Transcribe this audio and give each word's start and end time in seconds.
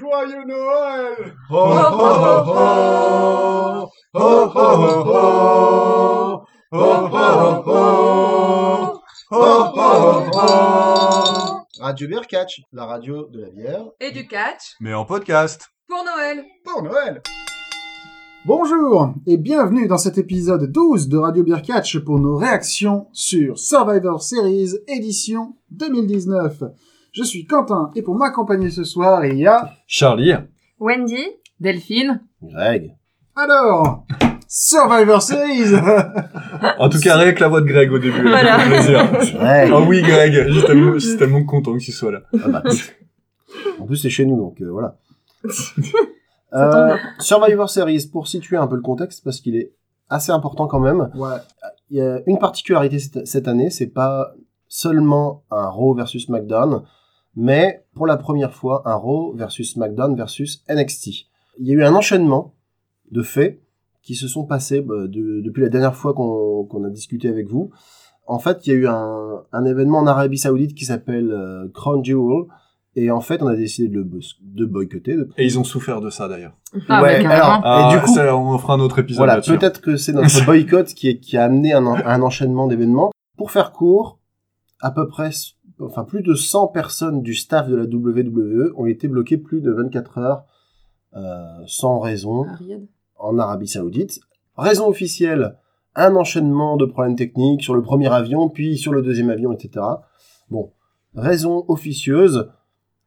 joyeux 0.00 0.44
Noël 0.46 1.34
oh, 1.50 1.68
oh, 4.14 4.14
oh, 4.14 4.60
oh, 9.32 9.60
Radio 11.80 12.08
Bière 12.08 12.26
Catch, 12.26 12.62
la 12.72 12.86
radio 12.86 13.26
de 13.26 13.40
la 13.40 13.50
bière. 13.50 13.84
Et 14.00 14.10
du 14.10 14.26
catch. 14.26 14.74
Mais 14.80 14.94
en 14.94 15.04
podcast. 15.04 15.68
Pour 15.88 16.04
Noël. 16.04 16.44
Pour 16.64 16.82
Noël. 16.82 17.22
Bonjour 18.46 19.12
et 19.26 19.36
bienvenue 19.36 19.86
dans 19.86 19.98
cet 19.98 20.16
épisode 20.16 20.72
12 20.72 21.10
de 21.10 21.18
Radio 21.18 21.44
Beer 21.44 21.60
Catch 21.62 21.98
pour 21.98 22.18
nos 22.18 22.38
réactions 22.38 23.06
sur 23.12 23.58
Survivor 23.58 24.22
Series 24.22 24.70
édition 24.88 25.56
2019. 25.72 26.62
Je 27.12 27.22
suis 27.22 27.44
Quentin 27.44 27.90
et 27.94 28.00
pour 28.00 28.14
m'accompagner 28.14 28.70
ce 28.70 28.82
soir, 28.82 29.26
il 29.26 29.36
y 29.36 29.46
a... 29.46 29.74
Charlie. 29.86 30.32
Wendy, 30.78 31.22
Delphine. 31.60 32.22
Greg. 32.42 32.94
Alors, 33.36 34.06
Survivor 34.48 35.20
Series 35.20 35.74
En 36.78 36.88
tout 36.88 36.98
cas, 36.98 37.18
rien 37.18 37.34
que 37.34 37.40
la 37.40 37.48
voix 37.48 37.60
de 37.60 37.66
Greg 37.66 37.92
au 37.92 37.98
début. 37.98 38.22
Voilà. 38.22 38.58
ça 38.58 38.64
fait 38.64 38.70
plaisir. 38.70 39.38
Greg. 39.38 39.70
Ah 39.70 39.80
oui, 39.86 40.00
Greg. 40.00 40.46
Je 40.48 40.52
suis 40.58 40.66
tellement, 40.66 40.94
je 40.94 40.98
suis 40.98 41.16
tellement 41.18 41.44
content 41.44 41.74
que 41.74 41.82
tu 41.82 41.92
sois 41.92 42.12
là. 42.12 42.22
Ah 42.42 42.48
bah, 42.48 42.62
en 43.78 43.84
plus, 43.84 43.96
c'est 43.96 44.08
chez 44.10 44.24
nous, 44.24 44.36
donc 44.36 44.62
euh, 44.62 44.70
voilà. 44.70 44.96
Euh, 46.52 46.96
Survivor 47.18 47.68
Series, 47.70 48.08
pour 48.12 48.26
situer 48.28 48.56
un 48.56 48.66
peu 48.66 48.76
le 48.76 48.82
contexte, 48.82 49.22
parce 49.24 49.40
qu'il 49.40 49.56
est 49.56 49.72
assez 50.08 50.32
important 50.32 50.66
quand 50.66 50.80
même. 50.80 51.10
Ouais, 51.14 51.38
Il 51.90 51.98
y 51.98 52.00
a 52.00 52.20
une 52.26 52.38
particularité 52.38 52.98
cette, 52.98 53.26
cette 53.26 53.46
année, 53.48 53.70
c'est 53.70 53.86
pas 53.88 54.32
seulement 54.68 55.44
un 55.50 55.66
Raw 55.68 55.94
versus 55.94 56.26
SmackDown, 56.26 56.82
mais 57.36 57.84
pour 57.94 58.06
la 58.06 58.16
première 58.16 58.54
fois, 58.54 58.82
un 58.86 58.94
Raw 58.94 59.32
versus 59.34 59.72
SmackDown 59.74 60.16
versus 60.16 60.64
NXT. 60.68 61.26
Il 61.58 61.66
y 61.66 61.70
a 61.72 61.74
eu 61.74 61.84
un 61.84 61.94
enchaînement 61.94 62.54
de 63.10 63.22
faits 63.22 63.60
qui 64.02 64.14
se 64.14 64.26
sont 64.28 64.44
passés 64.44 64.80
bah, 64.80 65.06
de- 65.06 65.40
depuis 65.42 65.62
la 65.62 65.68
dernière 65.68 65.94
fois 65.94 66.14
qu'on 66.14 66.84
a 66.84 66.90
discuté 66.90 67.28
avec 67.28 67.48
vous. 67.48 67.70
En 68.26 68.38
fait, 68.38 68.66
il 68.66 68.70
y 68.70 68.72
a 68.72 68.76
eu 68.76 68.86
un, 68.86 69.42
un 69.52 69.64
événement 69.64 69.98
en 69.98 70.06
Arabie 70.06 70.38
Saoudite 70.38 70.74
qui 70.74 70.84
s'appelle 70.84 71.30
euh, 71.32 71.68
Crown 71.74 72.04
Jewel, 72.04 72.44
et 72.96 73.10
en 73.10 73.20
fait, 73.20 73.42
on 73.42 73.46
a 73.46 73.56
décidé 73.56 73.88
de 73.88 73.94
le 73.94 74.04
boss- 74.04 74.36
de 74.42 74.64
boycotter. 74.66 75.14
de- 75.16 75.28
Et 75.38 75.44
ils 75.44 75.58
ont 75.58 75.64
souffert 75.64 76.00
de 76.00 76.10
ça 76.10 76.26
d'ailleurs. 76.28 76.56
Ah, 76.88 77.02
Ouais, 77.02 77.24
alors, 77.24 77.60
Ah, 77.64 77.90
et 77.92 77.94
du 77.96 78.02
coup, 78.02 78.12
ça, 78.12 78.36
on 78.36 78.56
fera 78.58 78.74
un 78.74 78.80
autre 78.80 78.98
épisode 78.98 79.18
voilà, 79.26 79.40
peut-être 79.40 79.80
que 79.80 79.96
c'est 79.96 80.12
notre 80.12 80.28
boycott 80.46 80.86
qui, 80.88 81.08
est- 81.08 81.20
qui 81.20 81.36
a 81.36 81.44
amené 81.44 81.72
un, 81.72 81.86
un 81.86 82.22
enchaînement 82.22 82.66
d'événements. 82.66 83.10
Pour 83.36 83.50
faire 83.50 83.72
court, 83.72 84.18
à 84.80 84.90
peu 84.90 85.06
près, 85.08 85.30
enfin 85.80 86.04
plus 86.04 86.22
de 86.22 86.34
100 86.34 86.68
personnes 86.68 87.22
du 87.22 87.34
staff 87.34 87.68
de 87.68 87.76
la 87.76 87.84
WWE 87.84 88.72
ont 88.76 88.86
été 88.86 89.08
bloquées 89.08 89.38
plus 89.38 89.60
de 89.60 89.70
24 89.72 90.18
heures 90.18 90.44
euh, 91.16 91.44
sans 91.66 91.98
raison 92.00 92.44
Ariad. 92.48 92.86
en 93.18 93.38
Arabie 93.38 93.66
Saoudite. 93.68 94.20
Raison 94.56 94.88
officielle, 94.88 95.56
un 95.96 96.14
enchaînement 96.16 96.76
de 96.76 96.84
problèmes 96.84 97.16
techniques 97.16 97.62
sur 97.62 97.74
le 97.74 97.82
premier 97.82 98.12
avion, 98.12 98.48
puis 98.48 98.76
sur 98.78 98.92
le 98.92 99.00
deuxième 99.02 99.30
avion, 99.30 99.52
etc. 99.52 99.84
Bon, 100.50 100.72
raison 101.14 101.64
officieuse, 101.68 102.36
euh, 102.36 102.44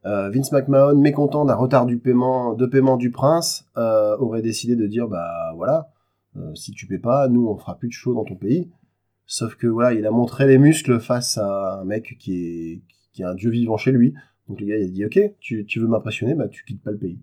Vince 0.06 0.52
McMahon, 0.52 0.96
mécontent 0.96 1.46
d'un 1.46 1.56
retard 1.56 1.86
du 1.86 1.98
paiement, 1.98 2.54
de 2.54 2.66
paiement 2.66 2.98
du 2.98 3.10
prince, 3.12 3.66
euh, 3.78 4.18
aurait 4.18 4.42
décidé 4.42 4.76
de 4.76 4.86
dire, 4.88 5.08
bah 5.08 5.54
voilà, 5.56 5.90
euh, 6.36 6.54
si 6.56 6.72
tu 6.72 6.88
paies 6.88 7.00
pas, 7.00 7.28
nous 7.30 7.48
on 7.48 7.56
fera 7.58 7.78
plus 7.78 7.88
de 7.88 7.94
show 7.94 8.14
dans 8.14 8.26
ton 8.26 8.36
pays. 8.36 8.70
Sauf 9.26 9.56
que 9.56 9.68
voilà, 9.68 9.94
il 9.94 10.06
a 10.06 10.12
montré 10.12 10.46
les 10.48 10.58
muscles 10.58 11.00
face 11.00 11.38
à 11.38 11.80
un 11.82 11.86
mec 11.86 12.18
qui 12.20 12.34
est, 12.36 12.82
qui 13.14 13.22
est 13.22 13.26
un 13.26 13.36
dieu 13.36 13.50
vivant 13.50 13.78
chez 13.78 13.92
lui. 13.92 14.14
Donc 14.50 14.60
le 14.60 14.66
gars 14.68 14.78
il 14.78 14.84
a 14.84 14.88
dit, 14.90 15.06
ok, 15.06 15.20
tu, 15.40 15.66
tu 15.66 15.80
veux 15.80 15.88
m'impressionner, 15.88 16.34
bah 16.36 16.48
tu 16.50 16.66
quittes 16.66 16.84
pas 16.84 16.92
le 16.92 16.98
pays. 16.98 17.20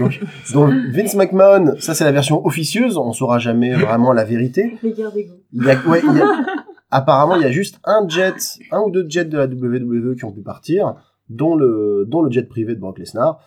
Donc, 0.00 0.20
donc 0.52 0.72
Vince 0.92 1.14
McMahon, 1.14 1.76
ça 1.78 1.94
c'est 1.94 2.04
la 2.04 2.12
version 2.12 2.44
officieuse, 2.44 2.96
on 2.96 3.12
saura 3.12 3.38
jamais 3.38 3.74
vraiment 3.74 4.12
la 4.12 4.24
vérité. 4.24 4.76
Il 5.52 5.62
y 5.64 5.70
a, 5.70 5.76
ouais, 5.88 6.00
il 6.02 6.16
y 6.16 6.20
a- 6.20 6.44
apparemment 6.90 7.36
il 7.36 7.42
y 7.42 7.46
a 7.46 7.50
juste 7.52 7.78
un 7.84 8.06
jet, 8.08 8.34
un 8.72 8.80
ou 8.80 8.90
deux 8.90 9.06
jets 9.08 9.24
de 9.26 9.38
la 9.38 9.46
WWE 9.46 10.16
qui 10.16 10.24
ont 10.24 10.32
pu 10.32 10.42
partir, 10.42 10.94
dont 11.30 11.54
le, 11.56 12.04
dont 12.06 12.20
le 12.22 12.30
jet 12.30 12.42
privé 12.48 12.74
de 12.74 12.80
Brock 12.80 12.98
Lesnar. 12.98 13.38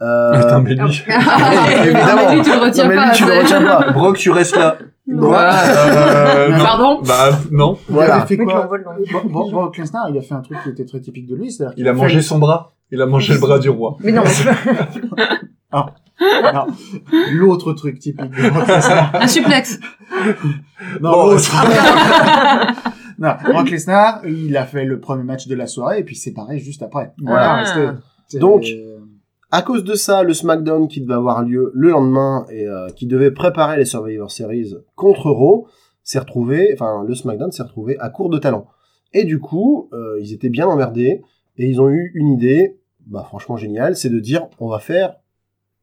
Euh, 0.00 0.32
Putain, 0.40 0.60
mais 0.60 0.74
lui. 0.74 1.02
évidemment. 1.84 2.22
mais 2.28 2.34
lui, 2.36 2.42
tu 2.42 2.50
le 2.50 2.58
retiens 2.64 2.84
Non, 2.84 2.88
mais 2.90 2.96
lui, 2.96 3.02
pas. 3.08 3.10
tu 3.14 3.24
le 3.26 3.38
retiens 3.38 3.62
pas. 3.62 3.90
Brock, 3.92 4.16
tu 4.16 4.30
restes 4.30 4.56
là. 4.56 4.76
Voilà. 5.14 5.54
Euh, 5.66 6.48
non. 6.50 6.64
Pardon 6.64 7.00
Bah, 7.04 7.30
non. 7.50 7.76
il 7.90 7.98
avait 8.00 8.26
fait 8.26 8.36
quoi 8.38 8.68
Brock 9.50 9.76
Lesnar, 9.76 10.08
il 10.10 10.18
a 10.18 10.22
fait 10.22 10.34
un 10.34 10.40
truc 10.40 10.58
qui 10.62 10.70
était 10.70 10.84
très 10.86 11.00
typique 11.00 11.26
de 11.28 11.34
lui, 11.36 11.50
c'est-à-dire 11.52 11.74
qu'il 11.74 11.84
Il 11.84 11.88
a 11.88 11.92
fait- 11.92 11.98
mangé 12.00 12.22
son 12.22 12.38
bras. 12.38 12.72
Il 12.90 13.00
a 13.02 13.06
mangé 13.06 13.34
le 13.34 13.40
bras 13.40 13.58
du 13.58 13.68
roi. 13.70 13.96
Mais 14.00 14.12
non, 14.12 14.22
Non, 15.72 16.66
l'autre 17.32 17.72
truc 17.72 17.98
typique 17.98 18.30
de 18.30 18.50
Brock 18.50 18.68
Lesnar. 18.68 19.10
un 19.14 19.26
suplex. 19.26 19.80
Non, 21.00 21.10
Bon, 21.12 21.26
l'autre. 21.30 21.50
Non, 23.22 23.34
Brock 23.44 23.70
Lesnar, 23.70 24.26
il 24.26 24.56
a 24.56 24.66
fait 24.66 24.84
le 24.84 24.98
premier 24.98 25.22
match 25.22 25.46
de 25.46 25.54
la 25.54 25.68
soirée 25.68 26.00
et 26.00 26.02
puis 26.02 26.16
c'est 26.16 26.32
pareil 26.32 26.58
juste 26.58 26.82
après. 26.82 27.12
Voilà. 27.22 27.62
Ah. 27.64 27.94
Donc, 28.40 28.64
À 29.52 29.62
cause 29.62 29.84
de 29.84 29.94
ça, 29.94 30.24
le 30.24 30.34
SmackDown 30.34 30.88
qui 30.88 31.00
devait 31.00 31.14
avoir 31.14 31.44
lieu 31.44 31.70
le 31.72 31.90
lendemain 31.90 32.46
et 32.50 32.66
euh, 32.66 32.88
qui 32.88 33.06
devait 33.06 33.30
préparer 33.30 33.76
les 33.76 33.84
Survivor 33.84 34.28
Series 34.28 34.74
contre 34.96 35.30
Raw 35.30 35.68
s'est 36.02 36.18
retrouvé, 36.18 36.70
enfin 36.74 37.04
le 37.06 37.14
SmackDown 37.14 37.52
s'est 37.52 37.62
retrouvé 37.62 37.96
à 38.00 38.08
court 38.08 38.28
de 38.28 38.38
talent. 38.38 38.66
Et 39.12 39.22
du 39.22 39.38
coup, 39.38 39.88
euh, 39.92 40.18
ils 40.20 40.32
étaient 40.32 40.48
bien 40.48 40.66
emmerdés 40.66 41.22
et 41.58 41.68
ils 41.68 41.80
ont 41.80 41.90
eu 41.90 42.10
une 42.14 42.30
idée, 42.30 42.80
bah 43.06 43.24
franchement 43.28 43.56
géniale, 43.56 43.94
c'est 43.94 44.10
de 44.10 44.18
dire 44.18 44.48
on 44.58 44.68
va 44.68 44.80
faire 44.80 45.14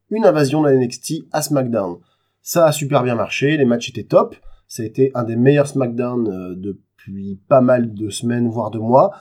une 0.10 0.26
invasion 0.26 0.62
de 0.62 0.68
la 0.68 0.76
NXT 0.76 1.28
à 1.32 1.42
SmackDown. 1.42 2.00
Ça 2.42 2.66
a 2.66 2.74
super 2.74 3.02
bien 3.04 3.16
marché, 3.16 3.56
les 3.56 3.66
matchs 3.66 3.90
étaient 3.90 4.04
top, 4.04 4.36
ça 4.68 4.84
a 4.84 4.86
été 4.86 5.12
un 5.14 5.24
des 5.24 5.38
meilleurs 5.38 5.68
SmackDown 5.68 6.28
euh, 6.28 6.56
depuis 7.00 7.40
pas 7.48 7.62
mal 7.62 7.94
de 7.94 8.10
semaines 8.10 8.48
voire 8.50 8.72
de 8.72 8.80
mois. 8.80 9.12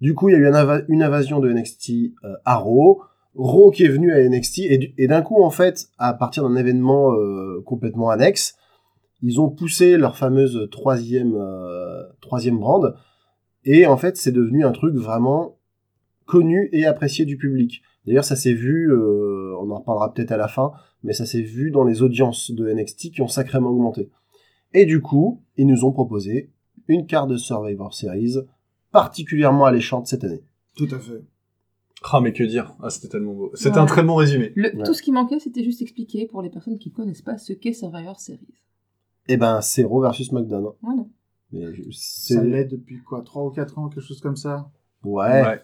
Du 0.00 0.14
coup, 0.14 0.28
il 0.28 0.32
y 0.32 0.34
a 0.34 0.38
eu 0.38 0.46
une, 0.48 0.54
inva- 0.54 0.84
une 0.88 1.02
invasion 1.02 1.40
de 1.40 1.50
NXT 1.52 1.90
euh, 2.24 2.34
à 2.44 2.56
Raw. 2.56 3.02
Raw 3.34 3.70
qui 3.70 3.84
est 3.84 3.88
venu 3.88 4.12
à 4.12 4.28
NXT 4.28 4.58
et, 4.60 4.78
du- 4.78 4.94
et 4.98 5.06
d'un 5.06 5.22
coup 5.22 5.42
en 5.42 5.50
fait 5.50 5.86
à 5.98 6.14
partir 6.14 6.42
d'un 6.48 6.54
événement 6.56 7.12
euh, 7.14 7.60
complètement 7.66 8.10
annexe 8.10 8.54
ils 9.22 9.40
ont 9.40 9.48
poussé 9.48 9.96
leur 9.96 10.16
fameuse 10.16 10.68
troisième 10.70 11.34
euh, 11.34 12.02
troisième 12.20 12.58
brand 12.60 12.94
et 13.64 13.86
en 13.86 13.96
fait 13.96 14.16
c'est 14.16 14.30
devenu 14.30 14.64
un 14.64 14.70
truc 14.70 14.94
vraiment 14.94 15.56
connu 16.26 16.68
et 16.72 16.86
apprécié 16.86 17.24
du 17.24 17.36
public 17.36 17.82
d'ailleurs 18.06 18.24
ça 18.24 18.36
s'est 18.36 18.52
vu 18.52 18.92
on 18.96 19.68
en 19.72 19.78
reparlera 19.80 20.12
peut-être 20.14 20.30
à 20.30 20.36
la 20.36 20.46
fin 20.46 20.70
mais 21.02 21.12
ça 21.12 21.26
s'est 21.26 21.42
vu 21.42 21.72
dans 21.72 21.82
les 21.82 22.02
audiences 22.02 22.52
de 22.52 22.72
NXT 22.72 23.10
qui 23.14 23.20
ont 23.20 23.26
sacrément 23.26 23.70
augmenté 23.70 24.10
et 24.74 24.84
du 24.86 25.00
coup 25.00 25.42
ils 25.56 25.66
nous 25.66 25.84
ont 25.84 25.90
proposé 25.92 26.52
une 26.88 27.06
carte 27.06 27.28
de 27.30 27.36
Survivor 27.36 27.92
Series 27.94 28.36
particulièrement 28.92 29.64
alléchante 29.64 30.06
cette 30.06 30.24
année 30.24 30.42
Tout 30.76 30.88
à 30.90 30.98
fait. 30.98 31.22
Ah, 32.12 32.20
mais 32.20 32.32
que 32.32 32.44
dire 32.44 32.74
Ah, 32.82 32.90
c'était 32.90 33.08
tellement 33.08 33.32
beau. 33.32 33.50
C'était 33.54 33.76
Ouais. 33.76 33.82
un 33.82 33.86
très 33.86 34.02
bon 34.02 34.14
résumé. 34.16 34.52
Le- 34.56 34.76
Ouais. 34.76 34.82
Tout 34.84 34.92
ce 34.94 35.02
qui 35.02 35.10
manquait, 35.10 35.38
c'était 35.40 35.64
juste 35.64 35.80
expliquer 35.82 36.26
pour 36.26 36.42
les 36.42 36.50
personnes 36.50 36.78
qui 36.78 36.92
connaissent 36.92 37.22
pas 37.22 37.38
ce 37.38 37.52
qu'est 37.54 37.72
Survivor 37.72 38.20
Series. 38.20 38.46
et 39.26 39.36
ben 39.38 39.60
c'est 39.62 39.84
Raw 39.84 40.02
versus 40.02 40.28
SmackDown 40.28 40.72
Voilà. 40.82 41.06
Mais 41.52 41.72
je- 41.74 41.82
Ça 41.92 42.42
l'est 42.44 42.66
depuis 42.66 43.02
quoi 43.02 43.22
3 43.22 43.44
ou 43.46 43.50
4 43.50 43.78
ans, 43.78 43.88
quelque 43.88 44.04
chose 44.04 44.20
comme 44.20 44.36
ça? 44.36 44.70
Ouais. 45.02 45.60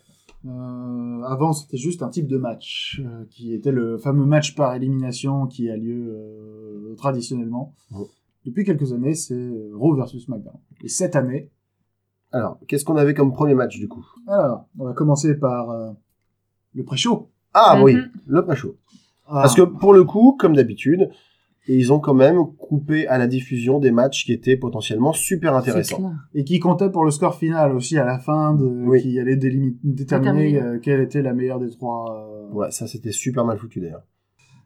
Euh, 0.47 1.22
avant, 1.25 1.53
c'était 1.53 1.76
juste 1.76 2.03
un 2.03 2.09
type 2.09 2.26
de 2.26 2.38
match, 2.38 3.03
euh, 3.04 3.25
qui 3.30 3.53
était 3.53 3.72
le 3.72 3.98
fameux 3.98 4.25
match 4.25 4.54
par 4.54 4.75
élimination 4.75 5.47
qui 5.47 5.69
a 5.69 5.76
lieu 5.76 6.14
euh, 6.16 6.94
traditionnellement. 6.97 7.75
Ouais. 7.91 8.06
Depuis 8.46 8.64
quelques 8.64 8.92
années, 8.92 9.14
c'est 9.14 9.34
euh, 9.34 9.70
Raw 9.74 9.94
versus 9.94 10.24
SmackDown. 10.24 10.54
Et 10.82 10.88
cette 10.88 11.16
année, 11.16 11.50
Alors, 12.32 12.59
qu'est-ce 12.68 12.84
qu'on 12.84 12.97
avait 12.97 13.12
comme 13.15 13.32
premier 13.32 13.54
match 13.54 13.78
du 13.78 13.88
coup? 13.88 14.06
Alors, 14.28 14.66
on 14.78 14.84
va 14.84 14.92
commencer 14.92 15.34
par 15.34 15.70
euh, 15.70 15.91
le 16.74 16.84
pré-show. 16.84 17.28
Ah 17.54 17.74
Mhm. 17.76 17.82
oui, 17.82 17.97
le 18.26 18.44
pré-show. 18.44 18.76
Ah, 19.26 19.42
Parce 19.42 19.54
que 19.56 19.62
pour 19.62 19.92
le 19.92 20.04
coup, 20.04 20.36
comme 20.38 20.54
d'habitude, 20.54 21.10
ils 21.68 21.92
ont 21.92 21.98
quand 22.00 22.15
même 22.15 22.38
coupé 22.56 23.06
à 23.09 23.18
la 23.18 23.26
diffusion 23.26 23.78
des 23.80 23.91
matchs 23.91 24.24
qui 24.24 24.32
étaient 24.32 24.56
potentiellement 24.56 25.12
super 25.12 25.54
intéressants. 25.56 26.12
Et 26.34 26.44
qui 26.44 26.59
comptait 26.60 26.88
pour 26.91 27.04
le 27.04 27.10
score 27.10 27.34
final 27.34 27.72
aussi 27.74 27.98
à 27.98 28.04
la 28.04 28.18
fin, 28.18 28.54
de, 28.54 28.65
Oui. 28.65 29.03
qui 29.03 29.18
allait 29.20 29.36
déterminer 29.36 29.76
Déterminer. 29.84 30.62
euh, 30.62 30.78
quelle 30.78 31.00
était 31.00 31.22
la 31.22 31.34
meilleure 31.34 31.59
des 31.60 31.70
trois. 31.70 32.16
euh, 32.16 32.54
Ouais, 32.54 32.70
ça 32.70 32.86
c'était 32.86 33.12
super 33.12 33.44
mal 33.44 33.59
foutu 33.59 33.80
d'ailleurs. 33.80 34.03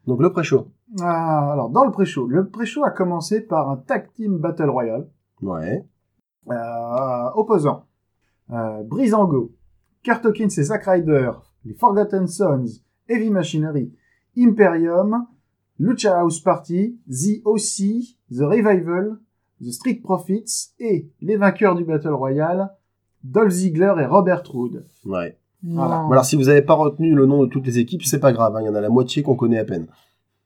Donc 0.06 0.20
le 0.20 0.30
pré-show. 0.30 0.68
Ah, 1.00 1.52
alors, 1.52 1.70
dans 1.70 1.84
le 1.84 1.90
pré-show, 1.90 2.26
le 2.26 2.48
pré-show 2.48 2.84
a 2.84 2.90
commencé 2.90 3.40
par 3.40 3.70
un 3.70 3.76
tag 3.76 4.12
team 4.12 4.38
battle 4.38 4.68
royale. 4.70 5.08
Ouais. 5.42 5.84
euh, 6.50 7.30
opposant 7.34 7.86
euh, 8.50 8.82
Breezango, 8.82 9.52
Kurt 10.02 10.24
Hawkins 10.26 10.48
et 10.48 10.62
Zack 10.62 10.84
Ryder, 10.84 11.30
les 11.64 11.74
Forgotten 11.74 12.26
Sons, 12.26 12.82
Heavy 13.08 13.30
Machinery, 13.30 13.92
Imperium, 14.36 15.26
Lucha 15.78 16.18
House 16.18 16.40
Party, 16.40 16.98
The 17.08 17.40
OC, 17.44 18.04
The 18.30 18.42
Revival, 18.42 19.18
The 19.60 19.70
Street 19.70 20.00
Profits 20.02 20.72
et 20.78 21.10
les 21.20 21.36
vainqueurs 21.36 21.74
du 21.74 21.84
Battle 21.84 22.12
Royale, 22.12 22.70
Dolph 23.22 23.50
Ziggler 23.52 23.94
et 24.00 24.06
Robert 24.06 24.42
Roode. 24.46 24.86
Ouais. 25.06 25.38
Voilà. 25.66 26.06
Alors 26.10 26.24
si 26.24 26.36
vous 26.36 26.48
avez 26.48 26.62
pas 26.62 26.74
retenu 26.74 27.14
le 27.14 27.26
nom 27.26 27.42
de 27.42 27.48
toutes 27.48 27.66
les 27.66 27.78
équipes, 27.78 28.02
c'est 28.04 28.20
pas 28.20 28.32
grave. 28.32 28.54
hein, 28.56 28.60
Il 28.62 28.66
y 28.66 28.68
en 28.68 28.74
a 28.74 28.80
la 28.80 28.90
moitié 28.90 29.22
qu'on 29.22 29.34
connaît 29.36 29.58
à 29.58 29.64
peine. 29.64 29.86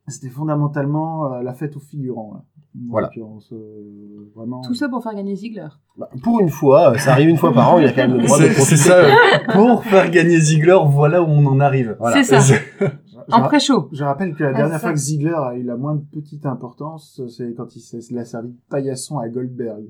C'était 0.07 0.29
fondamentalement 0.31 1.33
euh, 1.35 1.43
la 1.43 1.53
fête 1.53 1.77
aux 1.77 1.81
figurants. 1.81 2.33
Là. 2.35 2.41
En 2.41 2.91
Voilà. 2.91 3.09
l'occurrence, 3.09 3.53
euh, 3.53 4.31
vraiment. 4.35 4.61
Tout 4.63 4.75
ça 4.75 4.89
pour 4.89 5.03
faire 5.03 5.15
gagner 5.15 5.35
Ziggler. 5.35 5.67
Bah, 5.99 6.09
pour 6.23 6.41
une 6.41 6.49
fois, 6.49 6.93
euh, 6.93 6.99
ça 6.99 7.13
arrive 7.13 7.29
une 7.29 7.37
fois 7.37 7.53
par 7.53 7.75
an, 7.75 7.79
il 7.79 7.87
a 7.87 7.93
quand 7.93 8.09
même 8.09 8.15
le 8.17 8.23
droit 8.25 8.39
de 8.39 8.45
C'est 8.45 8.49
c'est 8.51 8.55
profiter. 8.55 8.77
ça. 8.77 8.95
euh, 8.97 9.13
Pour 9.53 9.85
faire 9.85 10.11
gagner 10.11 10.39
Ziggler, 10.39 10.79
voilà 10.87 11.23
où 11.23 11.27
on 11.27 11.45
en 11.47 11.61
arrive. 11.61 11.97
Voilà. 11.99 12.23
C'est 12.23 12.39
ça. 12.41 12.55
Je, 12.81 12.87
En 13.35 13.43
pré-show. 13.43 13.89
je 13.93 14.05
rappelle 14.05 14.35
que 14.35 14.45
la 14.45 14.51
Ah, 14.51 14.55
dernière 14.55 14.81
fois 14.81 14.93
que 14.93 14.99
Ziggler 14.99 15.35
a 15.35 15.55
eu 15.57 15.63
la 15.63 15.77
moindre 15.77 16.03
petite 16.13 16.47
importance, 16.47 17.21
c'est 17.37 17.53
quand 17.55 17.75
il, 17.77 17.81
s'est- 17.81 18.01
servi 18.25 18.49
de 18.49 18.57
paillasson 18.71 19.19
à 19.19 19.29
Goldberg. 19.29 19.85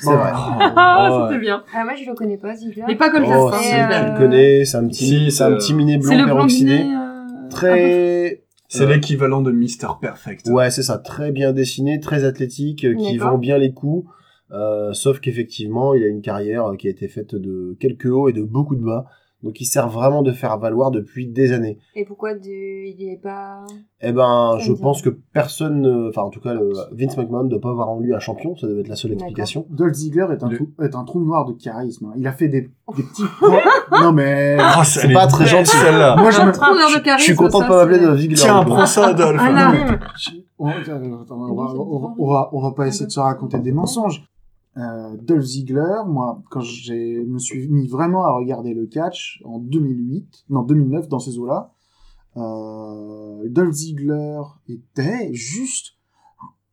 C'est 0.00 0.14
vrai. 0.14 0.30
Ah, 0.76 1.28
c'était 1.28 1.40
bien. 1.40 1.62
Ah, 1.74 1.84
moi, 1.84 1.94
je 1.94 2.08
le 2.08 2.14
connais 2.14 2.36
pas, 2.36 2.54
Ziggler. 2.54 2.84
Mais 2.88 2.96
pas 2.96 3.10
comme 3.10 3.24
Oh, 3.26 3.50
ça. 3.50 3.58
Et, 3.60 3.70
tu 3.70 3.74
euh, 3.74 4.12
le 4.12 4.18
connais, 4.18 4.64
c'est 4.64 4.76
un 4.76 4.86
petit, 4.88 5.04
Si, 5.06 5.30
c'est 5.30 5.44
un 5.44 5.50
c'est- 5.50 5.56
petit 5.56 5.74
minet 5.74 5.98
blond 5.98 6.16
le 6.18 6.24
peroxydé. 6.26 6.80
euh, 6.82 7.48
Très, 7.50 8.42
C'est 8.68 8.86
l'équivalent 8.86 9.40
de 9.40 9.52
Mister 9.52 9.86
Perfect. 10.00 10.48
ouais, 10.48 10.70
c'est 10.70 10.82
ça, 10.82 10.98
très 10.98 11.30
bien 11.30 11.52
dessiné, 11.52 12.00
très 12.00 12.24
athlétique, 12.24 12.84
euh, 12.84 12.94
qui 12.96 13.16
vend 13.18 13.38
bien 13.38 13.56
les 13.58 13.72
coups. 13.72 14.08
Euh, 14.52 14.92
sauf 14.92 15.20
qu'effectivement, 15.20 15.94
il 15.94 16.02
a 16.02 16.06
une 16.06 16.20
carrière 16.22 16.66
euh, 16.66 16.76
qui 16.76 16.86
a 16.88 16.90
été 16.90 17.08
faite 17.08 17.34
de 17.34 17.76
quelques 17.80 18.06
hauts 18.06 18.28
et 18.28 18.32
de 18.32 18.42
beaucoup 18.42 18.76
de 18.76 18.84
bas. 18.84 19.06
Donc, 19.44 19.60
il 19.60 19.66
sert 19.66 19.88
vraiment 19.88 20.22
de 20.22 20.32
faire 20.32 20.58
valoir 20.58 20.90
depuis 20.90 21.28
des 21.28 21.52
années. 21.52 21.78
Et 21.94 22.04
pourquoi 22.04 22.34
du... 22.34 22.48
il 22.88 23.08
est 23.12 23.20
pas... 23.22 23.60
Eh 24.00 24.10
ben, 24.12 24.56
je 24.58 24.72
pense 24.72 25.02
que 25.02 25.10
personne, 25.32 25.80
ne- 25.82 26.08
enfin, 26.08 26.22
en 26.22 26.30
tout 26.30 26.40
cas, 26.40 26.54
le- 26.54 26.72
Vince 26.92 27.16
McMahon 27.16 27.44
ne 27.44 27.48
doit 27.50 27.60
pas 27.60 27.70
avoir 27.70 27.88
en 27.90 28.00
lui 28.00 28.14
un 28.14 28.18
champion. 28.18 28.56
Ça 28.56 28.66
devait 28.66 28.80
être 28.80 28.88
la 28.88 28.96
seule 28.96 29.12
explication. 29.12 29.66
Dolph 29.70 29.92
Ziggler 29.94 30.26
est 30.32 30.42
un, 30.42 30.48
Le- 30.48 30.56
trou, 30.56 30.68
est 30.82 30.94
un 30.96 31.04
trou 31.04 31.20
noir 31.24 31.44
de 31.44 31.52
charisme. 31.52 32.06
hein. 32.06 32.14
Il 32.16 32.26
a 32.26 32.32
fait 32.32 32.48
des, 32.48 32.62
des 32.62 33.02
petits... 33.02 33.22
non 34.02 34.12
mais... 34.12 34.56
Ah, 34.58 34.82
C'est 34.84 35.04
elle 35.04 35.10
est 35.10 35.14
pas 35.14 35.26
très 35.26 35.44
belle, 35.44 35.48
gentil. 35.52 35.76
celle-là. 35.76 36.16
Moi 36.16 36.30
je 36.30 36.40
Un 36.40 36.46
me... 36.46 36.52
trou 36.52 36.74
d'air 36.74 36.88
de 36.88 36.92
Je 36.94 36.98
charisme, 37.00 37.24
suis 37.24 37.36
content 37.36 37.60
de 37.60 37.68
pas 37.68 37.84
m'appeler 37.86 38.04
de 38.06 38.16
Ziggler. 38.16 38.36
Tiens, 38.36 38.64
prends 38.64 38.86
ça, 38.86 39.14
on, 40.58 40.66
va- 40.66 42.14
on 42.18 42.26
va, 42.32 42.48
on 42.52 42.60
va 42.62 42.70
pas 42.72 42.86
essayer 42.86 43.06
de 43.06 43.10
se 43.12 43.20
raconter 43.20 43.58
des 43.58 43.72
mensonges. 43.72 44.24
Euh, 44.76 45.16
Dolph 45.20 45.44
Ziggler, 45.44 46.02
moi, 46.06 46.42
quand 46.50 46.60
j'ai 46.60 47.24
me 47.24 47.38
suis 47.38 47.68
mis 47.68 47.86
vraiment 47.86 48.24
à 48.24 48.32
regarder 48.32 48.74
le 48.74 48.86
catch 48.86 49.40
en 49.44 49.58
2008, 49.58 50.46
non 50.50 50.62
2009 50.62 51.08
dans 51.08 51.20
ces 51.20 51.38
eaux-là, 51.38 51.72
euh, 52.36 53.48
Dolph 53.48 53.74
Ziggler 53.74 54.40
était 54.68 55.32
juste 55.32 55.92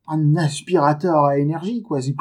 un 0.08 0.36
aspirateur 0.36 1.26
à 1.26 1.38
énergie, 1.38 1.84
quoi. 1.84 2.00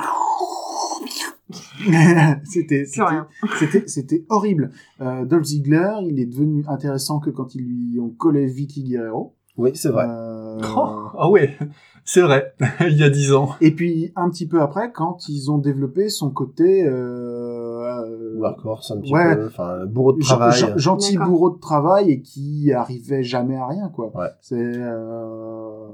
C'était 2.45 2.85
c'était 2.85 3.89
c'était 3.89 4.25
horrible. 4.29 4.71
Euh, 5.01 5.25
Dolph 5.25 5.45
Ziggler, 5.45 5.95
il 6.05 6.21
est 6.21 6.27
devenu 6.27 6.65
intéressant 6.69 7.19
que 7.19 7.31
quand 7.31 7.55
ils 7.55 7.65
lui 7.65 7.99
ont 7.99 8.11
collé 8.11 8.47
Vicky 8.47 8.85
Guerrero. 8.85 9.35
Oui, 9.57 9.71
c'est 9.75 9.89
vrai. 9.89 10.07
Euh, 10.09 10.40
Oh, 10.77 11.07
ah 11.19 11.31
ouais, 11.31 11.57
c'est 12.05 12.21
vrai. 12.23 12.55
Il 12.81 12.97
y 12.97 13.03
a 13.05 13.11
dix 13.11 13.33
ans. 13.33 13.51
et 13.61 13.75
puis 13.75 14.13
un 14.17 14.31
petit 14.31 14.47
peu 14.47 14.61
après, 14.61 14.93
quand 14.93 15.29
ils 15.29 15.51
ont 15.51 15.59
développé 15.59 16.09
son 16.09 16.31
côté 16.31 16.85
euh, 16.87 17.81
euh, 17.83 18.39
Workhorse, 18.39 18.91
un 18.91 19.01
petit 19.01 19.13
ouais. 19.13 19.37
peu, 19.37 19.47
enfin, 19.47 19.85
bourreau 19.87 20.13
de 20.15 20.21
travail. 20.21 20.59
gen- 20.59 20.79
gentil 20.79 21.19
bourreau 21.19 21.51
de 21.51 21.59
travail 21.61 22.11
et 22.11 22.23
qui 22.23 22.73
arrivait 22.73 23.23
jamais 23.23 23.57
à 23.57 23.67
rien 23.67 23.89
quoi. 23.89 24.11
Ouais. 24.17 24.29
C'est 24.41 24.57
euh, 24.59 25.89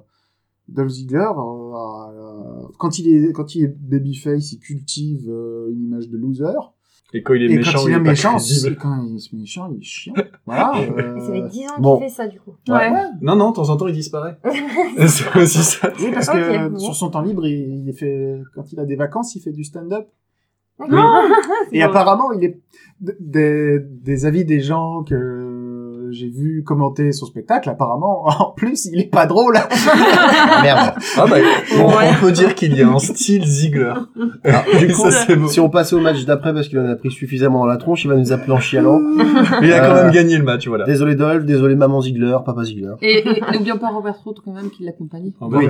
Dolph 0.69 0.91
Ziggler 0.91 1.19
euh, 1.19 1.75
euh, 2.13 2.69
quand 2.79 2.99
il 2.99 3.09
est 3.09 3.33
quand 3.33 3.55
il 3.55 3.65
est 3.65 3.69
babyface, 3.69 4.53
il 4.53 4.59
cultive 4.59 5.27
euh, 5.29 5.71
une 5.73 5.85
image 5.85 6.09
de 6.09 6.17
loser. 6.17 6.59
Et 7.13 7.23
quand 7.23 7.35
il 7.35 7.43
est 7.43 7.55
et 7.55 7.57
méchant, 7.57 7.79
quand 7.79 7.87
il 7.89 7.93
est 7.93 7.97
pas 7.97 8.01
méchant, 8.01 8.37
crédible. 8.37 8.77
quand 8.77 9.07
il 9.07 9.17
est 9.17 9.33
méchant, 9.33 9.71
il 9.73 9.79
est 9.79 9.83
chiant. 9.83 10.15
Voilà. 10.45 10.73
Et 10.81 10.87
ça 11.21 11.33
fait 11.33 11.41
euh, 11.41 11.49
10 11.49 11.67
ans 11.69 11.71
bon. 11.79 11.99
qu'il 11.99 12.09
fait 12.09 12.15
ça, 12.15 12.27
du 12.27 12.41
coup. 12.41 12.55
Ouais. 12.69 12.91
Non, 13.23 13.37
non, 13.37 13.51
de 13.51 13.57
temps 13.57 13.69
en 13.69 13.77
temps, 13.77 13.87
il 13.87 13.95
disparaît. 13.95 14.39
c'est 15.07 15.37
aussi 15.37 15.63
ça. 15.63 15.93
Oui, 16.01 16.11
parce 16.13 16.29
que 16.29 16.79
sur 16.79 16.95
son 16.95 17.11
temps 17.11 17.23
libre, 17.23 17.47
il, 17.47 17.87
il 17.87 17.93
fait 17.95 18.43
quand 18.55 18.73
il 18.73 18.81
a 18.81 18.85
des 18.85 18.97
vacances, 18.97 19.35
il 19.37 19.41
fait 19.41 19.53
du 19.53 19.65
stand-up. 19.65 20.09
C'est 21.71 21.77
Et 21.77 21.83
apparemment, 21.83 22.33
il 22.33 22.45
est 22.45 22.61
des, 23.01 23.81
des 23.81 24.27
avis 24.27 24.45
des 24.45 24.61
gens 24.61 25.05
que 25.05 25.46
j'ai 26.17 26.29
vu 26.29 26.63
commenter 26.65 27.13
son 27.13 27.27
spectacle. 27.27 27.69
Apparemment, 27.69 28.25
en 28.41 28.53
plus, 28.57 28.87
il 28.87 29.01
est 29.01 29.11
pas 29.11 29.27
drôle. 29.27 29.55
Merde. 30.63 30.95
Ah 31.17 31.27
bah, 31.29 31.37
on, 31.79 31.87
Ouais. 31.89 32.11
on 32.11 32.21
peut 32.21 32.33
dire 32.33 32.55
qu'il 32.55 32.77
y 32.77 32.83
a 32.83 32.89
un 32.89 32.99
style 32.99 33.45
Ziggler. 33.47 33.93
Alors, 34.45 34.63
du 34.79 34.87
coup, 34.89 35.11
ça, 35.11 35.11
c'est 35.11 35.37
beau. 35.37 35.49
si 35.49 35.61
on 35.61 35.69
passe 35.71 35.93
au 35.93 36.01
match 36.01 36.25
d'après 36.25 36.53
parce 36.55 36.69
qu'il 36.69 36.79
en 36.79 36.89
a 36.89 36.97
pris 36.97 37.11
suffisamment 37.11 37.61
dans 37.61 37.67
la 37.67 37.77
tronche, 37.77 38.05
il 38.05 38.09
va 38.09 38.17
nous 38.17 38.33
appeler 38.33 38.53
en 38.53 38.61
chialant. 38.61 39.01
Il 39.63 39.73
a 39.73 39.81
quand 39.81 39.95
Euh, 39.95 40.05
même 40.05 40.13
gagné 40.13 40.37
le 40.39 40.45
match, 40.45 40.67
voilà. 40.69 40.85
Désolé 40.85 41.15
Dolph, 41.15 41.45
désolé 41.45 41.75
maman 41.75 42.01
Ziegler, 42.01 42.37
papa 42.45 42.65
Ziegler. 42.65 42.95
Et, 43.03 43.19
et 43.27 43.41
n'oublions 43.53 43.79
pas 43.79 43.89
Robert 43.91 44.17
Roode 44.25 44.39
quand 44.45 44.53
même 44.53 44.71
qui 44.71 44.85
l'accompagne. 44.85 45.33
Va 45.41 45.59
Oui. 45.59 45.67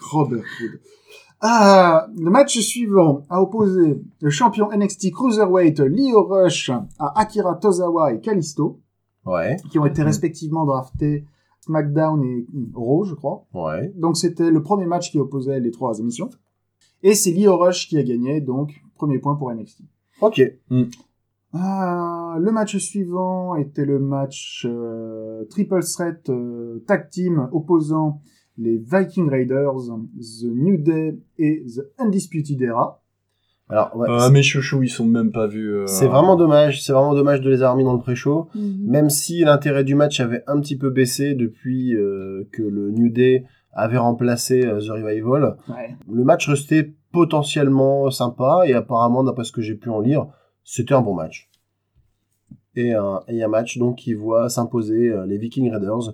Robert 0.00 0.38
Hood. 0.40 0.72
Ah, 1.42 2.06
le 2.18 2.30
match 2.30 2.58
suivant 2.58 3.22
a 3.30 3.40
opposé 3.40 4.02
le 4.20 4.30
champion 4.30 4.68
NXT 4.76 5.10
Cruiserweight 5.12 5.78
Leo 5.80 6.24
Rush 6.26 6.70
à 6.98 7.18
Akira 7.18 7.54
Tozawa 7.54 8.12
et 8.12 8.20
Kalisto, 8.20 8.80
Ouais, 9.26 9.56
qui 9.70 9.78
ont 9.78 9.86
été 9.86 10.02
respectivement 10.02 10.64
draftés 10.66 11.24
SmackDown 11.60 12.22
et 12.24 12.46
Raw, 12.74 13.04
je 13.04 13.14
crois. 13.14 13.46
ouais. 13.54 13.92
Donc 13.96 14.16
c'était 14.16 14.50
le 14.50 14.62
premier 14.62 14.86
match 14.86 15.10
qui 15.10 15.18
opposait 15.18 15.60
les 15.60 15.70
trois 15.70 15.98
émissions. 15.98 16.30
Et 17.02 17.14
c'est 17.14 17.32
Leo 17.32 17.56
Rush 17.56 17.88
qui 17.88 17.96
a 17.98 18.02
gagné, 18.02 18.40
donc 18.40 18.72
premier 18.96 19.18
point 19.18 19.34
pour 19.36 19.50
NXT. 19.52 19.80
Ok. 20.20 20.42
Ah, 21.52 22.36
le 22.38 22.52
match 22.52 22.76
suivant 22.78 23.56
était 23.56 23.84
le 23.84 23.98
match 23.98 24.64
euh, 24.68 25.44
Triple 25.50 25.82
Threat 25.82 26.28
euh, 26.28 26.84
Tag 26.86 27.08
Team 27.10 27.48
opposant 27.52 28.20
les 28.58 28.78
Viking 28.78 29.28
Raiders, 29.28 29.74
The 30.18 30.44
New 30.44 30.76
Day 30.78 31.16
et 31.38 31.64
The 31.66 31.82
Undisputed 32.00 32.60
Era. 32.60 33.00
Alors, 33.68 33.94
ouais, 33.96 34.08
Ah, 34.10 34.30
mes 34.30 34.42
chouchous, 34.42 34.82
ils 34.82 34.88
sont 34.88 35.04
même 35.06 35.30
pas 35.30 35.46
vus. 35.46 35.72
euh, 35.72 35.86
c'est 35.86 36.08
vraiment 36.08 36.34
dommage, 36.36 36.82
c'est 36.84 36.92
vraiment 36.92 37.14
dommage 37.14 37.40
de 37.40 37.48
les 37.48 37.62
avoir 37.62 37.76
mis 37.76 37.84
dans 37.84 37.92
le 37.92 38.00
pré-show. 38.00 38.48
Mhm. 38.54 38.84
Même 38.86 39.10
si 39.10 39.40
l'intérêt 39.44 39.84
du 39.84 39.94
match 39.94 40.18
avait 40.20 40.42
un 40.48 40.60
petit 40.60 40.76
peu 40.76 40.90
baissé 40.90 41.34
depuis 41.34 41.94
euh, 41.94 42.48
que 42.52 42.62
le 42.62 42.90
New 42.90 43.10
Day 43.10 43.44
avait 43.72 43.96
remplacé 43.98 44.66
euh, 44.66 44.80
The 44.80 44.90
Revival, 44.90 45.56
Ouais. 45.68 45.94
le 46.12 46.24
match 46.24 46.48
restait 46.48 46.92
potentiellement 47.12 48.10
sympa 48.10 48.62
et 48.66 48.74
apparemment, 48.74 49.22
d'après 49.22 49.44
ce 49.44 49.52
que 49.52 49.62
j'ai 49.62 49.74
pu 49.76 49.88
en 49.88 50.00
lire, 50.00 50.26
c'était 50.64 50.94
un 50.94 51.00
bon 51.02 51.14
match. 51.14 51.48
Et 52.76 52.92
un, 52.92 53.20
et 53.28 53.42
un 53.42 53.48
match 53.48 53.78
donc 53.78 53.96
qui 53.98 54.14
voit 54.14 54.48
s'imposer 54.48 55.10
euh, 55.10 55.26
les 55.26 55.38
Viking 55.38 55.70
Raiders, 55.72 56.12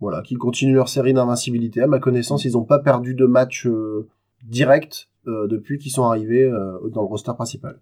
voilà, 0.00 0.22
qui 0.22 0.34
continuent 0.36 0.74
leur 0.74 0.88
série 0.88 1.12
d'invincibilité. 1.12 1.82
À 1.82 1.86
ma 1.86 1.98
connaissance, 1.98 2.44
ils 2.44 2.52
n'ont 2.52 2.64
pas 2.64 2.78
perdu 2.78 3.14
de 3.14 3.26
match 3.26 3.66
euh, 3.66 4.08
direct 4.44 5.08
euh, 5.26 5.46
depuis 5.48 5.78
qu'ils 5.78 5.90
sont 5.92 6.04
arrivés 6.04 6.44
euh, 6.44 6.78
dans 6.90 7.02
le 7.02 7.08
roster 7.08 7.32
principal. 7.34 7.80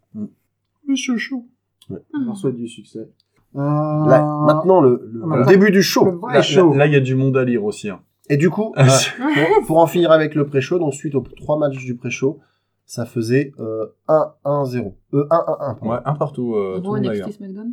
Mes 0.86 0.96
chouchous. 0.96 1.48
On 1.90 2.24
leur 2.24 2.36
souhaite 2.36 2.56
du 2.56 2.68
succès. 2.68 3.08
Euh, 3.54 3.60
Là, 3.60 4.22
maintenant, 4.46 4.80
le, 4.80 5.08
le- 5.12 5.20
voilà. 5.20 5.42
le 5.44 5.48
début 5.48 5.70
du 5.70 5.82
show. 5.82 6.20
Là, 6.28 6.42
show. 6.42 6.72
là, 6.72 6.78
là, 6.80 6.86
il 6.86 6.92
y 6.92 6.96
a 6.96 7.00
du 7.00 7.14
monde 7.14 7.36
à 7.36 7.44
lire 7.44 7.64
aussi. 7.64 7.88
hein. 7.90 8.00
Et 8.28 8.36
du 8.36 8.50
coup, 8.50 8.72
pour, 8.74 9.66
pour 9.66 9.78
en 9.78 9.86
finir 9.86 10.10
avec 10.10 10.34
le 10.34 10.46
pré-show, 10.46 10.78
donc 10.78 10.94
suite 10.94 11.14
aux 11.14 11.20
trois 11.36 11.58
matchs 11.58 11.84
du 11.84 11.96
pré-show, 11.96 12.40
ça 12.84 13.06
faisait 13.06 13.52
euh, 13.60 13.86
1-1-0. 14.08 14.94
Euh, 15.14 15.24
1-1-1. 15.24 15.28
pardon. 15.30 15.90
Ouais, 15.90 15.98
un 16.04 16.14
partout. 16.14 16.54
Euh, 16.54 16.80
tout 16.80 16.94
le 16.96 17.02
monde. 17.02 17.32
SmackDown. 17.32 17.72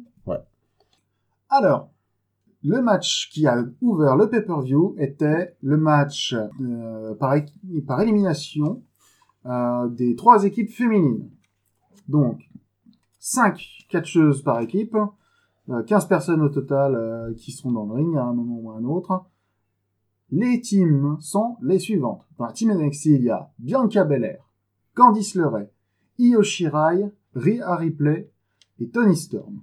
Alors, 1.49 1.89
le 2.63 2.81
match 2.81 3.29
qui 3.31 3.45
a 3.45 3.63
ouvert 3.81 4.15
le 4.15 4.29
pay-per-view 4.29 4.95
était 4.97 5.55
le 5.61 5.77
match 5.77 6.35
euh, 6.61 7.13
par, 7.15 7.35
élimination 8.01 8.81
euh, 9.45 9.87
des 9.89 10.15
trois 10.15 10.45
équipes 10.45 10.71
féminines. 10.71 11.29
Donc, 12.07 12.49
5 13.19 13.85
catcheuses 13.89 14.41
par 14.41 14.59
équipe, 14.61 14.95
euh, 15.69 15.83
15 15.83 16.07
personnes 16.07 16.41
au 16.41 16.49
total 16.49 16.95
euh, 16.95 17.33
qui 17.35 17.51
seront 17.51 17.71
dans 17.71 17.85
le 17.85 17.93
ring 17.93 18.15
à 18.17 18.23
un 18.23 18.33
moment 18.33 18.59
ou 18.59 18.71
à 18.71 18.75
un 18.75 18.83
autre. 18.83 19.25
Les 20.29 20.61
teams 20.61 21.17
sont 21.19 21.57
les 21.61 21.79
suivantes. 21.79 22.27
Dans 22.37 22.45
la 22.45 22.53
team 22.53 22.73
NXT, 22.73 23.05
il 23.05 23.23
y 23.23 23.29
a 23.29 23.51
Bianca 23.59 24.03
Belair, 24.03 24.43
Candice 24.93 25.35
LeRae, 25.35 25.69
Io 26.19 26.41
Shirai, 26.41 27.11
Rhea 27.35 27.75
Ripley 27.75 28.31
et 28.79 28.89
Tony 28.89 29.15
Storm. 29.15 29.61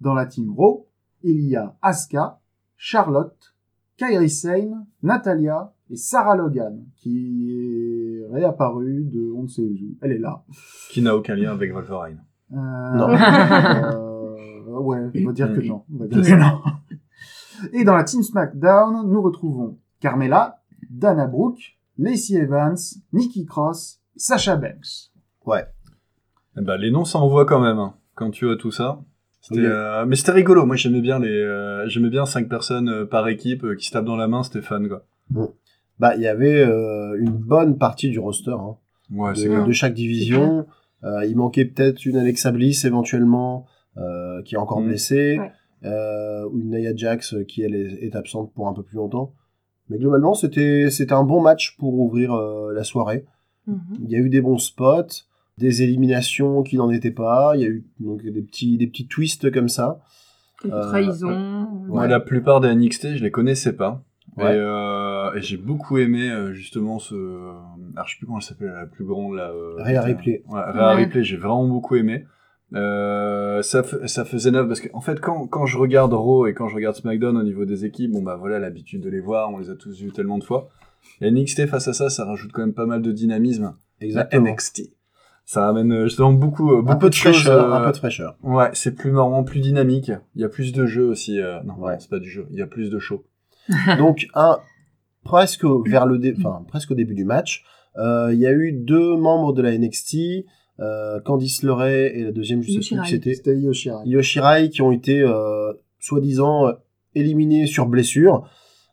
Dans 0.00 0.14
la 0.14 0.26
team 0.26 0.52
Raw, 0.56 0.86
il 1.32 1.48
y 1.48 1.56
a 1.56 1.76
Asuka, 1.82 2.40
Charlotte, 2.76 3.54
Kairi 3.96 4.30
Sane, 4.30 4.86
Natalia 5.02 5.72
et 5.90 5.96
Sarah 5.96 6.36
Logan, 6.36 6.84
qui 6.96 7.50
est 7.50 8.26
réapparue 8.32 9.04
de 9.04 9.32
on 9.36 9.44
ne 9.44 9.48
sait 9.48 9.62
où. 9.62 9.74
Elle 10.00 10.12
est 10.12 10.18
là. 10.18 10.42
Qui 10.90 11.02
n'a 11.02 11.14
aucun 11.16 11.34
lien 11.34 11.52
avec 11.52 11.72
Wolverine. 11.72 12.22
Euh, 12.52 12.56
Non. 12.56 13.08
euh, 13.10 14.78
ouais, 14.80 14.98
on 15.14 15.26
va 15.26 15.32
dire 15.32 15.52
que 15.52 15.60
non. 15.60 15.84
On 15.92 15.98
va 15.98 16.06
dire 16.06 16.22
que 16.22 16.40
non. 16.40 16.60
Et 17.72 17.84
dans 17.84 17.94
la 17.94 18.04
team 18.04 18.22
SmackDown, 18.22 19.08
nous 19.08 19.22
retrouvons 19.22 19.78
Carmella, 20.00 20.60
Dana 20.90 21.26
Brooke, 21.26 21.78
Lacey 21.98 22.34
Evans, 22.34 22.76
Nikki 23.12 23.46
Cross, 23.46 24.00
Sasha 24.16 24.56
Banks. 24.56 25.10
Eh 26.56 26.60
ben, 26.60 26.76
les 26.76 26.90
noms, 26.90 27.04
ça 27.04 27.18
envoie 27.18 27.44
quand 27.46 27.60
même, 27.60 27.78
hein, 27.78 27.94
quand 28.14 28.30
tu 28.30 28.46
vois 28.46 28.56
tout 28.56 28.70
ça. 28.70 29.00
Euh, 29.52 30.04
mais 30.06 30.16
c'était 30.16 30.32
rigolo. 30.32 30.64
Moi, 30.66 30.76
j'aimais 30.76 31.00
bien 31.00 31.18
les, 31.18 31.28
euh, 31.28 31.86
j'aimais 31.88 32.08
bien 32.10 32.24
cinq 32.26 32.48
personnes 32.48 32.88
euh, 32.88 33.04
par 33.04 33.28
équipe 33.28 33.64
euh, 33.64 33.74
qui 33.76 33.86
se 33.86 33.92
tapent 33.92 34.04
dans 34.06 34.16
la 34.16 34.28
main. 34.28 34.42
C'était 34.42 34.62
fun, 34.62 34.82
quoi. 34.88 35.04
Bah, 35.98 36.14
il 36.16 36.22
y 36.22 36.26
avait 36.26 36.60
euh, 36.64 37.16
une 37.20 37.30
bonne 37.30 37.78
partie 37.78 38.10
du 38.10 38.18
roster 38.18 38.50
hein, 38.52 38.76
Ouais, 39.12 39.32
de, 39.34 39.72
chaque 39.72 39.94
division. 39.94 40.66
Euh, 41.04 41.24
il 41.26 41.36
manquait 41.36 41.66
peut-être 41.66 42.04
une 42.06 42.16
Alexa 42.16 42.50
Bliss 42.50 42.84
éventuellement, 42.84 43.66
euh, 43.98 44.42
qui 44.42 44.54
est 44.54 44.58
encore 44.58 44.80
Mm. 44.80 44.86
blessée, 44.86 45.38
Ouais. 45.38 45.52
euh, 45.84 46.48
ou 46.50 46.58
une 46.60 46.70
Nia 46.70 46.96
Jax 46.96 47.34
qui 47.46 47.62
elle 47.62 47.74
est, 47.74 48.04
est 48.04 48.16
absente 48.16 48.52
pour 48.54 48.66
un 48.68 48.72
peu 48.72 48.82
plus 48.82 48.96
longtemps. 48.96 49.34
Mais 49.90 49.98
globalement, 49.98 50.32
c'était 50.32 50.88
c'était 50.90 51.12
un 51.12 51.24
bon 51.24 51.42
match 51.42 51.76
pour 51.76 51.92
ouvrir 52.00 52.32
euh, 52.32 52.72
la 52.72 52.84
soirée. 52.84 53.26
Mhm. 53.66 53.78
Il 54.02 54.10
y 54.10 54.16
a 54.16 54.18
eu 54.18 54.30
des 54.30 54.40
bons 54.40 54.56
spots, 54.58 55.26
des 55.58 55.82
éliminations 55.82 56.62
qui 56.62 56.76
n'en 56.76 56.90
étaient 56.90 57.10
pas. 57.10 57.52
Il 57.54 57.60
y 57.62 57.64
a 57.64 57.68
eu 57.68 57.84
donc 58.00 58.22
des 58.22 58.42
petits 58.42 58.76
des 58.78 58.86
petits 58.86 59.06
twists 59.06 59.50
comme 59.50 59.68
ça. 59.68 60.00
Quelques 60.60 60.74
Euh, 60.74 60.82
trahisons. 60.88 61.94
La 62.08 62.20
plupart 62.20 62.60
des 62.60 62.74
NXT, 62.74 63.16
je 63.16 63.22
les 63.24 63.30
connaissais 63.30 63.74
pas. 63.74 64.02
Ouais. 64.36 64.56
Et, 64.56 64.58
euh, 64.58 65.32
et 65.34 65.42
j'ai 65.42 65.56
beaucoup 65.56 65.98
aimé 65.98 66.28
euh, 66.28 66.52
justement 66.54 66.98
ce. 66.98 67.14
Alors, 67.94 68.06
je 68.08 68.12
sais 68.14 68.18
plus 68.18 68.26
comment 68.26 68.38
elle 68.38 68.44
s'appelle, 68.44 68.72
la 68.74 68.86
plus 68.86 69.04
grande 69.04 69.36
là. 69.36 69.50
Euh, 69.50 69.76
Rhea. 69.78 70.00
Ripley. 70.02 70.42
Ouais, 70.48 70.60
Rhea 70.60 70.88
Ouais. 70.96 71.04
Ripley, 71.04 71.22
j'ai 71.22 71.36
vraiment 71.36 71.66
beaucoup 71.68 71.94
aimé. 71.94 72.24
Euh, 72.72 73.62
ça, 73.62 73.82
ça 74.08 74.24
faisait 74.24 74.50
neuf 74.50 74.66
parce 74.66 74.80
que 74.80 74.88
en 74.94 75.00
fait 75.00 75.20
quand, 75.20 75.46
quand 75.46 75.64
je 75.64 75.78
regarde 75.78 76.12
Raw 76.12 76.46
et 76.48 76.54
quand 76.54 76.66
je 76.66 76.74
regarde 76.74 76.96
SmackDown 76.96 77.36
au 77.36 77.42
niveau 77.44 77.64
des 77.66 77.84
équipes 77.84 78.10
bon 78.10 78.22
bah 78.22 78.34
voilà 78.36 78.58
l'habitude 78.58 79.00
de 79.02 79.10
les 79.10 79.20
voir 79.20 79.50
on 79.50 79.58
les 79.58 79.70
a 79.70 79.76
tous 79.76 80.00
vus 80.00 80.10
tellement 80.10 80.38
de 80.38 80.44
fois 80.44 80.70
et 81.20 81.30
NXT 81.30 81.66
face 81.66 81.86
à 81.86 81.92
ça 81.92 82.08
ça 82.10 82.24
rajoute 82.24 82.50
quand 82.52 82.62
même 82.62 82.74
pas 82.74 82.86
mal 82.86 83.00
de 83.02 83.12
dynamisme 83.12 83.74
La 84.00 84.06
Exactement. 84.06 84.50
NXT 84.50 84.82
ça 85.44 85.68
amène 85.68 85.92
euh, 85.92 86.04
justement 86.04 86.32
beaucoup 86.32 86.72
euh, 86.72 86.80
beaucoup 86.82 86.92
Un 86.92 86.96
peu 86.96 87.08
de 87.10 87.14
choses, 87.14 87.34
fraîcheur, 87.42 87.72
euh, 87.72 87.76
un 87.76 87.84
peu 87.86 87.92
de 87.92 87.96
fraîcheur. 87.96 88.36
ouais 88.42 88.70
c'est 88.72 88.94
plus 88.94 89.10
marrant 89.12 89.44
plus 89.44 89.60
dynamique 89.60 90.10
il 90.34 90.40
y 90.40 90.44
a 90.44 90.48
plus 90.48 90.72
de 90.72 90.86
jeux 90.86 91.06
aussi 91.06 91.40
euh, 91.40 91.60
non 91.64 91.74
Ouais. 91.78 91.96
c'est 91.98 92.08
pas 92.10 92.18
du 92.18 92.30
jeu 92.30 92.46
il 92.50 92.58
y 92.58 92.62
a 92.62 92.66
plus 92.66 92.88
de 92.90 92.98
show 92.98 93.24
Donc 93.98 94.26
un 94.34 94.58
presque 95.22 95.64
au- 95.64 95.82
vers 95.82 96.06
le 96.06 96.18
dé- 96.18 96.34
enfin 96.38 96.64
presque 96.68 96.90
au 96.90 96.94
début 96.94 97.14
du 97.14 97.24
match, 97.24 97.64
euh, 97.96 98.30
il 98.32 98.38
y 98.38 98.46
a 98.46 98.52
eu 98.52 98.72
deux 98.72 99.16
membres 99.16 99.52
de 99.54 99.62
la 99.62 99.72
NXT, 99.78 100.44
euh, 100.80 101.18
Candice 101.20 101.62
LeRae 101.62 101.88
et 102.14 102.24
la 102.24 102.32
deuxième 102.32 102.62
je 102.62 102.68
sais 102.72 102.78
plus 102.78 102.84
Yoshirai. 102.96 103.08
c'était 103.08 103.34
C'était 103.34 103.56
Yoshirai. 103.58 104.02
Yoshirai 104.06 104.68
qui 104.70 104.82
ont 104.82 104.92
été 104.92 105.20
euh, 105.20 105.72
soi-disant 105.98 106.66
euh, 106.66 106.72
éliminés 107.14 107.66
sur 107.66 107.86
blessure, 107.86 108.46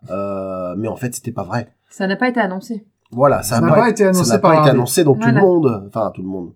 euh, 0.09 0.75
mais 0.77 0.87
en 0.87 0.95
fait 0.95 1.13
c'était 1.15 1.31
pas 1.33 1.43
vrai. 1.43 1.67
Ça 1.89 2.07
n'a 2.07 2.15
pas 2.15 2.29
été 2.29 2.39
annoncé. 2.39 2.85
Voilà, 3.11 3.43
ça 3.43 3.55
Ça 3.55 3.61
n'a 3.61 3.69
pas, 3.69 3.75
pas 3.75 3.89
été 3.89 4.03
ça 4.03 4.09
annoncé 4.09 4.31
n'a 4.31 4.39
par 4.39 4.51
pas 4.53 4.61
été 4.61 4.69
annoncé, 4.69 5.03
donc 5.03 5.17
Voilà. 5.17 5.33
tout 5.33 5.35
le 5.39 5.41
monde, 5.51 5.83
enfin 5.87 6.11
tout 6.15 6.21
le 6.21 6.27
monde, 6.27 6.53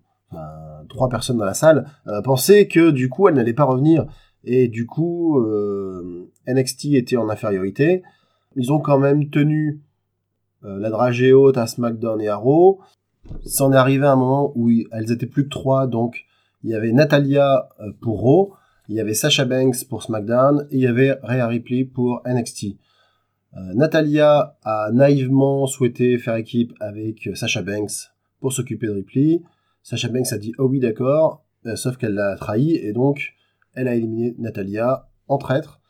trois 0.89 1.09
personnes 1.09 1.37
dans 1.37 1.45
la 1.45 1.53
salle 1.53 1.85
euh, 2.07 2.21
pensaient 2.21 2.67
que 2.67 2.91
du 2.91 3.09
coup 3.09 3.27
elle 3.27 3.35
n'allait 3.35 3.53
pas 3.53 3.63
revenir 3.65 4.05
et 4.43 4.67
du 4.67 4.85
coup 4.85 5.39
euh, 5.39 6.31
NXT 6.47 6.85
était 6.93 7.17
en 7.17 7.29
infériorité. 7.29 8.03
Ils 8.55 8.71
ont 8.71 8.79
quand 8.79 8.97
même 8.99 9.29
tenu 9.29 9.81
euh, 10.63 10.79
la 10.79 10.89
dragée 10.89 11.33
haute 11.33 11.57
à 11.57 11.67
SmackDown 11.67 12.21
et 12.21 12.29
à 12.29 12.35
Raw. 12.37 12.79
C'en 13.45 13.73
est 13.73 13.75
arrivé 13.75 14.05
à 14.05 14.11
un 14.13 14.15
moment 14.15 14.51
où 14.55 14.69
elles 14.91 15.11
étaient 15.11 15.25
plus 15.25 15.45
que 15.45 15.49
trois, 15.49 15.87
donc 15.87 16.25
il 16.63 16.69
y 16.69 16.75
avait 16.75 16.91
Natalia 16.91 17.69
euh, 17.81 17.91
pour 18.01 18.21
Raw, 18.21 18.53
il 18.87 18.95
y 18.95 18.99
avait 18.99 19.13
Sasha 19.15 19.45
Banks 19.45 19.83
pour 19.89 20.03
SmackDown 20.03 20.67
et 20.71 20.75
il 20.75 20.81
y 20.81 20.87
avait 20.87 21.17
Rhea 21.23 21.47
Ripley 21.47 21.83
pour 21.85 22.21
NXT. 22.25 22.77
Euh, 23.57 23.73
Natalia 23.73 24.57
a 24.63 24.89
naïvement 24.91 25.65
souhaité 25.65 26.17
faire 26.17 26.35
équipe 26.35 26.73
avec 26.79 27.27
euh, 27.27 27.35
Sasha 27.35 27.61
Banks 27.61 28.11
pour 28.39 28.51
s'occuper 28.51 28.87
de 28.87 28.91
Ripley. 28.91 29.41
Sasha 29.81 30.09
Banks 30.09 30.33
a 30.33 30.37
dit 30.37 30.53
oh 30.57 30.67
oui 30.67 30.79
d'accord, 30.79 31.45
euh, 31.65 31.75
sauf 31.75 31.97
qu'elle 31.97 32.15
l'a 32.15 32.35
trahi 32.35 32.75
et 32.75 32.91
donc 32.91 33.33
elle 33.73 33.87
a 33.87 33.95
éliminé 33.95 34.35
Natalia 34.37 35.07
en 35.27 35.37
traître. 35.37 35.81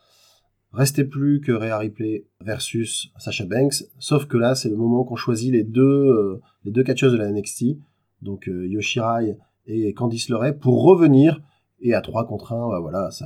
Restait 0.74 1.06
plus 1.06 1.40
que 1.40 1.54
Rhea 1.54 1.78
Ripley 1.78 2.28
versus 2.42 3.12
Sasha 3.18 3.46
Banks, 3.46 3.86
sauf 3.98 4.26
que 4.26 4.38
là 4.38 4.56
c'est 4.56 4.70
le 4.70 4.76
moment 4.76 5.04
qu'on 5.04 5.16
choisit 5.16 5.52
les 5.52 5.64
deux 5.64 6.42
les 6.66 6.72
deux 6.72 6.84
catcheuses 6.84 7.14
de 7.14 7.18
la 7.18 7.32
NXT, 7.32 7.78
donc 8.22 8.50
euh, 8.50 8.68
Yoshirai 8.68 9.38
et 9.68 9.94
Candice 9.94 10.30
LeRae 10.30 10.54
pour 10.54 10.84
revenir 10.84 11.42
et 11.80 11.94
à 11.94 12.02
3 12.02 12.28
contre 12.28 12.54
1, 12.54 12.70
bah, 12.70 12.80
voilà, 12.80 13.12
ça 13.12 13.26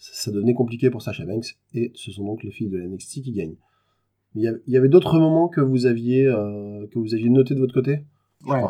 ça 0.00 0.30
devenait 0.30 0.54
compliqué 0.54 0.90
pour 0.90 1.02
Sasha 1.02 1.24
Banks 1.24 1.56
et 1.74 1.92
ce 1.94 2.10
sont 2.10 2.24
donc 2.24 2.42
les 2.42 2.50
filles 2.50 2.70
de 2.70 2.78
la 2.78 2.86
NXT 2.86 3.22
qui 3.22 3.32
gagnent. 3.32 3.56
Il 4.34 4.60
y, 4.66 4.76
avait 4.76 4.88
d'autres 4.88 5.18
moments 5.18 5.48
que 5.48 5.60
vous 5.60 5.86
aviez 5.86 6.24
euh, 6.24 6.86
que 6.92 7.00
vous 7.00 7.14
aviez 7.14 7.28
noté 7.28 7.54
de 7.54 7.60
votre 7.60 7.74
côté? 7.74 8.04
Ouais. 8.46 8.62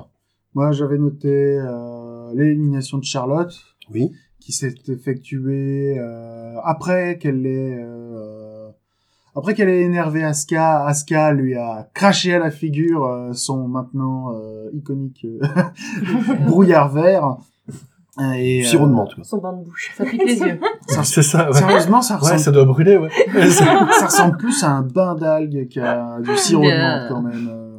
Moi, 0.55 0.73
j'avais 0.73 0.99
noté 0.99 1.29
euh, 1.29 2.33
l'élimination 2.35 2.99
de 2.99 3.05
Charlotte, 3.05 3.57
Oui. 3.93 4.11
qui 4.41 4.53
s'est 4.53 4.75
effectuée 4.89 5.97
euh, 5.99 6.57
après 6.65 7.19
qu'elle 7.19 7.47
ait 7.47 7.79
euh, 7.79 8.69
après 9.37 9.55
qu'elle 9.55 9.69
ait 9.69 9.83
énervé 9.83 10.25
Asuka. 10.25 10.87
Asuka 10.87 11.33
lui 11.33 11.55
a 11.55 11.89
craché 11.95 12.35
à 12.35 12.41
la 12.41 12.51
figure 12.51 13.31
son 13.33 13.69
maintenant 13.69 14.33
iconique 14.73 15.25
brouillard 16.47 16.89
vert. 16.93 17.37
Et, 18.35 18.65
euh, 18.67 18.79
de 18.79 18.93
menthe. 18.93 19.15
quoi. 19.15 19.25
Son 19.25 19.39
bain 19.39 19.53
de 19.53 19.65
bouche. 19.65 19.93
Ça 19.97 20.05
pique 20.05 20.23
les 20.25 20.39
yeux. 20.39 20.61
ça- 20.89 21.05
c'est 21.05 21.23
ça 21.23 21.47
ouais. 21.49 21.53
Sérieusement, 21.59 22.03
ça 22.03 22.15
ouais 22.15 22.21
ressemble, 22.21 22.41
ça 22.41 22.51
doit 22.51 22.65
brûler 22.65 22.97
ouais 22.97 23.09
ça, 23.51 23.89
ça 23.99 24.07
ressemble 24.07 24.37
plus 24.37 24.63
à 24.65 24.71
un 24.71 24.83
bain 24.83 25.15
d'algues 25.15 25.69
qu'à 25.69 26.19
du 26.21 26.37
sirop 26.37 26.63
de 26.63 26.67
Yeah. 26.69 27.01
menthe 27.01 27.09
quand 27.11 27.23
même. 27.23 27.49
euh. 27.51 27.79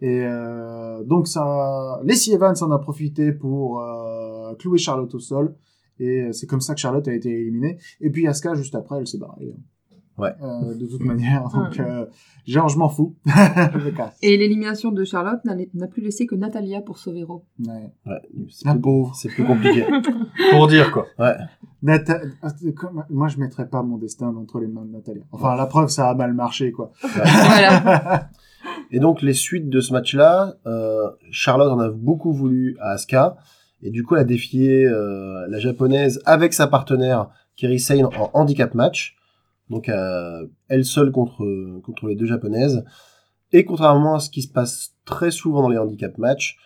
Et 0.00 0.22
euh, 0.24 1.04
donc 1.04 1.28
ça, 1.28 2.00
Lacey 2.04 2.32
Evans 2.32 2.54
en 2.60 2.70
a 2.72 2.78
profité 2.78 3.32
pour 3.32 3.80
euh, 3.80 4.54
clouer 4.58 4.78
Charlotte 4.78 5.14
au 5.14 5.20
sol. 5.20 5.54
Et 6.00 6.22
euh, 6.22 6.32
c'est 6.32 6.46
comme 6.48 6.60
ça 6.60 6.74
que 6.74 6.80
Charlotte 6.80 7.06
a 7.06 7.12
été 7.12 7.28
éliminée. 7.30 7.78
Et 8.00 8.10
puis 8.10 8.26
Asuka 8.26 8.54
juste 8.54 8.74
après, 8.74 8.98
elle 8.98 9.06
s'est 9.06 9.18
barrée. 9.18 9.54
Ouais. 10.18 10.30
Euh, 10.42 10.74
de 10.74 10.86
toute 10.86 11.00
manière. 11.04 11.48
Donc 11.48 11.80
euh, 11.80 12.06
genre 12.46 12.68
je 12.68 12.76
m'en 12.78 12.88
fous. 12.88 13.16
je 13.26 13.78
me 13.78 13.90
casse. 13.90 14.16
Et 14.22 14.36
l'élimination 14.36 14.92
de 14.92 15.04
Charlotte 15.04 15.40
n'a 15.44 15.86
plus 15.86 16.02
laissé 16.02 16.26
que 16.26 16.34
Natalia 16.34 16.80
pour 16.82 16.98
sauver 16.98 17.22
Raw. 17.24 17.44
Ouais. 17.66 17.90
Ouais, 18.06 18.20
c'est 18.50 18.66
La 18.66 18.72
plus, 18.72 18.80
pauvre. 18.82 19.14
c'est 19.14 19.28
plus 19.28 19.44
compliqué. 19.44 19.84
pour 20.50 20.66
dire 20.68 20.92
quoi 20.92 21.06
Ouais. 21.18 21.34
Nata- 21.82 22.20
comme- 22.76 23.04
Moi 23.10 23.28
je 23.28 23.38
mettrais 23.38 23.66
pas 23.68 23.82
mon 23.82 23.96
destin 23.96 24.34
entre 24.36 24.60
les 24.60 24.66
mains 24.68 24.84
de 24.84 24.92
Natalia. 24.92 25.22
Enfin 25.32 25.56
la 25.56 25.66
preuve 25.66 25.88
ça 25.88 26.10
a 26.10 26.14
mal 26.14 26.32
marché 26.34 26.72
quoi. 26.72 26.92
Voilà. 27.02 28.28
Et 28.90 29.00
donc 29.00 29.22
les 29.22 29.32
suites 29.34 29.68
de 29.70 29.80
ce 29.80 29.92
match-là, 29.92 30.54
euh, 30.66 31.10
Charlotte 31.30 31.72
en 31.72 31.80
a 31.80 31.88
beaucoup 31.88 32.32
voulu 32.32 32.76
à 32.80 32.90
Asuka 32.90 33.36
et 33.82 33.90
du 33.90 34.04
coup 34.04 34.14
elle 34.14 34.20
a 34.20 34.24
défié 34.24 34.84
euh, 34.86 35.46
la 35.48 35.58
japonaise 35.58 36.20
avec 36.26 36.52
sa 36.52 36.66
partenaire 36.66 37.30
Kiri 37.56 37.80
Sane 37.80 38.04
en 38.06 38.30
handicap 38.34 38.74
match. 38.74 39.16
Donc 39.72 39.88
elle 40.68 40.84
seule 40.84 41.10
contre 41.10 41.44
contre 41.80 42.06
les 42.06 42.14
deux 42.14 42.26
japonaises. 42.26 42.84
Et 43.52 43.64
contrairement 43.64 44.14
à 44.14 44.20
ce 44.20 44.30
qui 44.30 44.42
se 44.42 44.48
passe 44.52 44.94
très 45.04 45.30
souvent 45.30 45.62
dans 45.62 45.68
les 45.68 45.78
handicap 45.78 46.16
matchs, 46.18 46.56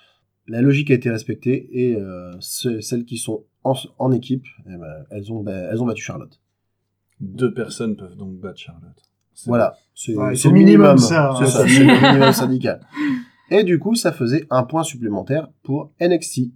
la 0.47 0.61
logique 0.61 0.91
a 0.91 0.95
été 0.95 1.11
respectée 1.11 1.69
et 1.73 1.97
euh, 1.97 2.33
ce- 2.41 2.81
celles 2.81 3.05
qui 3.05 3.17
sont 3.17 3.45
en, 3.65 3.75
en 3.99 4.13
équipe, 4.13 4.45
eh 4.69 4.77
ben, 4.77 5.05
elles 5.11 5.33
ont 5.33 5.43
ba- 5.43 5.53
elles 5.71 5.83
ont 5.83 5.87
battu 5.87 6.03
Charlotte. 6.05 6.41
deux 7.21 7.53
personnes 7.55 7.97
peuvent 7.97 8.17
donc 8.17 8.35
battre 8.39 8.59
Charlotte 8.61 9.03
C'est 9.35 9.49
Voilà, 9.49 9.75
c'est 9.95 10.15
Ouais, 10.15 10.35
le 10.35 10.51
minimum, 10.51 10.95
minimum, 10.95 10.99
ça, 10.99 11.35
c'est 11.39 11.45
hein. 11.45 11.47
ça, 11.47 11.67
c'est 11.69 11.79
le 11.85 11.87
minimum 12.09 12.33
syndical. 12.33 12.81
Et 13.51 13.65
du 13.65 13.79
coup, 13.79 13.95
ça 13.95 14.13
faisait 14.13 14.47
un 14.51 14.63
point 14.65 14.83
supplémentaire 14.85 15.49
pour 15.63 15.93
NXT. 16.01 16.51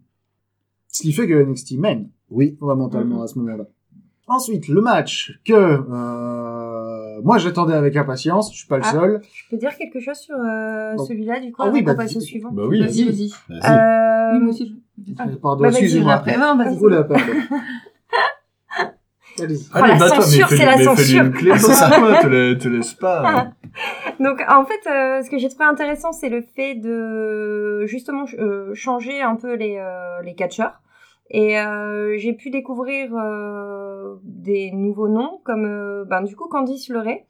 Ce 0.88 1.02
qui 1.02 1.12
fait 1.12 1.26
que 1.28 1.34
NXT 1.44 1.72
mène. 1.78 2.10
Oui, 2.30 2.56
fondamentalement 2.60 3.16
Mhm. 3.18 3.22
à 3.22 3.26
ce 3.26 3.38
moment-là. 3.38 3.64
Ensuite, 4.32 4.68
le 4.68 4.80
match 4.80 5.40
que 5.44 5.52
euh, 5.52 7.20
moi 7.24 7.38
j'attendais 7.38 7.74
avec 7.74 7.96
impatience, 7.96 8.52
je 8.52 8.58
suis 8.58 8.68
pas 8.68 8.76
le 8.78 8.84
Ah. 8.86 8.92
seul. 8.92 9.20
Je 9.34 9.42
peux 9.50 9.56
dire 9.56 9.76
quelque 9.76 9.98
chose 9.98 10.18
sur 10.18 10.36
euh, 10.36 10.96
celui-là, 11.08 11.40
du 11.40 11.50
coup, 11.50 11.62
Ah 11.64 11.70
oui, 11.72 11.82
bah, 11.82 11.96
passe 11.96 12.10
dis- 12.12 12.18
au 12.18 12.20
suivant? 12.20 12.50
Bah 12.52 12.62
oui 12.68 12.78
Vas-y, 12.80 13.04
vas-y. 13.04 13.28
vas-y. 13.48 13.72
Euh, 13.72 14.32
Oui, 14.34 14.38
moi 14.38 14.50
aussi. 14.50 14.66
je- 14.68 14.74
Ah. 15.18 15.24
Pardon, 15.42 15.62
Bah, 15.64 15.70
excusez-moi. 15.70 16.12
Après, 16.12 16.36
non, 16.36 16.56
vas-y. 16.56 16.78
Oula, 16.78 17.02
pardon. 17.04 17.24
Allez-y. 19.42 19.66
Oh, 19.74 19.78
la 19.78 19.98
censure, 19.98 20.48
c'est 20.48 20.66
la 20.66 20.78
censure. 20.84 21.24
une 21.24 21.32
clé, 21.32 21.52
C'est 21.56 21.72
ça. 21.72 21.88
te, 22.22 22.26
la- 22.26 22.54
te 22.56 22.68
laisse 22.68 22.94
pas. 22.94 23.52
Donc 24.20 24.42
en 24.48 24.64
fait, 24.64 24.86
euh, 24.90 25.22
ce 25.22 25.30
que 25.30 25.38
j'ai 25.38 25.48
trouvé 25.48 25.64
intéressant, 25.64 26.12
c'est 26.12 26.28
le 26.28 26.42
fait 26.42 26.74
de 26.74 27.86
justement 27.86 28.24
euh, 28.38 28.74
changer 28.74 29.22
un 29.22 29.36
peu 29.36 29.54
les 29.54 29.76
euh, 29.78 30.20
les 30.22 30.34
catcheurs. 30.34 30.80
Et 31.30 31.58
euh, 31.60 32.16
j'ai 32.18 32.32
pu 32.32 32.50
découvrir 32.50 33.10
euh, 33.14 34.16
des 34.24 34.72
nouveaux 34.72 35.08
noms 35.08 35.38
comme 35.44 35.64
euh, 35.64 36.04
ben 36.04 36.22
du 36.22 36.34
coup 36.36 36.48
Candice 36.48 36.88
LeRae. 36.88 37.20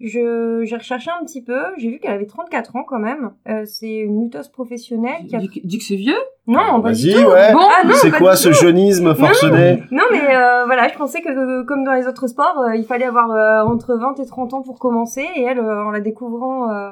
Je 0.00 0.62
j'ai 0.64 0.76
recherché 0.76 1.10
un 1.10 1.24
petit 1.24 1.42
peu, 1.42 1.58
j'ai 1.76 1.90
vu 1.90 1.98
qu'elle 1.98 2.12
avait 2.12 2.26
34 2.26 2.76
ans 2.76 2.84
quand 2.86 3.00
même. 3.00 3.32
Euh, 3.48 3.64
c'est 3.64 3.96
une 3.96 4.22
lutteuse 4.22 4.48
professionnelle 4.48 5.26
qui 5.28 5.34
a 5.34 5.40
Dis, 5.40 5.50
dis 5.64 5.78
que 5.78 5.84
c'est 5.84 5.96
vieux? 5.96 6.18
non 6.46 6.78
du 6.78 6.84
Vas-y, 6.84 7.16
ouais. 7.16 7.52
Bon, 7.52 7.58
Ah 7.60 7.84
non, 7.84 7.94
c'est 7.94 8.12
quoi 8.12 8.36
ce 8.36 8.52
jeunisme 8.52 9.14
forcené? 9.14 9.82
Non, 9.90 10.04
mais 10.12 10.36
euh, 10.36 10.64
voilà, 10.66 10.86
je 10.88 10.96
pensais 10.96 11.20
que 11.20 11.28
euh, 11.28 11.64
comme 11.64 11.84
dans 11.84 11.94
les 11.94 12.06
autres 12.06 12.28
sports, 12.28 12.60
euh, 12.60 12.76
il 12.76 12.84
fallait 12.84 13.06
avoir 13.06 13.30
euh, 13.32 13.62
entre 13.64 13.96
20 13.96 14.20
et 14.20 14.26
30 14.26 14.54
ans 14.54 14.62
pour 14.62 14.78
commencer. 14.78 15.26
Et 15.34 15.42
elle, 15.42 15.58
euh, 15.58 15.84
en 15.84 15.90
la 15.90 16.00
découvrant 16.00 16.70
euh, 16.70 16.90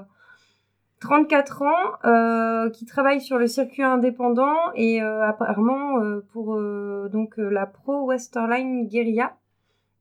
34 1.06 1.62
ans, 1.62 1.66
euh, 2.04 2.68
qui 2.70 2.84
travaille 2.84 3.20
sur 3.20 3.38
le 3.38 3.46
circuit 3.46 3.82
indépendant 3.84 4.56
et 4.74 5.00
euh, 5.00 5.24
apparemment 5.24 5.98
euh, 6.02 6.24
pour 6.32 6.54
euh, 6.56 7.08
donc 7.12 7.38
euh, 7.38 7.48
la 7.48 7.66
Pro 7.66 8.06
Westerline 8.08 8.88
Guerilla. 8.88 9.36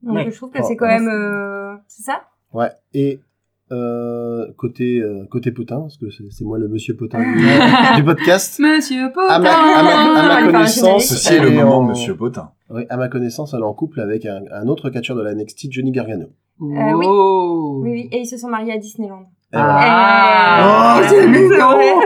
Donc 0.02 0.16
Ouais. 0.16 0.32
je 0.32 0.36
trouve 0.36 0.50
que 0.52 0.60
Oh, 0.62 0.66
c'est 0.68 0.76
quand 0.76 0.88
ouais. 0.88 1.00
même 1.00 1.10
euh, 1.10 1.76
c'est 1.88 2.04
ça? 2.04 2.22
Ouais. 2.54 2.72
Et 2.94 3.20
euh, 3.72 4.46
côté 4.58 5.00
euh, 5.02 5.26
côté 5.30 5.52
potin, 5.52 5.82
parce 5.82 5.98
que 5.98 6.10
c'est 6.12 6.24
c'est 6.32 6.44
moi 6.46 6.58
le 6.60 6.68
monsieur 6.68 6.96
potin 6.96 7.20
du, 7.20 7.36
du 7.98 8.04
podcast. 8.04 8.60
Monsieur 8.60 9.12
Potin 9.14 9.28
À 9.36 9.40
ma, 9.40 9.50
à 9.50 9.54
ma- 9.54 9.80
à 9.80 9.84
ma 9.84 10.10
On 10.10 10.14
va 10.14 10.22
faire 10.22 10.38
un 10.38 10.52
connaissance, 10.52 11.06
Ceci 11.06 11.34
est 11.34 11.38
elle 11.38 11.44
le 11.44 11.52
moment, 11.52 11.78
en- 11.78 11.84
Monsieur 11.84 12.16
Potin. 12.16 12.52
Oui, 12.70 12.84
à 12.90 12.98
ma 12.98 13.10
connaissance, 13.10 13.54
elle 13.54 13.60
est 13.60 13.64
en 13.64 13.74
couple 13.74 14.00
avec 14.02 14.26
un, 14.26 14.42
un 14.52 14.68
autre 14.68 14.90
catcheur 14.90 15.16
de 15.16 15.22
la 15.22 15.34
NXT, 15.36 15.72
Johnny 15.72 15.92
Gargano. 15.92 16.28
Euh, 16.62 16.94
oui. 16.96 17.06
Oh. 17.08 17.80
Oui, 17.84 17.92
oui, 17.92 18.10
et 18.12 18.20
ils 18.22 18.26
se 18.28 18.38
sont 18.38 18.50
mariés 18.50 18.74
à 18.74 18.78
Disneyland. 18.78 19.26
Ah. 19.56 20.98
Oh, 21.00 21.06
c'est 21.08 21.28
mignon. 21.28 22.02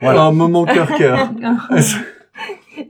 Voilà. 0.00 0.22
Un 0.22 0.32
moment 0.32 0.64
cœur-cœur. 0.64 1.30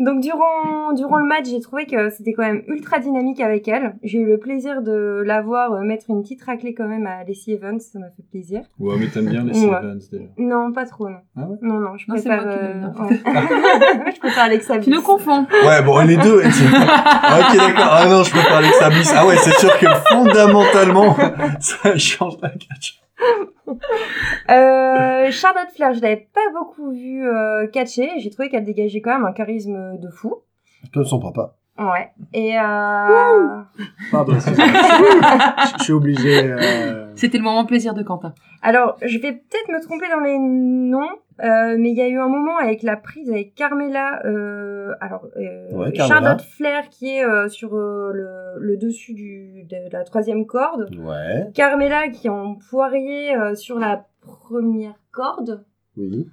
Donc 0.00 0.20
durant 0.20 0.92
durant 0.94 1.18
le 1.18 1.26
match, 1.26 1.46
j'ai 1.48 1.60
trouvé 1.60 1.86
que 1.86 2.10
c'était 2.10 2.32
quand 2.32 2.42
même 2.42 2.62
ultra 2.68 2.98
dynamique 2.98 3.40
avec 3.40 3.66
elle. 3.68 3.94
J'ai 4.02 4.18
eu 4.18 4.26
le 4.26 4.38
plaisir 4.38 4.82
de 4.82 5.22
la 5.24 5.40
voir 5.42 5.72
euh, 5.72 5.80
mettre 5.82 6.06
une 6.08 6.22
petite 6.22 6.42
raclée 6.42 6.74
quand 6.74 6.86
même 6.88 7.06
à 7.06 7.24
Lacey 7.24 7.52
Evans, 7.52 7.78
ça 7.80 7.98
m'a 7.98 8.06
fait 8.10 8.22
plaisir. 8.30 8.62
ouais, 8.78 8.96
mais 8.98 9.06
t'aimes 9.08 9.28
bien 9.28 9.44
les 9.44 9.58
Ouais. 9.60 9.66
Evans 9.66 9.98
déjà. 10.10 10.24
Non, 10.38 10.72
pas 10.72 10.84
trop, 10.86 11.08
non. 11.08 11.18
Ah 11.36 11.42
ouais 11.48 11.56
non, 11.62 11.74
non, 11.80 11.96
je 11.96 12.04
Non, 12.08 12.14
préfère. 12.14 12.44
moi 12.44 12.52
qui 12.54 12.58
l'aime 12.60 12.92
euh, 13.00 14.10
je 14.14 14.18
préfère 14.20 14.44
Alexa 14.44 14.78
Tu 14.78 14.90
nous 14.90 14.96
Bliss. 14.96 15.06
confonds. 15.06 15.46
Ouais, 15.66 15.82
bon, 15.82 15.98
les 16.06 16.16
deux. 16.16 16.40
tu- 16.42 16.46
ok, 16.46 17.56
d'accord. 17.56 17.88
Ah 17.90 18.06
non, 18.08 18.22
je 18.22 18.30
préfère 18.30 18.56
Alexa 18.56 18.88
Bliss. 18.90 19.12
Ah 19.16 19.26
ouais, 19.26 19.36
c'est 19.36 19.54
sûr 19.58 19.78
que 19.78 19.86
fondamentalement, 20.10 21.16
ça 21.60 21.96
change 21.96 22.34
la 22.42 22.50
catch. 22.50 23.00
Euh, 24.50 25.30
Charlotte 25.30 25.70
Flair, 25.74 25.92
je 25.92 26.00
l'avais 26.00 26.28
pas 26.32 26.40
beaucoup 26.54 26.90
vue 26.90 27.28
euh, 27.28 27.66
catcher. 27.66 28.18
J'ai 28.18 28.30
trouvé 28.30 28.48
qu'elle 28.48 28.64
dégageait 28.64 29.02
quand 29.02 29.12
même 29.12 29.26
un 29.26 29.32
charisme 29.32 29.98
de 29.98 30.08
fou. 30.08 30.36
Comme 30.94 31.04
son 31.04 31.20
papa. 31.20 31.57
Ouais. 31.78 32.10
Et 32.32 32.58
euh... 32.58 33.62
Pardon, 34.10 34.32
je, 34.34 34.50
je 35.78 35.82
suis 35.84 35.92
obligé. 35.92 36.50
euh, 36.52 37.12
C'était 37.14 37.38
le 37.38 37.44
moment 37.44 37.64
plaisir 37.64 37.94
de 37.94 38.02
Quentin. 38.02 38.34
Alors, 38.62 38.96
je 39.02 39.18
vais 39.18 39.32
peut-être 39.32 39.68
me 39.68 39.80
tromper 39.80 40.06
dans 40.12 40.20
les 40.20 40.38
noms, 40.38 41.08
euh, 41.44 41.76
mais 41.78 41.90
il 41.90 41.96
y 41.96 42.00
a 42.02 42.08
eu 42.08 42.18
un 42.18 42.26
moment 42.28 42.56
avec 42.58 42.82
la 42.82 42.96
prise 42.96 43.30
avec 43.30 43.54
Carmela, 43.54 44.20
euh, 44.26 44.92
alors 45.00 45.26
euh, 45.36 45.70
Ouais, 45.72 45.92
Carmela. 45.92 46.06
Charlotte 46.20 46.42
Flair 46.42 46.88
qui 46.90 47.16
est 47.16 47.24
euh, 47.24 47.48
sur 47.48 47.76
euh, 47.76 48.10
le, 48.12 48.58
le 48.60 48.76
dessus 48.76 49.14
du, 49.14 49.62
de 49.64 49.76
la 49.92 50.02
troisième 50.02 50.46
corde, 50.46 50.90
Ouais. 50.98 51.46
Carmela 51.54 52.08
qui 52.08 52.26
est 52.26 52.30
en 52.30 52.56
poirier 52.56 53.36
euh, 53.36 53.54
sur 53.54 53.78
la 53.78 54.04
première 54.20 54.94
corde, 55.12 55.64
Oui. 55.96 56.28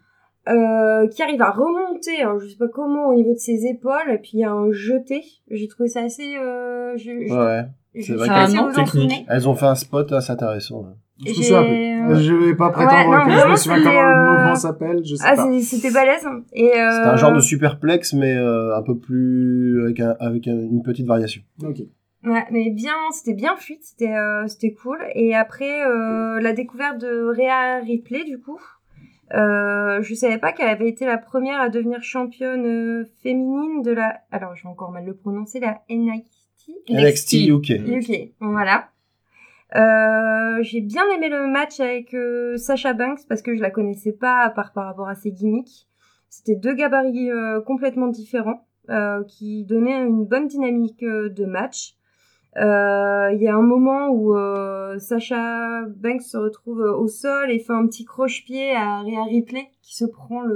Euh, 0.48 1.08
qui 1.08 1.22
arrive 1.24 1.42
à 1.42 1.52
remonter, 1.52 2.22
alors 2.22 2.40
je 2.40 2.48
sais 2.48 2.58
pas 2.58 2.68
comment, 2.68 3.08
au 3.08 3.14
niveau 3.16 3.34
de 3.34 3.40
ses 3.40 3.66
épaules, 3.66 4.10
et 4.12 4.18
puis 4.18 4.32
il 4.34 4.40
y 4.40 4.44
a 4.46 4.52
un 4.52 4.72
jeté. 4.72 5.24
J'ai 5.50 5.68
trouvé 5.68 5.90
ça 5.90 6.02
assez... 6.02 6.36
Euh, 6.38 6.96
je, 6.98 7.26
je- 7.28 7.34
Ouais. 7.34 7.66
c'est 8.02 8.14
vrai 8.14 8.28
pas 8.28 8.42
qu'elle- 8.42 8.50
si 8.52 8.58
un 8.58 8.62
vous 8.62 8.68
nom 8.68 8.74
vous 8.74 8.80
en 8.80 8.84
technique. 8.84 9.26
Elles 9.30 9.50
ont 9.50 9.56
fait 9.56 9.66
un 9.66 9.76
spot 9.76 10.12
assez 10.12 10.32
intéressant. 10.32 10.84
là. 10.84 10.90
Je 11.26 11.32
euh, 11.54 12.16
Je 12.16 12.34
vais 12.34 12.56
pas 12.56 12.72
prétendre 12.72 13.10
Ouais, 13.10 13.18
non, 13.20 13.26
que 13.26 13.32
je 13.32 13.48
me 13.52 13.56
souviens 13.56 13.84
comment 13.84 14.02
le 14.02 14.32
mouvement 14.32 14.52
euh, 14.52 14.56
s'appelle, 14.56 15.02
je 15.06 15.16
sais 15.16 15.24
Ah, 15.26 15.36
pas. 15.38 15.48
c'était 15.62 15.92
balèze. 15.92 16.28
Et, 16.54 16.66
euh... 16.78 16.92
C'était 16.92 17.08
un 17.08 17.16
genre 17.16 17.32
de 17.34 17.40
superplex, 17.40 18.14
mais 18.14 18.36
euh, 18.36 18.76
un 18.76 18.82
peu 18.82 18.98
plus 18.98 19.82
avec, 19.84 20.00
un, 20.02 20.16
avec 20.20 20.46
un- 20.50 20.52
une 20.60 20.84
petite 20.84 21.08
variation. 21.08 21.42
Ok. 21.64 21.78
Ouais, 22.26 22.44
mais 22.52 22.70
bien, 22.72 22.92
c'était 23.14 23.36
bien 23.36 23.56
fluide, 23.56 23.78
c'était 23.82 24.14
euh, 24.14 24.46
c'était 24.48 24.74
cool. 24.74 24.98
Et 25.14 25.36
après, 25.36 25.86
euh, 25.86 26.42
la 26.42 26.54
découverte 26.54 26.98
de 26.98 27.24
Rhea 27.30 27.80
Ripley, 27.86 28.24
du 28.26 28.40
coup, 28.42 28.60
euh, 29.34 30.02
je 30.02 30.14
savais 30.14 30.38
pas 30.38 30.52
qu'elle 30.52 30.70
avait 30.70 30.88
été 30.88 31.06
la 31.06 31.18
première 31.18 31.60
à 31.60 31.70
devenir 31.70 32.04
championne 32.04 32.66
euh, 32.66 33.06
féminine 33.24 33.82
de 33.82 33.92
la... 33.92 34.22
Alors, 34.32 34.56
je 34.56 34.64
vais 34.64 34.70
encore 34.70 34.92
mal 34.92 35.06
le 35.06 35.16
prononcer, 35.16 35.60
la 35.60 35.82
NXT 35.90 36.46
NXT 36.90 37.34
UK. 37.48 37.70
UK, 37.88 38.34
voilà. 38.40 38.90
Euh, 39.76 40.62
j'ai 40.62 40.82
bien 40.82 41.04
aimé 41.16 41.30
le 41.30 41.48
match 41.48 41.80
avec 41.80 42.14
euh, 42.14 42.56
Sasha 42.58 42.94
Banks 42.94 43.22
parce 43.28 43.42
que 43.42 43.56
je 43.56 43.62
la 43.62 43.72
connaissais 43.72 44.14
pas 44.14 44.42
à 44.42 44.50
part 44.50 44.74
par 44.74 44.86
rapport 44.86 45.08
à 45.08 45.16
ses 45.16 45.32
gimmicks. 45.32 45.88
C'était 46.30 46.56
deux 46.56 46.74
gabarits 46.74 47.32
euh, 47.32 47.62
complètement 47.62 48.08
différents 48.08 48.68
euh, 48.90 49.24
qui 49.24 49.64
donnaient 49.66 50.06
une 50.06 50.26
bonne 50.26 50.48
dynamique 50.48 51.04
euh, 51.04 51.30
de 51.30 51.46
match. 51.46 51.95
Euh, 52.58 53.32
Il 53.34 53.42
y 53.42 53.48
a 53.48 53.56
un 53.56 53.62
moment 53.62 54.08
où 54.10 54.36
euh, 54.36 54.98
Sasha 55.00 55.82
Banks 55.88 56.22
se 56.22 56.38
retrouve 56.38 56.82
euh, 56.82 56.96
au 56.96 57.08
sol 57.08 57.52
et 57.52 57.60
fait 57.60 57.74
un 57.74 57.86
petit 57.88 58.06
croche-pied 58.06 58.74
à 58.76 59.00
Rhea 59.02 59.24
Ripley 59.30 59.68
qui 59.82 59.96
se 59.96 60.06
prend 60.06 60.42
le, 60.42 60.56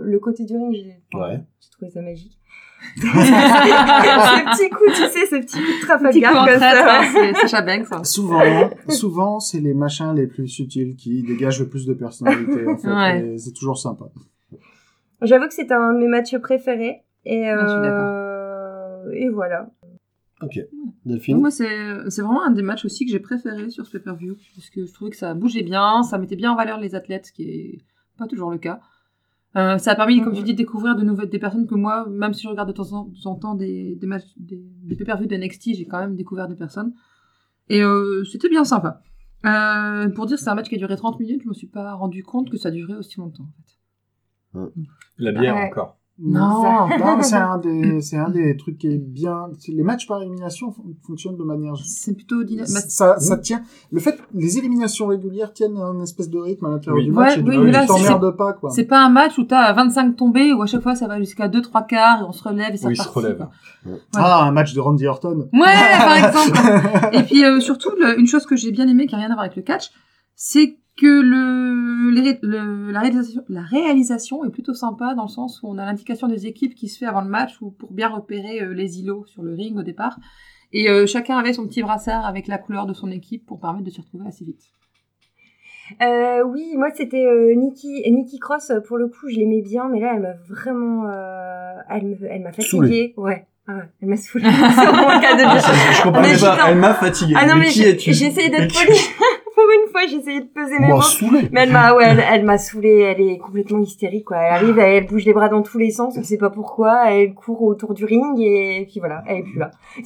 le 0.00 0.18
côté 0.18 0.44
du 0.44 0.56
ring. 0.56 0.72
J'ai 0.74 0.96
Ouais. 1.18 1.40
j'ai 1.60 1.70
trouvé 1.70 1.90
ça 1.90 2.02
magique. 2.02 2.38
ces 2.96 3.02
petits 3.02 4.70
coups, 4.70 4.92
tu 4.94 5.02
sais, 5.08 5.38
de 5.40 5.42
Petit 5.44 5.58
coup 5.58 5.86
Trafalgar 5.86 6.36
en 6.42 6.46
comme 6.46 6.58
ça. 6.58 7.00
hein, 7.00 7.04
c'est 7.12 7.34
Sacha 7.34 7.62
Banks. 7.62 7.86
hein. 7.92 8.04
Souvent, 8.04 8.70
souvent, 8.88 9.40
c'est 9.40 9.60
les 9.60 9.74
machins 9.74 10.14
les 10.14 10.26
plus 10.26 10.46
subtils 10.48 10.94
qui 10.96 11.22
dégagent 11.22 11.60
le 11.60 11.68
plus 11.68 11.86
de 11.86 11.94
personnalité, 11.94 12.66
en 12.68 12.76
fait. 12.76 12.88
Ouais. 12.88 13.26
et 13.34 13.38
C'est 13.38 13.52
toujours 13.52 13.78
sympa. 13.78 14.06
J'avoue 15.22 15.46
que 15.48 15.54
c'était 15.54 15.74
un 15.74 15.94
de 15.94 15.98
mes 15.98 16.08
matchs 16.08 16.36
préférés. 16.38 17.02
Et, 17.24 17.48
Ah, 17.48 17.60
je 17.62 17.66
suis 17.68 17.78
euh... 17.84 19.10
et 19.26 19.28
voilà. 19.30 19.68
Ok. 20.42 20.56
Donc, 20.56 20.94
Delphine 21.06 21.38
Moi, 21.38 21.50
c'est 21.50 22.10
c'est 22.10 22.20
vraiment 22.22 22.44
un 22.44 22.50
des 22.50 22.62
matchs 22.62 22.84
aussi 22.84 23.06
que 23.06 23.10
j'ai 23.12 23.20
préféré 23.20 23.70
sur 23.70 23.86
ce 23.86 23.90
pay-per-view. 23.92 24.36
Parce 24.54 24.70
que 24.70 24.84
je 24.84 24.92
trouvais 24.92 25.10
que 25.10 25.16
ça 25.16 25.32
bougeait 25.34 25.62
bien, 25.62 26.02
ça 26.02 26.18
mettait 26.18 26.36
bien 26.36 26.52
en 26.52 26.56
valeur 26.56 26.78
les 26.78 26.94
athlètes, 26.94 27.26
ce 27.26 27.32
qui 27.32 27.44
est 27.44 27.78
pas 28.18 28.26
toujours 28.26 28.50
le 28.50 28.58
cas. 28.58 28.80
Euh, 29.56 29.78
ça 29.78 29.92
a 29.92 29.94
permis, 29.94 30.20
comme 30.20 30.34
tu 30.34 30.42
dis, 30.42 30.52
de 30.52 30.58
découvrir 30.58 30.96
de 30.96 31.02
nouvelles 31.02 31.30
des 31.30 31.38
personnes 31.38 31.66
que 31.66 31.74
moi, 31.74 32.06
même 32.10 32.34
si 32.34 32.42
je 32.42 32.48
regarde 32.48 32.68
de 32.68 32.74
temps 32.74 32.92
en, 32.92 33.04
de 33.06 33.18
temps 33.22 33.30
en 33.30 33.34
temps 33.36 33.54
des, 33.54 33.94
des 33.96 34.06
matchs, 34.06 34.26
des, 34.36 34.60
des 34.82 34.96
pay-per-views 34.96 35.26
de 35.26 35.36
NXT, 35.36 35.74
j'ai 35.74 35.86
quand 35.86 35.98
même 35.98 36.14
découvert 36.14 36.46
des 36.48 36.56
personnes. 36.56 36.92
Et 37.70 37.82
euh, 37.82 38.22
c'était 38.24 38.50
bien 38.50 38.64
sympa. 38.64 39.02
Euh, 39.46 40.10
pour 40.10 40.26
dire, 40.26 40.38
c'est 40.38 40.50
un 40.50 40.54
match 40.54 40.68
qui 40.68 40.74
a 40.74 40.78
duré 40.78 40.94
30 40.96 41.18
minutes, 41.20 41.40
je 41.44 41.48
me 41.48 41.54
suis 41.54 41.68
pas 41.68 41.94
rendu 41.94 42.22
compte 42.22 42.50
que 42.50 42.58
ça 42.58 42.70
durait 42.70 42.94
aussi 42.96 43.18
longtemps. 43.18 43.44
En 44.54 44.66
fait. 44.66 44.72
La 45.18 45.32
bière 45.32 45.54
Ouais. 45.54 45.68
encore. 45.70 45.98
Non. 46.18 46.62
Non, 46.88 46.88
mais 47.18 47.22
c'est 47.22 47.36
un 47.36 47.58
des, 47.58 48.00
c'est 48.00 48.16
un 48.16 48.30
des 48.30 48.56
trucs 48.56 48.78
qui 48.78 48.86
est 48.88 48.96
bien. 48.98 49.48
Les 49.68 49.82
matchs 49.82 50.06
par 50.06 50.22
élimination 50.22 50.70
fon- 50.72 50.82
fonctionnent 51.06 51.36
de 51.36 51.42
manière. 51.44 51.74
C'est 51.84 52.14
plutôt 52.14 52.42
dynamique. 52.42 52.68
Ça, 52.70 53.18
ça 53.18 53.36
tient. 53.36 53.60
Le 53.90 54.00
fait, 54.00 54.18
les 54.32 54.56
éliminations 54.56 55.08
régulières 55.08 55.52
tiennent 55.52 55.76
un 55.76 56.00
espèce 56.00 56.30
de 56.30 56.38
rythme 56.38 56.64
à 56.66 56.70
l'intérieur 56.70 56.96
Oui. 56.98 57.04
du 57.04 57.12
match. 57.12 57.36
Ouais, 57.36 57.42
et 57.42 57.58
oui, 57.58 57.64
mais 57.66 57.70
là, 57.72 57.82
tu 57.82 57.88
t'emmerdes 57.88 58.34
pas, 58.36 58.54
quoi. 58.54 58.70
C'est 58.70 58.84
pas 58.86 59.04
un 59.04 59.10
match 59.10 59.36
où 59.38 59.44
t'as 59.44 59.72
25 59.74 60.16
tombées, 60.16 60.52
où 60.54 60.62
à 60.62 60.66
chaque 60.66 60.82
fois 60.82 60.94
ça 60.94 61.06
va 61.06 61.18
jusqu'à 61.18 61.48
2-3 61.48 61.86
quarts 61.86 62.20
et 62.22 62.24
on 62.24 62.32
se 62.32 62.42
relève 62.42 62.72
et 62.72 62.76
ça 62.78 62.88
Oui, 62.88 62.94
il 62.96 63.02
se 63.02 63.08
relève. 63.08 63.46
Ah, 64.16 64.44
un 64.46 64.52
match 64.52 64.72
de 64.72 64.80
Randy 64.80 65.06
Orton. 65.06 65.48
Ouais, 65.52 65.60
par 65.98 66.16
exemple. 66.16 66.58
Et 67.12 67.22
puis 67.24 67.44
euh, 67.44 67.60
surtout, 67.60 67.90
le- 67.98 68.18
une 68.18 68.26
chose 68.26 68.46
que 68.46 68.56
j'ai 68.56 68.72
bien 68.72 68.88
aimé, 68.88 69.06
qui 69.06 69.14
a 69.14 69.18
rien 69.18 69.26
à 69.30 69.34
voir 69.34 69.40
avec 69.44 69.56
le 69.56 69.62
catch, 69.62 69.90
c'est 70.34 70.78
que 70.96 71.06
le, 71.06 72.10
les- 72.10 72.38
le- 72.42 72.90
la, 72.90 73.00
réalisation, 73.00 73.42
la 73.48 73.62
réalisation 73.62 74.44
est 74.44 74.50
plutôt 74.50 74.72
sympa 74.74 75.14
dans 75.14 75.24
le 75.24 75.28
sens 75.28 75.60
où 75.62 75.68
on 75.68 75.76
a 75.78 75.84
l'indication 75.84 76.26
des 76.26 76.46
équipes 76.46 76.74
qui 76.74 76.88
se 76.88 76.98
fait 76.98 77.06
avant 77.06 77.20
le 77.20 77.28
match 77.28 77.60
ou 77.60 77.70
pour 77.70 77.92
bien 77.92 78.08
repérer 78.08 78.62
euh, 78.62 78.72
les 78.72 79.00
îlots 79.00 79.24
sur 79.26 79.42
le 79.42 79.52
ring 79.54 79.76
au 79.76 79.82
départ. 79.82 80.18
Et 80.72 80.88
euh, 80.88 81.06
chacun 81.06 81.36
avait 81.38 81.52
son 81.52 81.66
petit 81.66 81.82
brassard 81.82 82.24
avec 82.26 82.48
la 82.48 82.58
couleur 82.58 82.86
de 82.86 82.92
son 82.94 83.10
équipe 83.10 83.44
pour 83.46 83.60
permettre 83.60 83.84
de 83.84 83.90
s'y 83.90 84.00
retrouver 84.00 84.26
assez 84.26 84.44
vite. 84.44 84.64
Euh, 86.02 86.42
oui, 86.44 86.72
moi 86.76 86.88
c'était 86.94 87.24
euh, 87.26 87.54
Nikki, 87.54 88.02
Nikki 88.10 88.38
Cross, 88.40 88.70
euh, 88.70 88.80
pour 88.80 88.96
le 88.98 89.06
coup, 89.06 89.28
je 89.28 89.36
l'aimais 89.36 89.62
bien, 89.62 89.88
mais 89.88 90.00
là, 90.00 90.12
elle 90.16 90.22
m'a 90.22 90.32
vraiment. 90.48 91.04
euh, 91.08 91.74
elle 91.88 92.06
me- 92.06 92.26
elle 92.28 92.42
m'a 92.42 92.52
fatiguée. 92.52 93.14
Ouais. 93.16 93.46
Ah 93.68 93.74
ouais, 93.76 93.82
elle 94.02 94.08
m'a 94.08 94.16
saoulée. 94.16 94.44
C'est 94.50 94.86
vraiment 94.86 95.14
le 95.14 95.20
cas 95.20 95.36
de 95.36 95.42
Ah, 95.44 95.58
ça, 95.60 95.72
je, 95.72 96.08
Mais 96.20 96.38
pas. 96.40 96.70
Elle 96.70 96.78
m'a 96.78 96.94
fatigué. 96.94 97.34
Ah 97.36 97.46
non, 97.46 97.56
mais, 97.56 97.66
qui 97.66 97.82
es-tu 97.82 98.10
d'être 98.10 98.72
polie. 98.74 98.98
Fois, 99.98 100.06
j'ai 100.08 100.16
essayé 100.16 100.40
de 100.40 100.46
peser 100.46 100.78
mes 100.78 100.88
mots. 100.88 101.00
Mais 101.52 101.60
elle 101.62 101.72
m'a, 101.72 101.92
ouais, 101.94 102.04
elle, 102.06 102.22
elle 102.32 102.44
m'a 102.44 102.58
saoulée, 102.58 102.98
elle 103.00 103.20
est 103.20 103.38
complètement 103.38 103.80
hystérique, 103.80 104.26
quoi. 104.26 104.36
Elle 104.38 104.52
arrive, 104.54 104.78
elle, 104.78 104.92
elle 104.94 105.06
bouge 105.06 105.24
les 105.24 105.32
bras 105.32 105.48
dans 105.48 105.62
tous 105.62 105.78
les 105.78 105.90
sens, 105.90 106.14
on 106.18 106.22
sait 106.22 106.36
pas 106.38 106.50
pourquoi, 106.50 107.10
elle 107.10 107.34
court 107.34 107.62
autour 107.62 107.94
du 107.94 108.04
ring 108.04 108.38
et 108.38 108.86
puis 108.90 109.00
voilà, 109.00 109.22
elle 109.26 109.38
est 109.38 109.42
plus 109.42 109.58
là. 109.58 109.70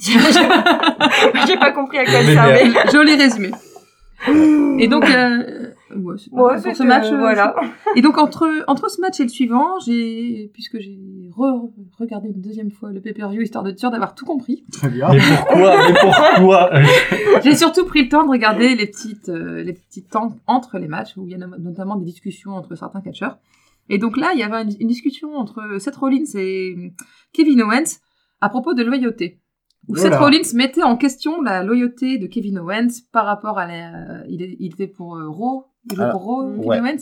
J'ai 1.47 1.57
pas- 1.57 1.71
compris 1.71 1.97
à 1.99 2.05
quoi 2.05 2.13
elle 2.15 2.33
servait. 2.33 2.65
Joli 2.91 3.15
résumé. 3.15 3.51
Et 4.79 4.87
donc, 4.87 5.09
euh, 5.09 5.71
ouais, 5.95 6.15
Ouais, 6.31 6.61
pour 6.61 6.75
ce 6.75 6.83
match. 6.83 7.05
euh, 7.11 7.17
voilà. 7.17 7.55
Et 7.95 8.01
donc 8.01 8.17
entre 8.17 8.47
entre 8.67 8.89
ce 8.89 9.01
match 9.01 9.19
et 9.19 9.23
le 9.23 9.29
suivant, 9.29 9.79
j'ai 9.79 10.49
puisque 10.53 10.79
j'ai 10.79 10.97
re- 11.35 11.71
regardé 11.97 12.29
une 12.29 12.41
deuxième 12.41 12.71
fois 12.71 12.91
le 12.91 13.01
pay-per-view 13.01 13.41
histoire 13.41 13.63
de 13.63 13.75
sûr 13.75 13.89
d'avoir 13.91 14.13
tout 14.15 14.25
compris. 14.25 14.63
Très 14.71 14.89
bien. 14.89 15.09
Mais 15.11 15.19
pourquoi 15.19 15.87
Mais 15.87 15.93
pourquoi 15.99 16.69
J'ai 17.43 17.55
surtout 17.55 17.85
pris 17.85 18.03
le 18.03 18.09
temps 18.09 18.23
de 18.25 18.29
regarder 18.29 18.75
les 18.75 18.87
petites 18.87 19.29
euh, 19.29 19.63
les 19.63 19.73
petits 19.73 20.03
temps 20.03 20.35
entre 20.47 20.77
les 20.77 20.87
matchs 20.87 21.17
où 21.17 21.25
il 21.25 21.31
y 21.31 21.35
a 21.35 21.37
no- 21.37 21.57
notamment 21.59 21.95
des 21.95 22.05
discussions 22.05 22.51
entre 22.51 22.75
certains 22.75 23.01
catcheurs. 23.01 23.37
Et 23.89 23.97
donc 23.97 24.15
là, 24.17 24.31
il 24.33 24.39
y 24.39 24.43
avait 24.43 24.61
une, 24.61 24.69
une 24.79 24.87
discussion 24.87 25.35
entre 25.35 25.77
Seth 25.79 25.95
Rollins 25.95 26.23
et 26.35 26.93
Kevin 27.33 27.61
Owens 27.63 27.97
à 28.39 28.49
propos 28.49 28.73
de 28.73 28.83
loyauté. 28.83 29.39
Où 29.87 29.95
Seth. 29.95 30.13
Rollins 30.15 30.53
mettait 30.53 30.83
en 30.83 30.95
question 30.95 31.41
la 31.41 31.63
loyauté 31.63 32.17
de 32.17 32.27
Kevin 32.27 32.59
Owens 32.59 32.89
par 33.11 33.25
rapport 33.25 33.57
à 33.57 33.65
la, 33.67 34.23
il, 34.29 34.41
est- 34.41 34.55
il 34.59 34.73
était 34.73 34.87
pour 34.87 35.15
euh, 35.15 35.27
Raw 35.29 35.65
Il 35.89 35.95
joue 35.95 36.01
Alors, 36.03 36.13
pour 36.13 36.21
Raw, 36.23 36.51
Kevin. 36.61 36.83
Owens. 36.85 36.99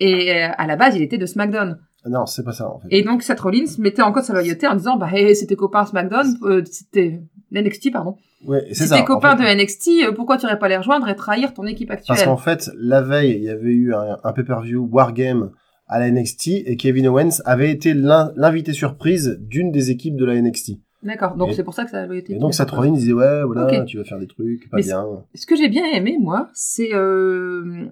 Et 0.00 0.32
euh, 0.32 0.48
à 0.56 0.66
la 0.66 0.76
base, 0.76 0.96
il 0.96 1.02
était 1.02 1.18
de 1.18 1.26
SmackDown. 1.26 1.78
Non, 2.08 2.24
c'est 2.26 2.44
pas 2.44 2.52
ça 2.52 2.68
en 2.70 2.78
fait. 2.78 2.86
Et 2.90 3.02
donc 3.02 3.22
Seth 3.22 3.40
Rollins 3.40 3.64
mettait 3.78 4.02
en 4.02 4.12
cause 4.12 4.24
sa 4.24 4.32
loyauté 4.32 4.66
en 4.68 4.76
disant 4.76 4.96
bah 4.96 5.08
hey, 5.12 5.34
c'était 5.34 5.56
copain 5.56 5.84
SmackDown, 5.84 6.36
euh, 6.42 6.62
c'était 6.70 7.20
NXT 7.50 7.92
pardon. 7.92 8.16
Ouais, 8.46 8.64
c'est 8.72 8.86
ça. 8.86 9.00
en 9.00 9.04
copain 9.04 9.36
fait. 9.36 9.56
de 9.56 9.62
NXT, 9.62 9.88
euh, 10.04 10.12
pourquoi 10.12 10.36
tu 10.36 10.46
irais 10.46 10.58
pas 10.58 10.68
les 10.68 10.76
rejoindre 10.76 11.08
et 11.08 11.16
trahir 11.16 11.52
ton 11.52 11.64
équipe 11.66 11.90
actuelle? 11.90 12.06
Parce 12.16 12.22
qu'en 12.24 12.36
fait, 12.36 12.70
la 12.78 13.02
veille, 13.02 13.32
il 13.36 13.42
y 13.42 13.50
avait 13.50 13.72
eu 13.72 13.92
un, 13.92 14.18
un 14.22 14.32
pay-per-view 14.32 14.88
Wargame 14.90 15.50
à 15.88 15.98
la 15.98 16.10
NXT 16.10 16.48
et 16.66 16.76
Kevin 16.76 17.08
Owens 17.08 17.40
avait 17.44 17.70
été 17.72 17.92
l'in- 17.92 18.30
l'invité 18.36 18.72
surprise 18.72 19.38
d'une 19.40 19.72
des 19.72 19.90
équipes 19.90 20.16
de 20.16 20.24
la 20.24 20.40
NXT. 20.40 20.72
D'accord, 21.02 21.36
donc 21.36 21.52
c'est 21.52 21.64
pour 21.64 21.74
ça 21.74 21.84
que 21.84 21.90
sa 21.90 22.06
loyauté. 22.06 22.34
Et 22.34 22.38
donc 22.38 22.50
était 22.50 22.58
Seth 22.58 22.70
copain. 22.70 22.82
Rollins 22.82 22.94
disait 22.94 23.12
ouais, 23.12 23.44
voilà, 23.44 23.84
tu 23.84 23.98
vas 23.98 24.04
faire 24.04 24.18
des 24.18 24.26
trucs, 24.26 24.68
pas 24.70 24.78
Mais 24.78 24.82
bien. 24.82 25.06
Ce 25.34 25.46
que 25.46 25.56
j'ai 25.56 25.68
bien 25.68 25.84
aimé 25.92 26.16
moi, 26.18 26.50
c'est 26.52 26.94
euh, 26.94 27.86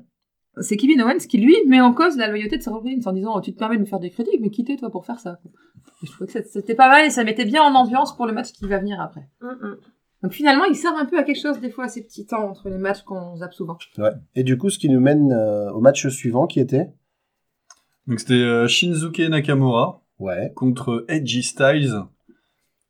c'est 0.60 0.76
Kevin 0.76 1.02
Owens 1.02 1.26
qui 1.28 1.38
lui 1.38 1.54
met 1.66 1.80
en 1.80 1.92
cause 1.92 2.16
la 2.16 2.28
loyauté 2.28 2.56
de 2.56 2.62
Seth 2.62 2.72
Rollins 2.72 3.00
en 3.04 3.12
disant 3.12 3.34
oh, 3.36 3.40
tu 3.40 3.52
te 3.52 3.58
permets 3.58 3.76
de 3.76 3.82
me 3.82 3.86
faire 3.86 4.00
des 4.00 4.10
critiques, 4.10 4.40
mais 4.40 4.50
quittez 4.50 4.76
toi 4.76 4.90
pour 4.90 5.04
faire 5.04 5.18
ça. 5.18 5.38
Et 6.02 6.06
je 6.06 6.12
trouvais 6.12 6.32
que 6.32 6.48
c'était 6.48 6.74
pas 6.74 6.88
mal 6.88 7.06
et 7.06 7.10
ça 7.10 7.24
mettait 7.24 7.44
bien 7.44 7.62
en 7.62 7.74
ambiance 7.74 8.16
pour 8.16 8.26
le 8.26 8.32
match 8.32 8.52
qui 8.52 8.66
va 8.66 8.78
venir 8.78 9.00
après. 9.00 9.28
Mm, 9.40 9.46
mm. 9.46 9.76
Donc 10.22 10.32
finalement, 10.32 10.64
ils 10.64 10.76
servent 10.76 10.96
un 10.96 11.04
peu 11.04 11.18
à 11.18 11.22
quelque 11.22 11.40
chose 11.40 11.60
des 11.60 11.70
fois 11.70 11.86
ces 11.88 12.02
petits 12.02 12.24
temps 12.24 12.48
entre 12.48 12.70
les 12.70 12.78
matchs 12.78 13.02
qu'on 13.02 13.36
zappe 13.36 13.52
souvent. 13.52 13.76
Ouais. 13.98 14.12
Et 14.34 14.42
du 14.42 14.56
coup, 14.56 14.70
ce 14.70 14.78
qui 14.78 14.88
nous 14.88 15.00
mène 15.00 15.32
euh, 15.32 15.70
au 15.72 15.80
match 15.80 16.08
suivant 16.08 16.46
qui 16.46 16.60
était? 16.60 16.88
Donc 18.06 18.20
c'était 18.20 18.34
euh, 18.34 18.66
Shinsuke 18.66 19.18
Nakamura 19.18 20.02
Ouais. 20.18 20.52
contre 20.54 21.04
Edgy 21.08 21.42
Styles 21.42 22.04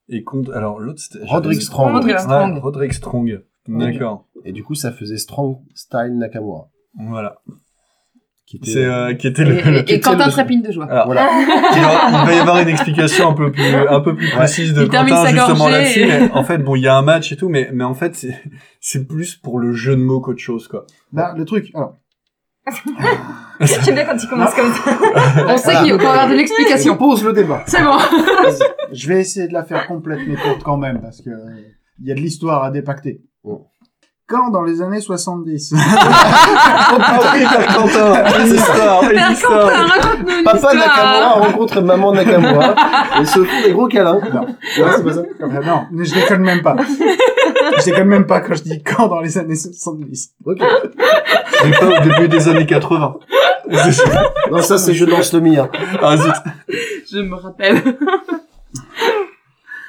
et 0.08 0.22
contre 0.22 0.52
alors 0.54 0.78
l'autre 0.80 1.00
c'était 1.00 1.24
Roderick 1.24 1.62
Strong. 1.62 1.92
Roderick 1.94 2.18
Strong. 2.20 2.58
Roderick 2.62 2.92
Strong. 2.94 3.40
D'accord. 3.66 4.26
Et 4.44 4.52
du 4.52 4.62
coup, 4.62 4.74
ça 4.74 4.92
faisait 4.92 5.16
Strong 5.16 5.58
Style 5.74 6.18
Nakamura. 6.18 6.68
Voilà. 7.08 7.36
Qui 8.46 8.58
était, 8.58 8.84
euh, 8.84 9.14
qui 9.14 9.26
était 9.26 9.40
Et, 9.40 9.44
le, 9.46 9.56
et- 9.90 9.94
et 9.94 10.00
Quentin 10.00 10.26
le- 10.26 10.66
de 10.66 10.70
joie. 10.70 10.84
Alors, 10.84 11.06
Voilà. 11.06 11.30
il 11.72 12.26
va 12.26 12.34
y 12.34 12.38
avoir 12.38 12.58
une 12.60 12.68
explication 12.68 13.30
un 13.30 13.32
peu 13.32 13.50
plus, 13.50 13.64
un 13.64 14.00
peu 14.00 14.14
plus 14.14 14.26
Ouais. 14.28 14.36
précise 14.36 14.74
de 14.74 14.82
Il 14.82 14.88
Quentin 14.90 15.26
justement 15.30 15.68
là-dessus. 15.70 16.00
et- 16.02 16.30
en 16.30 16.44
fait, 16.44 16.58
bon, 16.58 16.76
il 16.76 16.82
y 16.82 16.86
a 16.86 16.94
un 16.94 17.00
match 17.02 17.32
et 17.32 17.36
tout, 17.36 17.48
mais, 17.48 17.70
mais 17.72 17.84
en 17.84 17.94
fait, 17.94 18.14
c'est, 18.14 18.38
c'est 18.80 19.06
plus 19.08 19.34
pour 19.36 19.58
le 19.58 19.72
jeu 19.72 19.96
de 19.96 20.02
mots 20.02 20.20
qu'autre 20.20 20.40
chose, 20.42 20.68
quoi. 20.68 20.84
Bah, 21.10 21.32
le 21.34 21.46
truc, 21.46 21.70
alors, 21.74 21.96
J'aime 23.60 23.94
bien 23.94 24.04
quand 24.04 24.16
tu 24.16 24.26
commences 24.26 24.54
comme 24.54 24.72
ça. 24.72 24.90
On 25.46 25.56
sait 25.56 25.76
qu'il 25.76 25.88
y 25.88 25.92
avoir 25.92 26.26
de 26.28 26.32
on 26.32 26.36
l'explication. 26.36 26.96
pose 26.96 27.24
le 27.24 27.32
débat. 27.32 27.62
C'est 27.66 27.82
bon. 27.82 27.98
Je 28.92 29.08
vais 29.08 29.20
essayer 29.20 29.48
de 29.48 29.52
la 29.52 29.64
faire 29.64 29.86
complète 29.86 30.20
mais 30.26 30.36
courte 30.36 30.62
quand 30.62 30.76
même 30.76 31.00
parce 31.00 31.20
que 31.20 31.30
euh, 31.30 31.60
il 32.00 32.08
y 32.08 32.12
a 32.12 32.14
de 32.14 32.20
l'histoire 32.20 32.64
à 32.64 32.70
dépacter. 32.70 33.20
Oh. 33.42 33.66
Quand 34.26 34.50
dans 34.50 34.62
les 34.62 34.80
années 34.80 35.02
70, 35.02 35.74
Quentin, 37.74 38.24
une 38.40 38.54
histoire, 38.54 39.02
une 39.02 39.08
Père 39.10 39.30
histoire. 39.30 39.70
Quentin, 39.70 39.86
raconte-nous 39.86 40.38
une 40.38 40.44
Papa 40.44 40.56
histoire. 40.56 40.74
Nakamura 40.74 41.30
rencontre 41.46 41.80
maman 41.82 42.12
Nakamura 42.14 42.74
et 43.20 43.24
se 43.26 43.44
font 43.44 43.62
des 43.62 43.72
gros 43.72 43.86
câlins. 43.86 44.18
non, 44.32 44.46
non, 44.46 44.56
c'est 44.96 45.04
pas 45.04 45.12
ça. 45.12 45.22
Enfin, 45.42 45.60
non, 45.60 45.82
mais 45.92 46.06
je 46.06 46.14
déconne 46.14 46.40
même 46.42 46.62
pas. 46.62 46.74
Je 47.78 47.84
déconne 47.84 48.08
même 48.08 48.26
pas 48.26 48.40
quand 48.40 48.54
je 48.54 48.62
dis 48.62 48.82
quand 48.82 49.08
dans 49.08 49.20
les 49.20 49.36
années 49.36 49.56
70. 49.56 50.30
Ok. 50.46 50.58
Mais 51.64 51.70
pas 51.72 51.86
au 51.86 52.00
début 52.04 52.28
des 52.28 52.48
années 52.48 52.66
80. 52.66 53.16
Non, 54.50 54.60
ça 54.60 54.76
c'est 54.76 54.92
je 54.92 55.06
lance 55.06 55.32
le 55.32 55.40
mien. 55.40 55.70
ah, 56.02 56.16
zut. 56.18 56.34
Je 57.10 57.18
me 57.20 57.34
rappelle. 57.34 57.80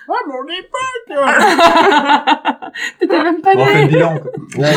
Ah, 0.08 0.13
mon 0.28 0.43
époque 0.47 1.10
T'étais 2.99 3.21
même 3.23 3.41
pas 3.41 3.54
Bon, 3.54 3.62
on 3.63 3.65
fait 3.65 3.73
le 3.73 3.82
né. 3.82 3.88
bilan, 3.88 4.17
quoi. 4.19 4.32
Ouais. 4.58 4.73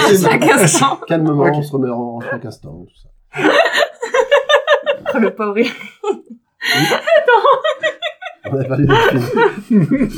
Calmement, 1.07 1.45
on 1.45 1.63
se 1.63 1.73
remet 1.73 1.91
en 1.91 2.21
chaque 2.29 2.45
instant. 2.45 2.71
Tout 2.89 2.97
ça. 2.97 3.09
Oh, 5.15 5.19
le 5.19 5.31
pauvre. 5.35 5.55
On 8.51 8.61
a 8.61 8.65
parlé 8.65 8.87
de 8.87 8.95
film. 8.95 10.09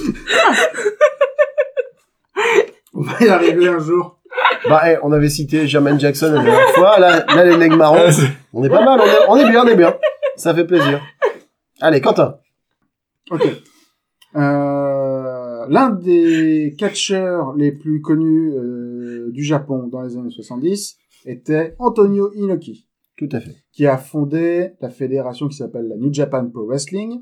On 2.95 3.03
va 3.03 3.13
y 3.21 3.29
arriver 3.29 3.69
un 3.69 3.79
jour. 3.79 4.20
Bah, 4.69 4.83
eh, 4.93 4.97
on 5.03 5.13
avait 5.13 5.29
cité 5.31 5.67
Jermaine 5.67 5.99
Jackson 5.99 6.33
la 6.33 6.43
dernière 6.43 6.69
fois. 6.75 6.99
Là, 6.99 7.25
là 7.27 7.45
les 7.45 7.57
legs 7.57 7.77
marrons. 7.77 7.97
Ah, 7.99 8.11
On 8.53 8.63
est 8.65 8.69
pas 8.69 8.85
mal, 8.85 9.01
on 9.01 9.05
est, 9.07 9.29
on 9.29 9.37
est 9.37 9.51
bien, 9.51 9.65
on 9.65 9.69
est 9.69 9.77
bien. 9.77 9.95
Ça 10.37 10.55
fait 10.55 10.65
plaisir. 10.67 11.01
Allez, 11.81 12.01
Quentin. 12.01 12.37
Ok. 13.31 13.47
Euh, 14.37 15.67
L'un 15.69 15.91
des 15.91 16.75
catcheurs 16.79 17.55
les 17.57 17.73
plus 17.73 18.01
connus 18.01 18.53
euh, 18.55 19.31
du 19.31 19.43
Japon 19.45 19.89
dans 19.89 20.03
les 20.03 20.17
années 20.17 20.31
70 20.31 20.97
était 21.27 21.75
Antonio 21.79 22.33
Inoki, 22.35 22.89
Tout 23.17 23.29
à 23.33 23.41
fait. 23.41 23.55
qui 23.73 23.87
a 23.87 23.99
fondé 23.99 24.73
la 24.81 24.89
fédération 24.91 25.49
qui 25.49 25.57
s'appelle 25.57 25.87
la 25.89 25.97
New 25.97 26.13
Japan 26.13 26.49
Pro 26.49 26.67
Wrestling. 26.67 27.21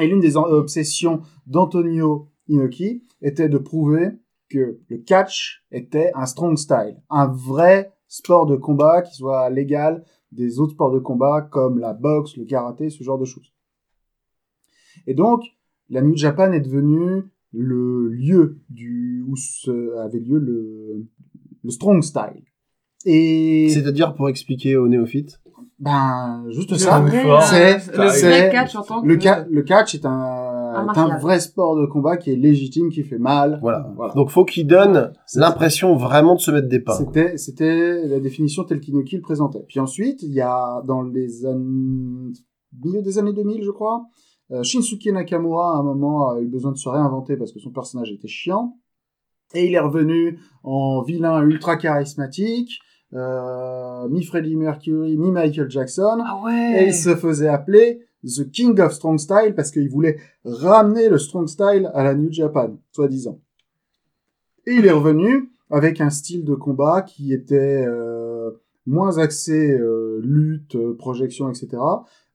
Et 0.00 0.06
l'une 0.06 0.20
des 0.20 0.36
obsessions 0.36 1.22
d'Antonio 1.46 2.28
Inoki 2.48 3.02
était 3.22 3.48
de 3.48 3.58
prouver 3.58 4.10
que 4.48 4.78
le 4.88 4.98
catch 4.98 5.64
était 5.70 6.10
un 6.14 6.26
strong 6.26 6.56
style, 6.56 6.96
un 7.10 7.26
vrai 7.26 7.92
sport 8.06 8.46
de 8.46 8.56
combat 8.56 9.02
qui 9.02 9.14
soit 9.14 9.50
légal 9.50 10.04
des 10.32 10.58
autres 10.60 10.72
sports 10.72 10.92
de 10.92 10.98
combat 10.98 11.42
comme 11.50 11.78
la 11.78 11.92
boxe, 11.94 12.36
le 12.36 12.44
karaté, 12.44 12.90
ce 12.90 13.02
genre 13.04 13.18
de 13.18 13.24
choses. 13.24 13.52
Et 15.06 15.14
donc, 15.14 15.42
la 15.90 16.02
New 16.02 16.16
Japan 16.16 16.52
est 16.52 16.60
devenue 16.60 17.24
le 17.52 18.08
lieu 18.08 18.58
du, 18.68 19.24
où 19.26 19.36
se, 19.36 19.96
avait 19.98 20.18
lieu 20.18 20.38
le, 20.38 21.06
le 21.64 21.70
strong 21.70 22.02
style. 22.02 22.42
Et, 23.04 23.68
C'est-à-dire 23.70 24.14
pour 24.14 24.28
expliquer 24.28 24.76
aux 24.76 24.88
néophytes? 24.88 25.40
ben, 25.78 26.44
juste 26.50 26.74
ça. 26.76 26.98
C'est- 28.10 28.46
le 28.46 28.52
catch 28.52 28.74
en 28.76 28.82
tant 28.82 29.00
que... 29.02 29.06
Le, 29.06 29.20
ca- 29.20 29.46
le 29.48 29.62
catch 29.62 29.94
est 29.94 30.04
un, 30.04 30.10
un 30.80 30.84
martial. 30.84 31.20
vrai 31.20 31.40
sport 31.40 31.76
de 31.76 31.86
combat 31.86 32.16
qui 32.16 32.30
est 32.30 32.36
légitime, 32.36 32.90
qui 32.90 33.02
fait 33.02 33.18
mal. 33.18 33.58
Voilà. 33.62 33.92
voilà. 33.96 34.14
Donc, 34.14 34.30
faut 34.30 34.44
qu'il 34.44 34.66
donne 34.66 35.12
l'impression 35.34 35.94
vraiment 35.96 36.34
de 36.34 36.40
se 36.40 36.50
mettre 36.50 36.68
des 36.68 36.80
pains. 36.80 36.94
C'était, 36.94 37.36
c'était 37.36 38.06
la 38.06 38.20
définition 38.20 38.64
telle 38.64 38.80
qu'Inoki 38.80 39.16
le 39.16 39.22
présentait. 39.22 39.64
Puis 39.68 39.80
ensuite, 39.80 40.22
il 40.22 40.32
y 40.32 40.40
a, 40.40 40.82
dans 40.86 41.02
les 41.02 41.46
années, 41.46 42.32
milieu 42.84 43.02
des 43.02 43.18
années 43.18 43.32
2000, 43.32 43.62
je 43.62 43.70
crois, 43.70 44.04
euh, 44.50 44.62
Shinsuke 44.62 45.06
Nakamura, 45.06 45.76
à 45.76 45.78
un 45.78 45.82
moment, 45.82 46.30
a 46.30 46.40
eu 46.40 46.46
besoin 46.46 46.72
de 46.72 46.78
se 46.78 46.88
réinventer 46.88 47.36
parce 47.36 47.52
que 47.52 47.60
son 47.60 47.70
personnage 47.70 48.10
était 48.10 48.28
chiant. 48.28 48.78
Et 49.54 49.66
il 49.66 49.74
est 49.74 49.80
revenu 49.80 50.38
en 50.62 51.02
vilain 51.02 51.42
ultra 51.42 51.76
charismatique, 51.76 52.80
euh, 53.14 54.06
mi-Freddie 54.08 54.56
Mercury, 54.56 55.16
mi-Michael 55.16 55.70
Jackson. 55.70 56.18
Ah 56.22 56.40
Et 56.42 56.44
ouais. 56.44 56.88
il 56.88 56.94
se 56.94 57.16
faisait 57.16 57.48
appeler 57.48 58.00
The 58.28 58.50
King 58.50 58.78
of 58.80 58.92
Strong 58.92 59.18
Style 59.18 59.54
parce 59.56 59.70
qu'il 59.70 59.88
voulait 59.88 60.18
ramener 60.44 61.08
le 61.08 61.18
Strong 61.18 61.48
Style 61.48 61.90
à 61.94 62.04
la 62.04 62.14
New 62.14 62.32
Japan, 62.32 62.76
soi-disant. 62.92 63.40
Et 64.66 64.72
il 64.74 64.86
est 64.86 64.92
revenu 64.92 65.50
avec 65.70 66.00
un 66.00 66.10
style 66.10 66.44
de 66.44 66.54
combat 66.54 67.02
qui 67.02 67.32
était 67.32 67.84
euh, 67.86 68.50
moins 68.86 69.18
axé 69.18 69.70
euh, 69.72 70.20
lutte, 70.22 70.76
euh, 70.76 70.94
projection, 70.96 71.48
etc. 71.50 71.68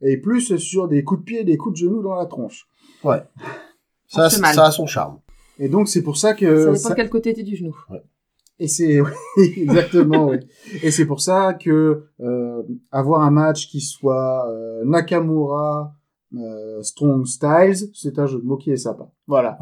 Et 0.02 0.18
plus 0.18 0.58
sur 0.58 0.88
des 0.88 1.04
coups 1.04 1.22
de 1.22 1.26
pied 1.26 1.40
et 1.42 1.44
des 1.44 1.58
coups 1.58 1.74
de 1.80 1.86
genoux 1.86 2.02
dans 2.02 2.16
la 2.16 2.26
tronche. 2.26 2.68
Ça, 4.08 4.30
mal. 4.40 4.54
ça 4.56 4.66
a 4.66 4.72
son 4.72 4.86
charme. 4.86 5.20
Et 5.60 5.70
donc 5.70 5.88
c'est 5.88 6.02
pour 6.02 6.18
ça 6.18 6.30
Ça 6.30 6.34
que... 6.36 6.60
dépend 6.66 6.76
ça- 6.76 6.96
quel 6.96 7.10
côté 7.10 7.32
était 7.32 7.44
du 7.44 7.56
genou. 7.56 7.76
Et 8.60 8.68
c'est 8.68 9.02
oui, 9.38 9.54
exactement 9.58 10.28
oui. 10.28 10.38
Et 10.84 10.92
c'est 10.92 11.06
pour 11.06 11.22
ça 11.22 11.54
que 11.54 11.70
euh, 12.20 12.33
avoir 12.94 13.22
un 13.22 13.32
match 13.32 13.68
qui 13.68 13.82
soit 13.82 14.48
euh, 14.48 14.86
Nakamura 14.86 15.94
euh, 16.36 16.82
Strong 16.82 17.26
Styles, 17.26 17.90
c'est 17.94 18.18
un 18.20 18.26
jeu 18.28 18.40
de 18.40 18.46
mots 18.46 18.58
qui 18.58 18.72
est 18.72 18.78
sympa. 18.78 19.06
Voilà. 19.28 19.58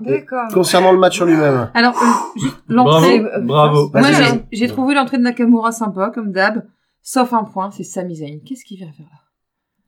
D'accord. 0.00 0.48
Concernant 0.54 0.92
le 0.92 0.98
match 0.98 1.20
en 1.20 1.26
lui-même. 1.26 1.70
Alors, 1.74 1.94
euh, 1.94 2.40
juste 2.40 2.56
Bravo, 2.68 2.90
l'entrée... 2.90 3.20
euh, 3.20 3.40
bravo. 3.40 3.90
Moi, 3.92 4.08
j'ai 4.50 4.68
trouvé 4.68 4.94
l'entrée 4.94 5.18
de 5.18 5.22
Nakamura 5.22 5.70
sympa, 5.72 6.10
comme 6.14 6.32
d'hab. 6.32 6.64
Sauf 7.02 7.32
un 7.34 7.44
point, 7.44 7.70
c'est 7.70 7.84
Sami 7.84 8.16
Zayn. 8.16 8.40
Qu'est-ce 8.44 8.64
qu'il 8.64 8.78
vient 8.78 8.90
faire 8.90 9.06
là? 9.06 9.18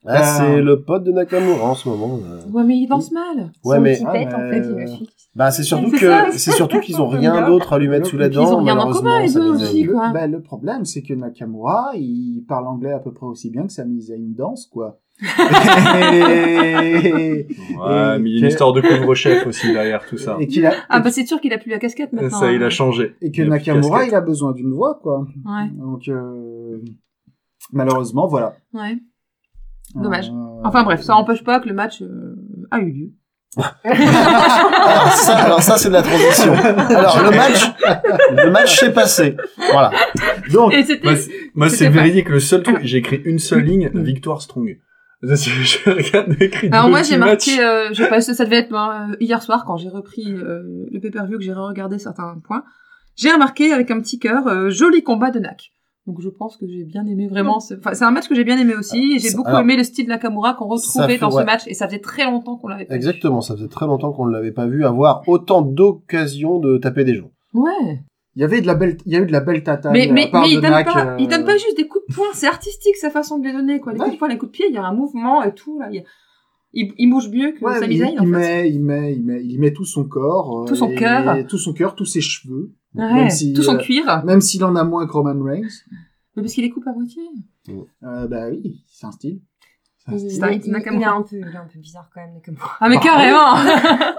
Ah, 0.07 0.21
Euh, 0.21 0.23
c'est 0.39 0.63
le 0.63 0.81
pote 0.83 1.05
de 1.05 1.13
Nakamura 1.13 1.71
en 1.71 1.75
ce 1.75 1.89
moment. 1.89 2.19
euh. 2.25 2.41
Ouais, 2.53 2.65
mais 2.65 2.77
il 2.79 2.87
danse 2.87 3.11
mal. 3.13 3.51
Ouais, 3.65 3.77
Son 3.77 3.83
mais 3.83 3.95
petit 3.95 4.05
Ah, 4.07 4.13
pet, 4.13 4.29
en 4.35 4.39
mais- 4.39 4.51
fait, 4.51 4.69
il 4.69 4.75
le 4.77 4.87
suit. 4.87 5.09
bah, 5.35 5.51
c'est 5.51 5.63
surtout 5.65 5.91
que 5.91 6.07
c'est 6.33 6.53
surtout 6.53 6.81
qu'ils 6.81 7.01
ont 7.03 7.09
rien 7.09 7.47
d'autre 7.47 7.73
à 7.73 7.79
lui 7.79 7.89
mettre 7.89 8.07
sous 8.07 8.17
la 8.17 8.29
dent. 8.29 8.43
ils 8.43 8.55
ont 8.55 8.59
rien 8.59 8.75
en 8.75 8.77
malheureusement, 8.77 9.11
commun, 9.11 9.21
les 9.27 9.33
deux 9.33 9.49
aussi, 9.51 9.85
quoi. 9.87 10.13
Le, 10.15 10.27
le 10.33 10.41
problème, 10.41 10.85
c'est 10.85 11.03
que 11.03 11.15
Nakamura, 11.15 11.91
il 11.97 12.45
parle 12.49 12.69
anglais 12.69 12.93
à 12.93 13.01
peu 13.01 13.13
près 13.13 13.27
aussi 13.27 13.51
bien 13.51 13.67
que 13.67 13.73
Sami 13.73 14.01
Zayn 14.01 14.35
danse, 14.37 14.67
quoi. 14.73 15.01
et, 16.13 17.47
Ouais, 17.77 18.19
mais 18.19 18.31
il 18.31 18.35
y 18.35 18.37
a 18.37 18.41
une 18.41 18.47
histoire 18.47 18.73
de 18.73 18.81
couvre-chef 18.81 19.47
aussi 19.47 19.73
derrière 19.73 20.07
tout 20.07 20.17
ça. 20.19 20.37
et 20.41 20.47
qu'il 20.47 20.65
a, 20.65 20.73
Ah 20.89 21.01
bah 21.01 21.11
c'est 21.11 21.27
sûr 21.27 21.41
qu'il 21.41 21.53
a 21.53 21.59
plus 21.59 21.71
la 21.71 21.79
casquette 21.79 22.13
maintenant. 22.13 22.39
Ça, 22.39 22.53
il 22.53 22.63
a 22.63 22.67
hein. 22.67 22.71
changé. 22.71 23.15
et 23.21 23.31
que 23.33 23.43
Il 23.43 23.49
Nakamura, 23.49 24.05
il 24.05 24.15
a 24.15 24.21
besoin 24.21 24.53
d'une 24.53 24.73
voix, 24.73 24.99
quoi. 25.03 25.27
Ouais, 25.45 25.69
Donc, 25.77 26.09
euh, 26.09 26.79
malheureusement, 27.73 28.27
voilà. 28.29 28.55
ouais. 28.75 28.99
Dommage. 29.95 30.29
Euh, 30.31 30.45
Enfin 30.65 30.83
bref, 30.83 31.01
ça 31.03 31.15
empêche 31.15 31.45
pas 31.45 31.61
que 31.61 31.69
le 31.69 31.75
match 31.75 32.03
euh, 32.03 32.35
a 32.71 32.81
eu 32.81 32.91
lieu. 32.93 33.11
Alors 33.85 35.13
ça, 35.13 35.37
alors 35.37 35.63
ça 35.63 35.79
c'est 35.79 35.89
de 35.89 35.95
la 35.95 36.03
transition. 36.03 36.53
Alors 36.53 37.23
le 37.23 37.31
match, 37.31 37.71
le 38.45 38.51
match 38.51 38.79
s'est 38.79 38.93
passé. 38.93 39.37
Voilà. 39.73 39.91
Donc. 40.53 40.73
Moi, 41.03 41.17
c'est- 41.17 41.41
Moi, 41.55 41.69
véridique. 41.91 42.29
Le 42.29 42.41
seul 42.41 42.63
truc, 42.63 42.79
j'ai 42.83 42.99
écrit 42.99 43.21
une 43.25 43.39
seule 43.39 43.63
ligne, 43.63 43.91
victoire 43.95 44.43
strong. 44.43 44.79
Je 45.23 45.91
regarde 45.91 46.37
écrit 46.41 46.69
Alors 46.71 46.89
moi 46.89 47.03
j'ai 47.03 47.17
marqué, 47.17 47.61
euh, 47.61 47.89
je 47.93 48.03
sais 48.05 48.09
pas, 48.09 48.21
ça 48.21 48.45
devait 48.45 48.59
être 48.59 48.73
euh, 48.73 49.17
hier 49.19 49.43
soir 49.43 49.65
quand 49.67 49.77
j'ai 49.77 49.89
repris 49.89 50.33
euh, 50.33 50.63
le 50.93 51.01
pay-per-view 51.01 51.39
que 51.39 51.43
j'ai 51.45 51.53
regardé 51.53 51.99
certains 51.99 52.37
points. 52.47 52.63
J'ai 53.17 53.33
remarqué 53.33 53.73
avec 53.73 53.91
un 53.91 53.99
petit 54.01 54.21
cœur 54.21 54.47
euh, 54.47 54.71
joli 54.71 55.03
combat 55.03 55.33
de 55.33 55.41
Nak. 55.41 55.73
Donc 56.09 56.21
je 56.21 56.29
pense 56.31 56.57
que 56.57 56.67
j'ai 56.67 56.85
bien 56.85 57.05
aimé 57.07 57.29
vraiment. 57.29 57.61
ce- 57.61 57.75
Enfin 57.75 57.93
c'est 57.95 58.05
un 58.05 58.11
match 58.11 58.29
que 58.29 58.35
j'ai 58.35 58.43
bien 58.43 58.59
aimé 58.59 58.75
aussi. 58.75 59.13
et 59.15 59.19
J'ai 59.19 59.29
Ça- 59.29 59.37
beaucoup 59.37 59.51
alors, 59.51 59.61
aimé 59.61 59.77
le 59.77 59.85
style 59.85 60.09
Nakamura 60.09 60.55
qu'on 60.55 60.67
retrouvait 60.67 61.07
fait- 61.07 61.19
dans 61.19 61.31
ouais. 61.31 61.43
ce 61.43 61.47
match 61.47 61.63
et 61.67 61.75
ça 61.75 61.87
faisait 61.87 62.01
très 62.01 62.25
longtemps 62.25 62.57
qu'on 62.57 62.67
l'avait 62.69 62.87
pas. 62.87 62.95
vu. 62.95 62.97
Exactement, 62.97 63.41
ça 63.43 63.55
faisait 63.55 63.69
très 63.69 63.87
longtemps 63.87 64.11
qu'on 64.13 64.25
ne 64.27 64.33
l'avait 64.33 64.51
pas 64.53 64.67
vu 64.67 64.85
avoir 64.87 65.23
autant 65.29 65.61
d'occasions 65.63 66.59
de 66.59 66.79
taper 66.79 67.05
des 67.05 67.15
gens. 67.15 67.31
Ouais. 67.55 68.03
il 68.37 68.41
y 68.43 68.45
avait 68.45 68.61
de 68.61 68.67
la 68.69 68.75
belle, 68.77 68.97
il 69.05 69.13
y 69.13 69.17
a 69.17 69.21
eu 69.21 69.27
de 69.27 69.33
la 69.33 69.41
belle 69.41 69.63
tata. 69.65 69.91
Mais 69.91 70.09
mais 70.13 70.31
il 70.49 70.61
donne 70.61 70.71
Nak, 70.71 70.87
pas, 70.87 71.07
euh, 71.07 71.17
il 71.19 71.27
donne 71.29 71.45
pas 71.45 71.57
juste 71.57 71.77
des 71.77 71.89
coups 71.89 72.05
de 72.09 72.15
poing. 72.15 72.27
C'est 72.35 72.47
artistique 72.47 72.95
sa 72.97 73.11
façon 73.11 73.39
de 73.39 73.45
les 73.47 73.53
donner 73.53 73.81
quoi. 73.81 73.93
Les 73.93 73.99
Ouais. 73.99 74.05
coups 74.05 74.15
de 74.15 74.19
poing, 74.21 74.29
les 74.29 74.39
coups 74.39 74.53
de 74.53 74.57
pied, 74.57 74.67
il 74.69 74.75
y 74.75 74.79
a 74.79 74.85
un 74.85 74.95
mouvement 74.95 75.43
et 75.43 75.53
tout 75.53 75.79
là. 75.81 75.89
Il, 76.73 77.11
bouge 77.11 77.29
mieux 77.31 77.53
que 77.53 77.65
Ouais, 77.65 77.81
Sami 77.81 77.95
il, 77.95 77.99
Zayn 77.99 78.11
il 78.15 78.21
en 78.21 78.25
fait. 78.25 78.31
met, 78.31 78.71
il 78.71 78.81
met, 78.85 79.13
il 79.15 79.25
met, 79.25 79.43
il 79.45 79.59
met 79.59 79.73
tout 79.73 79.85
son 79.87 80.05
corps, 80.05 80.63
euh, 80.63 80.65
Tout 80.67 80.77
son 80.77 80.91
et- 80.91 80.95
cœur. 80.95 81.47
tout 81.49 81.59
son 81.59 81.73
cœur, 81.73 81.95
tous 81.97 82.05
ses 82.05 82.21
cheveux, 82.21 82.71
Ouais, 82.95 83.13
même 83.13 83.31
si, 83.31 83.53
tout 83.53 83.63
son 83.63 83.75
euh, 83.75 83.79
cuir. 83.79 84.25
même 84.25 84.41
s'il 84.41 84.65
en 84.65 84.75
a 84.77 84.83
moins 84.85 85.07
que 85.07 85.13
Roman 85.13 85.43
Reigns. 85.45 85.69
Mais 86.37 86.43
parce 86.43 86.55
qu'il 86.55 86.65
les 86.65 86.71
coupe 86.71 86.87
à 86.87 86.93
moitié. 86.93 87.23
Euh, 88.03 88.27
bah 88.29 88.49
oui, 88.51 88.83
c'est 88.89 89.07
un 89.07 89.13
style. 89.13 89.41
C'est 89.99 90.13
un 90.13 90.15
Il, 90.17 90.19
style. 90.31 90.31
Il- 90.33 90.57
il- 90.67 90.95
il 90.97 91.03
est 91.03 91.05
un 91.05 91.23
peu, 91.23 91.37
il 91.37 91.47
est 91.47 91.57
un 91.57 91.67
peu 91.73 91.79
bizarre 91.79 92.09
quand 92.15 92.21
même, 92.21 92.33
Nakamura. 92.35 92.77
Ah 92.81 92.89
mais 92.89 92.97
Bah, 92.97 93.03
carrément. 93.03 93.55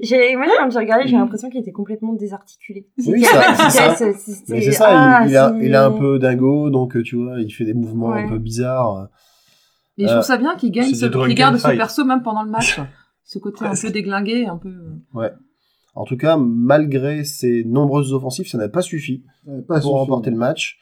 J'ai, 0.00 0.34
moi, 0.36 0.46
quand 0.58 0.70
j'ai 0.70 0.78
regardé, 0.78 1.06
j'ai 1.08 1.16
l'impression 1.16 1.50
qu'il 1.50 1.60
était 1.60 1.72
complètement 1.72 2.14
désarticulé. 2.14 2.88
Oui, 3.06 3.22
ça- 3.22 3.54
c'est 3.68 3.96
ça. 3.96 4.12
C'est- 4.14 4.48
Mais 4.48 4.72
ça, 4.72 4.86
ah, 4.88 5.24
il, 5.26 5.30
il 5.30 5.36
a, 5.36 5.50
c'est- 5.52 5.66
il 5.66 5.74
a 5.74 5.86
un 5.86 5.90
peu 5.90 6.18
dingo, 6.18 6.70
donc 6.70 6.96
euh, 6.96 7.02
tu 7.02 7.16
vois, 7.16 7.38
il 7.40 7.50
fait 7.50 7.64
des 7.66 7.74
mouvements 7.74 8.08
Ouais. 8.10 8.22
un 8.22 8.28
peu 8.28 8.38
bizarres. 8.38 9.08
Et 9.98 10.04
je 10.04 10.08
Euh, 10.08 10.12
trouve 10.14 10.22
ça 10.24 10.38
bien 10.38 10.54
qu'il 10.56 10.70
gagne, 10.70 10.94
ce, 10.94 11.06
qu'il 11.06 11.34
garde 11.34 11.56
son 11.58 11.76
perso 11.76 12.04
même 12.04 12.22
pendant 12.22 12.42
le 12.44 12.50
match. 12.50 12.80
Ce 13.24 13.38
côté 13.38 13.66
un 13.66 13.74
peu 13.74 13.90
déglingué, 13.90 14.46
un 14.46 14.56
peu. 14.56 14.72
En 15.98 16.04
tout 16.04 16.16
cas, 16.16 16.36
malgré 16.36 17.24
ses 17.24 17.64
nombreuses 17.64 18.12
offensives, 18.12 18.46
ça 18.48 18.56
n'a 18.58 18.68
pas 18.68 18.82
suffi 18.82 19.24
Euh, 19.48 19.62
pas 19.62 19.80
pour 19.80 19.94
remporter 19.98 20.30
le 20.30 20.36
match. 20.36 20.78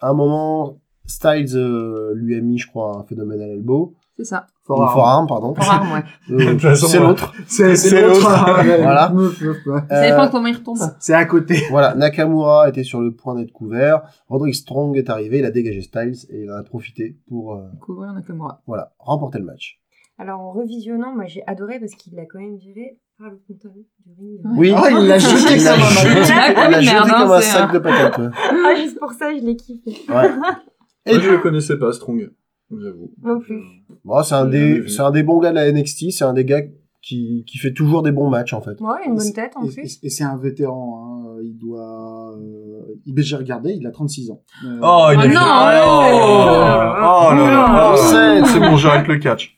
À 0.00 0.10
un 0.10 0.12
moment, 0.14 0.78
Styles 1.06 1.56
euh, 1.56 2.12
lui 2.14 2.36
a 2.36 2.40
mis, 2.40 2.58
je 2.58 2.68
crois, 2.68 2.98
un 2.98 3.04
phénoménal 3.04 3.48
elbow. 3.50 3.94
C'est 4.18 4.24
ça. 4.24 4.46
Rare. 4.68 4.92
forearm, 4.92 5.26
pardon. 5.26 5.54
Pour 5.54 5.64
rare, 5.64 5.86
ouais. 5.94 6.02
Euh, 6.34 6.58
façon, 6.58 6.86
c'est 6.88 6.98
l'autre. 6.98 7.32
C'est, 7.46 7.74
C'est 7.76 7.88
c'est 7.88 8.02
l'autre. 8.02 8.20
l'autre. 8.28 8.76
Voilà. 8.82 9.10
Ça 9.88 10.10
dépend 10.10 10.24
Euh, 10.26 10.28
comment 10.30 10.46
il 10.48 10.56
retombe. 10.56 10.76
C'est 11.00 11.14
à 11.14 11.24
côté. 11.24 11.56
Voilà, 11.70 11.94
Nakamura 11.94 12.68
était 12.68 12.84
sur 12.84 13.00
le 13.00 13.14
point 13.14 13.34
d'être 13.36 13.52
couvert. 13.52 14.02
Roderick 14.28 14.54
Strong 14.54 14.96
est 14.98 15.08
arrivé, 15.08 15.38
il 15.38 15.46
a 15.46 15.50
dégagé 15.50 15.80
Styles 15.80 16.16
et 16.28 16.42
il 16.42 16.50
en 16.52 16.56
a 16.56 16.62
profité 16.62 17.16
pour 17.28 17.54
euh, 17.54 17.62
Couvrir 17.80 18.12
Nakamura. 18.12 18.60
voilà, 18.66 18.92
remporter 18.98 19.38
le 19.38 19.46
match. 19.46 19.80
Alors, 20.18 20.40
en 20.40 20.50
revisionnant, 20.52 21.14
moi, 21.14 21.24
j'ai 21.26 21.42
adoré 21.46 21.80
parce 21.80 21.94
qu'il 21.94 22.14
l'a 22.16 22.26
quand 22.26 22.40
même 22.40 22.56
viré 22.56 22.98
par 23.18 23.30
le 23.30 23.36
pantalon 23.48 23.74
du 24.06 24.12
ring. 24.18 24.40
Oui, 24.56 24.72
Ah, 24.76 24.90
il 24.90 25.06
l'a 25.08 25.18
jeté 25.18 25.56
il 25.56 25.64
l'a 25.64 25.72
comme 25.72 25.82
un 25.82 25.86
jeté, 25.88 26.32
Ah, 26.36 26.64
il 26.66 26.70
l'a 26.72 26.80
jeté 26.80 26.94
merde, 26.94 27.08
hein, 27.10 27.22
comme 27.22 27.32
un 27.32 27.40
sac 27.40 27.70
un- 27.70 27.72
de 27.72 27.78
patates. 27.78 28.20
Ah, 28.32 28.74
juste 28.76 28.98
pour 28.98 29.12
ça, 29.12 29.32
je 29.34 29.44
l'ai 29.44 29.56
kiffé. 29.56 29.90
Ouais. 30.08 30.28
Moi, 30.28 31.20
je 31.20 31.30
le 31.30 31.38
connaissais 31.38 31.78
pas, 31.78 31.92
Strong. 31.92 32.30
J'avoue. 32.70 33.10
Non 33.22 33.40
plus. 33.40 33.60
Bon, 34.04 34.22
c'est 34.22 34.34
un 34.34 34.44
des, 34.46 34.86
c'est 34.88 35.00
un 35.00 35.10
des 35.10 35.22
bons 35.22 35.38
gars 35.40 35.50
de 35.50 35.54
la 35.56 35.72
NXT, 35.72 36.10
c'est 36.12 36.24
un 36.24 36.34
des 36.34 36.44
gars 36.44 36.60
qui, 37.00 37.44
qui 37.46 37.56
fait 37.58 37.72
toujours 37.72 38.02
des 38.02 38.12
bons 38.12 38.28
matchs 38.28 38.52
en 38.52 38.60
fait. 38.60 38.78
Ouais, 38.80 39.06
une 39.06 39.16
bonne 39.16 39.32
tête 39.32 39.52
en 39.56 39.64
Et, 39.64 39.70
plus. 39.70 39.82
et- 40.02 40.06
et 40.06 40.10
c'est 40.10 40.24
un 40.24 40.36
vétéran. 40.36 41.24
Hein. 41.30 41.38
Il 41.42 41.56
doit. 41.56 42.34
Euh... 42.36 42.94
il- 43.06 43.22
J'ai 43.22 43.36
regardé, 43.36 43.70
il 43.72 43.86
a 43.86 43.90
36 43.90 44.30
ans. 44.30 44.42
Euh, 44.66 44.78
Oh, 44.82 45.06
il 45.12 45.18
Oh 45.18 45.22
est 45.22 45.28
non, 45.28 45.40
Oh, 45.40 46.10
oh 46.10 47.34
là 47.34 47.50
là. 47.50 47.92
On 47.92 47.96
sait, 47.96 48.44
C'est 48.44 48.60
bon, 48.60 48.76
j'arrête 48.76 49.06
le 49.08 49.16
catch. 49.18 49.57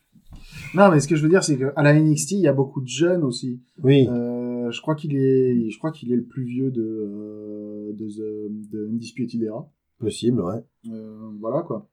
Non, 0.74 0.90
mais 0.90 1.00
ce 1.00 1.08
que 1.08 1.16
je 1.16 1.22
veux 1.22 1.28
dire, 1.28 1.42
c'est 1.42 1.58
qu'à 1.58 1.82
la 1.82 1.92
NXT, 1.94 2.32
il 2.32 2.40
y 2.40 2.48
a 2.48 2.52
beaucoup 2.52 2.80
de 2.80 2.88
jeunes 2.88 3.24
aussi. 3.24 3.60
Oui, 3.82 4.06
Euh, 4.08 4.70
je 4.70 4.80
crois 4.80 4.94
qu'il 4.94 5.16
est, 5.16 5.68
je 5.70 5.78
crois 5.78 5.90
qu'il 5.90 6.12
est 6.12 6.16
le 6.16 6.24
plus 6.24 6.44
vieux 6.44 6.70
de 6.70 6.82
euh, 6.82 7.92
de, 7.92 8.06
The- 8.08 8.70
de 8.72 8.88
Undisputed 8.92 9.42
Era. 9.42 9.68
possible, 9.98 10.40
ouais. 10.40 10.62
Euh, 10.90 11.30
voilà 11.40 11.62
quoi. 11.62 11.88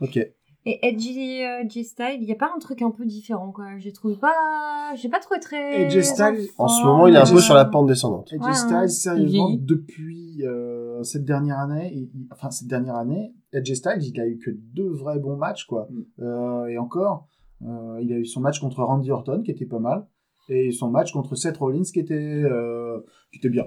Ok. 0.00 0.18
Et 0.66 0.78
Edgy 0.86 1.42
euh, 1.42 1.66
G-Style, 1.66 2.18
il 2.20 2.28
y 2.28 2.32
a 2.32 2.34
pas 2.34 2.52
un 2.54 2.58
truc 2.58 2.82
un 2.82 2.90
peu 2.90 3.06
différent, 3.06 3.50
quoi. 3.50 3.78
J'ai 3.78 3.92
trouvé 3.92 4.16
pas, 4.16 4.94
j'ai 4.94 5.08
pas 5.08 5.18
trouvé 5.18 5.40
très. 5.40 5.84
Edgy 5.84 6.02
Style, 6.04 6.46
En 6.58 6.68
ce 6.68 6.84
moment, 6.84 7.06
il 7.06 7.14
est 7.14 7.18
un 7.18 7.24
peu 7.24 7.40
sur 7.40 7.54
la 7.54 7.64
pente 7.64 7.86
descendante. 7.86 8.30
Edge 8.30 8.42
Ouais, 8.42 8.52
Styles, 8.52 8.76
ouais. 8.76 8.88
sérieusement, 8.88 9.50
depuis 9.58 10.44
euh, 10.44 11.02
cette 11.02 11.24
dernière 11.24 11.58
année, 11.60 11.90
il- 11.94 12.10
enfin 12.30 12.50
cette 12.50 12.68
dernière 12.68 12.96
année, 12.96 13.32
Edge 13.54 13.72
Styles, 13.72 14.02
il 14.02 14.20
a 14.20 14.26
eu 14.28 14.36
que 14.36 14.50
deux 14.50 14.90
vrais 14.90 15.18
bons 15.18 15.36
matchs, 15.38 15.64
quoi. 15.64 15.88
Mm. 15.90 16.22
Euh, 16.24 16.66
et 16.66 16.76
encore, 16.76 17.26
euh, 17.26 17.39
il 17.62 18.12
a 18.12 18.16
eu 18.16 18.24
son 18.26 18.40
match 18.40 18.58
contre 18.60 18.82
Randy 18.82 19.10
Orton, 19.10 19.42
qui 19.42 19.50
était 19.50 19.66
pas 19.66 19.78
mal, 19.78 20.04
et 20.48 20.72
son 20.72 20.90
match 20.90 21.12
contre 21.12 21.34
Seth 21.36 21.56
Rollins, 21.58 21.82
qui 21.92 22.00
était, 22.00 22.14
euh, 22.14 22.98
qui 23.32 23.38
était 23.38 23.48
bien, 23.50 23.66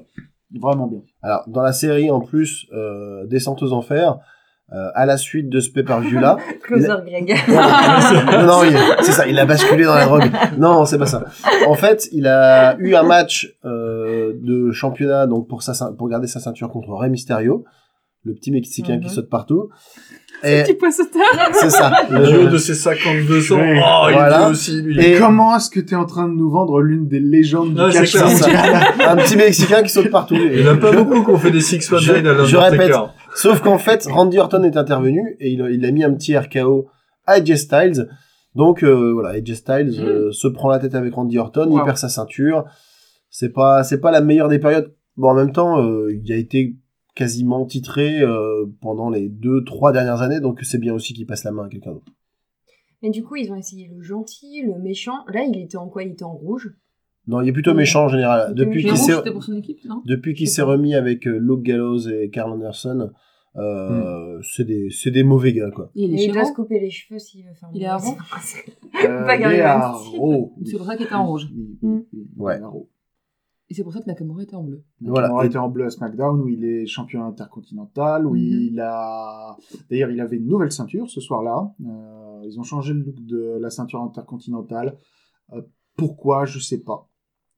vraiment 0.60 0.88
bien. 0.88 1.02
Alors, 1.22 1.44
dans 1.48 1.62
la 1.62 1.74
série, 1.74 2.10
en 2.12 2.20
plus, 2.20 2.68
euh, 2.74 3.26
Descente 3.28 3.62
aux 3.64 3.72
Enfers, 3.74 4.18
euh, 4.72 4.90
à 4.96 5.06
la 5.06 5.18
suite 5.18 5.50
de 5.50 5.60
ce 5.60 5.70
pay-per-view-là, 5.70 6.38
Closer 6.64 6.96
Greg. 7.06 7.36
non, 7.48 8.46
non, 8.48 8.64
il- 8.64 8.78
c'est 9.04 9.12
ça, 9.12 9.28
il 9.28 9.38
a 9.38 9.46
basculé 9.46 9.84
dans 9.84 9.94
la 9.94 10.06
drogue. 10.06 10.32
Non, 10.58 10.86
c'est 10.86 10.98
pas 10.98 11.06
ça. 11.06 11.26
En 11.68 11.76
fait, 11.76 12.10
il 12.12 12.28
a 12.28 12.76
eu 12.80 12.96
un 12.96 13.04
match 13.04 13.56
euh, 13.66 14.34
de 14.42 14.72
championnat 14.72 15.28
donc 15.28 15.48
pour 15.48 15.62
sa 15.64 15.92
pour 15.92 16.10
garder 16.10 16.28
sa 16.28 16.40
ceinture 16.40 16.70
contre 16.70 16.92
Rey 16.94 17.10
Mysterio, 17.10 17.66
le 18.24 18.34
petit 18.34 18.52
mexicain 18.52 19.00
qui 19.00 19.10
saute 19.10 19.30
partout. 19.30 19.70
Et 20.46 20.64
Petit 20.64 20.78
c'est 21.54 21.70
ça. 21.70 21.92
Le- 22.10 22.50
de 22.50 22.58
ses 22.58 22.74
52 22.74 23.54
ans. 23.54 23.58
Ouais. 23.58 23.82
Oh, 23.82 24.06
il 24.10 24.14
Voilà. 24.14 24.48
est 24.48 24.52
aussi, 24.52 24.82
lui. 24.82 25.00
Et- 25.00 25.18
Comment 25.18 25.56
est-ce 25.56 25.70
que 25.70 25.80
tu 25.80 25.94
es 25.94 25.98
en 25.98 26.06
train 26.06 26.28
de 26.28 26.34
nous 26.34 26.50
vendre 26.50 26.82
l'une 26.82 27.08
des 27.08 27.20
légendes 27.22 27.70
du 27.74 27.76
catch 27.92 28.16
un 28.18 29.16
petit 29.16 29.38
mexicain 29.38 29.84
qui 29.84 29.90
saute 29.90 30.10
partout. 30.10 30.36
Il 30.36 30.62
y 30.62 30.68
en 30.68 30.74
a 30.74 30.78
pas 30.78 30.92
beaucoup 30.92 31.24
qui 31.24 31.30
ont 31.30 31.38
fait 31.38 31.52
des 31.52 31.62
Six 31.62 31.90
One 31.92 32.02
Nine 32.02 32.28
à 32.28 32.44
je 32.46 32.58
répète. 32.58 32.92
Sauf 33.36 33.62
qu'en 33.62 33.78
fait, 33.78 34.06
Randy 34.10 34.38
Orton 34.40 34.64
est 34.64 34.76
intervenu 34.78 35.36
et 35.40 35.52
il, 35.52 35.62
a- 35.62 35.70
il 35.70 35.86
a 35.86 35.92
mis 35.92 36.04
un 36.04 36.14
petit 36.14 36.38
RKO 36.38 36.88
à 37.26 37.34
AJ 37.34 37.56
Styles. 37.56 38.08
Donc 38.56 38.84
euh, 38.84 39.12
voilà, 39.14 39.30
AJ 39.30 39.54
Styles 39.56 40.00
euh, 40.02 40.32
se 40.32 40.48
prend 40.48 40.70
la 40.70 40.80
tête 40.80 40.94
avec 40.94 41.14
Randy 41.14 41.38
Orton, 41.40 41.70
il 41.72 41.82
perd 41.84 41.98
sa 41.98 42.10
ceinture. 42.10 42.66
C'est 43.30 43.52
pas 43.54 43.84
c'est 43.84 44.00
pas 44.00 44.12
la 44.12 44.22
meilleure 44.22 44.50
des 44.50 44.60
périodes. 44.60 44.94
Bon, 45.18 45.30
en 45.30 45.34
même 45.36 45.52
temps, 45.52 45.82
euh, 45.82 46.12
il 46.24 46.32
a 46.32 46.36
été 46.36 46.76
quasiment 47.16 47.66
titré 47.66 48.22
euh, 48.22 48.66
pendant 48.82 49.10
les 49.10 49.30
deux 49.30 49.64
trois 49.64 49.92
dernières 49.92 50.22
années, 50.22 50.40
donc 50.40 50.60
c'est 50.64 50.80
bien 50.80 50.94
aussi 50.94 51.14
qu'il 51.14 51.26
passe 51.26 51.44
la 51.44 51.52
main 51.52 51.66
à 51.66 51.70
quelqu'un 51.70 51.92
d'autre. 51.94 52.12
Mais 53.02 53.10
du 53.10 53.24
coup, 53.24 53.36
ils 53.36 53.52
ont 53.52 53.56
essayé 53.56 53.90
le 53.94 54.02
gentil, 54.02 54.62
le 54.66 54.80
méchant. 54.82 55.26
Là, 55.34 55.44
il 55.44 55.60
était 55.62 55.78
en 55.78 55.90
quoi? 55.90 56.04
Il 56.04 56.12
était 56.14 56.24
en 56.24 56.34
rouge? 56.34 56.74
Non, 57.28 57.42
il 57.42 57.50
est 57.50 57.54
plutôt 57.54 57.74
méchant 57.74 58.06
en 58.06 58.08
général. 58.10 58.54
Depuis 58.54 58.84
qu'il 58.84 58.98
s'est 58.98 59.14
rouge, 59.14 59.24
remis 60.64 60.96
avec 60.96 61.28
euh, 61.28 61.38
Luke 61.38 61.64
Gallows 61.64 62.08
et 62.10 62.30
Carl 62.30 62.52
Anderson, 62.52 63.12
euh, 63.56 64.40
c'est 64.42 64.66
des 64.66 64.90
c'est 64.90 65.12
des 65.12 65.24
mauvais 65.24 65.54
gars 65.54 65.70
quoi. 65.70 65.92
Il 65.96 66.14
est 66.16 66.24
il 66.26 66.32
doit 66.32 66.44
se 66.46 66.54
couper 66.54 66.80
les 66.80 66.90
cheveux 66.90 67.20
s'il 67.20 67.46
veut 67.46 67.54
faire. 67.54 67.70
Il 67.74 67.84
est 67.84 67.86
à 67.86 67.98
est. 69.84 69.92
Raw. 70.18 70.54
C'est 70.66 70.78
pour 70.78 70.86
ça 70.86 70.96
qu'il 70.98 71.06
était 71.06 71.16
en 71.16 71.28
rouge. 71.28 71.48
Oui, 71.54 71.78
Mm. 71.82 71.96
oui, 71.96 72.06
oui, 72.14 72.28
Ouais. 72.38 72.58
il 72.60 72.64
est. 72.64 72.88
Et 73.74 73.76
c'est 73.76 73.82
pour 73.84 73.92
ça 73.92 74.02
que 74.02 74.06
Nakamura 74.06 74.44
était 74.44 74.54
en 74.56 74.62
bleu. 74.62 74.84
Voilà. 75.02 75.34
Aurait 75.34 75.48
été 75.48 75.58
en 75.58 75.68
bleu 75.68 75.86
à 75.86 75.90
SmackDown 75.90 76.40
où 76.40 76.48
il 76.48 76.64
est 76.64 76.86
champion 76.86 77.26
intercontinental, 77.26 78.28
où 78.28 78.36
Mhm. 78.36 78.38
il 78.38 78.80
a. 78.80 79.58
D'ailleurs, 79.90 80.12
il 80.12 80.22
avait 80.22 80.38
une 80.38 80.46
nouvelle 80.46 80.72
ceinture 80.72 81.10
ce 81.10 81.20
soir-là. 81.20 81.74
Euh, 81.84 82.42
ils 82.46 82.60
ont 82.60 82.64
changé 82.64 82.94
le 82.94 83.00
look 83.00 83.16
de 83.26 83.58
la 83.60 83.72
ceinture 83.72 84.02
intercontinentale. 84.02 84.96
Euh, 85.54 85.64
pourquoi? 85.98 86.46
Je 86.46 86.60
sais 86.60 86.82
pas. 86.84 87.10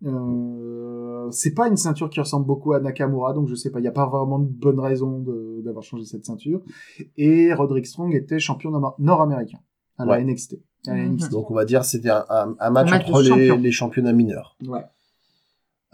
Euh, 0.05 1.29
c'est 1.31 1.53
pas 1.53 1.67
une 1.67 1.75
ceinture 1.77 2.09
qui 2.09 2.19
ressemble 2.21 2.45
beaucoup 2.45 2.71
à 2.73 2.79
Nakamura, 2.79 3.33
donc 3.33 3.47
je 3.47 3.55
sais 3.55 3.71
pas. 3.71 3.79
Il 3.79 3.83
n'y 3.83 3.87
a 3.87 3.91
pas 3.91 4.07
vraiment 4.07 4.39
de 4.39 4.47
bonne 4.47 4.79
raison 4.79 5.23
d'avoir 5.63 5.83
changé 5.83 6.05
cette 6.05 6.25
ceinture. 6.25 6.61
Et 7.17 7.53
Roderick 7.53 7.87
Strong 7.87 8.13
était 8.13 8.39
champion 8.39 8.71
nord- 8.71 8.95
nord-américain 8.99 9.59
à 9.97 10.05
la 10.05 10.13
Ouais. 10.13 10.21
NXT. 10.23 10.61
À 10.87 10.95
la 10.95 11.03
Mhm. 11.03 11.13
NXT. 11.15 11.31
Donc 11.31 11.49
on 11.51 11.55
va 11.55 11.65
dire 11.65 11.81
que 11.81 11.87
c'était 11.87 12.09
un, 12.09 12.25
un- 12.29 12.55
un 12.59 12.69
match 12.69 12.87
Un 12.89 12.91
match 12.97 13.09
entre 13.09 13.21
les, 13.21 13.27
champions. 13.29 13.57
les 13.57 13.71
championnats 13.71 14.13
mineurs. 14.13 14.55
Ouais. 14.67 14.83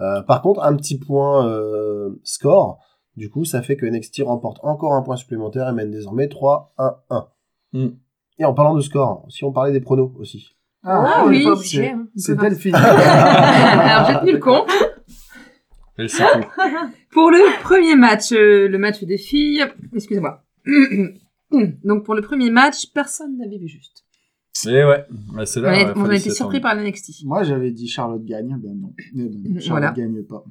Euh, 0.01 0.21
par 0.23 0.41
contre, 0.41 0.63
un 0.63 0.75
petit 0.75 0.97
point 0.97 1.47
euh, 1.47 2.19
score. 2.23 2.79
Du 3.17 3.29
coup, 3.29 3.45
ça 3.45 3.61
fait 3.61 3.75
que 3.75 3.85
NXT 3.85 4.23
remporte 4.23 4.59
encore 4.63 4.93
un 4.93 5.01
point 5.01 5.15
supplémentaire 5.17 5.67
et 5.69 5.73
mène 5.73 5.91
désormais 5.91 6.27
3-1-1. 6.27 7.27
Hmm. 7.73 7.87
Et 8.39 8.45
en 8.45 8.53
parlant 8.53 8.73
de 8.73 8.81
score, 8.81 9.25
si 9.29 9.43
on 9.43 9.51
parlait 9.51 9.71
des 9.73 9.81
pronos 9.81 10.11
aussi. 10.17 10.55
Ah, 10.83 11.25
oui, 11.27 11.45
oui, 11.47 11.57
c'est- 11.63 11.89
hein. 11.91 12.07
C'est 12.15 12.35
Delphine. 12.39 12.73
Alors 12.75 14.07
j'ai 14.07 14.19
tenu 14.21 14.31
le 14.31 14.39
compte. 14.39 14.71
Elle 15.97 16.09
sait 16.09 16.23
tout. 16.33 16.47
Pour 17.11 17.29
le 17.29 17.61
premier 17.61 17.95
match, 17.95 18.31
euh, 18.31 18.67
le 18.67 18.77
match 18.79 19.03
des 19.03 19.17
filles, 19.17 19.65
excusez-moi. 19.93 20.41
Donc 21.83 22.05
pour 22.05 22.15
le 22.15 22.21
premier 22.21 22.49
match, 22.49 22.85
personne 22.93 23.37
n'avait 23.37 23.57
vu 23.57 23.67
juste. 23.67 24.05
Et 24.67 24.83
ouais, 24.83 25.05
bah, 25.33 25.45
c'est 25.45 25.59
On 25.59 25.63
là. 25.63 25.71
ouais, 25.71 25.85
on 25.95 26.01
a 26.01 26.05
fallait 26.05 26.19
été 26.19 26.29
surpris 26.31 26.59
par 26.59 26.75
l'NXT. 26.75 27.23
Moi, 27.25 27.43
j'avais 27.43 27.71
dit 27.71 27.87
Charlotte 27.87 28.23
gagne. 28.23 28.57
Ben 28.61 28.73
non. 28.79 28.93
Eh 29.15 29.29
ben 29.29 29.53
non, 29.53 29.59
Charlotte 29.59 29.67
Voilà. 29.69 29.91
gagne 29.91 30.23
pas. 30.23 30.43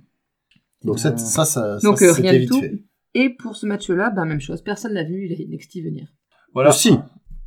Donc 0.84 0.96
Euh, 0.96 1.16
ça, 1.16 1.44
ça, 1.44 1.78
Donc, 1.82 2.00
euh, 2.02 2.12
rien 2.12 2.32
du 2.32 2.38
vite 2.40 2.48
tout. 2.48 2.60
fait. 2.60 2.82
Et 3.14 3.28
pour 3.30 3.56
ce 3.56 3.66
match-là, 3.66 4.10
bah, 4.10 4.24
même 4.24 4.40
chose. 4.40 4.62
Personne 4.62 4.94
n'a 4.94 5.04
vu 5.04 5.28
NXT 5.28 5.82
venir. 5.84 6.08
Voilà. 6.54 6.70
Euh, 6.70 6.72
si. 6.72 6.92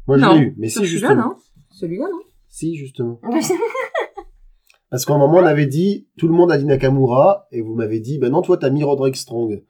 Moi, 0.07 0.17
je 0.17 0.23
non, 0.23 0.35
l'ai 0.35 0.41
eu. 0.41 0.55
Mais 0.57 0.69
si, 0.69 0.75
celui-là, 0.79 1.15
non. 1.15 1.35
Celui-là, 1.71 2.05
non. 2.11 2.19
Si, 2.49 2.75
justement. 2.75 3.19
Parce 4.91 5.05
qu'à 5.05 5.13
un 5.13 5.17
moment, 5.17 5.37
on 5.39 5.45
avait 5.45 5.65
dit, 5.65 6.07
tout 6.19 6.27
le 6.27 6.33
monde 6.35 6.51
a 6.51 6.57
dit 6.57 6.65
Nakamura, 6.65 7.47
et 7.51 7.61
vous 7.61 7.73
m'avez 7.73 7.99
dit, 7.99 8.19
ben 8.19 8.29
non, 8.31 8.43
toi, 8.43 8.57
t'as 8.57 8.69
mis 8.69 8.83
Roderick 8.83 9.15
Strong. 9.17 9.63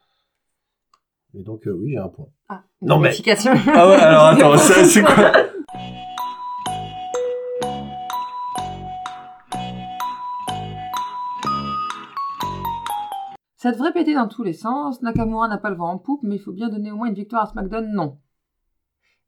Et 1.34 1.44
donc, 1.44 1.66
euh, 1.66 1.72
oui, 1.72 1.92
j'ai 1.92 1.98
un 1.98 2.10
point. 2.10 2.28
Ah, 2.50 2.64
Non, 2.82 3.00
mais-. 3.00 3.14
Ah 3.68 3.88
ouais, 3.88 3.96
alors 3.96 4.24
attends, 4.28 4.58
c'est 4.58 5.02
quoi? 5.02 5.32
Ça 13.64 13.72
devrait 13.72 13.94
péter 13.94 14.14
dans 14.14 14.28
tous 14.28 14.44
les 14.44 14.52
sens. 14.52 15.02
Nakamura 15.02 15.48
n'a 15.48 15.58
pas 15.58 15.70
le 15.70 15.78
vent 15.78 15.90
en 15.90 15.98
poupe, 15.98 16.20
mais 16.24 16.36
il 16.36 16.40
faut 16.40 16.52
bien 16.52 16.68
donner 16.68 16.92
au 16.92 16.98
moins 16.98 17.08
une 17.08 17.14
victoire 17.14 17.44
à 17.44 17.46
SmackDown, 17.46 17.94
non. 17.94 18.18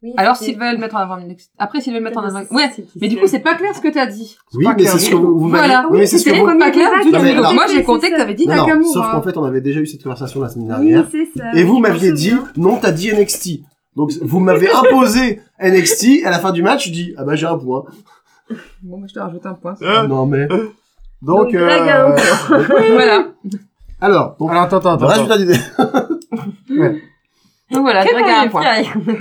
Oui, 0.04 0.12
Alors 0.18 0.36
s'ils 0.36 0.60
veulent 0.60 0.74
le 0.74 0.78
mettre 0.78 0.98
en 0.98 1.00
avant, 1.00 1.18
après 1.58 1.80
s'ils 1.80 1.94
veulent 1.94 2.02
le 2.02 2.10
mettre 2.10 2.20
en 2.20 2.24
avant, 2.24 2.42
ouais. 2.52 2.70
Mais 3.00 3.08
du 3.08 3.16
coup, 3.16 3.28
c'est 3.28 3.40
pas 3.40 3.56
clair 3.56 3.74
ce 3.74 3.80
que 3.80 3.88
t'as 3.88 4.08
dit. 4.08 4.36
Oui, 4.54 4.66
mais 4.78 4.88
c'est 4.88 5.00
ce 5.00 5.10
que 5.12 5.16
vous, 5.16 5.40
vous 5.40 5.48
Voilà, 5.48 5.88
oui, 5.90 6.00
mais 6.00 6.06
c'est 6.06 6.18
ce 6.18 6.26
que 6.26 6.36
vous... 6.36 6.60
pas 6.60 6.70
clair 6.70 6.90
du 7.02 7.12
tout. 7.12 7.54
moi, 7.54 7.66
j'ai 7.72 7.82
compté 7.86 8.12
que 8.12 8.18
t'avais 8.18 8.34
dit 8.34 8.46
Nakamura. 8.46 8.92
sauf 8.92 9.10
qu'en 9.10 9.22
fait, 9.22 9.38
on 9.38 9.46
avait 9.46 9.62
déjà 9.62 9.80
eu 9.80 9.86
cette 9.86 10.04
conversation 10.04 10.42
la 10.42 10.50
semaine 10.50 10.68
Oui, 10.82 10.92
dernière. 10.92 11.08
c'est 11.10 11.28
ça. 11.34 11.54
et 11.54 11.64
vous 11.64 11.80
m'aviez 11.80 12.12
dit, 12.12 12.34
non, 12.58 12.78
t'as 12.78 12.92
dit 12.92 13.14
NXT. 13.14 13.62
Donc, 13.96 14.12
vous 14.22 14.42
m'avez 14.42 14.70
imposé 14.70 15.40
NXT, 15.62 16.04
et 16.04 16.26
à 16.26 16.30
la 16.30 16.40
fin 16.40 16.52
du 16.52 16.62
match, 16.62 16.88
je 16.88 16.92
dis, 16.92 17.14
ah 17.16 17.24
bah, 17.24 17.38
j'ai 17.38 17.48
un 17.48 17.58
point. 17.58 17.86
Bon, 18.84 18.98
moi, 18.98 19.08
je 19.08 19.14
te 19.14 19.20
rajoute 19.20 19.46
un 19.46 19.54
point. 19.54 19.76
Non, 20.10 20.26
mais... 20.26 20.46
Donc, 21.22 21.54
euh, 21.56 22.12
voilà. 22.68 23.30
Alors, 24.02 24.36
donc, 24.40 24.52
alors 24.52 24.64
attends, 24.64 24.78
attends, 24.78 24.94
attends. 24.94 25.08
résultat 25.08 25.38
du 25.38 25.46
dé. 25.46 25.56
Donc 27.72 27.82
voilà, 27.82 28.06
Greg 28.06 28.26
a 28.26 28.42
un 28.42 28.48
point. 28.48 28.64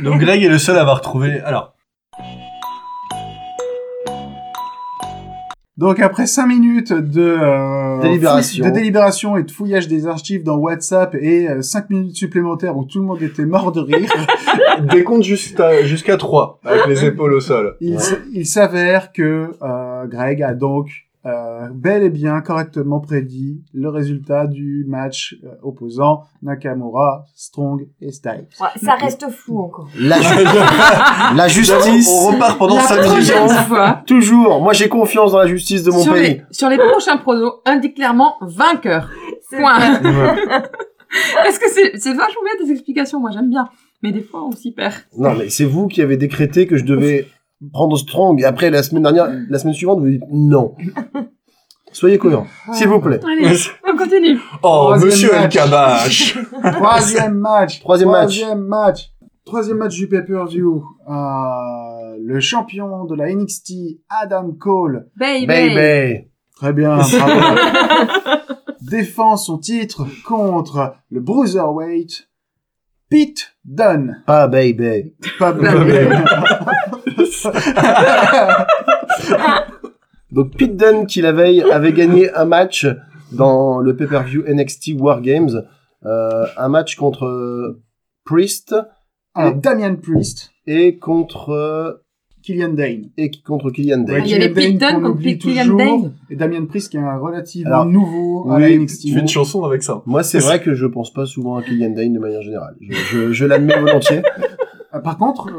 Donc 0.02 0.20
Greg 0.20 0.42
est 0.42 0.48
le 0.48 0.58
seul 0.58 0.76
à 0.76 0.82
avoir 0.82 1.00
trouvé. 1.00 1.40
Alors, 1.40 1.74
Donc 5.76 5.98
après 5.98 6.26
5 6.26 6.46
minutes 6.46 6.92
de 6.92 7.20
euh, 7.20 8.00
Délibération. 8.00 8.64
de 8.64 8.70
délibération 8.70 9.36
et 9.36 9.42
de 9.42 9.50
fouillage 9.50 9.88
des 9.88 10.06
archives 10.06 10.44
dans 10.44 10.56
WhatsApp 10.56 11.16
et 11.16 11.48
5 11.60 11.90
minutes 11.90 12.14
supplémentaires 12.16 12.76
où 12.76 12.84
tout 12.84 13.00
le 13.00 13.06
monde 13.06 13.20
était 13.22 13.44
mort 13.44 13.72
de 13.72 13.80
rire, 13.80 14.08
décompte 14.92 15.24
jusqu'à 15.24 15.82
jusqu'à 15.82 16.16
3 16.16 16.60
avec 16.64 16.86
les 16.86 17.04
épaules 17.06 17.32
au 17.34 17.40
sol. 17.40 17.76
il 17.80 18.46
s'avère 18.46 19.12
que 19.12 19.50
euh, 19.62 20.06
Greg 20.06 20.42
a 20.44 20.54
donc 20.54 20.88
euh, 21.26 21.68
bel 21.72 22.02
et 22.02 22.10
bien 22.10 22.40
correctement 22.42 23.00
prédit 23.00 23.62
le 23.72 23.88
résultat 23.88 24.46
du 24.46 24.84
match 24.88 25.36
euh, 25.44 25.48
opposant 25.62 26.24
Nakamura, 26.42 27.24
Strong 27.34 27.86
et 28.00 28.12
Styles. 28.12 28.46
Ouais, 28.60 28.68
ça 28.82 28.94
reste 28.94 29.28
flou 29.30 29.58
encore. 29.60 29.88
La, 29.98 30.20
ju- 30.20 30.44
la 31.36 31.48
justice, 31.48 32.08
On 32.10 32.32
repart 32.32 32.58
pendant 32.58 32.76
La 32.76 32.82
5 32.82 33.02
prochaine 33.04 33.42
minutes. 33.48 34.06
toujours. 34.06 34.60
Moi, 34.60 34.72
j'ai 34.74 34.88
confiance 34.88 35.32
dans 35.32 35.38
la 35.38 35.46
justice 35.46 35.82
de 35.82 35.90
mon 35.90 36.00
sur 36.00 36.12
pays. 36.12 36.22
les, 36.22 36.42
sur 36.50 36.68
les 36.68 36.76
prochains 36.78 37.16
pronos, 37.16 37.54
indique 37.64 37.94
clairement 37.96 38.34
vainqueur. 38.42 39.08
C'est 39.48 39.56
Point. 39.58 40.00
Parce 40.00 41.58
que 41.58 41.68
c'est 41.70 41.92
c'est 41.98 42.12
vachement 42.14 42.42
bien 42.44 42.66
tes 42.66 42.72
explications, 42.72 43.20
moi 43.20 43.30
j'aime 43.32 43.48
bien. 43.50 43.68
Mais 44.02 44.12
des 44.12 44.22
fois, 44.22 44.44
on 44.44 44.52
s'y 44.52 44.72
perd. 44.72 44.92
Non, 45.16 45.34
mais 45.34 45.48
c'est 45.48 45.64
vous 45.64 45.86
qui 45.88 46.02
avez 46.02 46.16
décrété 46.16 46.66
que 46.66 46.76
je 46.76 46.84
devais 46.84 47.26
prendre 47.72 47.96
Strong. 47.96 48.40
Et 48.40 48.44
après, 48.44 48.70
la 48.70 48.82
semaine 48.82 49.02
dernière, 49.02 49.28
la 49.48 49.58
semaine 49.58 49.74
suivante, 49.74 50.00
vous 50.00 50.10
dites 50.10 50.24
non. 50.30 50.74
Soyez 51.92 52.18
cohérents, 52.18 52.46
s'il 52.72 52.88
vous 52.88 53.00
plaît. 53.00 53.20
Allez, 53.24 53.56
on 53.86 53.96
continue. 53.96 54.36
Oh, 54.64 54.96
Troisième 54.96 55.10
monsieur 55.10 55.32
El 55.32 55.40
match. 55.42 55.54
Kabash. 55.54 56.38
Troisième 56.72 57.34
match. 57.34 57.80
Troisième 57.80 58.10
match. 58.10 58.40
Troisième 58.40 58.64
match. 58.64 59.10
Troisième 59.44 59.76
match 59.76 59.94
du 59.94 60.08
pay-per-view. 60.08 60.84
Euh, 61.08 62.16
le 62.18 62.40
champion 62.40 63.04
de 63.04 63.14
la 63.14 63.32
NXT, 63.32 64.00
Adam 64.08 64.52
Cole, 64.58 65.08
Baby. 65.16 65.46
Baby. 65.46 66.28
Très 66.56 66.72
bien, 66.72 66.96
bravo. 67.12 67.58
Défend 68.80 69.36
son 69.36 69.58
titre 69.58 70.06
contre 70.26 70.96
le 71.10 71.20
Bruiserweight, 71.20 72.28
Pete 73.08 73.54
Dunne. 73.64 74.22
Pas 74.26 74.48
Baby. 74.48 75.14
Pas 75.38 75.52
Donc, 80.32 80.56
Pete 80.56 80.76
Dunne, 80.76 81.06
qui 81.06 81.20
la 81.20 81.32
veille 81.32 81.62
avait 81.62 81.92
gagné 81.92 82.32
un 82.34 82.44
match 82.44 82.86
dans 83.32 83.78
le 83.78 83.94
pay-per-view 83.96 84.42
NXT 84.48 84.92
War 84.98 85.20
Games. 85.22 85.62
Euh, 86.04 86.46
un 86.56 86.68
match 86.68 86.96
contre 86.96 87.78
Priest 88.24 88.74
Alors, 89.34 89.54
Damian 89.54 89.96
Priest, 89.96 90.50
et 90.66 90.98
contre, 90.98 91.50
euh, 91.50 91.92
Killian 92.42 92.70
Dane. 92.74 93.04
et 93.16 93.30
qui- 93.30 93.42
contre 93.42 93.70
Killian 93.70 93.98
Dane. 93.98 94.16
Ouais, 94.16 94.22
Il 94.26 94.30
y 94.30 94.34
avait 94.34 94.50
Pete 94.50 94.76
Dane 94.76 94.90
Dunne 94.90 94.96
qu'on 95.02 95.06
contre 95.08 95.18
oublie 95.20 95.38
Killian 95.38 95.62
toujours. 95.64 95.78
Dane. 95.78 96.12
Et 96.30 96.36
Damian 96.36 96.66
Priest 96.66 96.90
qui 96.90 96.98
est 96.98 97.00
un 97.00 97.16
relativement 97.16 97.70
Alors, 97.70 97.86
nouveau 97.86 98.50
à 98.50 98.56
oui, 98.56 98.62
la 98.62 98.68
Tu 98.68 98.78
NXT. 98.80 99.12
fais 99.14 99.20
une 99.20 99.28
chanson 99.28 99.64
avec 99.64 99.82
ça. 99.82 100.02
Moi, 100.04 100.22
c'est 100.22 100.40
vrai 100.40 100.60
que 100.60 100.74
je 100.74 100.84
pense 100.86 101.10
pas 101.12 101.24
souvent 101.24 101.56
à 101.56 101.62
Killian 101.62 101.90
Dane 101.90 102.12
de 102.12 102.18
manière 102.18 102.42
générale. 102.42 102.74
Je, 102.82 102.92
je, 102.92 103.32
je 103.32 103.44
l'admets 103.46 103.78
volontiers. 103.80 104.20
Euh, 104.94 105.00
Par 105.00 105.18
contre, 105.18 105.50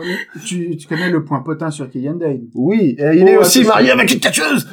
tu, 0.45 0.77
tu 0.77 0.87
connais 0.87 1.09
le 1.09 1.23
point 1.23 1.41
potin 1.41 1.69
sur 1.71 1.89
Killian 1.89 2.15
Dane. 2.15 2.47
Oui, 2.55 2.95
et 2.97 3.17
il 3.17 3.27
est 3.27 3.37
Oh, 3.37 3.41
aussi 3.41 3.63
marié 3.65 3.91
avec 3.91 4.11
une 4.13 4.19
catcheuse. 4.19 4.67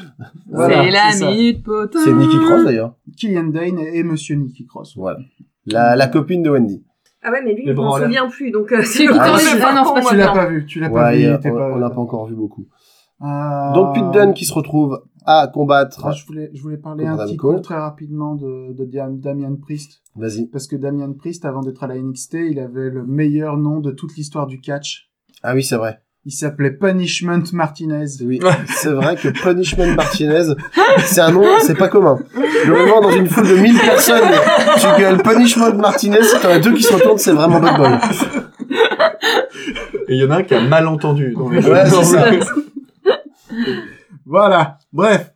Voilà, 0.50 0.84
c'est 1.12 1.24
la 1.24 1.30
minute 1.30 1.62
potin. 1.64 1.98
C'est 2.04 2.12
Nikki 2.12 2.38
Cross 2.38 2.64
d'ailleurs. 2.64 2.94
Killian 3.16 3.44
Dane 3.44 3.78
et 3.80 4.02
Monsieur 4.02 4.36
Nicky 4.36 4.66
Cross. 4.66 4.94
Voilà. 4.96 5.18
La, 5.66 5.96
la 5.96 6.06
copine 6.06 6.42
de 6.42 6.50
Wendy. 6.50 6.84
Ah 7.24 7.30
ouais, 7.30 7.40
mais 7.44 7.54
lui, 7.54 7.62
Les 7.64 7.70
je 7.70 7.76
bras 7.76 7.84
m'en 7.86 7.92
en 7.92 7.96
l'air. 7.98 8.06
souviens 8.08 8.28
plus, 8.28 8.50
donc 8.50 8.72
euh, 8.72 8.82
C'est 8.84 9.06
Ah, 9.08 9.36
Ah 9.62 9.74
non, 9.74 9.94
Tu 10.08 10.16
l'as 10.16 10.32
pas 10.32 10.46
vu, 10.46 10.66
tu 10.66 10.80
l'as 10.80 10.90
pas 10.90 11.12
vu. 11.12 11.28
on, 11.32 11.38
pas... 11.38 11.50
on 11.72 11.76
l'a 11.78 11.90
pas 11.90 12.00
encore 12.00 12.26
vu 12.26 12.34
beaucoup. 12.34 12.66
Euh, 13.22 13.72
Donc 13.74 14.12
Dunne 14.12 14.34
qui 14.34 14.44
se 14.44 14.52
retrouve 14.54 15.02
à 15.24 15.46
combattre. 15.52 16.04
ah, 16.04 16.10
je 16.12 16.26
voulais, 16.26 16.50
je 16.52 16.60
voulais 16.62 16.76
parler 16.76 17.06
un 17.06 17.16
petit 17.16 17.36
peu 17.36 17.60
très 17.60 17.76
rapidement 17.76 18.34
de, 18.34 18.72
de 18.72 18.84
Damian 18.84 19.54
Priest. 19.56 20.02
Vas-y. 20.16 20.46
Parce 20.46 20.66
que 20.66 20.74
Damian 20.76 21.12
Priest, 21.12 21.44
avant 21.44 21.60
d'être 21.60 21.82
à 21.84 21.86
la 21.86 21.94
NXT, 21.96 22.34
il 22.50 22.58
avait 22.58 22.90
le 22.90 23.04
meilleur 23.06 23.56
nom 23.56 23.78
de 23.80 23.92
toute 23.92 24.16
l'histoire 24.16 24.46
du 24.46 24.60
catch. 24.60 25.10
Ah 25.42 25.54
oui, 25.54 25.62
c'est 25.62 25.76
vrai. 25.76 26.00
Il 26.24 26.30
s'appelait 26.32 26.70
Punishment 26.70 27.42
Martinez. 27.52 28.04
Oui, 28.24 28.40
c'est 28.68 28.90
vrai 28.92 29.16
que 29.16 29.28
Punishment 29.28 29.94
Martinez, 29.96 30.54
c'est 31.04 31.20
un 31.20 31.32
nom, 31.32 31.44
c'est 31.60 31.76
pas 31.76 31.88
commun. 31.88 32.18
Le 32.64 32.72
moment 32.72 33.00
dans 33.00 33.10
une 33.10 33.26
foule 33.26 33.48
de 33.48 33.56
1000 33.56 33.76
personnes, 33.78 34.30
tu 34.78 34.86
gueules 35.00 35.20
Punishment 35.22 35.74
Martinez, 35.74 36.22
si 36.22 36.40
t'en 36.40 36.50
as 36.50 36.60
deux 36.60 36.74
qui 36.74 36.82
se 36.84 36.92
retournent, 36.94 37.18
c'est 37.18 37.32
vraiment 37.32 37.58
bad 37.60 37.76
boy. 37.76 37.90
Et 40.08 40.14
il 40.14 40.20
y 40.20 40.24
en 40.24 40.30
a 40.30 40.36
un 40.38 40.42
qui 40.44 40.54
a 40.54 40.60
mal 40.60 40.86
entendu. 40.86 41.34
dans 41.36 41.48
les 41.48 41.64
Ouais, 41.66 41.86
c'est 41.86 42.04
ça. 42.04 42.24
Voilà. 44.26 44.78
Bref. 44.92 45.32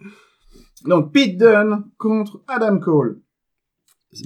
Donc 0.86 1.12
Pete 1.12 1.38
Dunne 1.38 1.84
contre 1.98 2.42
Adam 2.48 2.78
Cole. 2.78 3.20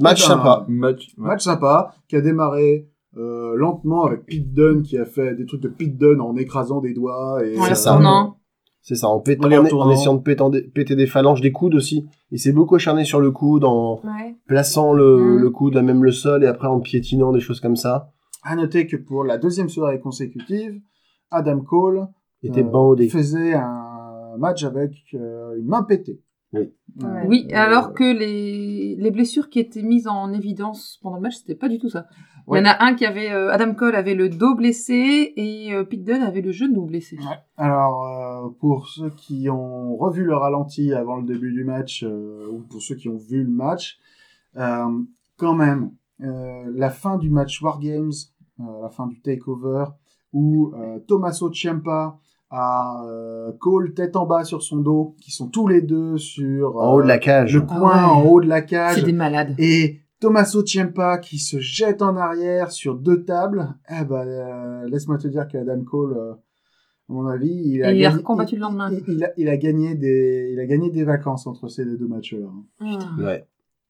Match 0.00 0.22
sympa. 0.24 0.64
Match. 0.68 1.08
ouais. 1.18 1.26
Match 1.28 1.42
sympa 1.44 1.94
qui 2.08 2.16
a 2.16 2.20
démarré 2.20 2.88
euh, 3.16 3.54
lentement 3.56 4.04
avec 4.04 4.24
Pete 4.26 4.52
Dunne 4.52 4.82
qui 4.82 4.98
a 4.98 5.04
fait 5.04 5.34
des 5.34 5.46
trucs 5.46 5.62
de 5.62 5.68
Pete 5.68 5.96
Dunne 5.96 6.20
en 6.20 6.36
écrasant 6.36 6.80
des 6.80 6.92
doigts 6.94 7.38
et 7.44 7.58
En 7.58 7.62
les 7.64 7.70
C'est 7.70 7.74
ça. 7.76 7.92
retournant. 7.92 8.36
C'est 8.82 8.94
ça, 8.94 9.08
en, 9.08 9.20
pétant, 9.20 9.44
En 9.44 9.48
les 9.48 9.56
en, 9.74 9.90
essayant 9.90 10.14
de 10.14 10.22
péter 10.22 10.96
des 10.96 11.06
phalanges, 11.06 11.42
des 11.42 11.52
coudes 11.52 11.74
aussi. 11.74 12.08
Il 12.30 12.38
s'est 12.38 12.52
beaucoup 12.52 12.76
acharné 12.76 13.04
sur 13.04 13.20
le 13.20 13.30
coude 13.30 13.64
en 13.64 14.00
ouais. 14.04 14.36
plaçant 14.46 14.92
le, 14.94 15.18
Mm. 15.18 15.38
le 15.38 15.50
coude 15.50 15.76
à 15.76 15.82
même 15.82 16.02
le 16.02 16.12
sol 16.12 16.44
et 16.44 16.46
après 16.46 16.66
en 16.68 16.80
piétinant 16.80 17.30
des 17.32 17.40
choses 17.40 17.60
comme 17.60 17.76
ça. 17.76 18.10
À 18.42 18.56
noter 18.56 18.86
que 18.86 18.96
pour 18.96 19.22
la 19.24 19.36
deuxième 19.36 19.68
soirée 19.68 20.00
consécutive, 20.00 20.80
Adam 21.30 21.60
Cole 21.60 22.06
était 22.42 22.62
euh, 22.62 22.68
bandé. 22.68 23.08
faisait 23.08 23.54
un 23.54 24.36
match 24.38 24.64
avec 24.64 24.92
euh, 25.14 25.58
une 25.58 25.66
main 25.66 25.82
pétée. 25.82 26.20
Oui. 26.52 26.72
Euh, 27.04 27.22
Oui, 27.28 27.46
alors 27.52 27.92
que 27.92 28.02
les, 28.02 28.96
les 28.96 29.10
blessures 29.12 29.50
qui 29.50 29.60
étaient 29.60 29.82
mises 29.82 30.08
en 30.08 30.32
évidence 30.32 30.98
pendant 31.02 31.16
le 31.16 31.22
match, 31.22 31.36
c'était 31.36 31.54
pas 31.54 31.68
du 31.68 31.78
tout 31.78 31.88
ça. 31.88 32.06
Ouais. 32.48 32.58
Il 32.58 32.66
y 32.66 32.68
en 32.68 32.72
a 32.72 32.84
un 32.84 32.94
qui 32.94 33.06
avait, 33.06 33.30
euh, 33.30 33.52
Adam 33.52 33.72
Cole 33.74 33.94
avait 33.94 34.14
le 34.14 34.28
dos 34.28 34.56
blessé 34.56 35.32
et 35.36 35.72
euh, 35.72 35.84
Pete 35.84 36.02
Dunne 36.02 36.22
avait 36.22 36.40
le 36.40 36.50
genou 36.50 36.86
blessé. 36.86 37.18
Alors, 37.56 38.04
euh, 38.04 38.48
pour 38.58 38.88
ceux 38.88 39.10
qui 39.10 39.48
ont 39.48 39.94
revu 39.96 40.24
le 40.24 40.34
ralenti 40.34 40.92
avant 40.92 41.16
le 41.16 41.24
début 41.26 41.52
du 41.52 41.62
match, 41.62 42.02
euh, 42.02 42.48
ou 42.50 42.60
pour 42.60 42.82
ceux 42.82 42.96
qui 42.96 43.08
ont 43.08 43.18
vu 43.18 43.44
le 43.44 43.50
match, 43.50 43.98
euh, 44.56 44.86
quand 45.36 45.54
même, 45.54 45.92
euh, 46.22 46.64
la 46.74 46.90
fin 46.90 47.16
du 47.16 47.30
match 47.30 47.62
War 47.62 47.78
Games, 47.78 48.10
euh, 48.58 48.64
la 48.82 48.88
fin 48.90 49.06
du 49.06 49.20
takeover, 49.20 49.84
où 50.32 50.72
euh, 50.74 50.98
Tommaso 51.06 51.52
Ciampa 51.52 52.18
a 52.50 53.04
euh, 53.06 53.52
Cole 53.60 53.94
tête 53.94 54.16
en 54.16 54.26
bas 54.26 54.44
sur 54.44 54.62
son 54.62 54.78
dos, 54.78 55.14
qui 55.20 55.30
sont 55.30 55.48
tous 55.48 55.68
les 55.68 55.82
deux 55.82 56.18
sur 56.18 56.76
En 56.76 56.94
haut 56.94 57.02
de 57.02 57.06
la 57.08 57.14
euh, 57.14 57.18
cage. 57.18 57.54
le 57.54 57.60
coin 57.62 57.92
Ah 57.94 58.06
ouais. 58.08 58.12
en 58.12 58.24
haut 58.30 58.40
de 58.40 58.48
la 58.48 58.60
C'est 58.60 58.66
cage, 58.66 59.04
des 59.04 59.12
malades. 59.12 59.54
et 59.58 60.00
Tommaso 60.20 60.62
Ciampa 60.66 61.18
qui 61.18 61.38
se 61.38 61.58
jette 61.60 62.02
en 62.02 62.16
arrière 62.16 62.72
sur 62.72 62.94
deux 62.96 63.24
tables, 63.24 63.68
eh 63.88 64.04
ben, 64.04 64.26
euh, 64.26 64.88
laisse-moi 64.88 65.16
te 65.18 65.28
dire 65.28 65.46
que 65.48 65.56
Adam 65.58 65.82
Cole, 65.84 66.16
euh, 66.18 66.32
à 66.32 67.12
mon 67.12 67.26
avis, 67.26 67.48
il 67.50 67.82
a, 67.84 67.94
gagné, 67.94 68.22
combattu 68.22 68.54
il, 68.56 68.58
le 68.58 68.62
lendemain. 68.62 68.90
il- 68.92 69.02
il 69.14 69.24
a, 69.24 69.30
il 69.36 69.48
a 69.48 69.56
gagné 69.56 69.94
des, 69.94 70.50
il 70.52 70.60
a 70.60 70.66
gagné 70.66 70.90
des 70.90 71.04
vacances 71.04 71.46
entre 71.46 71.68
ces 71.68 71.84
deux 71.84 72.06
matchs-là. 72.06 72.48
Ah. 72.80 72.98
Ouais. 73.18 73.44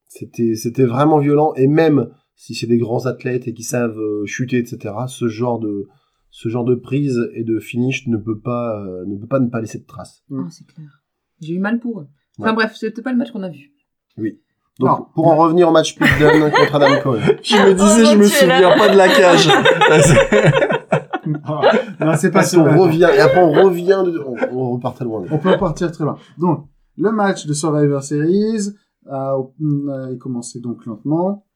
C'était, 0.07 0.55
c'était 0.55 0.85
vraiment 0.85 1.19
violent 1.19 1.53
et 1.57 1.67
même 1.67 2.11
si 2.35 2.55
c'est 2.55 2.67
des 2.67 2.79
grands 2.79 3.07
athlètes 3.07 3.47
et 3.49 3.53
qui 3.55 3.63
savent 3.63 3.99
euh, 3.99 4.25
chuter, 4.27 4.59
etc., 4.59 4.95
ce 5.09 5.29
genre 5.29 5.59
de 5.59 5.89
ce 6.31 6.49
genre 6.49 6.65
de 6.65 6.75
prise 6.75 7.21
et 7.35 7.45
de 7.45 7.59
finish 7.59 8.07
ne 8.07 8.17
peut 8.17 8.39
pas 8.41 8.81
euh, 8.85 9.05
ne 9.07 9.17
peut 9.17 9.27
pas 9.27 9.41
ne 9.41 9.49
pas 9.49 9.61
laisser 9.61 9.79
de 9.79 9.87
traces. 9.87 10.23
Ah, 10.33 10.47
c'est 10.51 10.67
clair. 10.67 10.87
J'ai 11.41 11.55
eu 11.55 11.59
mal 11.61 11.79
pour 11.81 12.01
eux. 12.01 12.07
Enfin 12.39 12.51
Ouais. 12.51 12.55
bref, 12.57 12.75
c'était 12.77 13.03
pas 13.03 13.13
le 13.13 13.19
match 13.19 13.31
qu'on 13.33 13.43
a 13.43 13.49
vu. 13.51 13.73
Donc 14.79 14.99
Non. 14.99 15.07
pour 15.15 15.27
en 15.29 15.37
revenir 15.37 15.69
au 15.69 15.73
match 15.73 15.95
Pete 15.99 16.09
Dunne 16.19 16.51
contre 16.57 16.75
Adam 16.77 17.01
Cole. 17.03 17.21
Je 17.43 17.57
me 17.57 17.75
disais, 17.75 18.03
Oh 18.07 18.13
je 18.13 18.17
me 18.17 18.25
souviens 18.25 18.79
pas 18.79 18.89
de 18.89 18.97
la 18.97 19.09
cage. 19.09 19.49
Ah, 21.45 21.61
non, 22.01 22.13
c'est 22.17 22.31
pas 22.31 22.45
qu'on 22.45 22.65
match. 22.65 22.79
revient 22.81 23.09
et 23.15 23.21
après 23.21 23.43
on 23.43 23.53
revient 23.53 24.03
de, 24.05 24.19
on, 24.19 24.35
on 24.53 24.71
repart 24.73 24.97
très 24.97 25.05
loin. 25.05 25.23
On 25.31 25.39
peut 25.39 25.57
partir 25.59 25.93
très 25.93 26.05
loin. 26.05 26.17
Donc, 26.39 26.67
le 26.97 27.13
match 27.13 27.47
de 27.47 27.53
Survivor 27.53 28.03
Series 28.03 28.71
a, 29.09 29.35
a 29.37 30.15
commencé 30.19 30.61
donc 30.61 30.87
lentement. 30.87 31.47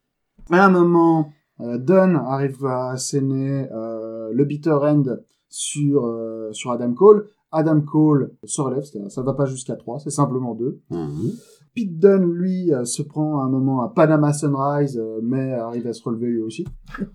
À 0.50 0.66
un 0.66 0.70
moment, 0.70 1.32
euh, 1.60 1.78
Dunn 1.78 2.16
arrive 2.28 2.64
à 2.66 2.90
asséner 2.90 3.66
euh, 3.72 4.03
le 4.32 4.44
bitter 4.44 4.70
end 4.82 5.04
sur, 5.48 6.06
euh, 6.06 6.52
sur 6.52 6.70
Adam 6.72 6.92
Cole. 6.94 7.28
Adam 7.52 7.80
Cole 7.80 8.32
se 8.44 8.60
relève, 8.60 8.82
ça 9.08 9.22
va 9.22 9.34
pas 9.34 9.44
jusqu'à 9.44 9.76
3, 9.76 10.00
c'est 10.00 10.10
simplement 10.10 10.54
2. 10.54 10.80
Mhm. 10.90 11.32
Pete 11.74 11.98
Dunne, 11.98 12.32
lui, 12.32 12.72
euh, 12.72 12.84
se 12.84 13.02
prend 13.02 13.42
un 13.42 13.48
moment 13.48 13.82
à 13.82 13.88
Panama 13.88 14.32
Sunrise, 14.32 14.96
euh, 14.96 15.18
mais 15.24 15.54
arrive 15.54 15.86
à 15.88 15.92
se 15.92 16.02
relever 16.04 16.26
lui 16.28 16.40
aussi. 16.40 16.64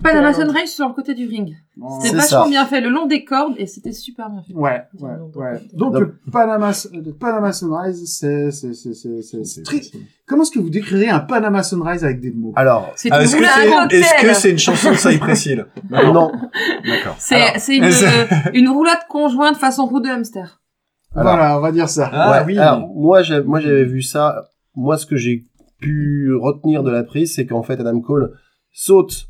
Panama 0.03 0.34
Sunrise 0.34 0.70
sur 0.72 0.88
le 0.88 0.93
côté 0.93 1.14
du 1.14 1.26
ring. 1.28 1.55
Oh. 1.82 1.88
C'était 2.01 2.10
C'est 2.10 2.16
vachement 2.18 2.43
ça. 2.43 2.49
bien 2.49 2.66
fait, 2.66 2.82
le 2.82 2.89
long 2.89 3.05
des 3.05 3.24
cordes, 3.24 3.53
et 3.57 3.66
c'était 3.68 3.93
super 3.93 4.30
bien 4.30 4.41
fait. 4.43 4.53
Ouais, 4.53 4.82
ouais, 4.99 5.12
ouais. 5.36 5.62
Donc, 5.74 5.97
le 5.97 6.14
Panama, 6.30 6.72
le 6.91 7.12
Panama 7.14 7.53
Sunrise, 7.53 8.03
c'est, 8.05 8.51
c'est, 8.51 8.74
c'est, 8.74 8.93
c'est, 8.93 9.22
c'est, 9.22 9.45
c'est 9.45 9.62
tri- 9.64 9.91
Comment 10.28 10.43
est-ce 10.43 10.51
que 10.51 10.60
vous 10.60 10.70
décrirez 10.70 11.07
un 11.07 11.20
Panama 11.22 11.64
Sunrise 11.64 12.03
avec 12.03 12.20
des 12.20 12.32
mots? 12.32 12.51
Alors 12.55 12.91
C'est 12.97 13.10
Ah, 13.12 13.20
une 13.24 13.24
est-ce 13.24 14.22
que 14.22 14.34
c'est 14.34 14.51
une 14.51 14.60
chanson 14.60 14.91
de 14.91 14.95
Cypress 14.97 15.45
Hill 15.45 15.66
non. 15.89 16.32
D'accord. 16.86 17.16
C'est 17.18 17.76
une, 17.78 17.84
euh, 17.86 18.26
une 18.53 18.68
roulade 18.70 18.99
conjointe 19.10 19.55
façon 19.55 19.86
roue 19.86 20.01
de 20.01 20.10
hamster. 20.10 20.59
Alors- 21.16 21.34
Voilà, 21.34 21.57
on 21.57 21.62
va 21.62 21.72
dire 21.72 21.89
ça. 21.89 22.10
Ah 22.14 22.32
Ouais, 22.32 22.45
oui. 22.45 22.57
Alors, 22.57 22.88
moi, 22.95 23.22
j'ai- 23.24 23.41
moi, 23.41 23.60
j'avais 23.60 23.86
vu 23.86 24.01
ça. 24.01 24.49
Moi, 24.76 24.97
ce 24.97 25.05
que 25.05 25.16
j'ai 25.16 25.45
pu 25.80 26.34
retenir 26.36 26.84
de 26.84 26.91
la 26.91 27.03
prise, 27.03 27.34
c'est 27.34 27.45
qu'en 27.45 27.64
fait, 27.64 27.80
Adam 27.80 27.99
Cole 28.01 28.34
saute 28.72 29.30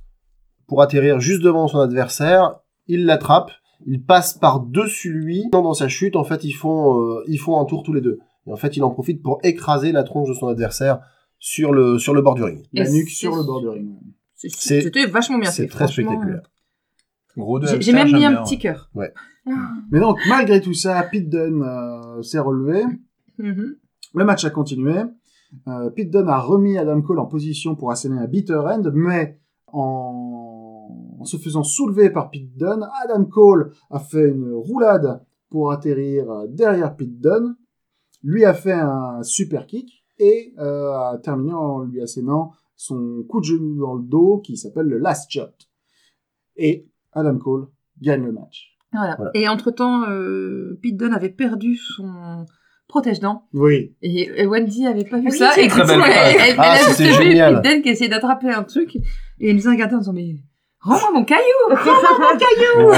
pour 0.68 0.82
atterrir 0.82 1.20
juste 1.20 1.42
devant 1.42 1.68
son 1.68 1.80
adversaire. 1.80 2.56
Il 2.88 3.06
l'attrape. 3.06 3.52
Il 3.86 4.04
passe 4.04 4.34
par 4.34 4.60
dessus 4.62 5.12
lui. 5.14 5.46
Dans 5.52 5.74
sa 5.74 5.88
chute, 5.88 6.16
en 6.18 6.24
fait, 6.26 6.44
ils 6.44 6.52
font, 6.52 7.00
euh, 7.00 7.24
ils 7.28 7.38
font 7.40 7.60
un 7.62 7.66
tour 7.66 7.84
tous 7.84 7.94
les 7.94 8.02
deux. 8.02 8.20
Et 8.46 8.52
en 8.52 8.56
fait, 8.58 8.76
il 8.76 8.84
en 8.84 8.90
profite 8.90 9.22
pour 9.24 9.40
écraser 9.44 9.92
la 9.92 10.04
tronche 10.04 10.28
de 10.28 10.34
son 10.34 10.48
adversaire 10.48 11.00
sur 11.38 11.72
le, 11.72 11.98
sur 11.98 12.14
le 12.14 12.22
bord 12.22 12.36
du 12.36 12.44
ring. 12.44 12.66
La 12.74 12.90
nuque 12.92 13.10
sur 13.10 13.36
le 13.36 13.44
bord 13.44 13.62
du 13.62 13.70
ring. 13.70 13.90
C'est- 14.36 14.50
C'était 14.82 15.06
vachement 15.06 15.38
bien 15.38 15.50
fait. 15.50 15.64
C'est 15.64 15.68
très 15.68 15.86
spectaculaire. 15.88 16.42
Gros 17.38 17.60
de 17.60 17.68
J'ai 17.80 17.94
même 17.94 18.08
mis 18.12 18.26
un 18.26 18.32
petit 18.44 18.58
cœur. 18.60 18.90
Mais 19.92 20.00
donc, 20.00 20.20
malgré 20.28 20.62
tout 20.62 20.74
ça, 20.74 21.02
Pete 21.04 21.30
Dunne 21.30 21.64
euh, 21.64 22.22
s'est 22.22 22.40
relevé. 22.40 22.84
Mhm. 23.38 23.76
Le 24.14 24.26
match 24.26 24.46
a 24.46 24.50
continué. 24.50 25.04
Euh, 25.68 25.90
Pete 25.90 26.12
Dunne 26.12 26.30
a 26.30 26.40
remis 26.40 26.78
Adam 26.78 27.02
Cole 27.02 27.20
en 27.20 27.26
position 27.26 27.76
pour 27.76 27.92
asséner 27.92 28.20
un 28.20 28.28
bitter 28.28 28.62
end, 28.66 28.84
mais 28.94 29.40
en, 29.68 31.16
en 31.20 31.26
se 31.26 31.38
faisant 31.38 31.64
soulever 31.64 32.10
par 32.10 32.30
Pete 32.30 32.56
Dunne, 32.56 32.88
Adam 33.04 33.26
Cole 33.26 33.74
a 33.90 34.00
fait 34.00 34.30
une 34.30 34.54
roulade 34.54 35.24
pour 35.50 35.72
atterrir 35.72 36.30
euh, 36.32 36.48
derrière 36.48 36.96
Pete 36.96 37.20
Dunne, 37.20 37.56
lui 38.24 38.46
a 38.46 38.54
fait 38.54 38.74
un 38.74 39.24
super 39.24 39.66
kick 39.66 40.06
et 40.18 40.54
euh, 40.60 40.92
a 40.92 41.18
terminé 41.18 41.54
en 41.54 41.84
lui 41.84 42.02
assénant 42.02 42.52
son 42.76 43.24
coup 43.28 43.40
de 43.40 43.46
genou 43.46 43.80
dans 43.80 43.96
le 43.96 44.04
dos 44.04 44.40
qui 44.40 44.58
s'appelle 44.58 44.88
le 44.88 45.00
last 45.00 45.32
shot. 45.32 45.50
Et 46.56 46.88
Adam 47.14 47.38
Cole 47.38 47.68
gagne 48.02 48.26
le 48.26 48.32
match. 48.32 48.69
Voilà. 48.94 49.16
Voilà. 49.16 49.32
Et 49.34 49.48
entre-temps, 49.48 50.04
euh, 50.10 50.80
Pete 50.82 50.98
Dunne 50.98 51.14
avait 51.14 51.30
perdu 51.30 51.76
son 51.76 52.46
protège-dents. 52.88 53.44
Oui. 53.54 53.94
Et, 54.02 54.30
et 54.36 54.46
Wendy 54.48 54.88
avait 54.88 55.04
pas 55.04 55.20
vu 55.20 55.28
Oui, 55.30 55.38
ça. 55.38 55.52
c'est 55.54 55.66
Et 55.66 55.68
très 55.68 55.82
du 55.82 55.88
coup, 55.88 56.00
belle 56.00 56.02
elle, 56.12 56.36
elle, 56.36 56.50
elle 56.50 56.56
Ah, 56.58 56.72
a 56.72 56.78
juste 56.78 57.00
vu. 57.02 57.34
Pete 57.34 57.62
Dunne 57.64 57.82
qui 57.84 57.90
essayait 57.90 58.10
d'attraper 58.10 58.50
un 58.50 58.64
truc. 58.64 58.96
Et 58.96 59.50
elle 59.50 59.56
nous 59.56 59.68
a 59.68 59.72
regardé 59.72 59.96
en 59.96 60.00
disant, 60.00 60.14
mais 60.14 60.36
rends-moi 60.82 61.10
mon 61.14 61.24
caillou 61.26 62.88
Ouais, 62.90 62.96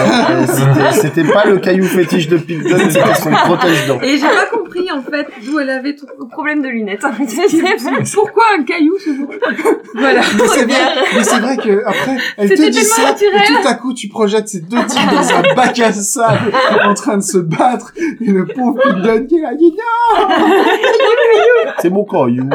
c'était- 0.47 0.91
C'était 1.21 1.32
pas 1.32 1.45
le 1.45 1.57
caillou 1.59 1.84
fétiche 1.84 2.27
de 2.27 2.38
Dunne, 2.38 2.63
c'était 2.91 3.15
son 3.15 3.32
protège-dents. 3.32 3.99
Et 4.01 4.17
j'ai 4.17 4.27
pas 4.27 4.45
compris, 4.51 4.91
en 4.91 5.01
fait, 5.01 5.27
d'où 5.45 5.59
elle 5.59 5.69
avait 5.69 5.95
tout. 5.95 6.05
Problème 6.32 6.61
de 6.61 6.67
lunettes. 6.69 7.01
Pourquoi 8.13 8.43
un 8.57 8.63
caillou 8.63 8.97
ce 8.99 9.13
jour 9.15 9.27
Voilà. 9.95 10.21
Mais 10.38 10.47
c'est 10.47 10.65
vrai, 10.65 10.79
mais 11.15 11.23
c'est 11.23 11.39
vrai 11.39 11.57
que 11.57 11.84
après, 11.86 12.17
elle 12.38 12.47
C'était 12.49 12.65
te 12.67 12.69
dit 12.71 12.84
ça, 12.84 13.03
naturel. 13.03 13.41
et 13.43 13.61
tout 13.61 13.67
à 13.67 13.73
coup, 13.73 13.93
tu 13.93 14.07
projettes 14.07 14.47
ces 14.47 14.61
deux 14.61 14.84
types 14.86 15.11
dans 15.11 15.34
un 15.36 15.55
bac 15.55 15.77
à 15.79 15.91
sable, 15.91 16.51
en 16.86 16.93
train 16.93 17.17
de 17.17 17.23
se 17.23 17.38
battre, 17.39 17.93
et 17.97 18.32
le 18.32 18.45
pauvre 18.45 18.79
Dunne 19.01 19.27
qui 19.27 19.43
a 19.43 19.53
dit 19.55 19.71
non! 19.71 20.27
C'est 21.79 21.89
mon 21.89 22.05
caillou. 22.05 22.49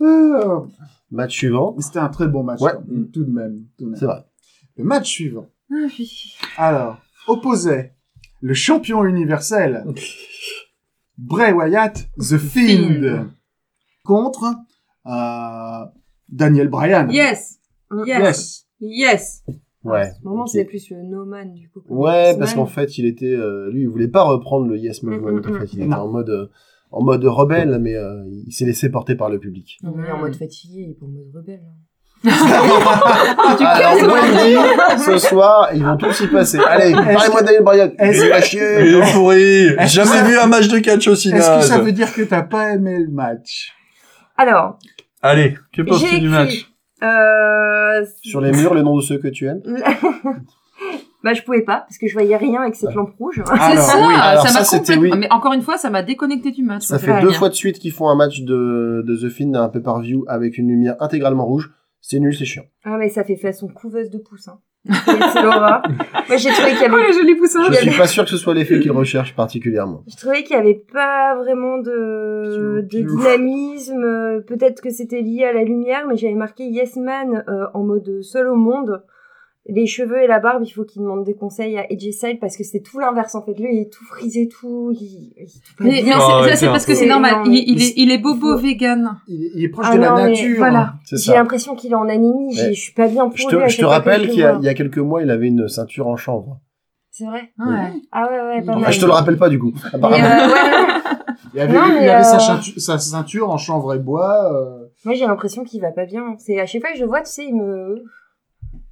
Ah. 0.00 0.62
Match 1.10 1.36
suivant. 1.36 1.76
C'était 1.78 1.98
un 1.98 2.08
très 2.08 2.26
bon 2.28 2.42
match, 2.42 2.60
Ouais. 2.60 2.72
quand 2.74 2.84
même, 2.88 3.10
tout 3.10 3.24
de 3.24 3.30
même. 3.30 3.66
C'est 3.96 4.06
vrai. 4.06 4.24
Le 4.76 4.84
match 4.84 5.08
suivant, 5.08 5.48
Ah 5.70 5.74
oui. 5.98 6.34
alors, 6.56 6.96
opposait 7.28 7.94
le 8.40 8.54
champion 8.54 9.04
universel, 9.04 9.84
Bray 11.18 11.52
Wyatt, 11.52 12.08
The 12.18 12.38
Fiend, 12.38 13.26
contre 14.04 14.44
euh, 15.06 15.84
Daniel 16.30 16.68
Bryan. 16.68 17.08
Yes. 17.10 17.58
Yes. 18.06 18.16
Yes. 18.16 18.66
Yes. 18.80 19.44
Ouais. 19.84 20.00
À 20.00 20.14
ce 20.14 20.24
moment, 20.24 20.42
Ok. 20.42 20.48
c'est 20.48 20.64
plus 20.64 20.88
le 20.90 21.02
No 21.02 21.24
Man, 21.26 21.52
du 21.52 21.68
coup. 21.68 21.82
Ouais, 21.88 22.36
parce 22.38 22.54
qu'en 22.54 22.66
fait, 22.66 22.96
il 22.98 23.04
était, 23.04 23.26
euh, 23.34 23.70
lui, 23.70 23.82
il 23.82 23.88
voulait 23.88 24.08
pas 24.08 24.22
reprendre 24.22 24.66
le 24.66 24.78
Yes 24.78 25.02
Movement. 25.02 25.32
Mm, 25.32 25.40
mm, 25.50 25.56
En 25.56 25.58
fait, 25.60 25.72
il 25.74 25.80
était 25.80 25.88
Non. 25.88 25.96
en 25.98 26.08
mode, 26.08 26.30
euh, 26.30 26.46
en 26.92 27.02
mode 27.02 27.24
rebelle, 27.24 27.78
mais 27.80 27.94
euh, 27.96 28.22
il 28.46 28.52
s'est 28.52 28.64
laissé 28.66 28.90
porter 28.90 29.14
par 29.14 29.28
le 29.30 29.38
public. 29.38 29.78
Non, 29.82 29.92
mais 29.96 30.10
en 30.10 30.18
mode 30.18 30.34
fatigué, 30.36 30.82
il 30.86 30.90
est 30.90 30.94
pas 30.94 31.06
en 31.06 31.08
mode 31.08 31.30
rebelle. 31.34 31.60
hein. 31.66 31.78
Alors, 33.60 33.94
Wendy, 34.14 34.56
ce 35.04 35.18
soir, 35.18 35.70
ils 35.74 35.82
vont 35.84 35.96
tous 35.96 36.20
y 36.20 36.26
passer. 36.28 36.58
Allez, 36.68 36.92
parlez-moi 36.92 37.42
Bryan. 37.62 37.90
Est-ce- 37.98 38.18
Il 38.24 38.28
est 38.28 38.32
à 38.32 38.38
Il 38.38 38.44
chier. 38.44 38.60
est 38.62 39.12
pourri. 39.12 39.68
Jamais 39.88 40.22
vu 40.28 40.38
un 40.38 40.46
match 40.46 40.68
de 40.68 40.78
catch 40.78 41.08
aussi 41.08 41.30
Est-ce 41.30 41.58
que 41.58 41.64
ça 41.64 41.78
veut 41.80 41.90
dire 41.92 42.12
que 42.14 42.22
t'as 42.22 42.42
pas 42.42 42.74
aimé 42.74 42.98
le 43.00 43.10
match? 43.10 43.72
Alors, 44.36 44.78
Allez, 45.20 45.56
que 45.72 45.82
penses-tu 45.82 46.20
du 46.20 46.28
match? 46.28 46.68
Euh... 47.02 48.04
Sur 48.22 48.40
les 48.40 48.52
murs, 48.52 48.74
le 48.74 48.82
nom 48.82 48.96
de 48.96 49.02
ceux 49.02 49.18
que 49.18 49.28
tu 49.28 49.46
aimes? 49.48 49.62
bah, 51.24 51.34
je 51.34 51.42
pouvais 51.42 51.62
pas, 51.62 51.80
parce 51.80 51.98
que 51.98 52.06
je 52.08 52.12
voyais 52.12 52.36
rien 52.36 52.62
avec 52.62 52.74
cette 52.74 52.94
lampe 52.94 53.14
rouge. 53.18 53.42
C'est 53.46 53.52
Alors, 53.52 53.78
ça. 53.78 53.98
oui, 54.06 54.14
alors 54.20 54.46
ça 54.48 54.58
m'a 54.60 54.64
complètement. 54.64 55.02
oui. 55.02 55.10
Mais 55.18 55.32
encore 55.32 55.52
une 55.52 55.62
fois, 55.62 55.76
ça 55.78 55.90
m'a 55.90 56.02
déconnecté 56.02 56.50
du 56.50 56.62
match. 56.62 56.82
Ça 56.82 56.98
Ça 56.98 57.06
fait 57.06 57.20
deux 57.20 57.28
rien. 57.28 57.38
fois 57.38 57.48
de 57.48 57.54
suite 57.54 57.78
qu'ils 57.78 57.92
font 57.92 58.08
un 58.08 58.16
match 58.16 58.40
de, 58.42 59.04
de 59.06 59.16
The 59.16 59.28
Fiend 59.30 59.54
un 59.54 59.68
peu 59.68 59.80
par 59.82 60.00
view 60.00 60.24
avec 60.28 60.58
une 60.58 60.68
lumière 60.68 60.96
intégralement 61.00 61.44
rouge. 61.46 61.70
C'est 62.00 62.18
nul, 62.18 62.34
c'est 62.36 62.44
chiant. 62.44 62.64
Ah, 62.84 62.96
mais 62.98 63.08
ça 63.08 63.22
fait 63.22 63.36
façon 63.36 63.68
couveuse 63.68 64.10
de 64.10 64.18
pouce. 64.18 64.48
Hein. 64.48 64.58
C'est 65.04 65.40
l'horreur. 65.42 65.80
Moi, 66.28 66.36
j'ai 66.36 66.50
trouvé 66.50 66.70
qu'il 66.72 66.80
y 66.80 66.84
Oh, 66.90 66.94
avait... 66.94 67.06
le 67.06 67.12
joli 67.12 67.36
poussin. 67.36 67.60
Je 67.70 67.74
suis 67.76 67.96
pas 67.96 68.08
sûr 68.08 68.24
que 68.24 68.30
ce 68.30 68.36
soit 68.36 68.52
l'effet 68.54 68.80
qu'ils 68.80 68.90
recherchent 68.90 69.36
particulièrement. 69.36 70.02
Je 70.10 70.16
trouvais 70.16 70.42
qu'il 70.42 70.56
y 70.56 70.58
avait 70.58 70.82
pas 70.92 71.36
vraiment 71.36 71.78
de, 71.78 72.80
dynamisme. 72.90 74.02
Euh, 74.02 74.40
Peut-être 74.40 74.80
que 74.82 74.90
c'était 74.90 75.20
lié 75.20 75.44
à 75.44 75.52
la 75.52 75.62
lumière, 75.62 76.06
mais 76.08 76.16
j'avais 76.16 76.34
marqué 76.34 76.64
Yes 76.64 76.96
Man 76.96 77.44
euh, 77.48 77.66
en 77.74 77.84
mode 77.84 78.22
seul 78.22 78.48
au 78.48 78.56
monde. 78.56 79.02
Les 79.68 79.86
cheveux 79.86 80.20
et 80.20 80.26
la 80.26 80.40
barbe, 80.40 80.64
il 80.66 80.70
faut 80.70 80.82
qu'il 80.84 81.02
demande 81.02 81.22
des 81.24 81.34
conseils 81.34 81.78
à 81.78 81.82
AJ 81.82 82.10
Styles 82.10 82.38
parce 82.40 82.56
que 82.56 82.64
c'est 82.64 82.80
tout 82.80 82.98
l'inverse 82.98 83.36
en 83.36 83.42
fait. 83.42 83.54
Lui, 83.54 83.76
il 83.76 83.80
est 83.82 83.92
tout 83.92 84.04
frisé, 84.04 84.48
tout. 84.48 84.90
Il, 84.90 85.32
Mais 85.78 86.02
non, 86.02 86.16
Oh, 86.18 86.42
c'est- 86.52 86.66
parce 86.66 86.84
que 86.84 86.96
c'est 86.96 87.06
normal. 87.06 87.44
Non, 87.44 87.52
Il, 87.52 87.68
il 87.70 87.80
est, 87.82 87.92
il 87.96 88.10
est 88.10 88.18
bobo 88.18 88.56
vegan. 88.58 89.18
il 89.28 89.44
est, 89.44 89.50
il 89.54 89.64
est 89.64 89.68
proche 89.68 89.86
Ah 89.88 89.94
de 89.96 90.00
la 90.00 90.08
non, 90.10 90.16
nature. 90.16 90.56
voilà. 90.58 90.94
C'est 91.04 91.16
J'ai 91.16 91.22
ça. 91.30 91.34
l'impression 91.34 91.76
qu'il 91.76 91.92
est 91.92 91.94
en 91.94 92.08
anémie. 92.08 92.52
Je 92.56 92.72
suis 92.72 92.92
pas 92.92 93.06
bien 93.06 93.28
pour 93.28 93.36
Je 93.36 93.46
lui. 93.56 93.62
te, 93.64 93.68
je 93.68 93.78
te 93.78 93.84
rappelle 93.84 94.28
qu'il 94.28 94.40
y, 94.40 94.44
a, 94.44 94.56
il 94.58 94.64
y 94.64 94.68
a 94.68 94.74
quelques 94.74 94.98
mois, 94.98 95.22
il 95.22 95.30
avait 95.30 95.46
une 95.46 95.68
ceinture 95.68 96.08
en 96.08 96.16
chanvre. 96.16 96.58
C'est 97.12 97.26
vrai? 97.26 97.52
Ouais. 97.58 97.92
Ah 98.10 98.28
ouais, 98.30 98.40
ouais, 98.40 98.62
pas 98.62 98.72
Enfin, 98.72 98.72
mal. 98.72 98.78
Enfin, 98.80 98.90
je 98.90 99.00
te 99.00 99.04
le 99.06 99.12
rappelle 99.12 99.36
pas 99.36 99.48
du 99.48 99.60
coup. 99.60 99.72
Apparemment. 99.92 100.24
euh, 100.24 100.48
ouais, 100.48 100.54
Il 101.54 101.60
avait, 101.60 101.72
Non, 101.74 101.82
il 101.88 101.94
mais, 102.00 102.08
avait 102.08 102.24
sa, 102.24 102.36
euh, 102.36 102.38
ceinture, 102.40 102.72
sa 102.78 102.98
ceinture 102.98 103.50
en 103.50 103.58
chanvre 103.58 103.94
et 103.94 103.98
bois. 103.98 104.50
euh, 104.52 104.86
moi 105.04 105.14
j'ai 105.14 105.26
l'impression 105.26 105.62
qu'il 105.62 105.82
va 105.82 105.92
pas 105.92 106.06
bien. 106.06 106.34
C'est 106.38 106.58
à 106.58 106.64
chaque 106.66 106.80
fois 106.80 106.90
que 106.90 106.96
je 106.96 107.02
le 107.02 107.08
vois, 107.08 107.20
tu 107.20 107.30
sais, 107.30 107.44
il 107.44 107.54
me. 107.54 108.02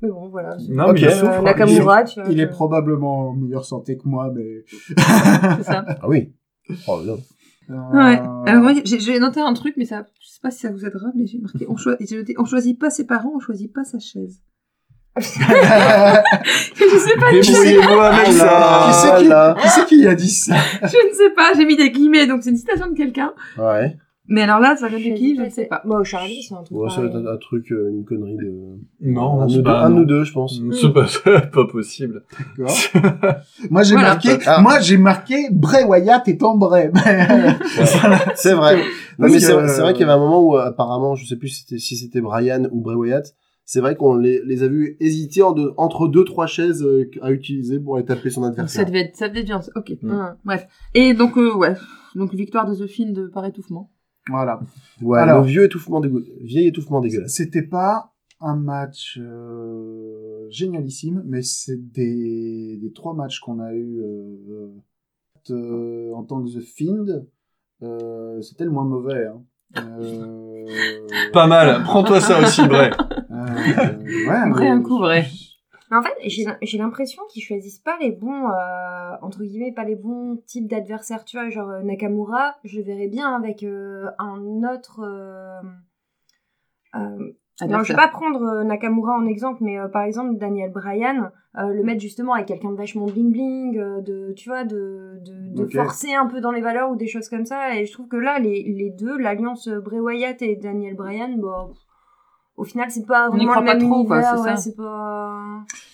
Mais 0.03 0.09
bon, 0.09 0.29
voilà. 0.29 0.57
Non, 0.69 0.93
mais 0.93 1.01
il 1.01 1.07
Euh, 1.07 1.11
souffre. 1.11 1.43
Nakamura, 1.43 2.05
tu 2.05 2.21
vois. 2.21 2.31
il 2.31 2.41
est 2.41 2.47
probablement 2.47 3.29
en 3.29 3.33
meilleure 3.35 3.65
santé 3.65 3.97
que 3.99 4.09
moi, 4.09 4.33
mais... 4.35 4.65
C'est 4.97 5.63
ça. 5.65 5.85
Ah 5.89 6.09
oui. 6.09 6.33
Oh, 6.89 7.01
non. 7.05 7.19
Ouais. 7.69 8.19
Euh, 8.21 8.43
Alors, 8.47 8.71
j'ai 8.85 8.99
j'ai 8.99 9.19
noté 9.21 9.41
un 9.41 9.53
truc, 9.53 9.75
mais 9.77 9.85
ça, 9.85 10.05
je 10.21 10.27
sais 10.29 10.41
pas 10.43 10.51
si 10.51 10.61
ça 10.61 10.71
vous 10.73 10.85
aidera, 10.85 11.09
mais 11.15 11.27
j'ai 11.27 11.39
marqué, 11.39 11.67
on, 11.69 11.75
noté, 12.17 12.35
on 12.39 12.45
choisit 12.45 12.79
pas 12.79 12.91
ses 12.91 13.07
parents, 13.07 13.33
on 13.37 13.41
choisit 13.41 13.73
pas 13.73 13.85
sa 13.85 13.99
chaise. 13.99 14.41
je 15.17 15.23
sais 15.23 17.17
pas, 17.19 17.31
Débrouillez-vous 17.33 18.01
avec 18.01 18.27
Qui 18.27 18.33
c'est 18.33 19.17
qui, 19.19 19.29
qui 19.29 19.69
c'est 19.69 19.87
qui 19.87 20.07
a 20.07 20.15
dit 20.15 20.31
ça? 20.31 20.55
Je 20.83 21.09
ne 21.11 21.15
sais 21.15 21.31
pas, 21.35 21.53
j'ai 21.57 21.65
mis 21.65 21.77
des 21.77 21.91
guillemets, 21.91 22.27
donc 22.27 22.43
c'est 22.43 22.51
une 22.51 22.57
citation 22.57 22.89
de 22.89 22.97
quelqu'un. 22.97 23.33
Ouais. 23.59 23.97
Mais 24.31 24.43
alors 24.43 24.61
là, 24.61 24.77
ça 24.77 24.89
vient 24.89 24.99
de 24.99 25.17
qui 25.17 25.37
Je 25.37 25.43
ne 25.43 25.51
sais 25.51 25.67
pas. 25.67 25.83
Bon, 25.85 26.03
Charlie, 26.05 26.43
c'est 26.43 26.55
un 26.55 26.63
truc. 26.63 26.79
Ouais, 26.79 26.89
ça 26.89 27.01
va 27.01 27.09
être 27.09 27.17
un, 27.17 27.37
truc, 27.37 27.71
euh, 27.73 27.91
une 27.91 28.05
connerie 28.05 28.37
de. 28.37 28.79
Non, 29.01 29.43
un, 29.43 29.49
c'est 29.49 29.57
de, 29.59 29.63
pas- 29.63 29.85
un 29.85 29.89
non. 29.91 30.03
ou 30.03 30.05
deux, 30.05 30.23
je 30.25 30.33
pense. 30.33 30.61
C'est 30.81 30.93
pas, 30.93 31.07
c'est 31.09 31.51
pas 31.51 31.67
possible. 31.67 32.23
D'accord. 32.57 32.75
moi 33.71 33.83
j'ai 33.83 33.95
Voilà. 33.95 34.09
marqué, 34.11 34.39
Ah. 34.47 34.63
moi 34.63 34.79
j'ai 34.81 34.97
marqué 34.97 35.49
Bray 35.51 35.85
Wyatt 35.85 36.27
étant 36.29 36.57
Bray. 36.57 36.91
C'est 38.37 38.55
vrai. 38.55 38.77
Non, 38.77 38.83
Parce 39.27 39.33
mais 39.33 39.41
c'est 39.41 39.53
vrai, 39.53 39.65
euh, 39.91 39.93
qu'il 39.93 40.01
y 40.01 40.05
avait 40.05 40.13
un 40.13 40.19
moment 40.19 40.41
où, 40.43 40.57
euh, 40.57 40.65
apparemment, 40.65 41.15
je 41.15 41.27
sais 41.27 41.37
plus 41.37 41.49
si 41.49 41.63
c'était, 41.63 41.79
si 41.79 41.97
c'était 41.97 42.21
Brian 42.21 42.65
ou 42.71 42.81
Bray 42.81 42.97
Wyatt, 42.97 43.35
c'est 43.65 43.81
vrai 43.81 43.95
qu'on 43.97 44.15
les, 44.17 44.41
les 44.47 44.63
a 44.63 44.69
vus 44.69 44.97
hésiter 45.01 45.43
en 45.43 45.53
de- 45.53 45.73
entre 45.77 46.09
deux, 46.09 46.25
trois 46.25 46.47
chaises 46.47 46.83
euh, 46.83 47.11
à 47.21 47.31
utiliser 47.31 47.79
pour 47.79 47.97
aller 47.97 48.05
taper 48.07 48.31
son 48.31 48.45
adversaire. 48.45 48.81
ça 48.83 48.85
devait 48.85 49.01
être, 49.01 49.17
ça 49.17 49.29
devait 49.29 49.41
être 49.41 49.47
bien. 49.47 49.61
Ok. 49.77 49.93
Mm. 50.03 50.35
Bref. 50.45 50.67
Et 50.95 51.15
donc, 51.15 51.37
euh, 51.37 51.53
ouais. 51.55 51.75
Donc, 52.15 52.35
victoire 52.35 52.67
de 52.69 52.75
The 52.75 52.87
Fiend 52.89 53.15
par 53.33 53.45
étouffement. 53.45 53.91
Voilà. 54.31 54.61
Ouais, 55.03 55.19
Alors. 55.19 55.43
le 55.43 55.47
vieux 55.49 55.65
étouffement 55.65 56.01
dégueu... 56.01 56.25
vieil 56.41 56.69
étouffement 56.69 57.01
dégueulasse. 57.01 57.33
C'était 57.35 57.63
pas 57.63 58.13
un 58.41 58.57
match 58.57 59.19
euh, 59.21 60.47
génialissime, 60.51 61.23
mais 61.27 61.43
c'est 61.43 61.77
des, 61.93 62.79
des 62.81 62.93
trois 62.93 63.15
matchs 63.15 63.41
qu'on 63.41 63.61
a 63.61 63.73
eu 63.75 64.01
euh, 64.01 64.69
euh, 65.51 66.13
en 66.15 66.23
tant 66.25 66.43
que 66.43 66.49
The 66.51 66.61
Fiend. 66.63 67.07
Euh, 67.83 68.41
c'était 68.43 68.65
le 68.65 68.71
moins 68.71 68.85
mauvais. 68.85 69.27
Hein. 69.27 69.43
Euh, 69.79 70.65
Pas 71.33 71.47
mal. 71.47 71.83
Prends-toi 71.85 72.21
ça 72.21 72.41
aussi, 72.41 72.67
Bray. 72.67 72.91
euh, 73.31 73.47
ouais, 74.29 74.47
mais- 74.59 74.69
un 74.69 74.83
coup 74.83 74.99
vrai. 74.99 75.27
Mais 75.91 75.97
en 75.97 76.03
fait, 76.03 76.15
j'ai 76.25 76.45
l'im- 76.45 76.57
j'ai 76.63 76.79
l'impression 76.79 77.23
qu'ils 77.31 77.43
choisissent 77.43 77.81
pas 77.81 77.99
les 78.01 78.13
bons, 78.13 78.49
euh, 78.49 79.17
entre 79.23 79.43
guillemets, 79.43 79.73
pas 79.73 79.85
les 79.85 79.97
bons 79.97 80.37
types 80.47 80.69
d'adversaires. 80.69 81.25
Tu 81.25 81.37
vois, 81.37 81.51
genre 81.51 81.69
euh, 81.69 81.83
Nakamura, 81.83 82.57
je 82.65 82.81
verrais 82.81 83.09
bien 83.09 83.35
avec 83.35 83.63
euh, 83.65 84.09
un 84.19 84.63
autre. 84.73 85.01
euh, 85.01 85.61
non, 87.69 87.83
je 87.83 87.93
vais 87.93 87.97
pas 87.97 88.09
prendre 88.09 88.63
Nakamura 88.63 89.15
en 89.15 89.27
exemple, 89.27 89.63
mais 89.63 89.77
par 89.93 90.03
exemple 90.05 90.39
Daniel 90.39 90.71
Bryan, 90.73 91.31
le 91.55 91.83
mettre 91.83 92.01
justement 92.01 92.33
avec 92.33 92.47
quelqu'un 92.47 92.71
de 92.71 92.77
vachement 92.77 93.05
bling 93.05 93.31
bling, 93.33 94.03
de 94.03 94.33
tu 94.33 94.49
vois, 94.49 94.65
de, 94.65 95.21
de, 95.21 95.67
forcer 95.67 96.15
un 96.15 96.27
peu 96.27 96.41
dans 96.41 96.53
les 96.53 96.63
valeurs 96.63 96.91
ou 96.91 96.97
des 96.97 97.07
choses 97.07 97.29
comme 97.29 97.45
ça. 97.45 97.77
Et 97.77 97.85
je 97.85 97.93
trouve 97.93 98.09
que 98.09 98.17
là, 98.17 98.39
les, 98.39 98.63
les 98.63 98.89
deux, 98.91 99.19
l'alliance 99.19 99.69
Bray 99.69 100.01
Wyatt 100.01 100.41
et 100.41 100.57
Daniel 100.57 100.95
Bryan, 100.95 101.39
bah, 101.39 101.67
pff, 101.69 101.79
au 102.61 102.65
final, 102.65 102.91
c'est 102.91 103.07
pas 103.07 103.29
On 103.33 103.35
y 103.37 103.39
vraiment 103.47 103.51
croit 103.53 103.61
le 103.63 103.67
pas 103.67 103.75
même 103.75 103.89
trop, 103.91 104.05
quoi, 104.05 104.17
univers. 104.19 104.35
c'est 104.37 104.43
ouais, 104.43 104.51
ça. 104.51 104.57
c'est 104.57 104.77
pas. 104.77 105.37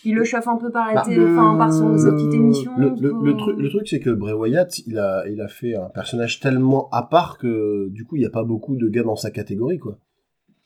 Il 0.05 0.15
le 0.15 0.25
chauffe 0.25 0.47
un 0.49 0.57
peu 0.57 0.71
par 0.71 0.89
la 0.89 0.95
Bah, 0.95 1.03
télé, 1.07 1.25
enfin 1.25 1.57
par 1.57 1.73
son 1.73 1.97
sa 1.97 2.13
petite 2.13 2.35
émission. 2.35 2.73
Le, 2.79 2.91
le, 3.01 3.11
faut- 3.11 3.23
le 3.23 3.37
truc, 3.37 3.57
le 3.59 3.69
truc, 3.71 3.89
c'est 3.89 4.01
que 4.01 4.11
Bray 4.11 4.35
Wyatt, 4.35 4.79
il 4.87 4.99
a, 4.99 5.25
il 5.29 5.41
a 5.41 5.49
fait 5.49 5.75
un 5.77 5.89
personnage 5.89 6.41
tellement 6.41 6.89
à 6.93 7.03
part 7.03 7.39
que, 7.39 7.89
du 7.91 8.05
coup, 8.05 8.17
il 8.17 8.21
n'y 8.21 8.27
a 8.27 8.31
pas 8.31 8.45
beaucoup 8.45 8.77
de 8.77 8.89
gars 8.89 9.03
dans 9.03 9.17
sa 9.17 9.31
catégorie, 9.31 9.79
quoi. 9.79 9.97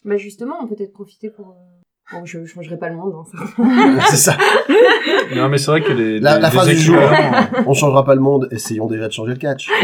Bah 0.05 0.17
justement, 0.17 0.57
on 0.63 0.67
peut 0.67 0.75
peut-être 0.77 0.93
profiter 0.93 1.31
pour. 1.31 1.55
Bon, 2.13 2.25
je 2.25 2.45
changerai 2.45 2.77
pas 2.77 2.89
le 2.89 2.97
monde. 2.97 3.15
Hein, 3.59 3.99
c'est 4.11 4.17
ça. 4.17 4.37
Non, 5.37 5.49
mais 5.49 5.59
c'est 5.59 5.71
vrai 5.71 5.81
que 5.81 5.93
les, 5.93 6.19
La, 6.19 6.35
les- 6.37 6.41
la 6.43 6.49
les 6.49 6.55
phrase 6.55 6.69
du 6.69 6.75
jour. 6.77 6.97
On 7.67 7.73
changera 7.75 8.05
pas 8.05 8.15
le 8.17 8.21
monde, 8.21 8.49
essayons 8.51 8.87
déjà 8.89 9.07
de 9.07 9.13
changer 9.13 9.33
le 9.33 9.39
catch. 9.39 9.71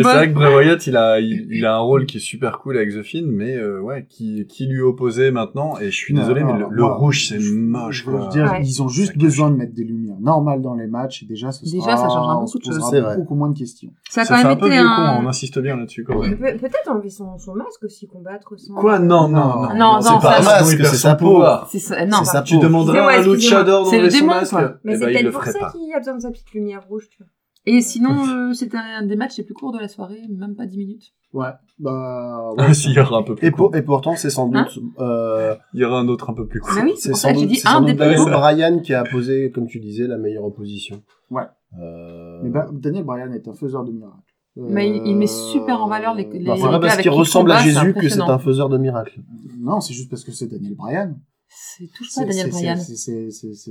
Et 0.00 0.04
c'est 0.04 0.14
vrai 0.14 0.28
que 0.28 0.34
Bray 0.34 0.54
Wyatt, 0.54 0.86
il 0.86 0.96
a, 0.96 1.20
il, 1.20 1.46
il 1.50 1.64
a 1.66 1.74
un 1.76 1.78
rôle 1.80 2.06
qui 2.06 2.16
est 2.16 2.20
super 2.20 2.58
cool 2.58 2.76
avec 2.76 2.90
The 2.90 3.02
Fiend, 3.02 3.26
mais 3.26 3.54
euh, 3.56 3.80
ouais, 3.80 4.06
qui, 4.08 4.46
qui 4.46 4.66
lui 4.66 4.80
opposait 4.80 5.30
maintenant. 5.30 5.78
Et 5.78 5.86
je 5.90 5.96
suis 5.96 6.14
Non, 6.14 6.22
désolé, 6.22 6.40
non, 6.42 6.46
mais 6.48 6.52
le, 6.54 6.64
non, 6.64 6.70
le 6.70 6.82
moi, 6.82 6.94
rouge, 6.96 7.28
c'est 7.28 7.38
moche, 7.38 8.04
je 8.04 8.10
veux 8.10 8.16
quoi. 8.18 8.28
dire, 8.28 8.50
Ouais. 8.50 8.62
ils 8.64 8.82
ont 8.82 8.88
juste 8.88 9.08
Ça 9.08 9.12
cache. 9.14 9.22
besoin 9.22 9.50
de 9.50 9.56
mettre 9.56 9.74
des 9.74 9.84
lumières 9.84 10.18
normales 10.20 10.62
dans 10.62 10.74
les 10.74 10.86
matchs 10.86 11.22
et 11.22 11.26
déjà, 11.26 11.52
ce 11.52 11.64
Déjà, 11.64 11.82
sera, 11.82 11.96
ça 11.96 12.08
changera 12.08 12.34
beaucoup 12.36 12.58
de 12.58 12.64
choses. 12.64 12.86
C'est 12.90 13.00
vrai. 13.00 13.16
beaucoup 13.16 13.34
moins 13.34 13.50
de 13.50 13.58
questions. 13.58 13.90
Ça 14.08 14.22
a 14.22 14.24
Ça 14.24 14.34
quand 14.34 14.40
fait 14.40 14.48
même 14.48 14.52
un 14.56 14.60
peu 14.60 14.68
vieux 14.70 14.82
con, 14.82 15.24
on 15.24 15.28
insiste 15.28 15.58
bien 15.58 15.76
là-dessus 15.76 16.04
quand 16.04 16.18
même. 16.20 16.36
Pe- 16.38 16.58
Peut-être 16.58 16.88
enlever 16.90 17.10
son, 17.10 17.38
son 17.38 17.54
masque 17.54 17.84
aussi, 17.84 18.06
combattre 18.08 18.52
sans. 18.58 18.74
Quoi? 18.74 18.98
Non, 18.98 19.28
non, 19.28 19.38
non. 19.38 19.74
Non, 19.74 19.74
non, 19.76 20.00
c'est 20.00 20.08
ça, 20.08 20.18
pas 20.20 20.38
un 20.38 20.42
masque, 20.42 20.78
c'est 20.86 20.96
sa 20.96 21.14
peau. 21.14 21.42
ça, 21.42 22.06
non. 22.06 22.18
C'est 22.24 22.30
sa 22.32 22.42
Tu 22.42 22.54
peau. 22.56 22.62
demanderais 22.62 22.98
à 22.98 23.20
luchador 23.22 23.84
d'enlever 23.90 24.10
son 24.10 24.26
masque 24.26 24.50
quoi. 24.50 24.74
Mais 24.84 24.92
eh 24.94 24.96
c'est 24.96 25.04
ben, 25.06 25.12
peut-être 25.12 25.24
le 25.24 25.30
pour 25.30 25.40
ferait 25.42 25.52
ça 25.52 25.72
qu'il 25.72 25.92
a 25.94 25.98
besoin 25.98 26.14
de 26.16 26.20
sa 26.20 26.30
petite 26.30 26.52
lumière 26.52 26.82
rouge, 26.88 27.08
tu 27.10 27.18
vois. 27.18 27.26
Et 27.66 27.80
sinon, 27.82 28.10
euh, 28.50 28.52
c'était 28.52 28.76
un 28.78 29.04
des 29.06 29.16
matchs 29.16 29.36
les 29.38 29.44
plus 29.44 29.54
courts 29.54 29.72
de 29.72 29.78
la 29.78 29.88
soirée, 29.88 30.22
même 30.30 30.54
pas 30.56 30.66
10 30.66 30.78
minutes. 30.78 31.12
Ouais, 31.32 31.50
bah, 31.78 32.50
ouais. 32.56 32.64
Ah, 32.68 32.74
si, 32.74 32.88
il 32.90 32.94
y 32.96 33.00
aura 33.00 33.18
un 33.18 33.22
peu 33.22 33.34
plus 33.34 33.46
Et, 33.46 33.50
court. 33.50 33.70
pour, 33.70 33.76
et 33.76 33.82
pourtant, 33.82 34.16
c'est 34.16 34.30
sans 34.30 34.50
Hein 34.54 34.66
doute, 34.74 34.82
euh, 34.98 35.54
Il 35.74 35.80
y 35.80 35.84
aura 35.84 35.98
un 36.00 36.08
autre 36.08 36.30
un 36.30 36.34
peu 36.34 36.46
plus 36.46 36.60
court. 36.60 36.72
Bah 36.74 36.82
oui, 36.84 36.92
c'est 36.96 37.14
sans 37.14 37.32
doute, 37.32 37.50
c'est 37.54 37.60
sans 37.60 37.80
doute 37.82 37.96
Daniel. 37.96 38.18
Bryan 38.30 38.80
qui 38.82 38.94
a 38.94 39.04
posé, 39.04 39.50
comme 39.50 39.66
tu 39.66 39.78
disais, 39.80 40.06
la 40.06 40.18
meilleure 40.18 40.44
opposition. 40.44 41.02
Ouais. 41.30 41.44
Euh... 41.80 42.40
Mais 42.42 42.50
bah, 42.50 42.68
Daniel 42.72 43.04
Bryan 43.04 43.32
est 43.32 43.46
un 43.46 43.54
faiseur 43.54 43.84
de 43.84 43.92
miracles. 43.92 44.16
Mais 44.56 44.88
il- 44.90 45.06
il 45.06 45.16
met 45.16 45.28
super 45.28 45.80
en 45.80 45.86
valeur 45.88 46.14
les- 46.14 46.24
les- 46.24 46.40
non, 46.40 46.56
c'est 46.56 46.62
pas 46.62 46.80
parce 46.80 46.94
qu'il 46.96 47.02
qui 47.04 47.08
ressemble 47.08 47.52
à 47.52 47.58
combat, 47.58 47.64
Jésus 47.64 47.94
que 47.94 48.08
c'est 48.08 48.20
un 48.20 48.38
faiseur 48.40 48.68
de 48.68 48.78
miracles. 48.78 49.20
Non, 49.58 49.80
c'est 49.80 49.94
juste 49.94 50.10
parce 50.10 50.24
que 50.24 50.32
c'est 50.32 50.48
Daniel 50.48 50.74
Bryan. 50.74 51.16
C'est 51.48 51.86
touche 51.96 52.12
pas 52.16 52.24
Daniel 52.24 52.50
Bryan. 52.50 52.76
c'est- 52.76 52.96
c'est- 52.96 53.30
c'est- 53.30 53.54
c'est- 53.54 53.70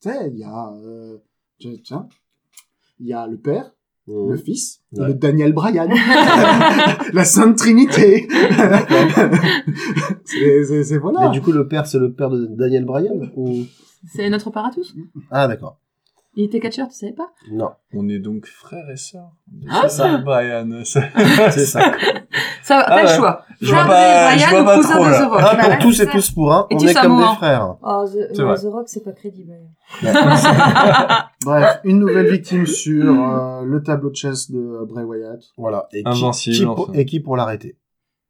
Tu 0.00 0.08
sais, 0.08 0.30
il 0.32 0.38
y 0.38 0.44
a, 0.44 0.72
euh, 0.84 1.18
tiens, 1.58 1.72
tiens, 1.82 2.08
il 3.00 3.06
y 3.08 3.12
a 3.12 3.26
le 3.26 3.36
père, 3.38 3.72
le 4.06 4.36
fils, 4.36 4.80
Ouais. 4.92 5.08
le 5.08 5.14
Daniel 5.14 5.52
Bryan. 5.52 5.88
La 7.12 7.24
Sainte 7.24 7.56
Trinité. 7.56 8.26
c'est, 10.24 10.64
c'est, 10.64 10.84
c'est 10.84 10.98
voilà. 10.98 11.28
Mais 11.28 11.30
du 11.30 11.40
coup, 11.40 11.52
le 11.52 11.66
père, 11.68 11.86
c'est 11.86 11.98
le 11.98 12.12
père 12.12 12.30
de 12.30 12.46
Daniel 12.46 12.84
Bryan 12.84 13.30
ou... 13.36 13.64
C'est 14.12 14.28
notre 14.30 14.50
père 14.50 14.64
à 14.64 14.70
tous. 14.70 14.94
Ah, 15.30 15.46
d'accord. 15.46 15.78
Il 16.34 16.44
était 16.44 16.60
catcheur, 16.60 16.86
tu 16.88 16.94
savais 16.94 17.12
pas 17.12 17.28
Non, 17.50 17.70
On 17.92 18.08
est 18.08 18.20
donc 18.20 18.46
frères 18.46 18.88
et 18.88 18.96
sœurs. 18.96 19.32
Ah, 19.68 19.88
ça, 19.88 20.18
Brian. 20.18 20.68
c'est 20.84 21.66
ça. 21.66 21.80
Ça, 22.62 22.84
Ah 22.86 22.96
t'as 22.96 23.02
le 23.02 23.08
choix. 23.18 23.44
Je 23.60 23.72
vois 23.74 23.84
pas- 23.84 24.36
je 24.36 24.48
vois 24.50 24.62
ou 24.62 24.64
pas 24.64 24.76
cousin 24.76 24.94
trop, 24.94 25.04
de 25.06 25.10
là. 25.10 25.18
The 25.18 25.28
Rock. 25.28 25.40
Un 25.40 25.56
Bah, 25.56 25.64
pour 25.64 25.78
tous 25.78 25.92
c'est 25.94 26.02
et 26.04 26.06
tous 26.10 26.30
pour 26.30 26.52
un, 26.52 26.66
Et 26.70 26.76
on 26.76 26.78
est 26.78 26.94
comme 26.94 27.16
des 27.18 27.34
frères. 27.36 27.76
Oh, 27.82 28.04
The, 28.06 28.64
Rock, 28.66 28.84
c'est 28.88 29.02
pas 29.02 29.12
crédible. 29.12 29.52
Bref, 31.44 31.80
une 31.84 31.98
nouvelle 31.98 32.30
victime 32.30 32.66
sur 32.66 33.04
euh, 33.12 33.62
le 33.64 33.82
tableau 33.82 34.10
de 34.10 34.16
chasse 34.16 34.50
de 34.50 34.58
euh, 34.58 34.86
Bray 34.86 35.04
Wyatt, 35.04 35.40
Voilà. 35.56 35.88
Et 35.92 36.02
qui, 36.02 36.08
Invincible, 36.08 36.56
qui 36.56 36.64
pour- 36.64 36.80
enfin. 36.80 36.92
et 36.92 37.04
qui 37.04 37.20
pour 37.20 37.36
l'arrêter? 37.36 37.76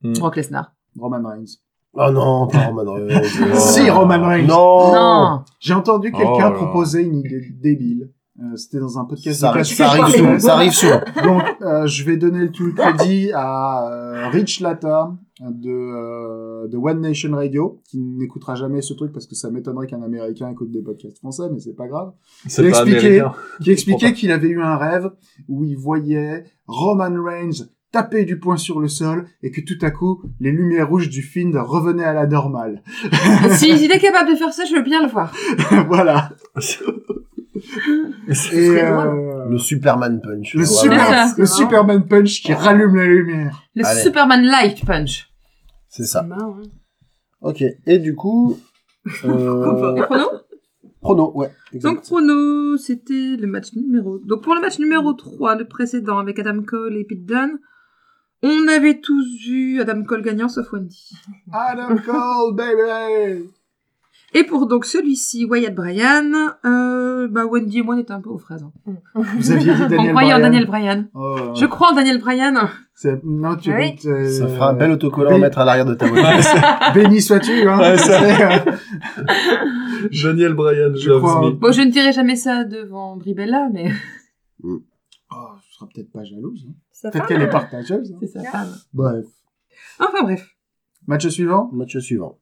Brock 0.03 0.37
Lesnar. 0.37 0.73
Roman 0.99 1.29
Reigns. 1.29 1.59
Oh 1.95 2.11
non, 2.13 2.47
pas 2.47 2.67
Roman 2.69 2.93
Reigns. 2.95 3.55
Si, 3.55 3.91
Roman 3.91 4.23
Reigns. 4.27 4.47
Non. 4.47 4.93
Non. 4.95 5.43
J'ai 5.59 5.75
entendu 5.75 6.13
quelqu'un 6.13 6.31
Oh 6.37 6.39
là. 6.41 6.51
proposer 6.53 7.03
une 7.03 7.17
idée 7.17 7.51
débile. 7.61 8.11
Euh, 8.41 8.57
C'était 8.57 8.79
dans 8.79 8.99
un 8.99 9.05
podcast 9.05 9.41
Ça 9.41 9.49
de 9.49 9.51
arrive, 9.59 9.67
Casse- 9.67 9.77
ça 9.77 9.87
arrive 9.91 10.15
souvent. 10.17 10.39
Ça 10.39 10.55
arrive 10.55 10.73
souvent. 10.73 11.01
Donc, 11.25 11.43
euh, 11.63 11.87
je 11.87 12.05
vais 12.05 12.17
donner 12.17 12.39
le 12.41 12.51
tout 12.53 12.65
le 12.65 12.73
crédit 12.73 13.33
à 13.35 13.89
euh, 13.91 14.29
Rich 14.29 14.61
Latta 14.61 15.11
de, 15.41 15.69
euh, 15.69 16.69
de 16.69 16.77
One 16.79 17.01
Nation 17.01 17.33
Radio, 17.33 17.81
qui 17.91 17.99
n'écoutera 17.99 18.55
jamais 18.55 18.81
ce 18.83 18.95
truc 18.95 19.13
parce 19.13 19.27
que 19.27 19.35
ça 19.35 19.51
m'étonnerait 19.51 19.87
qu'un 19.89 20.01
Américain 20.03 20.49
écoute 20.49 20.71
des 20.71 20.81
podcasts 20.83 21.19
français, 21.19 21.49
mais 21.53 21.59
c'est 21.59 21.75
pas 21.77 21.89
grave. 21.89 22.13
Qui 23.63 23.71
expliquait 23.73 24.13
qu'il 24.15 24.31
avait 24.33 24.49
eu 24.49 24.63
un 24.63 24.77
rêve 24.77 25.11
où 25.49 25.65
il 25.65 25.77
voyait 25.77 26.45
Roman 26.67 27.23
Reigns 27.23 27.67
taper 27.93 28.25
du 28.25 28.39
poing 28.39 28.57
sur 28.57 28.81
le 28.81 28.89
sol 28.89 29.27
et 29.43 29.51
que 29.51 29.61
tout 29.61 29.79
à 29.83 29.91
coup, 29.91 30.23
les 30.41 30.53
lumières 30.53 30.89
rouges 30.89 31.09
du 31.09 31.23
film 31.23 31.57
revenaient 31.57 32.05
à 32.05 32.13
la 32.13 32.27
normale. 32.27 32.83
S'il 33.51 33.83
est 33.93 33.99
capable 33.99 34.31
de 34.31 34.37
faire 34.37 34.53
ça, 34.53 34.65
je 34.65 34.75
veux 34.75 34.83
bien 34.83 35.03
le 35.03 35.09
voir. 35.09 35.33
voilà. 35.89 36.31
Et 38.53 38.81
euh, 38.81 39.45
Le 39.51 39.59
Superman 39.59 40.21
Punch. 40.23 40.55
le, 40.55 40.65
super, 40.65 41.35
le. 41.37 41.47
Superman 41.47 42.07
Punch 42.07 42.43
qui 42.43 42.55
rallume 42.55 42.97
la 42.97 43.07
lumière. 43.07 43.63
Le 43.75 43.85
Allez. 43.85 44.01
Superman 44.03 44.43
Light 44.43 44.85
Punch. 44.87 45.29
C'est 45.89 46.07
ça. 46.07 46.23
marrant, 46.23 46.57
hein. 46.59 46.69
Ok. 47.43 47.63
Et 47.87 47.99
du 47.99 48.15
coup, 48.15 48.59
euh, 49.25 49.97
Et 49.97 50.01
chrono? 50.03 50.27
Chrono, 51.03 51.33
ouais. 51.35 51.51
exact. 51.73 51.91
Donc 51.95 52.03
chrono, 52.03 52.77
c'était 52.77 53.37
le 53.39 53.47
match 53.47 53.73
numéro. 53.75 54.19
Donc 54.19 54.43
pour 54.43 54.55
le 54.55 54.61
match 54.61 54.79
numéro 54.79 55.13
3, 55.13 55.57
le 55.57 55.67
précédent 55.67 56.19
avec 56.19 56.39
Adam 56.39 56.63
Cole 56.63 56.97
et 56.97 57.05
Pete 57.05 57.25
Dunne, 57.25 57.59
on 58.43 58.69
avait 58.69 59.01
tous 59.01 59.25
vu 59.47 59.81
Adam 59.81 60.03
Cole 60.03 60.23
gagnant 60.23 60.49
sauf 60.49 60.73
Wendy. 60.73 61.11
Adam 61.53 61.97
Cole, 62.05 62.55
baby! 62.55 63.51
Et 64.33 64.45
pour 64.45 64.69
donc 64.69 64.85
celui-ci, 64.85 65.45
Wyatt 65.45 65.75
Bryan, 65.75 66.33
euh, 66.65 67.27
bah 67.29 67.47
Wendy 67.47 67.81
et 67.81 67.83
moi 67.83 67.97
on 67.97 67.99
était 67.99 68.13
un 68.13 68.21
peu 68.21 68.31
aux 68.31 68.39
fraises. 68.39 68.63
hein. 68.63 68.93
Vous 69.17 69.51
aviez 69.51 69.75
dit 69.75 69.83
on 69.85 69.89
Daniel 69.89 70.11
croyait 70.13 70.33
en 70.33 70.37
Bryan. 70.39 70.41
Daniel 70.41 70.67
Bryan. 70.67 71.09
Oh, 71.15 71.37
Je 71.57 71.67
crois 71.67 71.91
en 71.91 71.95
Daniel 71.97 72.19
Bryan. 72.21 72.55
c'est- 72.95 73.21
Non, 73.25 73.57
tu 73.57 73.75
oui. 73.75 73.97
euh, 74.07 74.31
Ça 74.31 74.47
fera 74.47 74.71
un 74.71 74.75
bel 74.75 74.93
autocollant 74.93 75.35
à 75.35 75.39
mettre 75.39 75.59
à 75.59 75.65
l'arrière 75.65 75.85
de 75.85 75.95
ta 75.95 76.07
voiture. 76.07 76.31
Béni 76.95 77.21
sois-tu, 77.21 77.67
hein. 77.69 77.77
Ouais, 77.81 77.99
ça- 77.99 78.23
euh, 78.23 78.59
Daniel 80.23 80.55
Bryan, 80.55 80.95
Je 80.97 81.11
crois-. 81.11 81.51
Bon, 81.51 81.73
je 81.73 81.81
ne 81.83 81.91
dirai 81.91 82.13
jamais 82.13 82.37
ça 82.37 82.63
devant 82.63 83.17
Bribella, 83.17 83.69
mais 83.73 83.91
Oh, 84.63 84.79
peut-être 85.87 86.11
pas 86.11 86.25
jalouse. 86.25 86.67
hein. 86.69 86.75
Peut-être 87.11 87.27
qu'elle 87.27 87.43
est 87.43 87.51
partageuse. 87.51 88.13
hein. 88.13 88.17
c'est 88.21 88.27
sa 88.29 88.43
femme. 88.45 88.75
Bref. 88.93 89.27
Enfin 89.99 90.23
bref. 90.23 90.57
Match 91.07 91.27
suivant. 91.29 91.71
Match 91.73 91.99
suivant. 91.99 92.39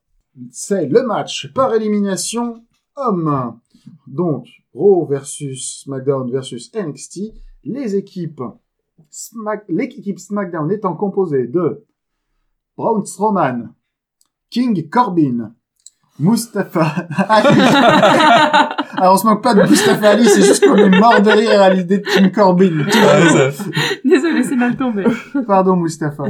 C'est 0.51 0.86
le 0.86 1.03
match 1.03 1.53
par 1.53 1.74
élimination 1.74 2.64
homme. 2.97 3.59
Donc, 4.07 4.47
Raw 4.74 5.07
versus 5.07 5.82
SmackDown 5.84 6.30
versus 6.30 6.72
NXT. 6.74 7.32
Les 7.64 7.97
équipes 7.97 8.43
Smack- 9.11 9.64
l'équipe 9.68 10.18
SmackDown 10.18 10.70
étant 10.72 10.95
composée 10.95 11.47
de 11.47 11.84
Braun 12.76 13.05
Strowman, 13.05 13.72
King 14.51 14.89
Corbin, 14.89 15.55
Mustafa 16.19 17.07
Ali. 17.29 17.61
Alors 18.97 19.14
on 19.14 19.16
se 19.16 19.27
moque 19.27 19.43
pas 19.43 19.55
de 19.55 19.62
Mustafa 19.62 20.11
Ali, 20.11 20.25
c'est 20.27 20.43
juste 20.43 20.66
qu'on 20.66 20.77
est 20.77 20.99
mort 20.99 21.21
de 21.23 21.31
rire 21.31 21.61
à 21.61 21.71
l'idée 21.71 21.99
de 21.99 22.05
King 22.05 22.33
Corbin. 22.33 22.85
Désolé, 24.05 24.43
c'est 24.43 24.57
mal 24.57 24.77
tombé. 24.77 25.05
Pardon 25.47 25.77
Mustafa. 25.77 26.25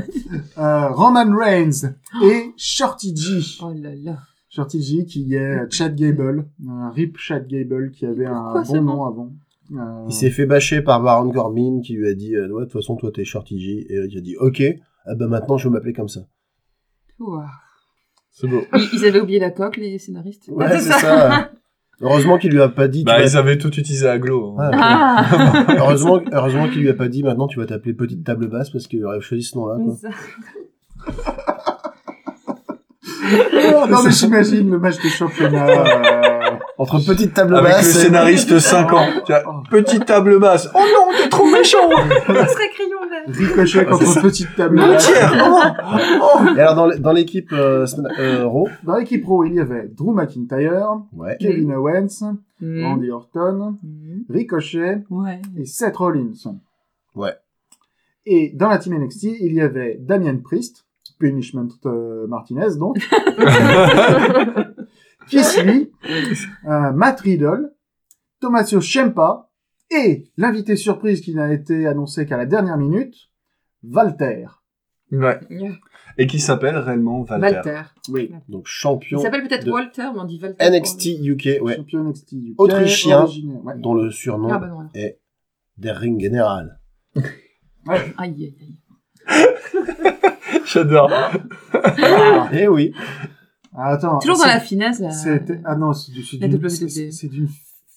Euh, 0.58 0.88
Roman 0.90 1.34
Reigns 1.36 1.94
et 2.22 2.52
Shorty 2.56 3.16
G. 3.16 3.40
Oh 3.62 3.72
là 3.74 3.90
là. 3.94 4.18
Shorty 4.50 4.82
G 4.82 5.04
qui 5.06 5.34
est 5.34 5.70
Chad 5.70 5.94
Gable, 5.94 6.46
un 6.68 6.90
rip 6.90 7.16
Chad 7.18 7.46
Gable 7.46 7.90
qui 7.92 8.04
avait 8.06 8.26
un 8.26 8.50
Pourquoi 8.52 8.78
bon 8.78 8.82
nom 8.82 9.06
avant. 9.06 9.32
Euh, 9.72 10.04
Il 10.08 10.12
s'est 10.14 10.30
fait 10.30 10.46
bâcher 10.46 10.80
par 10.82 11.02
Baron 11.02 11.30
Corbin 11.30 11.80
qui 11.82 11.94
lui 11.94 12.08
a 12.08 12.14
dit 12.14 12.34
euh, 12.34 12.48
ouais 12.48 12.60
de 12.60 12.70
toute 12.70 12.80
façon 12.80 12.96
toi 12.96 13.10
t'es 13.14 13.24
Shorty 13.24 13.60
G 13.60 13.86
et 13.88 14.06
il 14.10 14.18
a 14.18 14.20
dit 14.20 14.36
ok 14.38 14.62
ah 15.06 15.14
bah 15.14 15.26
maintenant 15.28 15.56
je 15.58 15.68
vais 15.68 15.72
m'appeler 15.74 15.92
comme 15.92 16.08
ça. 16.08 16.20
Ouah. 17.18 17.46
C'est 18.40 18.46
beau. 18.46 18.62
Ils, 18.74 18.88
ils 18.92 19.04
avaient 19.06 19.20
oublié 19.20 19.38
la 19.40 19.50
coque, 19.50 19.76
les 19.78 19.98
scénaristes. 19.98 20.48
Ouais 20.48 20.68
c'est 20.78 20.92
ça. 20.92 21.50
Heureusement 22.00 22.38
qu'il 22.38 22.52
lui 22.52 22.60
a 22.62 22.68
pas 22.68 22.86
dit. 22.86 23.00
tu 23.00 23.04
Bah, 23.06 23.18
vas- 23.18 23.24
ils 23.24 23.36
avaient 23.36 23.58
tout 23.58 23.68
utilisé 23.76 24.06
à 24.08 24.18
Glo. 24.18 24.54
hein. 24.58 24.70
Ouais, 24.70 24.76
Ah 24.80 25.64
heureusement 25.78 26.20
heureusement 26.32 26.68
qu'il 26.68 26.82
lui 26.82 26.90
a 26.90 26.94
pas 26.94 27.08
dit 27.08 27.22
maintenant 27.24 27.48
tu 27.48 27.58
vas 27.58 27.66
t'appeler 27.66 27.92
petite 27.94 28.22
table 28.24 28.46
basse 28.48 28.70
parce 28.70 28.86
qu'il 28.86 29.04
aurait 29.04 29.20
choisi 29.20 29.42
ce 29.42 29.56
nom 29.58 29.66
là 29.66 29.76
quoi. 29.84 29.94
Oh, 31.08 31.52
non 33.90 34.02
mais 34.04 34.10
j'imagine 34.10 34.70
le 34.70 34.78
match 34.78 34.96
de 35.02 35.08
championnat. 35.08 35.66
euh, 35.68 36.56
Entre 36.78 36.98
petite 37.04 37.34
table 37.34 37.56
Avec 37.56 37.72
basse. 37.72 37.84
le 37.94 38.00
et- 38.00 38.04
scénariste 38.04 38.58
5 38.58 38.92
ans. 38.92 39.06
Tu 39.26 39.32
vois, 39.32 39.62
petite 39.70 40.04
table 40.06 40.38
basse. 40.38 40.68
Oh 40.74 40.78
non, 40.78 41.16
t'es 41.16 41.28
trop 41.28 41.46
méchant. 41.46 41.88
Ça 42.26 42.46
serait 42.46 42.68
crayon 42.70 43.00
vert. 43.10 43.24
Ricochet 43.48 43.66
c'est 43.66 43.84
contre 43.86 44.06
ça. 44.06 44.20
petite 44.22 44.54
table. 44.56 44.76
basse. 44.76 45.10
Oh. 46.22 46.38
Et 46.56 46.60
alors 46.60 46.90
dans 46.98 47.12
l'équipe 47.12 47.52
euh, 47.52 47.86
euh, 48.18 48.46
Raw 48.46 48.68
Dans 48.84 48.96
l'équipe 48.96 49.22
pro, 49.22 49.44
il 49.44 49.54
y 49.54 49.60
avait 49.60 49.88
Drew 49.88 50.12
McIntyre, 50.14 51.00
ouais 51.14 51.36
Kevin 51.40 51.72
Owens, 51.74 52.36
Mm. 52.60 52.84
Randy 52.86 53.10
Orton, 53.12 53.76
Mm. 53.84 54.22
Ricochet 54.30 55.04
Ouais. 55.10 55.40
et 55.56 55.64
Seth 55.64 55.96
Rollins. 55.96 56.32
Ouais. 57.14 57.34
Et 58.26 58.50
dans 58.54 58.68
la 58.68 58.78
team 58.78 58.94
NXT, 58.98 59.24
il 59.40 59.54
y 59.54 59.60
avait 59.60 59.96
Damian 60.00 60.38
Priest, 60.42 60.84
Punishment 61.18 61.68
euh, 61.86 62.26
Martinez 62.26 62.76
donc, 62.78 62.98
Keith 65.28 65.62
Lee, 65.64 65.90
euh, 66.66 66.92
Matt 66.92 67.20
Riddle, 67.20 67.72
Tommaso 68.40 68.80
Ciampa 68.80 69.50
et 69.90 70.30
l'invité 70.36 70.76
surprise 70.76 71.20
qui 71.20 71.34
n'a 71.34 71.52
été 71.52 71.86
annoncé 71.86 72.26
qu'à 72.26 72.36
la 72.36 72.46
dernière 72.46 72.76
minute, 72.76 73.14
Walter. 73.82 74.46
Ouais. 75.10 75.40
Et 76.18 76.26
qui 76.26 76.38
s'appelle 76.40 76.76
réellement 76.76 77.22
Valter. 77.22 77.56
Walter. 77.56 77.80
Oui. 78.10 78.30
donc 78.48 78.64
Il 78.66 78.70
champion 78.70 79.18
s'appelle 79.20 79.42
peut-être 79.46 79.64
de 79.64 79.70
Walter, 79.70 80.08
mais 80.14 80.20
on 80.20 80.24
dit 80.24 80.38
Walter. 80.42 80.70
NXT 80.70 81.06
UK 81.24 81.62
ouais 81.62 81.76
Champion 81.76 82.04
NXT 82.04 82.32
UK, 82.32 82.54
Autrichien. 82.58 83.22
originaire, 83.22 83.64
ouais. 83.64 83.78
dont 83.78 83.94
le 83.94 84.10
surnom 84.10 84.48
Ah 84.50 84.56
alors. 84.56 84.84
est 84.94 85.20
Der 85.78 85.96
Ring 85.96 86.20
General. 86.20 86.78
Aïe, 87.16 88.00
aïe, 88.18 88.54
aïe. 88.60 88.78
J'adore. 90.66 91.10
Ah, 91.72 92.48
Eh 92.52 92.68
oui. 92.68 92.92
attends. 93.76 94.18
Toujours 94.18 94.38
dans 94.38 94.46
la 94.46 94.60
finesse, 94.60 95.00
là. 95.00 95.10
C'était 95.10 95.60
ah 95.64 95.76
non, 95.76 95.92
c'est 95.92 96.12
du- 96.12 96.22
c'est 96.24 96.38
La 96.38 96.48
d'une 96.48 96.58
WWE. 96.58 96.68
c'est- 96.88 97.10
c'est 97.10 97.28
d'une 97.28 97.48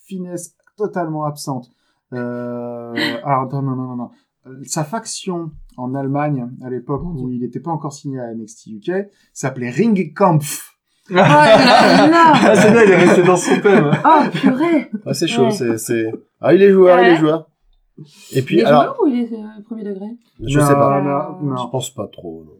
finesse 0.05 0.55
totalement 0.77 1.25
absente. 1.25 1.69
Euh, 2.13 2.93
alors 3.23 3.43
attends, 3.43 3.61
non 3.61 3.75
non 3.75 3.83
non 3.87 3.95
non. 3.95 4.09
Euh, 4.47 4.59
Sa 4.65 4.83
faction 4.83 5.51
en 5.77 5.95
Allemagne 5.95 6.49
à 6.65 6.69
l'époque 6.69 7.03
où 7.05 7.29
il 7.29 7.39
n'était 7.41 7.59
pas 7.59 7.71
encore 7.71 7.93
signé 7.93 8.19
à 8.19 8.33
NXT 8.33 8.67
UK 8.67 8.91
s'appelait 9.33 9.69
Ringkampf. 9.69 10.67
Oh 11.09 11.13
là 11.15 12.07
là 12.07 12.31
Ah, 12.33 12.55
c'est 12.55 12.71
bien, 12.71 12.83
il 12.83 12.91
est 12.91 12.95
resté 13.05 13.23
dans 13.23 13.35
son 13.37 13.59
thème. 13.59 13.91
Oh 14.05 14.21
purée 14.31 14.89
Ah, 15.05 15.13
c'est 15.13 15.27
chaud, 15.27 15.45
Ouais. 15.45 15.51
c'est, 15.51 15.77
c'est... 15.77 16.11
Ah, 16.39 16.53
il 16.53 16.61
est 16.61 16.71
joueur, 16.71 16.99
il 17.01 17.07
est 17.07 17.11
Ouais. 17.11 17.17
joueur. 17.17 17.49
Et 18.33 18.41
puis, 18.41 18.55
Il 18.55 18.61
est 18.61 18.65
alors, 18.65 18.83
joueur 18.83 18.97
ou 19.03 19.07
il 19.07 19.19
est 19.21 19.33
euh, 19.33 19.61
premier 19.65 19.83
degré? 19.83 20.07
Je 20.43 20.59
Non, 20.59 20.65
sais 20.65 20.73
pas. 20.73 21.01
Non, 21.01 21.55
Je 21.57 21.61
non. 21.63 21.69
pense 21.69 21.93
pas 21.93 22.07
trop. 22.07 22.43
non. 22.45 22.57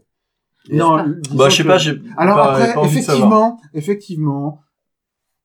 Non, 0.72 0.98
Bah, 1.36 1.50
je 1.50 1.58
sais 1.58 1.64
que- 1.64 1.68
pas, 1.68 1.78
j'ai 1.80 2.00
Alors 2.18 2.36
pas, 2.36 2.52
après, 2.54 2.74
pas 2.76 2.84
effectivement, 2.86 3.60
effectivement, 3.74 4.62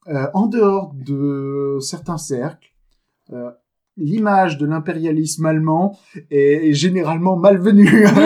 euh, 0.09 0.27
en 0.35 0.47
dehors 0.47 0.93
de 0.95 1.79
certains 1.81 2.19
cercles, 2.19 2.69
euh, 3.33 3.51
l'image 3.97 4.59
de 4.59 4.67
l'impérialisme 4.67 5.47
allemand 5.47 5.99
est, 6.31 6.75
généralement 6.75 7.37
malvenue. 7.37 8.07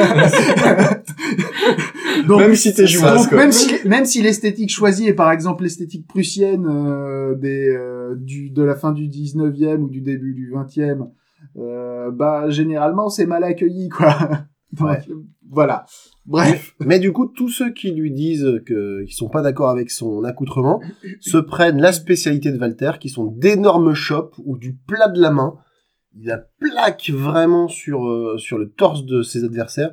Donc, 2.26 2.40
Même 2.40 2.54
si 2.54 2.74
t'es 2.74 2.86
joueur, 2.86 3.16
donc, 3.16 3.28
quoi. 3.28 3.38
même 3.38 3.52
si 3.52 3.72
même 3.88 4.04
si 4.04 4.20
l'esthétique 4.20 4.70
choisie 4.70 5.06
est 5.06 5.14
par 5.14 5.32
exemple 5.32 5.62
l'esthétique 5.62 6.06
prussienne 6.06 6.66
euh, 6.68 7.34
des 7.34 7.68
euh, 7.68 8.14
du 8.16 8.50
de 8.50 8.62
la 8.62 8.74
fin 8.74 8.92
du 8.92 9.08
19e 9.08 9.78
ou 9.78 9.88
du 9.88 10.00
début 10.00 10.34
du 10.34 10.52
20e, 10.52 11.08
euh, 11.56 12.10
bah 12.10 12.50
généralement 12.50 13.08
c'est 13.08 13.26
mal 13.26 13.44
accueilli 13.44 13.88
quoi. 13.88 14.14
Donc, 14.72 14.88
Ouais. 14.88 15.02
Voilà. 15.50 15.84
Bref. 16.26 16.76
Mais 16.78 17.00
du 17.00 17.12
coup, 17.12 17.26
tous 17.26 17.48
ceux 17.48 17.72
qui 17.72 17.90
lui 17.90 18.12
disent 18.12 18.60
que, 18.66 19.04
qui 19.04 19.14
sont 19.14 19.28
pas 19.28 19.42
d'accord 19.42 19.68
avec 19.68 19.90
son 19.90 20.22
accoutrement, 20.22 20.80
se 21.20 21.38
prennent 21.38 21.80
la 21.80 21.92
spécialité 21.92 22.52
de 22.52 22.58
Walter, 22.58 22.92
qui 23.00 23.08
sont 23.08 23.26
d'énormes 23.26 23.94
chopes 23.94 24.36
ou 24.44 24.56
du 24.56 24.76
plat 24.76 25.08
de 25.08 25.20
la 25.20 25.30
main. 25.30 25.58
Il 26.14 26.26
la 26.26 26.38
plaque 26.38 27.10
vraiment 27.10 27.68
sur, 27.68 28.06
euh, 28.06 28.36
sur 28.38 28.58
le 28.58 28.70
torse 28.70 29.04
de 29.04 29.22
ses 29.22 29.44
adversaires. 29.44 29.92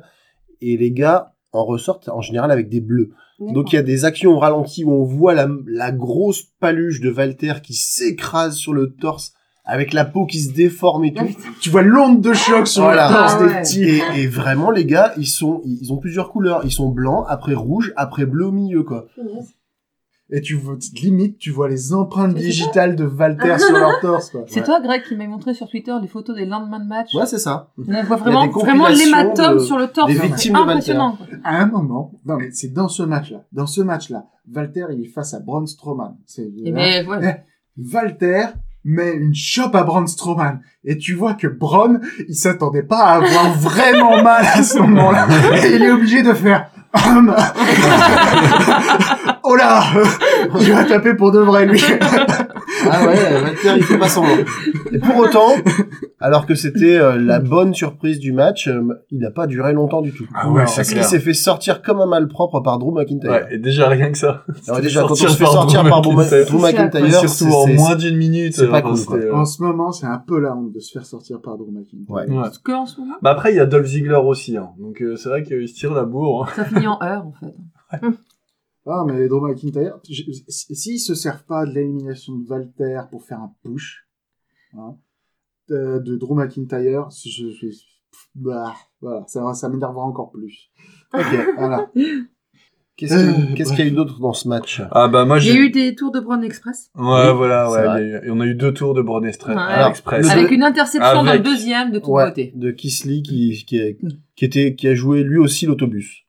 Et 0.60 0.76
les 0.76 0.92
gars 0.92 1.34
en 1.52 1.64
ressortent 1.64 2.08
en 2.08 2.20
général 2.20 2.50
avec 2.50 2.68
des 2.68 2.80
bleus. 2.80 3.10
Donc 3.40 3.72
il 3.72 3.76
y 3.76 3.78
a 3.78 3.82
des 3.82 4.04
actions 4.04 4.32
au 4.32 4.38
ralenti 4.38 4.84
où 4.84 4.90
on 4.90 5.04
voit 5.04 5.32
la, 5.32 5.48
la 5.66 5.92
grosse 5.92 6.42
paluche 6.58 7.00
de 7.00 7.10
Walter 7.10 7.54
qui 7.62 7.72
s'écrase 7.72 8.56
sur 8.56 8.72
le 8.72 8.94
torse 8.94 9.32
avec 9.68 9.92
la 9.92 10.04
peau 10.04 10.26
qui 10.26 10.40
se 10.40 10.52
déforme 10.52 11.04
et 11.04 11.12
tout. 11.14 11.28
Tu 11.60 11.70
vois 11.70 11.82
l'onde 11.82 12.20
de 12.20 12.32
choc 12.32 12.66
sur 12.66 12.82
Voilà. 12.82 13.08
le 13.08 13.14
torse 13.14 13.34
Ah 13.36 13.38
des 13.46 13.52
ouais. 13.52 13.60
petits. 13.62 13.84
Et, 13.84 14.02
et 14.16 14.26
vraiment 14.26 14.70
les 14.72 14.84
gars, 14.86 15.12
ils 15.16 15.26
sont, 15.28 15.60
ils 15.64 15.92
ont 15.92 15.98
plusieurs 15.98 16.30
couleurs. 16.32 16.62
Ils 16.64 16.72
sont 16.72 16.88
blancs, 16.88 17.24
après 17.28 17.54
rouge, 17.54 17.92
après 17.96 18.26
bleu 18.26 18.46
au 18.46 18.52
milieu 18.52 18.82
quoi. 18.82 19.06
Et 20.30 20.42
tu 20.42 20.56
vois, 20.56 20.76
limite, 21.02 21.38
tu 21.38 21.50
vois 21.50 21.70
les 21.70 21.94
empreintes 21.94 22.34
digitales 22.34 22.96
de 22.96 23.06
Walter 23.06 23.58
sur 23.58 23.72
leur 23.72 23.98
torse, 24.02 24.28
quoi. 24.28 24.44
C'est 24.46 24.62
toi, 24.62 24.78
Greg, 24.78 25.02
qui 25.02 25.16
m'a 25.16 25.26
montré 25.26 25.54
sur 25.54 25.66
Twitter 25.70 25.94
les 26.02 26.06
photos 26.08 26.36
des 26.36 26.44
lendemains 26.44 26.80
de 26.80 26.86
match. 26.86 27.14
Ouais, 27.14 27.24
c'est 27.24 27.38
ça. 27.38 27.72
On 27.78 28.02
voit 28.02 28.16
vraiment, 28.16 28.46
vraiment 28.48 28.88
l'hématome 28.88 29.58
sur 29.60 29.78
le 29.78 29.86
torse. 29.86 30.12
des 30.12 30.18
C'est 30.36 30.54
impressionnant. 30.54 31.16
quoi. 31.16 31.26
À 31.44 31.62
un 31.62 31.66
moment, 31.66 32.12
non 32.26 32.36
mais 32.36 32.50
c'est 32.52 32.74
dans 32.74 32.88
ce 32.88 33.02
match-là, 33.04 33.44
dans 33.52 33.66
ce 33.66 33.80
match-là, 33.80 34.26
Walter 34.54 34.84
il 34.92 35.00
est 35.02 35.08
face 35.08 35.32
à 35.32 35.40
Braun 35.40 35.66
Strowman. 35.66 36.18
C'est 36.26 36.50
Et 36.62 36.72
mais 36.72 37.02
voilà. 37.04 37.38
Walter 37.90 38.44
met 38.88 39.12
une 39.12 39.34
chope 39.34 39.74
à 39.74 39.82
Braun 39.82 40.06
Strowman. 40.06 40.60
Et 40.84 40.96
tu 40.96 41.14
vois 41.14 41.34
que 41.34 41.46
Braun 41.46 42.00
il 42.28 42.34
s'attendait 42.34 42.82
pas 42.82 43.04
à 43.04 43.14
avoir 43.16 43.52
vraiment 43.58 44.22
mal 44.22 44.46
à 44.46 44.62
ce 44.62 44.78
moment-là. 44.78 45.26
Et 45.62 45.76
il 45.76 45.82
est 45.82 45.90
obligé 45.90 46.22
de 46.22 46.32
faire 46.32 46.70
oh 49.44 49.54
là 49.56 49.82
il 50.60 50.72
va 50.72 50.84
taper 50.84 51.12
pour 51.12 51.30
de 51.32 51.38
vrai 51.38 51.66
lui 51.66 51.82
Ah 52.90 53.06
ouais, 53.06 53.42
Walter 53.42 53.74
il 53.76 53.82
fait 53.82 53.98
pas 53.98 54.08
semblant. 54.08 54.32
Et 54.92 54.98
pour 54.98 55.16
autant, 55.16 55.48
alors 56.20 56.46
que 56.46 56.54
c'était 56.54 56.98
euh, 56.98 57.16
la 57.18 57.38
bonne 57.40 57.74
surprise 57.74 58.18
du 58.18 58.32
match, 58.32 58.68
euh, 58.68 58.82
il 59.10 59.18
n'a 59.20 59.30
pas 59.30 59.46
duré 59.46 59.72
longtemps 59.72 60.00
du 60.02 60.12
tout. 60.12 60.26
Ah 60.34 60.48
ouais, 60.50 60.66
c'est 60.66 60.76
Parce 60.76 60.88
qu'il 60.88 60.98
clair. 60.98 61.08
s'est 61.08 61.20
fait 61.20 61.34
sortir 61.34 61.82
comme 61.82 62.00
un 62.00 62.06
malpropre 62.06 62.62
par 62.62 62.78
Drew 62.78 62.92
McIntyre. 62.92 63.30
Ouais, 63.30 63.46
et 63.50 63.58
déjà 63.58 63.88
rien 63.88 64.10
que 64.12 64.18
ça. 64.18 64.44
Alors 64.66 64.80
déjà, 64.80 65.02
quand 65.02 65.12
on 65.12 65.14
se 65.16 65.26
fait 65.28 65.44
sortir 65.44 65.82
par 65.88 66.02
Drew 66.02 66.12
McIntyre. 66.16 66.46
Drew 66.46 66.60
C'est 66.60 66.72
McIntyre, 66.72 67.02
Mais 67.02 67.10
c'est- 67.10 67.28
surtout 67.28 67.54
en 67.54 67.66
c'est- 67.66 67.74
moins 67.74 67.96
d'une 67.96 68.16
minute. 68.16 68.54
c'est 68.54 68.66
pas 68.68 68.78
enfin, 68.78 68.88
cool, 68.88 68.96
c'était, 68.96 69.08
quoi. 69.10 69.18
euh, 69.20 69.34
en 69.34 69.44
ce 69.44 69.62
moment 69.62 69.92
c'est 69.92 70.06
un 70.06 70.18
peu 70.18 70.38
la 70.40 70.54
honte 70.56 70.72
de 70.72 70.80
se 70.80 70.92
faire 70.92 71.04
sortir 71.06 71.40
par 71.40 71.56
Drew 71.58 71.70
McIntyre 71.70 71.98
Ouais. 72.08 72.28
Ouais. 72.30 72.48
Que 72.64 72.72
en 72.72 72.86
ce 72.86 73.00
moment, 73.00 73.14
Bah 73.22 73.30
après, 73.30 73.52
il 73.52 73.56
y 73.56 73.60
a 73.60 73.66
Dolph 73.66 73.86
Ziggler 73.86 74.14
aussi, 74.24 74.56
hein. 74.56 74.68
Donc 74.78 75.02
euh, 75.02 75.16
c'est 75.16 75.28
vrai 75.28 75.42
qu'il 75.42 75.68
se 75.68 75.74
tire 75.74 75.92
la 75.94 76.04
bourre. 76.04 76.46
hein. 76.48 76.52
ça 76.56 76.64
finit 76.64 76.86
en 76.86 76.98
heure, 77.02 77.26
en 77.26 77.32
fait. 77.40 77.54
Ah, 78.90 79.04
mais 79.06 79.28
Drew 79.28 79.40
McIntyre, 79.46 79.98
s'ils 80.48 80.98
se 81.00 81.14
servent 81.14 81.44
pas 81.44 81.66
de 81.66 81.72
l'élimination 81.72 82.34
de 82.36 82.48
Walter 82.48 83.00
pour 83.10 83.22
faire 83.24 83.38
un 83.40 83.52
push, 83.62 84.06
hein, 84.74 84.96
de, 85.68 85.98
de 85.98 86.16
Drew 86.16 86.34
McIntyre, 86.34 87.08
je, 87.24 87.50
je- 87.50 87.66
bah, 88.34 88.72
voilà, 89.02 89.24
ça, 89.28 89.52
ça 89.52 89.68
m'énervera 89.68 90.04
encore 90.04 90.30
plus. 90.30 90.70
Ok. 91.12 91.20
Voilà. 91.58 91.90
Qu'est-ce 92.96 93.14
qu'il 93.14 93.62
Euh, 93.62 93.64
qu'il 93.76 93.78
y 93.78 93.82
a 93.82 93.86
eu 93.86 93.90
d'autre 93.92 94.18
dans 94.18 94.32
ce 94.32 94.48
match? 94.48 94.82
Ah 94.90 95.06
bah 95.06 95.24
moi 95.24 95.38
j'ai... 95.38 95.54
eu 95.54 95.70
des 95.70 95.94
tours 95.94 96.10
de 96.10 96.18
Brown 96.18 96.42
Express. 96.42 96.90
Ouais, 96.96 97.04
Oui, 97.30 97.36
voilà, 97.36 97.70
ouais. 97.70 97.84
y 97.84 98.14
a 98.14 98.24
eu- 98.24 98.30
on 98.32 98.40
a 98.40 98.46
eu 98.46 98.56
deux 98.56 98.74
tours 98.74 98.92
de 98.94 99.02
Brown 99.02 99.24
Express. 99.24 99.54
Ouais. 99.54 99.62
Alors, 99.62 99.90
Express. 99.90 100.24
le- 100.26 100.32
Avec 100.32 100.50
une 100.50 100.64
interception 100.64 101.14
dans 101.14 101.22
le 101.22 101.28
Avec- 101.28 101.42
deuxième 101.44 101.92
de 101.92 102.00
toute 102.00 102.08
Ouais, 102.08 102.26
beauté. 102.26 102.52
de 102.56 102.72
Kisley 102.72 103.22
qui, 103.22 103.64
qui, 103.66 104.44
était, 104.44 104.74
qui 104.74 104.88
a 104.88 104.94
joué 104.96 105.22
lui 105.22 105.38
aussi 105.38 105.66
l'autobus. 105.66 106.24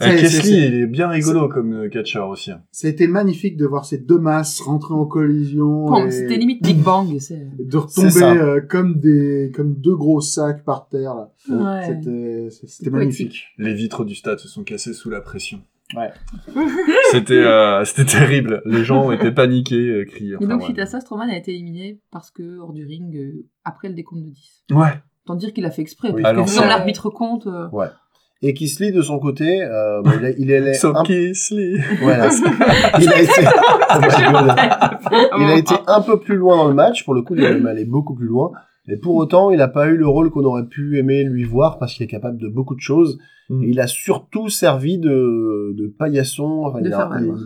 Euh, 0.00 0.16
Kesley, 0.16 0.68
il 0.68 0.74
est 0.74 0.86
bien 0.86 1.08
rigolo 1.08 1.48
comme 1.48 1.72
euh, 1.74 1.88
catcheur 1.88 2.28
aussi. 2.28 2.50
Ça 2.70 2.86
a 2.86 2.90
été 2.90 3.06
magnifique 3.06 3.56
de 3.56 3.66
voir 3.66 3.84
ces 3.84 3.98
deux 3.98 4.18
masses 4.18 4.60
rentrer 4.60 4.94
en 4.94 5.04
collision 5.04 5.86
Bon, 5.86 6.06
et 6.06 6.10
C'était 6.10 6.36
limite 6.36 6.62
Big 6.62 6.78
Bang. 6.82 7.18
c'est- 7.18 7.46
de 7.58 7.76
retomber 7.76 8.22
euh, 8.40 8.60
comme 8.60 8.98
des 9.00 9.52
comme 9.54 9.74
deux 9.74 9.96
gros 9.96 10.20
sacs 10.20 10.64
par 10.64 10.88
terre. 10.88 11.14
là. 11.14 11.32
Ouais. 11.48 11.86
C'était 11.86 12.48
c'était 12.50 12.90
Poétique. 12.90 12.92
magnifique. 12.92 13.44
Les 13.58 13.74
vitres 13.74 14.04
du 14.04 14.14
stade 14.14 14.38
se 14.38 14.48
sont 14.48 14.62
cassées 14.64 14.94
sous 14.94 15.10
la 15.10 15.20
pression. 15.20 15.60
Ouais. 15.94 16.10
C'était 17.10 17.34
euh, 17.34 17.84
c'était 17.84 18.06
terrible. 18.06 18.62
Les 18.64 18.82
gens 18.84 19.10
étaient 19.12 19.32
paniqués, 19.32 19.76
euh, 19.76 20.04
criaient. 20.06 20.32
Et 20.32 20.36
Enfin, 20.36 20.46
donc, 20.46 20.60
ouais. 20.60 20.64
suite 20.66 20.78
à 20.78 20.86
ça, 20.86 21.00
Strowman 21.00 21.28
a 21.28 21.36
été 21.36 21.52
éliminé 21.52 22.00
parce 22.10 22.30
que 22.30 22.58
hors 22.60 22.72
du 22.72 22.86
ring, 22.86 23.14
euh, 23.14 23.44
après 23.64 23.88
le 23.88 23.94
décompte 23.94 24.22
de 24.24 24.30
10. 24.30 24.64
Ouais. 24.70 24.88
Tant 25.26 25.34
dire 25.34 25.52
qu'il 25.52 25.64
a 25.66 25.70
fait 25.70 25.82
exprès. 25.82 26.10
Oui. 26.10 26.22
parce 26.22 26.34
Alors 26.34 26.46
que 26.46 26.68
l'arbitre 26.68 27.10
compte, 27.10 27.46
euh, 27.46 27.68
Et 28.44 28.54
Kisly, 28.54 28.90
de 28.92 29.02
son 29.02 29.18
côté, 29.20 29.62
euh, 29.62 30.02
il, 30.18 30.24
a- 30.26 30.30
il 30.30 30.52
allait 30.52 30.74
un- 30.96 31.02
voilà. 32.02 32.28
il 33.00 33.08
a 33.08 33.22
été, 33.22 33.40
il 35.38 35.44
a 35.50 35.56
été 35.56 35.74
un 35.86 36.00
peu 36.00 36.18
plus 36.18 36.36
loin 36.36 36.56
dans 36.56 36.68
le 36.68 36.74
match. 36.74 37.04
Pour 37.04 37.14
le 37.14 37.22
coup, 37.22 37.34
il 37.34 37.44
est 37.44 37.52
même 37.54 37.66
allé 37.66 37.84
beaucoup 37.84 38.14
plus 38.14 38.26
loin. 38.26 38.50
Et 38.88 38.96
pour 38.96 39.14
autant, 39.14 39.50
il 39.52 39.58
n'a 39.58 39.68
pas 39.68 39.86
eu 39.86 39.96
le 39.96 40.08
rôle 40.08 40.30
qu'on 40.30 40.44
aurait 40.44 40.66
pu 40.66 40.98
aimer 40.98 41.22
lui 41.24 41.44
voir 41.44 41.78
parce 41.78 41.94
qu'il 41.94 42.02
est 42.02 42.08
capable 42.08 42.38
de 42.38 42.48
beaucoup 42.48 42.74
de 42.74 42.80
choses. 42.80 43.18
Mm. 43.48 43.62
Et 43.62 43.66
il 43.68 43.80
a 43.80 43.86
surtout 43.86 44.48
servi 44.48 44.98
de, 44.98 45.72
de 45.78 45.86
paillasson. 45.96 46.62
Enfin, 46.64 46.80
De 46.80 46.88
il, 46.88 46.92
a, 46.92 46.96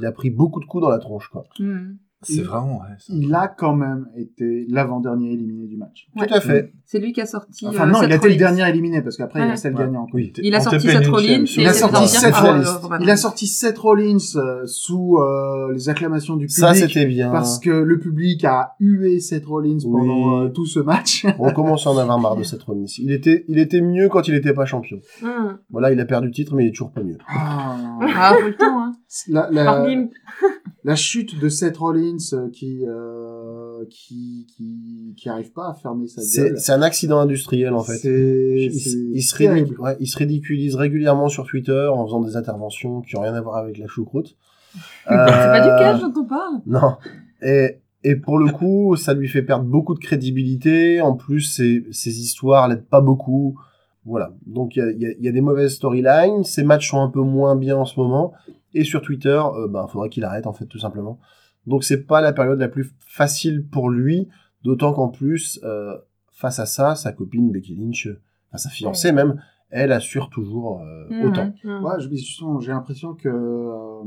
il- 0.01 0.07
a 0.07 0.13
pris 0.13 0.31
beaucoup 0.31 0.61
de 0.61 0.65
coups 0.65 0.83
dans 0.83 0.89
la 0.91 0.99
tronche, 0.99 1.29
quoi. 1.29 1.45
hmm. 1.59 1.97
C'est 2.35 2.43
vraiment, 2.43 2.79
ouais. 2.81 2.97
Il 3.09 3.35
a 3.35 3.49
quand 3.49 3.75
même 3.75 4.09
été 4.17 4.67
l'avant-dernier 4.69 5.33
éliminé 5.33 5.67
du 5.67 5.77
match. 5.77 6.09
Ouais. 6.17 6.27
Tout 6.27 6.35
à 6.35 6.41
fait. 6.41 6.73
c'est 6.85 6.99
lui 6.99 7.13
qui 7.13 7.21
a 7.21 7.27
sorti. 7.27 7.67
Enfin 7.67 7.85
euh, 7.89 7.93
non, 7.93 7.99
il 8.03 8.05
Seth 8.05 8.13
a 8.13 8.17
été 8.17 8.29
le 8.31 8.37
dernier 8.37 8.69
éliminé 8.69 9.03
parce 9.03 9.17
qu'après 9.17 9.41
il 9.41 9.43
Ouais. 9.45 9.51
restait 9.51 9.71
le 9.71 9.77
Ouais. 9.77 9.85
gagnant. 9.85 10.07
Oui, 10.13 10.33
Il 10.43 10.55
a 10.55 10.61
sorti 10.61 10.89
Seth 10.89 11.07
Rollins. 11.07 11.45
Il 11.57 11.67
a 11.67 11.73
sorti 11.73 12.09
Seth 12.09 12.35
Rollins. 12.35 12.81
Il 13.01 13.11
a 13.11 13.17
sorti 13.17 13.47
Seth 13.47 13.79
Rollins 13.79 14.19
sous 14.67 15.19
euh, 15.19 15.73
les 15.73 15.89
acclamations 15.89 16.37
du 16.37 16.47
public. 16.47 16.59
Ça, 16.59 16.75
c'était 16.75 17.07
bien. 17.07 17.31
parce 17.31 17.59
que 17.59 17.71
le 17.71 17.99
public 17.99 18.45
a 18.45 18.75
hué 18.81 19.21
Seth 19.21 19.47
Rollins 19.47 19.79
pendant 19.83 20.43
euh, 20.43 20.49
tout 20.49 20.67
ce 20.67 20.81
match. 20.81 21.27
On 21.39 21.51
commence 21.53 21.87
à 21.87 21.91
en 21.91 21.99
avoir 21.99 22.19
marre 22.19 22.37
de 22.37 22.43
cette 22.43 22.63
Rollins. 22.63 22.85
Il 22.99 23.13
était, 23.13 23.45
il 23.49 23.59
était 23.59 23.81
mieux 23.81 24.09
quand 24.09 24.27
il 24.29 24.35
n'était 24.35 24.53
pas 24.55 24.65
champion. 24.65 24.99
Hmm. 25.23 25.57
Voilà, 25.71 25.93
il 25.93 26.01
a 26.01 26.05
perdu 26.05 26.27
le 26.29 26.33
titre, 26.33 26.55
mais 26.55 26.65
il 26.65 26.69
est 26.69 26.73
toujours 26.73 26.93
pas 26.93 27.03
mieux. 27.03 27.19
Ah, 27.29 27.77
Ah, 28.17 28.35
faut 28.41 28.47
le 28.49 28.57
temps, 28.57 28.83
hein. 28.83 28.96
la, 30.85 30.97
chute 30.97 31.39
de 31.41 31.49
Seth 31.49 31.77
Rollins 31.77 32.17
euh, 32.33 32.49
qui, 32.51 32.85
euh, 32.87 33.85
qui, 33.91 34.47
qui, 34.57 35.15
qui 35.17 35.29
arrive 35.29 35.53
pas 35.53 35.71
à 35.71 35.75
fermer 35.75 36.07
sa 36.09 36.23
C'est 36.23 36.43
gueule. 36.51 36.59
c'est 36.59 36.73
un 36.73 36.83
accident 36.83 37.19
industriel, 37.19 37.73
en 37.75 37.83
fait. 37.83 37.99
Il, 38.05 39.23
se 39.23 39.37
terrible. 39.37 39.69
ridic- 39.71 39.79
ouais, 39.81 39.97
il 40.01 40.07
se 40.07 40.19
ridiculise 40.19 40.75
régulièrement 40.77 41.29
sur 41.29 41.47
Twitter 41.47 41.89
en 41.93 42.05
faisant 42.07 42.21
des 42.21 42.37
interventions 42.37 43.01
qui 43.03 43.17
ont 43.17 43.21
rien 43.23 43.35
à 43.35 43.41
voir 43.41 43.57
avec 43.57 43.79
la 43.79 43.87
choucroute. 43.87 44.37
C'est 45.05 45.15
pas 45.15 45.61
du 45.61 45.69
Euh, 45.69 45.79
cash 45.79 46.01
dont 46.01 46.21
on 46.21 46.25
parle. 46.27 46.55
Non. 46.67 46.97
Et, 47.43 47.79
et 48.05 48.17
pour 48.17 48.39
le 48.39 48.51
coup, 48.51 48.97
ça 48.97 49.15
lui 49.15 49.29
fait 49.29 49.43
perdre 49.43 49.65
beaucoup 49.65 49.95
de 49.95 50.01
crédibilité. 50.01 51.01
En 51.01 51.15
plus, 51.15 51.41
ses, 51.43 51.85
ses 51.93 52.21
histoires 52.21 52.69
l'aident 52.69 52.85
pas 52.85 53.01
beaucoup. 53.01 53.59
Voilà. 54.05 54.33
Donc, 54.47 54.77
il 54.77 54.79
y 54.81 54.83
a, 54.83 54.91
il 54.91 55.01
y 55.01 55.07
a- 55.07 55.13
il 55.19 55.25
y 55.25 55.29
a 55.29 55.33
des 55.33 55.41
mauvaises 55.41 55.75
storylines. 55.75 56.45
Ses 56.45 56.63
matchs 56.63 56.91
sont 56.91 57.01
un 57.01 57.09
peu 57.09 57.21
moins 57.23 57.57
bien 57.57 57.77
en 57.77 57.85
ce 57.85 57.99
moment. 57.99 58.33
Et 58.79 58.85
sur 58.85 59.01
Twitter, 59.03 59.41
euh, 59.55 59.69
ben, 59.69 59.87
faudrait 59.87 60.09
qu'il 60.09 60.25
arrête, 60.25 60.47
en 60.47 60.53
fait, 60.53 60.67
tout 60.67 60.79
simplement. 60.79 61.19
Donc, 61.67 61.83
c'est 61.85 62.03
pas 62.07 62.21
la 62.21 62.33
période 62.33 62.59
la 62.59 62.69
plus 62.69 62.93
facile 63.07 63.67
pour 63.67 63.91
lui. 63.91 64.29
D'autant 64.63 64.93
qu'en 64.93 65.09
plus, 65.09 65.61
euh, 65.65 65.97
face 66.31 66.59
à 66.59 66.67
ça, 66.67 66.95
sa 66.95 67.13
copine 67.13 67.51
Becky 67.53 67.75
Lynch, 67.77 68.09
enfin, 68.49 68.59
sa 68.59 68.69
fiancée 68.71 69.13
même, 69.13 69.41
elle 69.71 69.93
assure 69.93 70.29
toujours 70.31 70.81
euh, 70.83 71.07
Mhm. 71.11 71.29
autant. 71.29 71.53
Hmm. 71.65 71.85
Ouais, 71.85 71.95
je- 72.01 72.09
justement, 72.11 72.61
j'ai 72.61 72.73
l'impression 72.73 73.15
que 73.15 73.29
euh, 73.29 74.03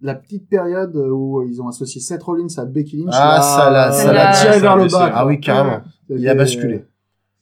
la 0.00 0.14
petite 0.14 0.48
période 0.48 0.96
où 0.96 1.42
ils 1.42 1.60
ont 1.62 1.68
associé 1.68 2.00
Seth 2.00 2.22
Rollins 2.22 2.46
à 2.56 2.64
Becky 2.64 2.96
Lynch, 2.98 3.14
Ah, 3.16 3.36
là, 3.36 3.40
ça 3.42 3.70
l'a- 3.70 3.92
ça 3.92 4.12
l'a- 4.12 4.32
tiré 4.32 4.58
vers 4.60 4.76
le 4.76 4.86
bas. 4.88 5.10
Ah 5.14 5.26
oui, 5.26 5.40
carrément. 5.40 5.82
Il 6.08 6.28
a 6.28 6.34
basculé. 6.34 6.84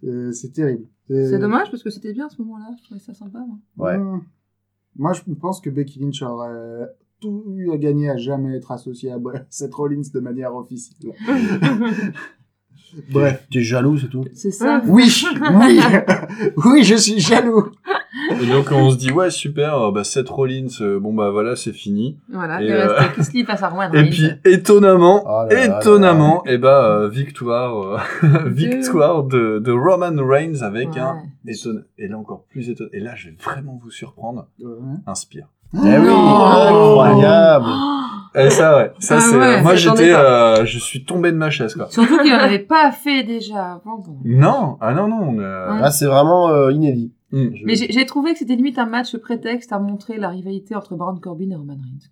euh, 0.05 0.33
C'est 0.33 0.53
terrible. 0.53 0.85
C'est 1.09 1.39
dommage 1.39 1.71
parce 1.71 1.83
que 1.83 1.91
c'était 1.91 2.12
bien 2.12 2.27
à 2.27 2.29
ce 2.29 2.41
moment-là. 2.43 2.71
Je 2.79 2.85
trouvais 2.85 3.01
ça 3.01 3.14
sympa. 3.14 3.39
moi. 3.39 3.57
Ouais. 3.79 3.99
Moi, 4.99 5.12
je 5.12 5.20
pense 5.34 5.61
que 5.61 5.70
Becky 5.70 6.01
Lynch 6.01 6.22
aurait 6.22 6.88
tout 7.20 7.44
eu 7.57 7.70
à 7.72 7.78
gagner 7.78 8.11
à 8.11 8.16
jamais 8.16 8.57
être 8.57 8.72
associée 8.72 9.11
à 9.11 9.18
Seth 9.51 9.74
Rollins 9.74 10.03
de 10.12 10.20
manière 10.20 10.55
officielle. 10.55 11.14
Bref. 13.11 13.46
T'es 13.51 13.61
jaloux, 13.61 13.99
c'est 13.99 14.09
tout. 14.09 14.24
C'est 14.34 14.51
ça. 14.51 14.82
Oui, 14.86 15.24
oui, 15.55 15.80
oui, 16.64 16.84
je 16.84 16.94
suis 16.94 17.20
jaloux. 17.20 17.70
Et 18.31 18.47
donc 18.47 18.70
on 18.72 18.91
se 18.91 18.97
dit 18.97 19.11
ouais 19.11 19.31
super, 19.31 19.74
euh, 19.83 19.91
bah 19.91 20.05
Seth 20.05 20.29
Rollins, 20.29 20.66
euh, 20.81 20.99
bon 21.01 21.12
bah 21.14 21.31
voilà 21.31 21.57
c'est 21.57 21.72
fini. 21.72 22.18
Voilà. 22.33 22.61
Et, 22.62 22.66
Il 22.66 22.72
euh, 22.72 22.93
reste 22.95 23.14
Kisley 23.14 23.45
face 23.45 23.62
à 23.62 23.68
Roman 23.68 23.91
Et 23.93 23.99
Reigns. 24.01 24.11
puis 24.11 24.31
étonnamment, 24.45 25.22
Oh 25.26 25.47
là 25.51 25.66
là 25.66 25.79
étonnamment, 25.81 26.43
et 26.47 26.59
bah 26.59 26.85
euh, 26.85 27.09
victoire, 27.09 27.76
euh, 27.83 27.99
victoire 28.47 29.24
de, 29.24 29.59
de 29.59 29.72
Roman 29.72 30.12
Reigns 30.26 30.62
avec 30.62 30.91
Ouais. 30.95 31.01
un 31.01 31.16
étonnant. 31.47 31.81
Et 31.99 32.09
là 32.09 32.18
encore 32.18 32.45
plus 32.51 32.68
étonnant. 32.70 32.91
Et 32.93 33.01
là 33.01 33.12
je 33.16 33.29
vais 33.29 33.37
vraiment 33.43 33.79
vous 33.83 33.91
surprendre. 33.91 34.47
Ouais. 34.61 34.68
Un 35.07 35.14
spire. 35.14 35.47
Eh 35.74 35.79
oui, 35.79 36.07
Non. 36.07 36.45
incroyable. 36.47 37.66
Et 38.35 38.51
ça 38.51 38.76
ouais, 38.76 38.93
ça 38.99 39.16
Ah 39.16 39.20
c'est. 39.20 39.37
ouais, 39.37 39.62
moi 39.62 39.74
j'étais, 39.74 40.12
euh, 40.14 40.64
je 40.64 40.79
suis 40.79 41.05
tombé 41.05 41.33
de 41.33 41.37
ma 41.37 41.51
chaise 41.51 41.74
quoi. 41.74 41.89
Surtout 41.91 42.18
qu'il 42.18 42.31
n'en 42.33 42.39
avait 42.39 42.59
pas 42.59 42.91
fait 42.93 43.24
déjà 43.24 43.72
avant. 43.72 43.99
bon. 43.99 44.18
Non, 44.24 44.76
ah 44.81 44.95
non 44.95 45.09
non. 45.09 45.20
on, 45.31 45.39
euh, 45.41 45.72
Ouais. 45.74 45.81
Là, 45.81 45.91
c'est 45.91 46.07
vraiment 46.07 46.51
euh, 46.51 46.70
inédit. 46.72 47.12
Je- 47.33 47.64
Mais 47.64 47.74
j'ai 47.74 48.07
trouvé 48.07 48.33
que 48.33 48.39
c'était 48.39 48.57
limite 48.57 48.79
un 48.79 48.87
match 48.87 49.16
prétexte 49.18 49.72
à 49.72 49.79
montrer 49.79 50.16
la 50.18 50.31
rivalité 50.31 50.74
entre 50.74 50.97
Baron 50.97 51.18
Corbin 51.18 51.51
et 51.51 51.55
Roman 51.57 51.74
Reigns. 51.74 52.11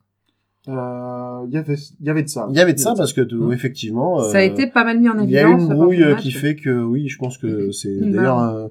Euh, 0.68 1.46
Il 1.48 1.54
y 1.54 1.56
avait, 1.58 1.76
il 2.00 2.06
y 2.06 2.10
avait 2.10 2.22
de 2.24 2.28
ça. 2.28 2.46
Il 2.50 2.56
y 2.56 2.60
avait 2.60 2.72
de 2.74 2.78
ça 2.78 2.94
parce 2.96 3.12
que, 3.12 3.20
Mm. 3.22 3.52
effectivement, 3.52 4.18
Ça 4.20 4.38
a 4.38 4.40
euh, 4.40 4.44
été 4.44 4.66
pas 4.66 4.84
mal 4.84 4.98
mis 5.00 5.08
en 5.08 5.18
il 5.20 5.30
y 5.30 5.38
a 5.38 5.42
évidence. 5.48 5.62
une 5.70 5.74
brouille 5.74 6.02
euh, 6.02 6.16
qui 6.16 6.32
fait 6.32 6.56
que, 6.56 6.82
oui, 6.82 7.08
je 7.08 7.18
pense 7.18 7.38
que 7.38 7.70
c'est 7.70 7.94
Une 7.94 8.12
d'ailleurs 8.12 8.40
euh, 8.40 8.68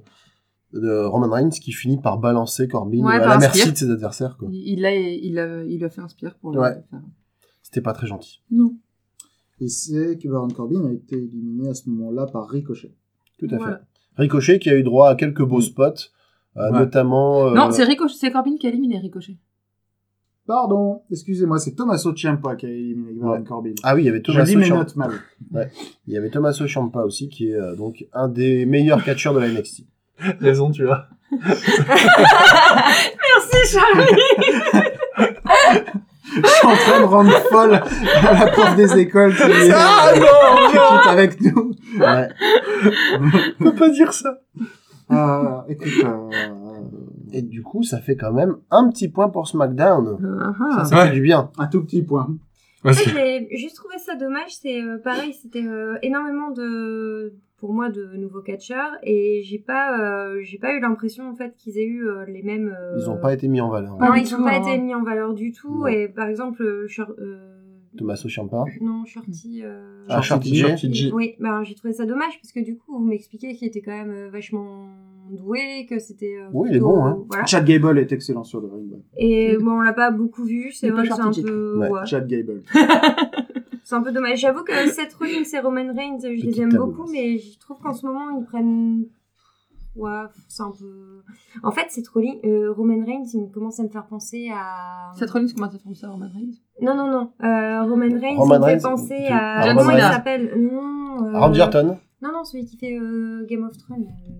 de 0.74 1.06
Roman 1.06 1.30
Reigns 1.32 1.50
qui 1.50 1.72
finit 1.72 1.98
par 2.00 2.18
balancer 2.20 2.68
Corbin 2.68 3.00
Ouais, 3.06 3.14
euh, 3.14 3.18
à 3.18 3.20
par 3.22 3.30
la 3.30 3.38
merci 3.40 3.72
de 3.72 3.78
ses 3.78 3.90
adversaires. 3.90 4.36
Quoi. 4.38 4.50
Il 4.52 4.78
il 4.80 4.86
a, 4.86 4.94
il 4.94 5.40
a, 5.40 5.64
il 5.64 5.84
a 5.86 5.90
fait 5.90 6.02
un 6.02 6.10
spire 6.10 6.36
pour 6.36 6.52
le 6.52 6.60
Ouais. 6.60 6.74
faire. 6.92 7.00
C'était 7.64 7.82
pas 7.82 7.94
très 7.94 8.08
gentil. 8.08 8.42
Non. 8.52 8.76
Et 9.62 9.70
c'est 9.70 10.18
que 10.22 10.28
Baron 10.28 10.50
Corbin 10.50 10.86
a 10.86 10.92
été 10.92 11.16
éliminé 11.16 11.70
à 11.70 11.74
ce 11.74 11.90
moment-là 11.90 12.26
par 12.28 12.50
Ricochet. 12.50 12.94
Tout 13.40 13.48
à 13.52 13.58
Voilà. 13.58 13.78
fait. 13.78 14.22
Ricochet 14.22 14.60
qui 14.60 14.70
a 14.70 14.76
eu 14.76 14.84
droit 14.84 15.10
à 15.10 15.16
quelques 15.16 15.44
beaux 15.44 15.62
spots, 15.62 15.84
euh, 15.84 15.94
Ouais. 16.56 16.72
notamment. 16.72 17.48
euh, 17.48 17.54
Non, 17.54 17.70
c'est 17.72 17.84
Ricochet, 17.84 18.16
c'est 18.18 18.32
Corbin 18.32 18.56
qui 18.60 18.68
a 18.68 18.70
éliminé 18.70 18.98
Ricochet. 19.00 19.36
Pardon, 20.48 21.02
excusez-moi, 21.12 21.58
c'est 21.58 21.72
Tommaso 21.76 22.14
Ciampa 22.16 22.56
qui 22.56 22.68
a 22.68 22.70
éliminé 22.70 23.14
Baron 23.20 23.34
Ouais. 23.40 23.44
Corbin. 23.44 23.74
Ah 23.84 23.96
oui, 23.96 24.04
il 24.04 24.06
y 24.06 24.10
avait 24.10 24.22
Tommaso 24.22 24.62
Ciampa. 24.62 24.86
mal. 24.96 25.12
Il 26.08 26.14
y 26.14 26.18
avait 26.18 26.30
Tommaso 26.30 26.68
Ciampa 26.68 27.00
aussi, 27.02 27.28
qui 27.30 27.50
est 27.50 27.56
euh, 27.56 27.76
donc 27.76 28.06
un 28.14 28.28
des 28.30 28.66
meilleurs 28.68 29.04
catcheurs 29.04 29.34
de 29.34 29.40
la 29.40 29.48
NXT. 29.50 29.82
Raison 30.40 30.70
tu 30.72 30.88
as. 30.90 31.10
Merci 31.32 31.66
Charlie. 33.74 34.06
Je 36.28 36.48
suis 36.48 36.68
en 36.68 36.76
train 36.76 37.00
de 37.02 37.06
rendre 37.06 37.32
folle 37.50 37.72
la 37.72 37.80
prof 38.48 38.76
des 38.76 38.98
écoles 39.00 39.36
qui 39.36 39.42
est, 39.44 39.72
Ah 39.74 40.12
qui 40.14 40.20
non, 40.20 40.28
est 41.02 41.08
avec 41.10 41.40
nous. 41.42 41.72
Ouais. 42.00 42.30
on 43.60 43.64
peut 43.64 43.76
pas 43.76 43.90
dire 43.90 44.14
ça. 44.14 44.38
Euh, 45.12 45.62
écoute, 45.70 45.88
euh, 46.04 46.30
Et 47.32 47.42
du 47.42 47.62
coup, 47.64 47.84
ça 47.84 48.00
fait 48.00 48.16
quand 48.16 48.32
même 48.34 48.58
un 48.72 48.90
petit 48.90 49.08
point 49.10 49.30
pour 49.30 49.48
SmackDown. 49.48 50.18
Ah, 50.24 50.54
Ça, 50.58 50.78
ah. 50.82 50.86
ça 50.86 50.96
Ouais. 50.98 51.08
fait 51.10 51.14
du 51.14 51.22
bien. 51.22 51.52
un 51.58 51.68
tout 51.68 51.84
petit 51.84 52.02
point. 52.02 52.28
Parce 52.84 53.00
En 53.02 53.04
que- 53.04 53.10
fait, 53.12 53.48
j'ai 53.52 53.58
juste 53.58 53.76
trouvé 53.76 53.98
ça 53.98 54.16
dommage. 54.16 54.56
C'est 54.62 54.82
euh, 54.82 54.98
pareil, 55.04 55.34
c'était 55.34 55.66
euh, 55.66 55.98
énormément 56.04 56.52
de, 56.52 57.34
pour 57.58 57.74
moi, 57.74 57.90
de 57.90 58.16
nouveaux 58.16 58.42
catcheurs 58.42 58.92
et 59.04 59.42
j'ai 59.44 59.58
pas, 59.60 59.98
euh, 60.00 60.40
j'ai 60.44 60.60
pas 60.60 60.72
eu 60.74 60.80
l'impression 60.80 61.28
en 61.30 61.36
fait 61.36 61.56
qu'ils 61.58 61.78
aient 61.80 61.86
eu 61.86 62.08
euh, 62.08 62.26
les 62.28 62.44
mêmes. 62.44 62.76
euh, 62.80 62.96
Ils 63.00 63.10
ont 63.10 63.18
pas 63.18 63.34
été 63.34 63.48
mis 63.48 63.60
en 63.62 63.70
valeur. 63.70 63.98
Pas 63.98 64.10
non, 64.10 64.14
ils 64.16 64.28
tout, 64.30 64.36
ont 64.40 64.44
pas 64.44 64.52
hein. 64.56 64.62
été 64.62 64.78
mis 64.78 64.94
en 64.94 65.04
valeur 65.04 65.34
du 65.34 65.52
tout. 65.52 65.80
Non. 65.80 65.88
Et 65.88 66.08
par 66.08 66.28
exemple, 66.28 66.62
euh, 66.62 66.88
euh, 67.20 67.55
Tommaso 67.98 68.28
Ciampa. 68.30 68.66
non, 68.82 69.06
Shorty. 69.06 69.62
euh, 69.64 70.04
Ah, 70.10 70.22
Shorty. 70.22 70.56
Shorty 70.56 70.94
J. 70.94 71.12
Oui, 71.14 71.36
ben, 71.40 71.64
j'ai 71.64 71.76
trouvé 71.76 71.94
ça 71.94 72.06
dommage 72.06 72.40
parce 72.42 72.52
que 72.52 72.60
du 72.60 72.78
coup, 72.78 72.98
vous 72.98 73.06
m'expliquez 73.06 73.54
qu'il 73.56 73.68
était 73.68 73.82
quand 73.82 73.92
même 73.92 74.12
euh, 74.12 74.30
vachement 74.30 74.88
doué, 75.32 75.86
que 75.90 75.98
c'était. 76.00 76.36
euh, 76.38 76.50
Oui, 76.54 76.70
il 76.72 76.76
est 76.78 76.80
bon, 76.80 77.04
hein. 77.04 77.24
Voilà. 77.30 77.46
Chad 77.46 77.66
Gable 77.66 77.98
est 78.00 78.12
excellent 78.12 78.44
sur 78.44 78.62
le 78.62 78.68
ring. 78.68 78.94
Et 79.18 79.58
bon, 79.58 79.72
on 79.78 79.82
l'a 79.82 79.94
pas 79.94 80.12
beaucoup 80.12 80.44
vu, 80.44 80.72
c'est 80.72 80.90
vrai 80.90 81.06
c'est 81.06 81.20
un 81.20 81.32
peu. 81.32 81.78
Ouais. 81.80 81.90
ouais. 81.90 82.06
Chad 82.06 82.28
Gable. 82.28 82.62
C'est 83.88 83.94
un 83.94 84.02
peu 84.02 84.12
dommage. 84.12 84.40
J'avoue 84.40 84.64
que 84.64 84.74
Seth 84.90 85.14
Rollins 85.14 85.44
et 85.54 85.60
Roman 85.60 85.94
Reigns, 85.96 86.18
je 86.24 86.44
les 86.44 86.60
aime 86.60 86.74
beaucoup, 86.74 87.06
mais 87.12 87.38
je 87.38 87.60
trouve 87.60 87.78
qu'en 87.80 87.94
ce 87.94 88.04
moment, 88.04 88.32
ils 88.40 88.44
prennent. 88.44 89.06
Ouais, 89.96 90.12
c'est 90.50 90.64
un 90.64 90.72
peu. 90.78 91.22
En 91.64 91.72
fait, 91.72 91.86
Seth 91.90 92.08
Rollins, 92.10 92.36
euh, 92.44 92.74
Roman 92.76 93.04
Reigns, 93.06 93.26
il 93.34 93.50
commence 93.54 93.80
à 93.80 93.84
me 93.84 93.88
faire 93.90 94.06
penser 94.06 94.50
à. 94.54 95.12
Seth 95.18 95.30
Rollins, 95.32 95.48
comment 95.56 95.72
ça 95.72 95.78
fait 95.78 95.94
ça, 95.96 96.10
Roman 96.10 96.26
Reigns? 96.34 96.56
Non, 96.82 96.96
non, 96.96 97.10
non. 97.10 97.32
Euh, 97.44 97.84
Roman 97.84 98.20
Reigns, 98.20 98.36
Roman 98.38 98.56
il 98.56 98.60
me 98.60 98.66
Reigns, 98.66 98.80
fait 98.80 98.88
penser 98.88 99.24
tu- 99.28 99.34
à. 99.34 99.62
Roman 99.62 99.76
Comment 99.78 99.92
il 99.92 100.02
Reigns. 100.02 100.12
s'appelle? 100.12 100.54
Non. 100.58 101.26
euh, 101.28 101.40
Randy 101.40 101.62
Orton. 101.62 101.98
Non, 102.22 102.32
non, 102.34 102.44
celui 102.44 102.66
qui 102.66 102.78
fait 102.78 102.98
euh, 103.00 103.46
Game 103.50 103.64
of 103.64 103.78
Thrones. 103.78 104.04
euh, 104.04 104.32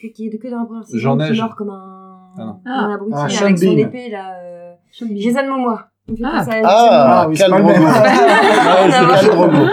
que- 0.00 0.08
qui 0.12 0.26
est 0.26 0.38
que 0.38 0.48
dans 0.48 0.58
la 0.60 0.64
première 0.66 0.84
saison. 0.84 0.98
Jean 0.98 1.12
qui 1.18 1.24
Neige. 1.24 1.40
meurt 1.40 1.54
comme 1.54 1.70
un. 1.70 2.02
Ah 2.38 2.44
non. 2.44 2.60
Ah. 2.66 2.96
Ah, 3.14 3.28
Sean 3.28 3.44
avec 3.46 3.58
son 3.58 3.66
Bean. 3.66 3.76
épée 3.78 4.10
là. 4.10 4.34
Euh... 4.42 4.72
Jason 4.92 5.46
Momoa. 5.48 5.86
Il 6.08 6.12
me 6.12 6.16
fait 6.18 6.24
Ah. 6.26 6.38
penser 6.38 6.50
à 6.50 6.54
Jason 6.62 6.68
Ah, 6.68 7.20
Ah 7.22 7.28
oui, 7.28 7.36
c'est 7.36 7.42
Khal 7.44 7.50
pas 7.52 7.58
le 7.58 7.62
Drogo. 7.64 7.78
même. 7.78 7.88
Ah, 7.88 8.86
c'est 8.90 9.26
Khal 9.26 9.36
Drogo. 9.36 9.66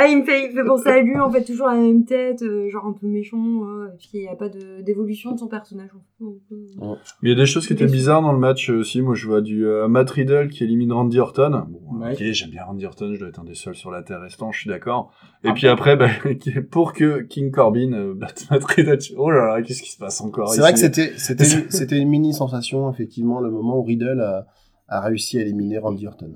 Ah, 0.00 0.06
il 0.06 0.18
me 0.18 0.24
fait, 0.24 0.44
il 0.44 0.50
me 0.50 0.54
fait 0.62 0.64
penser 0.64 0.88
à 0.90 1.02
lui, 1.02 1.18
en 1.18 1.28
fait, 1.28 1.42
toujours 1.44 1.66
la 1.66 1.74
même 1.74 2.04
tête, 2.04 2.42
euh, 2.42 2.68
genre 2.70 2.86
un 2.86 2.92
peu 2.92 3.08
méchant, 3.08 3.64
euh, 3.66 3.88
et 3.92 3.96
puis 3.98 4.08
il 4.14 4.20
n'y 4.20 4.28
a 4.28 4.36
pas 4.36 4.48
de- 4.48 4.80
d'évolution 4.82 5.32
de 5.32 5.38
son 5.38 5.48
personnage. 5.48 5.90
un 6.22 6.24
peu- 6.48 6.96
Il 7.22 7.28
y 7.28 7.32
a 7.32 7.34
des 7.34 7.46
choses 7.46 7.66
qui 7.66 7.72
étaient 7.72 7.86
bizarres 7.86 8.22
dans 8.22 8.32
le 8.32 8.38
match 8.38 8.70
euh, 8.70 8.78
aussi. 8.78 9.02
Moi, 9.02 9.14
je 9.16 9.26
vois 9.26 9.40
du 9.40 9.66
euh, 9.66 9.88
Matt 9.88 10.08
Riddle 10.10 10.50
qui 10.50 10.62
élimine 10.62 10.92
Randy 10.92 11.18
Orton. 11.18 11.64
Bon, 11.68 11.98
Ouais. 11.98 12.12
ok, 12.12 12.22
j'aime 12.32 12.50
bien 12.50 12.64
Randy 12.64 12.86
Orton, 12.86 13.12
je 13.14 13.18
dois 13.18 13.28
être 13.28 13.40
un 13.40 13.44
des 13.44 13.54
seuls 13.54 13.74
sur 13.74 13.90
la 13.90 14.02
Terre 14.04 14.20
restant, 14.20 14.52
je 14.52 14.60
suis 14.60 14.68
d'accord. 14.70 15.12
Et 15.42 15.48
Ah. 15.48 15.52
puis 15.52 15.66
après, 15.66 15.96
bah, 15.96 16.06
pour 16.70 16.92
que 16.92 17.22
King 17.22 17.50
Corbin 17.50 17.92
euh, 17.92 18.14
batte 18.14 18.46
Matt 18.52 18.64
Riddle, 18.64 18.98
tu- 18.98 19.14
oh 19.16 19.30
là 19.32 19.46
là, 19.56 19.62
qu'est-ce 19.62 19.82
qui 19.82 19.90
se 19.90 19.98
passe 19.98 20.20
encore 20.20 20.52
C'est 20.54 20.60
vrai 20.60 20.72
que 20.72 20.78
ici 20.78 20.84
c'était, 20.86 21.12
c'était, 21.18 21.44
c'était 21.70 21.98
une 21.98 22.08
mini 22.08 22.32
sensation, 22.32 22.88
effectivement, 22.90 23.40
le 23.40 23.50
moment 23.50 23.78
où 23.78 23.82
Riddle 23.82 24.20
a, 24.20 24.46
a 24.86 25.00
réussi 25.00 25.38
à 25.38 25.42
éliminer 25.42 25.78
Randy 25.78 26.06
Orton. 26.06 26.32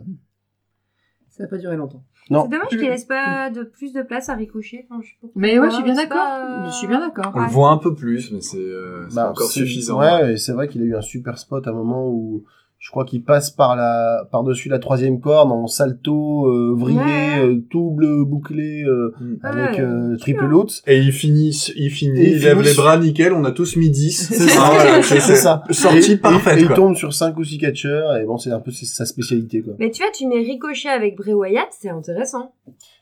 Ça 1.31 1.45
n'a 1.45 1.49
pas 1.49 1.57
duré 1.59 1.77
longtemps. 1.77 2.05
Non. 2.31 2.45
C'est 2.45 2.51
dommage 2.51 2.69
qu'il 2.69 2.81
laisse 2.81 3.05
pas 3.05 3.51
de 3.51 3.63
plus 3.65 3.93
de 3.93 4.03
place 4.03 4.29
à 4.29 4.35
Ricochet. 4.35 4.87
Enfin, 4.89 5.01
je 5.03 5.09
sais 5.09 5.15
pas 5.21 5.27
pourquoi. 5.27 5.43
Mais 5.43 5.59
ouais, 5.59 5.69
je 5.71 5.75
suis 5.75 5.85
bien 5.85 5.95
d'accord. 5.95 6.17
pas, 6.19 6.65
Je 6.67 6.73
suis 6.77 6.87
bien 6.87 7.01
d'accord. 7.01 7.33
On 7.35 7.39
le 7.41 7.45
Ouais. 7.47 7.51
voit 7.53 7.71
un 7.71 7.79
peu 7.79 7.95
plus, 7.95 8.31
mais 8.33 8.41
c'est 8.41 8.59
euh, 8.59 9.07
c'est 9.09 9.17
Bah, 9.17 9.31
encore 9.31 9.51
suffisant. 9.51 9.99
Ouais, 9.99 10.35
et 10.35 10.37
c'est 10.37 10.53
vrai 10.53 10.69
qu'il 10.69 10.83
a 10.83 10.85
eu 10.85 10.95
un 10.97 11.01
super 11.03 11.37
spot 11.39 11.67
à 11.67 11.71
un 11.71 11.75
moment 11.75 12.09
où 12.09 12.45
je 12.85 12.91
crois 12.91 13.05
qu'il 13.05 13.23
passe 13.23 13.53
par 13.53 13.77
la, 13.77 14.27
par-dessus 14.33 14.69
la 14.69 14.81
troisième 14.81 15.21
corde 15.21 15.53
en 15.53 15.69
salto, 15.69 16.47
euh, 16.49 16.75
vrillé, 16.77 16.99
Ouais. 16.99 17.39
euh, 17.39 17.63
double 17.71 18.25
bouclé, 18.25 18.83
euh, 18.83 19.15
Mm. 19.21 19.35
avec 19.45 19.79
euh, 19.79 20.17
triple 20.17 20.47
loot. 20.47 20.83
Et 20.89 20.99
il 20.99 21.13
finit, 21.13 21.51
il 21.77 21.91
finit, 21.91 22.21
Et 22.21 22.31
il, 22.31 22.37
il 22.39 22.43
lève 22.43 22.61
les 22.61 22.75
bras 22.75 22.99
nickel, 22.99 23.35
on 23.35 23.45
a 23.45 23.53
tous 23.53 23.77
mis 23.77 23.89
10. 23.89 24.29
C'est 24.35 24.49
ça, 24.49 24.61
voilà, 24.75 25.01
c'est 25.01 25.21
ça. 25.21 25.63
Sortie 25.71 26.13
et- 26.13 26.17
parfaite, 26.17 26.59
Et, 26.59 26.63
il 26.63 26.69
tombe 26.71 26.97
sur 26.97 27.15
5 27.15 27.39
ou 27.39 27.45
6 27.45 27.59
catcheurs, 27.59 28.17
et 28.17 28.25
bon, 28.25 28.37
c'est 28.37 28.51
un 28.51 28.59
peu 28.59 28.73
sa 28.73 29.07
spécialité, 29.07 29.63
quoi. 29.63 29.75
Mais 29.79 29.93
tu 29.93 30.03
vois, 30.03 30.11
tu 30.13 30.27
mets 30.27 30.41
Ricochet 30.43 30.89
avec 30.89 31.17
Bray 31.17 31.35
Wyatt, 31.35 31.69
c'est 31.71 31.89
intéressant. 31.91 32.53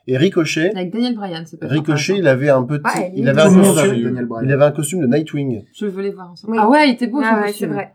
Et 0.06 0.18
Ricochet, 0.18 0.72
Avec 0.76 0.92
Daniel 0.92 1.14
Bryan, 1.14 1.44
c'est 1.46 1.58
pas 1.58 1.68
Ricochet, 1.68 2.18
il 2.18 2.26
avait 2.28 2.50
un 2.50 2.64
petit, 2.64 2.82
Ouais, 2.84 3.12
il 3.14 3.20
il 3.20 3.28
avait 3.28 3.40
un 3.40 3.54
costume. 3.54 3.78
avec 3.78 4.02
Daniel 4.04 4.26
Bryan. 4.26 4.44
il 4.46 4.52
avait 4.52 4.64
un 4.64 4.70
costume 4.72 5.00
de 5.00 5.06
Nightwing. 5.06 5.62
Je 5.74 5.86
les 5.86 6.10
voir 6.10 6.32
ensemble. 6.32 6.52
Oui. 6.52 6.58
Ah 6.60 6.68
ouais, 6.68 6.88
il 6.88 6.92
était 6.92 7.06
beau 7.06 7.20
Ah 7.24 7.40
ouais, 7.42 7.52
c'est 7.52 7.66
vrai. 7.66 7.92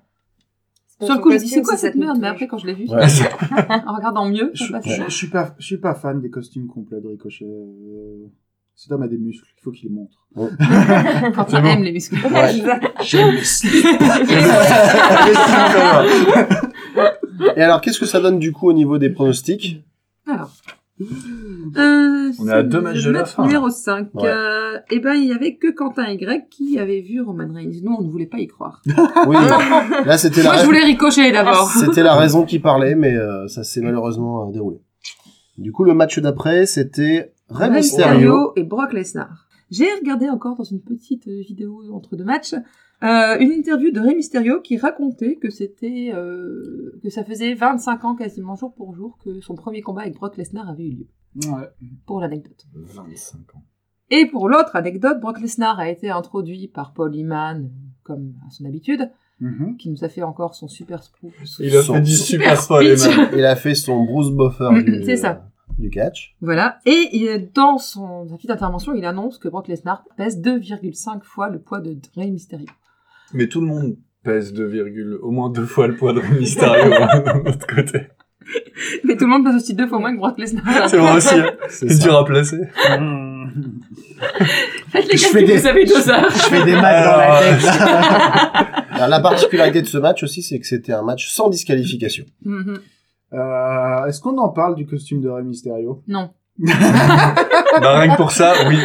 C'est 1.00 1.06
Sur 1.08 1.16
le 1.16 1.22
coup, 1.22 1.32
je 1.32 1.38
dis 1.38 1.48
c'est 1.50 1.62
quoi 1.62 1.76
cette 1.76 1.96
merde 1.96 2.18
Mais 2.22 2.28
après, 2.28 2.48
quand 2.48 2.58
je 2.58 2.68
l'ai 2.68 2.74
vu, 2.74 2.86
Ouais. 2.90 3.06
en 3.86 3.96
regardant 3.96 4.26
mieux, 4.30 4.52
Je, 4.54 4.64
suis 5.10 5.28
pas, 5.28 5.54
je 5.60 5.66
suis 5.66 5.78
pas 5.78 5.94
fan 5.94 6.22
des 6.22 6.30
costumes 6.30 6.68
complets 6.68 7.02
de 7.02 7.08
Ricochet. 7.10 7.44
Euh, 7.46 8.28
Cet 8.76 8.92
homme 8.94 9.04
a 9.04 9.08
des 9.10 9.18
muscles, 9.18 9.48
il 9.58 9.62
faut 9.62 9.72
qu'il 9.72 9.90
les 9.90 9.96
montre. 9.96 10.26
Quand 11.36 11.54
on 11.54 11.64
aime 11.66 11.84
les 11.84 11.92
muscles. 11.92 12.16
Ouais. 12.16 12.62
J'aime 13.04 13.32
les 13.36 13.44
slips. 13.44 13.86
Et 17.56 17.62
alors, 17.62 17.82
qu'est-ce 17.82 18.00
que 18.00 18.06
ça 18.06 18.20
donne 18.20 18.40
du 18.40 18.52
coup 18.52 18.70
au 18.70 18.74
niveau 18.74 18.98
des 18.98 19.10
pronostics? 19.10 19.84
Alors. 20.28 20.52
Euh, 21.02 22.32
On 22.40 22.48
est 22.48 22.52
à 22.52 22.64
deux 22.64 22.80
matchs 22.80 23.04
de 23.04 23.12
la 23.12 23.20
match 23.20 23.32
fin, 23.32 23.44
Numéro 23.46 23.70
5. 23.70 24.14
Ouais. 24.14 24.24
Euh, 24.26 24.80
et 24.90 25.00
ben, 25.00 25.14
il 25.16 25.28
y 25.28 25.34
avait 25.34 25.56
que 25.56 25.70
Quentin 25.72 26.06
et 26.06 26.16
Greg 26.16 26.48
qui 26.50 26.80
avaient 26.80 27.02
vu 27.02 27.22
Roman 27.22 27.54
Reigns. 27.54 27.82
Nous, 27.84 27.94
on 27.94 28.02
ne 28.02 28.10
voulait 28.10 28.28
pas 28.28 28.38
y 28.38 28.48
croire. 28.48 28.82
Oui, 29.28 29.36
là 30.06 30.18
c'était 30.18 30.42
la, 30.44 30.52
Moi, 30.52 30.62
je 30.62 30.66
voulais 30.66 30.84
ricocher 30.84 31.32
d'abord. 31.32 31.70
c'était 31.80 32.04
la 32.04 32.16
raison 32.16 32.46
qui 32.46 32.60
parlait, 32.60 32.96
mais 32.96 33.14
euh, 33.14 33.48
ça 33.48 33.64
s'est 33.64 33.82
malheureusement 33.82 34.48
euh, 34.48 34.54
déroulé. 34.54 34.78
Du 35.58 35.72
coup, 35.72 35.84
le 35.84 35.94
match 35.94 36.20
d'après, 36.20 36.66
c'était 36.66 37.34
Rey 37.50 37.70
Mysterio. 37.70 38.54
Et 38.56 38.64
Brock 38.64 38.94
Lesnar. 38.94 39.48
J'ai 39.72 39.88
regardé 40.00 40.30
encore 40.30 40.56
dans 40.56 40.64
une 40.64 40.82
petite 40.82 41.28
vidéo 41.28 41.82
entre 41.92 42.16
deux 42.16 42.24
matchs 42.24 42.56
euh, 43.04 43.38
une 43.40 43.52
interview 43.52 43.92
de 43.92 44.00
Rey 44.00 44.16
Mysterio 44.16 44.62
qui 44.62 44.78
racontait 44.78 45.36
que 45.36 45.50
c'était 45.50 46.12
euh, 46.14 47.00
que 47.04 47.10
ça 47.10 47.24
faisait 47.24 47.54
25 47.54 48.06
ans 48.06 48.16
quasiment 48.16 48.56
jour 48.56 48.74
pour 48.74 48.94
jour 48.96 49.18
que 49.24 49.42
son 49.42 49.56
premier 49.56 49.82
combat 49.82 50.02
avec 50.04 50.16
Brock 50.16 50.38
Lesnar 50.38 50.70
avait 50.70 50.86
eu 50.88 50.92
lieu. 50.96 51.08
Ouais. 51.52 51.68
Pour 52.06 52.22
l'anecdote. 52.22 52.66
25 52.74 53.56
ans. 53.56 53.64
Et 54.12 54.26
pour 54.28 54.48
l'autre 54.50 54.76
anecdote, 54.76 55.20
Brock 55.20 55.42
Lesnar 55.42 55.80
a 55.80 55.90
été 55.90 56.10
introduit 56.10 56.68
par 56.68 56.94
Paul 56.94 57.16
Heyman, 57.16 57.70
comme 58.04 58.34
à 58.48 58.52
son 58.52 58.66
habitude, 58.66 59.10
Mhm. 59.42 59.76
qui 59.76 59.90
nous 59.90 60.02
a 60.06 60.08
fait 60.08 60.24
encore 60.24 60.56
son 60.56 60.70
super 60.70 61.04
spoof. 61.04 61.34
Il 61.60 61.76
a 61.76 61.82
Son 61.82 61.96
fait 61.96 62.02
du 62.02 62.12
super 62.12 62.62
super 62.62 62.78
man. 63.18 63.30
Il 63.36 63.44
a 63.44 63.58
fait 63.58 63.76
son 63.76 64.06
Bruce 64.06 64.32
Buffer 64.32 64.70
du, 64.82 65.04
C'est 65.04 65.18
ça. 65.18 65.50
du 65.78 65.90
catch. 65.90 66.38
Voilà. 66.40 66.80
Et 66.86 67.10
il 67.12 67.50
dans 67.54 67.78
son, 67.78 68.26
sa 68.30 68.36
petite 68.38 68.52
intervention, 68.52 68.94
il 68.94 69.04
annonce 69.04 69.38
que 69.38 69.50
Brock 69.50 69.68
Lesnar 69.68 70.06
pèse 70.16 70.40
2,5 70.40 71.22
fois 71.24 71.50
le 71.50 71.60
poids 71.60 71.82
de 71.82 71.98
Rey 72.16 72.32
Mysterio. 72.32 72.68
Mais 73.34 73.48
tout 73.48 73.62
le 73.62 73.68
monde 73.68 73.96
pèse 74.24 74.54
2, 74.54 74.66
virgule- 74.66 75.18
au 75.22 75.32
moins 75.32 75.50
deux 75.50 75.66
fois 75.66 75.88
le 75.88 75.96
poids 75.96 76.14
de 76.14 76.20
Rey 76.20 76.40
Mysterio 76.40 76.94
hein, 76.94 77.20
de 77.26 77.44
notre 77.44 77.68
côté. 77.68 78.08
Mais 79.04 79.16
tout 79.18 79.26
le 79.26 79.32
monde 79.32 79.44
pèse 79.46 79.56
aussi 79.56 79.74
deux 79.74 79.88
fois 79.88 80.00
moins 80.00 80.14
que 80.14 80.20
Brock 80.20 80.38
Lesnar. 80.38 80.64
C'est 80.90 80.98
vrai 80.98 81.16
aussi. 81.18 81.36
hein. 81.40 81.52
C'est 81.70 82.00
dur 82.00 82.16
à 82.18 82.26
placer. 82.26 82.60
Faites 84.92 85.12
les 85.12 85.18
Je 85.18 85.24
calculs, 85.24 85.40
fais 85.40 85.44
des- 85.46 85.58
vous 85.58 85.68
avez 85.68 85.86
deux 85.86 86.10
heures. 86.10 86.30
Je 86.30 86.38
fais 86.38 86.64
des 86.66 86.74
maths 86.76 87.06
dans 87.06 87.18
la 87.18 87.40
tête. 87.40 87.66
Alors, 88.92 89.08
la 89.10 89.20
particularité 89.20 89.82
de 89.82 89.88
ce 89.88 89.98
match 89.98 90.24
aussi, 90.24 90.42
c'est 90.42 90.60
que 90.60 90.66
c'était 90.68 90.94
un 90.94 91.02
match 91.04 91.28
sans 91.30 91.50
disqualification. 91.50 92.26
Mhm. 92.44 92.78
Euh, 93.34 94.06
Est-ce 94.06 94.22
qu'on 94.22 94.38
en 94.38 94.50
parle 94.50 94.76
du 94.76 94.86
costume 94.86 95.22
de 95.22 95.30
Rey 95.30 95.44
Mysterio? 95.44 96.02
Non. 96.08 96.30
Bah, 96.58 98.00
rien 98.00 98.12
que 98.14 98.18
pour 98.18 98.32
ça, 98.32 98.54
oui. 98.70 98.78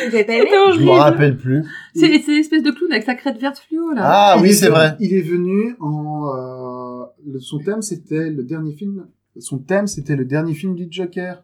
Et 0.00 0.04
c'est- 0.04 0.08
Vous 0.10 0.14
avez 0.16 0.24
pas 0.24 0.32
aimé 0.34 0.44
C'était 0.44 0.56
Je 0.56 0.60
horrible. 0.68 0.84
me 0.84 0.90
rappelle 0.90 1.36
plus. 1.36 1.64
C'est 1.94 2.18
c'est 2.18 2.32
l'espèce 2.32 2.62
de 2.62 2.70
clown 2.70 2.90
avec 2.92 3.04
sa 3.04 3.14
crête 3.14 3.38
verte 3.40 3.58
fluo, 3.58 3.90
là. 3.92 4.02
Ah 4.04 4.34
Il 4.38 4.42
oui, 4.42 4.48
est 4.50 4.52
c'est 4.52 4.68
vrai. 4.68 4.96
Il 5.00 5.14
est 5.14 5.22
venu 5.22 5.74
en. 5.80 6.26
euh, 6.36 7.38
son 7.40 7.58
thème, 7.58 7.82
c'était 7.82 8.30
le 8.30 8.42
dernier 8.42 8.72
film. 8.72 9.06
Son 9.38 9.58
thème, 9.58 9.86
c'était 9.86 10.16
le 10.16 10.24
dernier 10.24 10.54
film 10.54 10.74
du 10.74 10.88
Joker. 10.90 11.42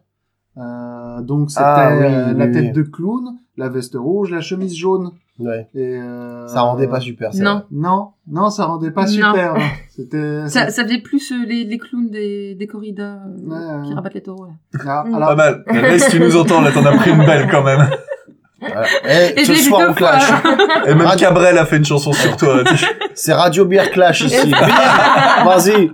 Euh, 0.57 1.21
donc 1.21 1.49
c'était 1.51 1.63
Ah 1.65 1.97
oui, 1.99 2.05
euh, 2.05 2.33
la 2.33 2.45
oui, 2.45 2.51
tête 2.51 2.63
oui. 2.67 2.71
de 2.71 2.81
clown, 2.83 3.35
la 3.57 3.67
veste 3.69 3.95
rouge, 3.95 4.31
la 4.31 4.39
chemise 4.41 4.75
jaune. 4.75 5.11
Ouais. 5.37 5.67
Et 5.75 5.97
euh, 5.97 6.47
Ça 6.47 6.61
rendait 6.61 6.87
pas 6.87 7.01
super, 7.01 7.33
ça. 7.33 7.43
Non. 7.43 7.63
Non, 7.69 8.11
non, 8.25 8.49
ça 8.49 8.63
rendait 8.65 8.91
pas 8.91 9.01
Non. 9.01 9.07
super. 9.07 9.55
C'était. 9.89 10.47
Ça, 10.47 10.69
ça 10.69 10.83
faisait 10.85 10.99
plus 11.01 11.29
euh, 11.33 11.45
les, 11.45 11.65
les 11.65 11.77
clowns 11.77 12.09
des, 12.09 12.55
des 12.55 12.67
corridas 12.67 13.19
euh, 13.27 13.81
Ouais, 13.81 13.85
qui 13.87 13.93
rabattent 13.93 14.13
les 14.13 14.21
taureaux, 14.23 14.45
là. 14.45 14.53
Ah, 14.87 15.03
Mm. 15.05 15.13
alors, 15.15 15.27
Pas 15.29 15.35
mal. 15.35 15.63
Mais 15.67 15.81
là, 15.81 15.99
si 15.99 16.09
tu 16.11 16.19
nous 16.21 16.37
entends, 16.37 16.61
là, 16.61 16.71
t'en 16.71 16.85
as 16.85 16.95
pris 16.95 17.11
une 17.11 17.25
belle 17.25 17.49
quand 17.51 17.63
même. 17.63 17.85
Voilà. 18.65 18.87
Et, 19.33 19.41
Et 19.41 19.45
je 19.45 19.53
ce 19.53 19.63
soir, 19.63 19.87
on 19.89 19.93
clash. 19.93 20.29
Et 20.85 20.89
même 20.89 21.01
Radio- 21.01 21.27
Cabrel 21.27 21.57
a 21.57 21.65
fait 21.65 21.77
une 21.77 21.85
chanson 21.85 22.13
sur 22.13 22.35
toi. 22.37 22.63
C'est 23.13 23.33
Radio 23.33 23.65
Beer 23.65 23.89
Clash 23.91 24.21
ici. 24.21 24.51
Vas-y. 25.45 25.91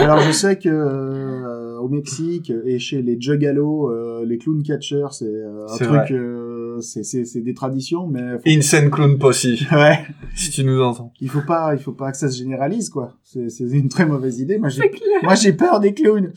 alors 0.00 0.20
je 0.20 0.32
sais 0.32 0.58
que 0.58 0.68
euh, 0.68 1.78
au 1.78 1.88
Mexique 1.88 2.52
et 2.64 2.78
chez 2.78 3.02
les 3.02 3.16
Juggalo, 3.20 3.90
euh, 3.90 4.24
les 4.26 4.38
clown 4.38 4.62
catchers, 4.62 5.06
c'est 5.12 5.24
euh, 5.26 5.66
un 5.68 5.76
truc, 5.76 6.10
euh, 6.10 6.80
c'est 6.80 7.04
c'est 7.04 7.24
c'est 7.24 7.40
des 7.40 7.54
traditions, 7.54 8.06
mais 8.06 8.38
faut- 8.38 8.48
Insane 8.58 8.90
Clown 8.90 9.18
Posse, 9.18 9.44
ouais. 9.44 9.98
si 10.34 10.50
tu 10.50 10.64
nous 10.64 10.82
entends. 10.82 11.12
il 11.20 11.28
faut 11.28 11.42
pas 11.46 11.74
il 11.74 11.80
faut 11.80 11.92
pas 11.92 12.10
que 12.10 12.16
ça 12.16 12.28
se 12.30 12.38
généralise 12.38 12.88
quoi 12.90 13.12
c'est 13.22 13.48
c'est 13.50 13.64
une 13.64 13.88
très 13.88 14.06
mauvaise 14.06 14.40
idée 14.40 14.58
moi 14.58 14.70
j'ai 15.34 15.52
peur 15.52 15.78
des 15.80 15.94
clowns 15.94 16.32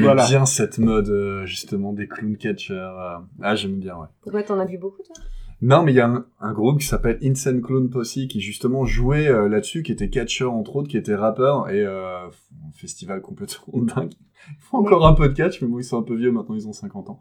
Voilà. 0.00 0.26
bien 0.26 0.46
cette 0.46 0.78
mode, 0.78 1.08
euh, 1.08 1.44
justement, 1.46 1.92
des 1.92 2.08
clown 2.08 2.36
catchers. 2.36 2.74
euh. 2.74 3.18
Ah, 3.42 3.54
j'aime 3.56 3.78
bien, 3.78 3.96
ouais. 3.96 4.06
Pourquoi 4.22 4.42
t'en 4.42 4.58
as 4.58 4.64
vu 4.64 4.78
beaucoup, 4.78 5.02
toi? 5.02 5.14
Non, 5.62 5.82
mais 5.82 5.92
il 5.92 5.96
y 5.96 6.00
a 6.00 6.08
un, 6.08 6.26
un 6.40 6.52
groupe 6.52 6.80
qui 6.80 6.86
s'appelle 6.86 7.18
Insane 7.22 7.62
Clown 7.62 7.88
Posse 7.88 8.12
qui 8.28 8.40
justement 8.40 8.84
jouait 8.84 9.28
euh, 9.28 9.48
là-dessus, 9.48 9.82
qui 9.82 9.90
était 9.92 10.10
catcheur 10.10 10.52
entre 10.52 10.76
autres, 10.76 10.88
qui 10.88 10.98
était 10.98 11.14
rappeur 11.14 11.70
et 11.70 11.80
euh, 11.82 12.26
un 12.26 12.72
festival 12.74 13.22
complètement 13.22 13.64
dingue. 13.82 14.12
Ils 14.50 14.60
font 14.60 14.78
encore 14.78 15.06
un 15.06 15.14
peu 15.14 15.28
de 15.28 15.34
catch, 15.34 15.62
mais 15.62 15.68
bon, 15.68 15.78
ils 15.78 15.84
sont 15.84 15.98
un 15.98 16.02
peu 16.02 16.14
vieux 16.14 16.30
maintenant, 16.30 16.54
ils 16.54 16.68
ont 16.68 16.72
50 16.74 17.08
ans. 17.10 17.18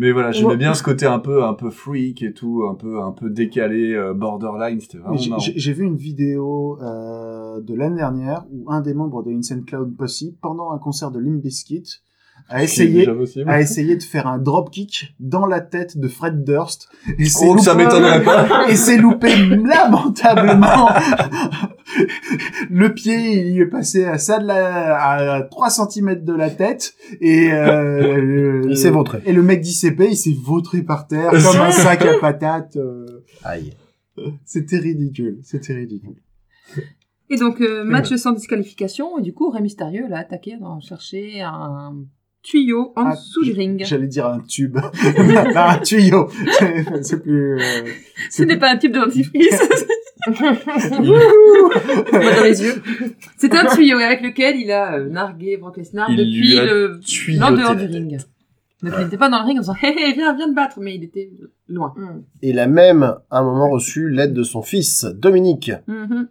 Mais 0.00 0.12
voilà, 0.12 0.32
j'aimais 0.32 0.48
Ouais. 0.48 0.56
bien 0.56 0.72
ce 0.72 0.82
côté 0.82 1.04
un 1.04 1.18
peu, 1.18 1.44
un 1.44 1.52
peu 1.52 1.68
freak 1.68 2.22
et 2.22 2.32
tout, 2.32 2.64
un 2.70 2.74
peu, 2.74 3.00
un 3.02 3.12
peu 3.12 3.28
décalé, 3.28 3.92
euh, 3.92 4.14
borderline, 4.14 4.80
c'était 4.80 4.96
vraiment 4.96 5.16
J'ai- 5.18 5.28
marrant. 5.28 5.40
j'ai 5.42 5.52
j'ai 5.56 5.72
vu 5.74 5.84
une 5.84 5.96
vidéo 5.96 6.78
euh, 6.80 7.60
de 7.60 7.74
l'année 7.74 7.96
dernière 7.96 8.46
où 8.50 8.70
un 8.70 8.80
des 8.80 8.94
membres 8.94 9.22
de 9.22 9.30
Insane 9.30 9.62
Clown 9.64 9.94
Posse 9.94 10.24
pendant 10.40 10.70
un 10.72 10.78
concert 10.78 11.10
de 11.10 11.18
Limp 11.20 11.42
Bizkit 11.42 11.84
a 12.50 12.58
C'est 12.66 12.84
essayé 12.84 13.08
a 13.46 13.60
essayé 13.60 13.96
de 13.96 14.02
faire 14.02 14.26
un 14.26 14.38
dropkick 14.38 15.14
dans 15.20 15.46
la 15.46 15.60
tête 15.60 15.96
de 15.98 16.08
Fred 16.08 16.44
Durst. 16.44 16.88
Et 17.18 17.24
Oh, 17.42 17.54
que 17.54 17.60
ça 17.62 17.72
loupé- 17.74 17.84
m'étonnerait 17.84 18.22
pas. 18.22 18.68
et 18.68 18.76
s'est 18.76 18.98
loupé 18.98 19.28
lamentablement. 19.36 20.88
Le 22.70 22.92
pied 22.94 23.48
il 23.48 23.60
est 23.60 23.66
passé 23.66 24.04
à 24.04 24.18
ça 24.18 24.38
de 24.38 24.46
la 24.46 24.96
à 25.36 25.42
3 25.42 25.70
cm 25.70 26.24
de 26.24 26.32
la 26.34 26.50
tête. 26.50 26.94
Et 27.20 27.52
euh, 27.52 28.20
le- 28.20 28.62
Il 28.70 28.76
s'est 28.76 28.90
vautré. 28.90 29.20
et 29.24 29.32
le 29.32 29.42
mec 29.42 29.60
d'ICP 29.60 30.00
il 30.10 30.16
s'est 30.16 30.36
vautré 30.40 30.82
par 30.82 31.06
terre 31.06 31.30
comme 31.30 31.60
un 31.60 31.70
sac 31.70 32.04
à 32.04 32.18
patates. 32.18 32.76
Euh, 32.76 33.06
Aïe. 33.44 33.72
c'était 34.44 34.78
ridicule. 34.78 35.38
C'était 35.42 35.74
ridicule. 35.74 36.16
Et 37.32 37.36
donc, 37.36 37.60
euh, 37.60 37.84
match 37.84 38.12
sans 38.16 38.32
disqualification, 38.32 39.16
et 39.18 39.22
du 39.22 39.32
coup, 39.32 39.50
Rey 39.50 39.60
Mysterio 39.60 40.08
l'a 40.08 40.18
attaqué, 40.18 40.56
on 40.60 40.80
chercher 40.80 41.40
un 41.42 41.94
tuyau 42.42 42.92
en 42.96 43.06
Ah, 43.06 43.14
dessous 43.14 43.44
du 43.44 43.52
ring. 43.52 43.82
J'allais 43.84 44.06
dire 44.06 44.26
un 44.26 44.40
tube. 44.40 44.76
non, 44.76 45.44
un 45.56 45.78
tuyau. 45.78 46.28
C'est- 47.02 47.22
plus... 47.22 47.60
euh, 47.60 47.84
Ce 48.30 48.42
n'est 48.42 48.58
pas 48.58 48.70
un 48.70 48.76
type 48.76 48.92
de 48.92 48.98
dentifrice. 49.00 49.60
Moi, 51.00 51.18
dans 52.12 52.44
les 52.44 52.62
yeux. 52.62 52.82
C'est 53.36 53.54
un 53.54 53.66
tuyau 53.66 53.98
avec 53.98 54.22
lequel 54.22 54.56
il 54.56 54.70
a 54.70 54.94
euh, 54.98 55.08
nargué 55.08 55.56
Brock 55.56 55.76
Lesnar 55.76 56.10
Il 56.10 56.16
depuis 56.16 56.56
le 56.56 57.00
l'en 57.38 57.52
dehors 57.52 57.76
du 57.76 57.86
ring. 57.86 58.18
Donc 58.82 58.94
il 58.98 59.04
n'était 59.04 59.18
pas 59.18 59.28
dans 59.28 59.40
le 59.40 59.44
ring 59.46 59.58
en 59.58 59.60
disant 59.60 59.74
hé 59.82 59.88
hé 59.88 60.12
viens 60.14 60.34
viens 60.34 60.48
te 60.48 60.54
battre 60.54 60.78
mais 60.80 60.94
il 60.94 61.04
était 61.04 61.30
loin. 61.68 61.92
Hmm. 61.96 62.22
Il 62.40 62.58
a 62.58 62.66
même, 62.66 63.02
à 63.30 63.38
un 63.38 63.42
moment, 63.42 63.68
reçu 63.68 64.08
l'aide 64.08 64.32
de 64.32 64.42
son 64.42 64.62
fils, 64.62 65.04
Dominique. 65.04 65.70
Mhm. 65.86 66.28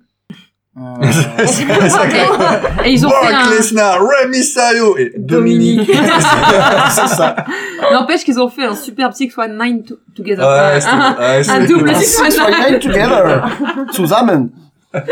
Euh, 0.77 0.81
Et 2.85 2.91
ils 2.91 3.05
ont 3.05 3.09
fait 3.09 3.33
un 3.33 3.49
Lesnar, 3.49 3.99
Rey 4.01 4.27
Mysterio 4.29 4.97
et 4.97 5.13
Dominique. 5.17 5.89
C'est 6.89 7.07
ça. 7.07 7.35
N'empêche 7.91 8.23
qu'ils 8.23 8.39
ont 8.39 8.49
fait 8.49 8.65
un 8.65 8.75
superbe 8.75 9.13
six 9.13 9.35
one 9.37 9.57
nine 9.61 9.83
to- 9.83 9.97
together. 10.15 10.45
Ouais, 10.47 10.79
un, 10.85 11.15
ouais, 11.17 11.39
un 11.39 11.43
c'était 11.43 11.65
double 11.67 11.95
six 11.95 12.39
one 12.39 12.53
nine. 12.71 12.79
Together. 12.79 13.43
Zusammen. 13.93 14.51
donc, 14.93 15.03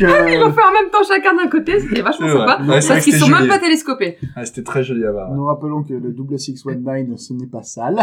Ils 0.00 0.06
euh, 0.06 0.38
l'ont 0.40 0.52
fait 0.52 0.62
en 0.62 0.72
même 0.72 0.90
temps 0.92 1.02
chacun 1.06 1.34
d'un 1.34 1.48
côté, 1.48 1.80
c'était 1.80 2.02
vachement 2.02 2.28
sympa. 2.28 2.60
Ouais, 2.66 2.80
Parce 2.86 3.04
qu'ils 3.04 3.18
sont 3.18 3.28
même 3.28 3.48
pas 3.48 3.58
télescopés. 3.58 4.18
Ah, 4.36 4.44
C'était 4.44 4.62
très 4.62 4.82
joli 4.84 5.04
à 5.06 5.12
voir. 5.12 5.30
nous 5.30 5.46
rappelons 5.46 5.82
que 5.82 5.94
le 5.94 6.12
double 6.12 6.38
619, 6.38 7.18
ce 7.18 7.32
n'est 7.32 7.46
pas 7.46 7.62
sale. 7.62 7.96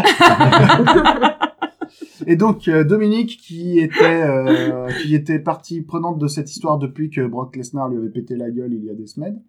Et 2.30 2.36
donc 2.36 2.68
euh, 2.68 2.84
Dominique, 2.84 3.38
qui 3.42 3.80
était 3.80 4.22
euh, 4.22 4.88
qui 5.02 5.16
était 5.16 5.40
partie 5.40 5.82
prenante 5.82 6.20
de 6.20 6.28
cette 6.28 6.52
histoire 6.52 6.78
depuis 6.78 7.10
que 7.10 7.26
Brock 7.26 7.56
Lesnar 7.56 7.88
lui 7.88 7.98
avait 7.98 8.10
pété 8.10 8.36
la 8.36 8.52
gueule 8.52 8.74
il 8.74 8.84
y 8.84 8.90
a 8.90 8.94
des 8.94 9.08
semaines, 9.08 9.42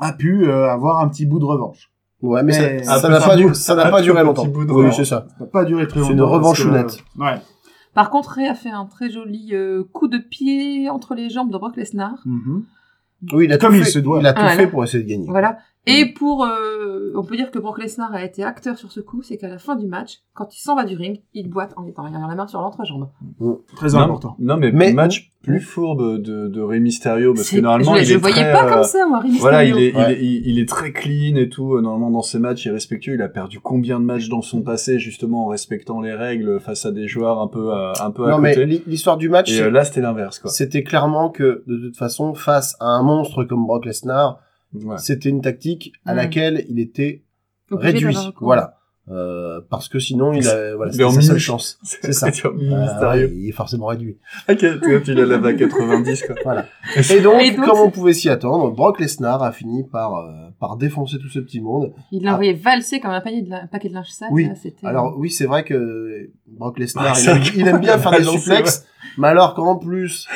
a 0.00 0.12
pu 0.12 0.46
euh, 0.46 0.70
avoir 0.70 1.00
un 1.00 1.08
petit 1.08 1.26
bout 1.26 1.40
de 1.40 1.44
revanche. 1.44 1.90
Ouais, 2.22 2.42
mais 2.42 2.52
Mais- 2.58 2.82
ça- 2.84 2.98
ça 3.00 3.08
Un 3.08 3.10
n'a 3.10 3.20
pas, 3.20 3.36
du- 3.36 3.54
ça 3.54 3.74
n'a 3.74 3.90
pas 3.90 4.00
duré 4.02 4.20
petit 4.20 4.26
longtemps. 4.26 4.46
bout 4.46 4.64
de 4.64 4.70
Oui, 4.72 4.76
revanche. 4.84 4.96
c'est 4.96 5.04
ça. 5.04 5.26
Ça 5.36 5.44
n'a 5.44 5.50
pas 5.50 5.64
duré 5.64 5.86
très 5.86 6.00
C'est 6.00 6.12
longtemps. 6.12 6.12
une 6.12 6.18
parce 6.40 6.58
que, 6.58 6.62
revanchounette. 6.68 7.04
euh, 7.18 7.22
ouais. 7.24 7.40
Par 7.92 8.10
contre, 8.10 8.30
Ray 8.30 8.46
a 8.46 8.54
fait 8.54 8.70
un 8.70 8.86
très 8.86 9.10
joli 9.10 9.50
euh, 9.52 9.82
coup 9.92 10.06
de 10.08 10.18
pied 10.18 10.88
entre 10.88 11.14
les 11.14 11.28
jambes 11.28 11.50
de 11.52 11.58
Brock 11.58 11.76
Lesnar. 11.76 12.14
Mhm. 12.24 12.64
Oui, 13.32 13.46
il 13.46 13.52
a 13.52 13.58
Comme 13.58 13.70
tout 13.70 13.76
il 13.78 13.84
fait. 13.84 13.90
se 13.90 13.98
doit. 13.98 14.20
Il 14.20 14.26
a 14.26 14.32
tout 14.32 14.40
Ah, 14.42 14.48
fait 14.50 14.54
voilà. 14.56 14.70
pour 14.70 14.84
essayer 14.84 15.02
de 15.02 15.08
gagner. 15.08 15.26
Voilà. 15.28 15.58
Et 15.88 16.12
pour, 16.12 16.44
euh, 16.44 17.12
on 17.14 17.22
peut 17.22 17.36
dire 17.36 17.52
que 17.52 17.60
Brock 17.60 17.78
Lesnar 17.80 18.12
a 18.12 18.24
été 18.24 18.42
acteur 18.42 18.76
sur 18.76 18.90
ce 18.90 18.98
coup, 19.00 19.22
c'est 19.22 19.36
qu'à 19.36 19.48
la 19.48 19.58
fin 19.58 19.76
du 19.76 19.86
match, 19.86 20.18
quand 20.34 20.52
il 20.52 20.60
s'en 20.60 20.74
va 20.74 20.84
du 20.84 20.96
ring, 20.96 21.22
il 21.32 21.48
boite 21.48 21.72
en 21.76 21.86
étant 21.86 22.02
la 22.02 22.34
main 22.34 22.46
sur 22.48 22.60
l'entrejambe. 22.60 23.08
Très 23.76 23.90
Non, 23.90 23.98
important. 24.00 24.36
Non, 24.40 24.56
mais, 24.56 24.72
Mais- 24.72 24.92
match 24.92 25.32
plus 25.42 25.60
fourbe 25.60 26.20
de, 26.20 26.48
de 26.48 26.60
Rey 26.60 26.80
Mysterio, 26.80 27.32
parce 27.32 27.48
que 27.50 27.60
normalement, 27.60 27.94
je, 27.94 28.00
il 28.00 28.04
je 28.06 28.14
est 28.14 28.16
voyais 28.16 28.34
très, 28.34 28.52
pas 28.52 28.66
euh, 28.66 28.74
comme 28.74 28.82
ça, 28.82 29.06
moi, 29.06 29.20
Rey 29.20 29.28
Voilà, 29.38 29.62
il 29.64 29.76
Mysterio. 29.76 30.00
est, 30.00 30.06
Ouais. 30.08 30.16
il, 30.20 30.24
est, 30.24 30.40
il, 30.40 30.48
il 30.48 30.58
est 30.58 30.68
très 30.68 30.90
clean 30.92 31.36
et 31.36 31.48
tout. 31.48 31.76
euh, 31.76 31.80
Normalement, 31.82 32.10
dans 32.10 32.22
ses 32.22 32.40
matchs, 32.40 32.64
il 32.64 32.70
est 32.70 32.72
respectueux. 32.72 33.14
Il 33.14 33.22
a 33.22 33.28
perdu 33.28 33.60
combien 33.60 34.00
de 34.00 34.04
matchs 34.04 34.28
dans 34.28 34.42
son 34.42 34.62
passé, 34.62 34.98
justement, 34.98 35.44
en 35.44 35.48
respectant 35.48 36.00
les 36.00 36.14
règles 36.14 36.58
face 36.58 36.84
à 36.84 36.90
des 36.90 37.06
joueurs 37.06 37.40
un 37.40 37.46
peu, 37.46 37.70
à, 37.72 37.92
un 38.04 38.10
peu 38.10 38.24
à 38.26 38.30
Non, 38.32 38.38
mais 38.38 38.54
côté? 38.56 38.82
l'histoire 38.88 39.18
du 39.18 39.28
match, 39.28 39.52
Et 39.52 39.62
euh, 39.62 39.70
là, 39.70 39.84
c'était 39.84 40.00
l'inverse, 40.00 40.40
quoi. 40.40 40.50
c'était 40.50 40.82
clairement 40.82 41.30
que, 41.30 41.62
de 41.68 41.76
toute 41.76 41.96
façon, 41.96 42.34
face 42.34 42.74
à 42.80 42.86
un 42.86 43.04
monstre 43.04 43.44
comme 43.44 43.66
Brock 43.68 43.84
Lesnar, 43.86 44.40
Ouais. 44.74 44.98
c'était 44.98 45.28
une 45.28 45.40
tactique 45.40 45.92
à 46.04 46.14
laquelle 46.14 46.64
il 46.68 46.80
était 46.80 47.22
Obligé 47.70 48.06
réduit. 48.06 48.16
Voilà. 48.40 48.76
Euh, 49.08 49.60
parce 49.70 49.88
que 49.88 50.00
sinon, 50.00 50.32
il 50.32 50.48
a, 50.48 50.74
voilà, 50.74 50.90
c'était 50.90 51.08
sa 51.08 51.20
seule 51.20 51.38
chance. 51.38 51.78
C'est 51.84 52.12
ça. 52.12 52.26
Euh, 52.26 53.28
il 53.32 53.48
est 53.48 53.52
forcément 53.52 53.86
réduit. 53.86 54.18
Ok, 54.48 54.58
tu 54.58 55.02
tu 55.04 55.14
l'as 55.14 55.26
lavé 55.26 55.50
à 55.50 55.54
90, 55.54 56.22
quoi. 56.24 56.34
Voilà. 56.42 56.66
Et 56.96 57.20
donc, 57.20 57.40
Et 57.40 57.52
donc, 57.52 57.64
comme 57.66 57.78
on 57.78 57.90
pouvait 57.90 58.14
s'y 58.14 58.28
attendre, 58.28 58.72
Brock 58.72 58.98
Lesnar 58.98 59.44
a 59.44 59.52
fini 59.52 59.84
par, 59.84 60.16
euh, 60.16 60.48
par 60.58 60.76
défoncer 60.76 61.18
tout 61.20 61.28
ce 61.28 61.38
petit 61.38 61.60
monde. 61.60 61.92
Il 62.10 62.24
l'a 62.24 62.32
envoyé 62.32 62.52
valser 62.54 62.98
comme 62.98 63.12
un, 63.12 63.20
panier 63.20 63.42
de 63.42 63.50
la- 63.50 63.62
un 63.62 63.66
paquet 63.68 63.88
de 63.88 63.94
linge 63.94 64.10
sale. 64.10 64.28
Oui. 64.32 64.48
là, 64.48 64.54
Alors 64.88 65.16
oui, 65.16 65.30
c'est 65.30 65.46
vrai 65.46 65.62
que 65.62 66.30
Brock 66.48 66.80
Lesnar, 66.80 67.14
Ah, 67.14 67.16
il, 67.16 67.28
aime, 67.28 67.38
vrai 67.38 67.50
il 67.54 67.68
aime 67.68 67.80
bien 67.80 67.98
faire 67.98 68.10
des 68.10 68.24
suplexes, 68.24 68.86
mais 69.18 69.28
alors 69.28 69.54
qu'en 69.54 69.76
plus 69.76 70.26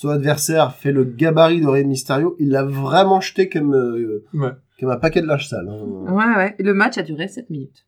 son 0.00 0.10
adversaire 0.10 0.74
fait 0.74 0.92
le 0.92 1.02
gabarit 1.02 1.60
de 1.60 1.66
Rey 1.66 1.82
Mysterio, 1.82 2.36
il 2.38 2.50
l'a 2.50 2.62
vraiment 2.64 3.20
jeté 3.20 3.48
comme 3.48 3.74
euh, 3.74 4.24
Ouais. 4.32 4.50
comme 4.78 4.90
un 4.90 4.96
paquet 4.96 5.22
de 5.22 5.26
linge 5.26 5.48
sale. 5.48 5.68
hein. 5.68 6.12
Ouais, 6.12 6.36
ouais. 6.36 6.54
Et 6.60 6.62
le 6.62 6.72
match 6.72 6.98
a 6.98 7.02
duré 7.02 7.26
7 7.26 7.50
minutes. 7.50 7.84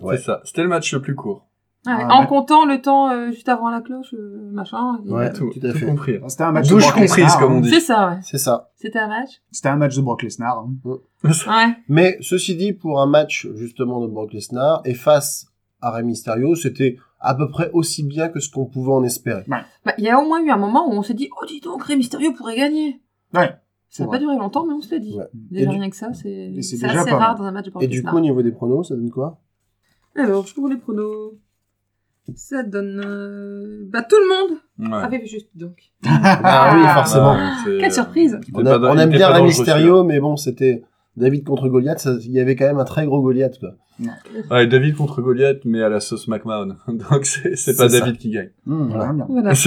Ouais. 0.00 0.16
C'est 0.16 0.24
ça. 0.24 0.40
C'était 0.44 0.62
le 0.64 0.68
match 0.68 0.92
le 0.92 1.00
plus 1.00 1.14
court. 1.14 1.46
Ouais, 1.86 1.92
Ah, 1.96 2.14
en 2.16 2.20
ouais. 2.22 2.26
comptant 2.26 2.64
le 2.64 2.80
temps 2.80 3.10
euh, 3.12 3.30
juste 3.30 3.48
avant 3.48 3.70
la 3.70 3.80
cloche, 3.80 4.12
euh, 4.14 4.50
machin. 4.52 4.98
et- 5.06 5.10
Ouais. 5.12 5.32
tout, 5.32 5.50
tout 5.50 5.64
à 5.64 5.70
tout 5.70 5.78
fait. 5.78 5.86
compris. 5.86 6.18
C'était 6.26 6.42
un 6.42 6.50
match 6.50 6.68
de 6.68 6.74
Brock 6.74 6.84
comprise, 6.94 7.16
Lesnar, 7.16 7.38
comme 7.38 7.52
on 7.52 7.58
hein. 7.58 7.60
dit. 7.60 7.70
C'est 7.70 7.80
ça, 7.80 8.08
ouais. 8.10 8.18
C'est 8.22 8.38
ça. 8.38 8.70
C'était 8.74 8.98
un 8.98 9.08
match. 9.08 9.30
C'était 9.52 9.68
un 9.68 9.76
match 9.76 9.94
de 9.96 10.00
Brock 10.02 10.22
Lesnar. 10.24 10.58
hein. 10.58 10.74
Ouais. 11.22 11.76
Mais 11.88 12.18
ceci 12.22 12.56
dit, 12.56 12.72
pour 12.72 13.00
un 13.00 13.06
match 13.06 13.46
justement 13.54 14.00
de 14.00 14.08
Brock 14.08 14.32
Lesnar 14.32 14.82
et 14.84 14.94
face 14.94 15.46
à 15.80 15.92
Rey 15.92 16.02
Mysterio, 16.02 16.56
c'était 16.56 16.96
à 17.22 17.34
peu 17.34 17.48
près 17.48 17.70
aussi 17.72 18.02
bien 18.04 18.28
que 18.28 18.40
ce 18.40 18.50
qu'on 18.50 18.66
pouvait 18.66 18.92
en 18.92 19.02
espérer. 19.04 19.44
Bah, 19.48 19.64
il 19.98 20.04
y 20.04 20.08
a 20.10 20.18
au 20.20 20.26
moins 20.26 20.42
eu 20.42 20.50
un 20.50 20.56
moment 20.56 20.88
où 20.88 20.92
on 20.92 21.02
s'est 21.02 21.14
dit, 21.14 21.28
oh, 21.40 21.44
dis 21.46 21.60
donc, 21.60 21.82
Rey 21.84 21.96
Mysterio 21.96 22.32
pourrait 22.32 22.56
gagner. 22.56 23.00
Ouais. 23.34 23.54
Ça 23.88 24.04
n'a 24.04 24.10
pas 24.10 24.18
duré 24.18 24.36
longtemps, 24.36 24.64
mais 24.66 24.72
on 24.74 24.80
se 24.80 24.90
l'a 24.94 24.98
dit. 24.98 25.14
Ouais. 25.16 25.24
Déjà 25.34 25.70
du- 25.70 25.76
rien 25.76 25.90
que 25.90 25.96
ça, 25.96 26.12
c'est 26.14 26.52
assez 26.58 26.78
pas 26.78 26.88
rare 26.92 27.28
mal. 27.32 27.36
dans 27.38 27.44
un 27.44 27.52
match 27.52 27.66
de 27.66 27.72
Et 27.82 27.86
du 27.88 28.02
coup, 28.02 28.16
au 28.16 28.20
niveau 28.20 28.42
des 28.42 28.52
pronos, 28.52 28.88
ça 28.88 28.94
donne 28.96 29.10
quoi? 29.10 29.38
Alors, 30.16 30.46
je 30.46 30.52
trouve 30.54 30.70
les 30.70 30.76
pronos. 30.78 31.34
Ça 32.34 32.62
donne... 32.62 33.02
euh, 33.04 33.84
Bah, 33.90 34.02
tout 34.02 34.16
le 34.16 34.28
monde 34.28 34.58
Ouais. 34.92 35.02
avait 35.04 35.18
vu 35.18 35.26
juste, 35.26 35.48
donc. 35.54 35.90
Ah 36.06 36.74
oui, 36.76 36.86
forcément. 36.94 37.36
C'est- 37.64 37.78
Quelle 37.78 37.92
surprise 37.92 38.38
il 38.46 38.48
était 38.50 38.60
On, 38.62 38.66
a- 38.66 38.78
on 38.78 38.96
aime 38.98 39.10
bien 39.10 39.28
Rey 39.28 39.42
Mysterio, 39.42 40.04
mais 40.04 40.20
bon, 40.20 40.36
c'était 40.36 40.84
David 41.16 41.44
contre 41.44 41.68
Goliath, 41.68 41.98
ça- 41.98 42.16
il 42.22 42.32
y 42.32 42.40
avait 42.40 42.56
quand 42.56 42.66
même 42.66 42.78
un 42.78 42.84
très 42.84 43.04
gros 43.06 43.20
Goliath, 43.20 43.58
quoi. 43.58 43.70
Ouais, 44.50 44.66
David 44.66 44.96
contre 44.96 45.20
Goliath, 45.22 45.60
mais 45.64 45.82
à 45.82 45.88
la 45.88 46.00
sauce 46.00 46.26
McMahon. 46.28 46.76
Donc, 46.88 47.24
c'est 47.26 47.76
pas 47.76 47.88
ça. 47.88 48.00
David 48.00 48.16
qui 48.18 48.30
gagne. 48.30 48.50
Voilà. 48.66 49.06
j'aime 49.06 49.16
bien. 49.16 49.26
Voilà. 49.28 49.52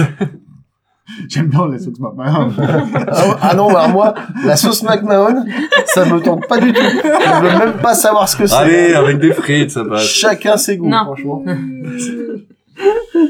J'aime 1.28 1.46
bien 1.50 1.68
les 1.68 1.78
sauces 1.78 2.00
McMahon. 2.00 2.50
Ah, 2.58 3.36
ah 3.40 3.54
non, 3.54 3.68
alors 3.68 3.88
moi, 3.90 4.14
la 4.44 4.56
sauce 4.56 4.82
McMahon, 4.82 5.44
ça 5.86 6.04
me 6.04 6.20
tente 6.20 6.48
pas 6.48 6.58
du 6.58 6.72
tout. 6.72 6.80
Je 6.82 7.42
veux 7.42 7.58
même 7.64 7.80
pas 7.80 7.94
savoir 7.94 8.28
ce 8.28 8.36
que 8.36 8.44
c'est. 8.48 8.54
Allez, 8.56 8.92
avec 8.92 9.20
des 9.20 9.32
frites, 9.32 9.70
ça 9.70 9.84
passe. 9.84 10.02
Chacun 10.02 10.56
ses 10.56 10.76
goûts, 10.76 10.88
Non. 10.88 11.04
franchement. 11.04 11.44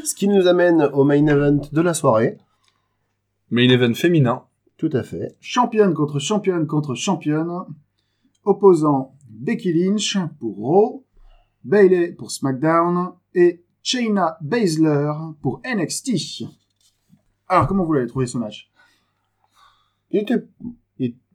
Ce 0.04 0.14
qui 0.14 0.28
nous 0.28 0.46
amène 0.46 0.88
au 0.94 1.04
main 1.04 1.26
event 1.26 1.60
de 1.70 1.80
la 1.82 1.92
soirée. 1.92 2.38
Main 3.50 3.68
event 3.68 3.92
féminin. 3.94 4.42
Tout 4.78 4.90
à 4.94 5.02
fait. 5.02 5.36
championne 5.40 5.92
contre 5.94 6.18
championne 6.18 6.66
contre 6.66 6.94
championne, 6.94 7.50
opposant 8.46 9.14
Becky 9.28 9.72
Lynch 9.72 10.16
pour 10.38 10.56
Raw, 10.56 11.04
Bailey 11.64 12.12
pour 12.12 12.30
SmackDown 12.30 13.12
et 13.34 13.64
Shayna 13.82 14.38
Baszler 14.40 15.12
pour 15.42 15.60
NXT. 15.64 16.44
Alors, 17.48 17.66
comment 17.66 17.84
vous 17.84 17.92
l'avez 17.92 18.06
trouvé 18.06 18.26
ce 18.26 18.38
match? 18.38 18.70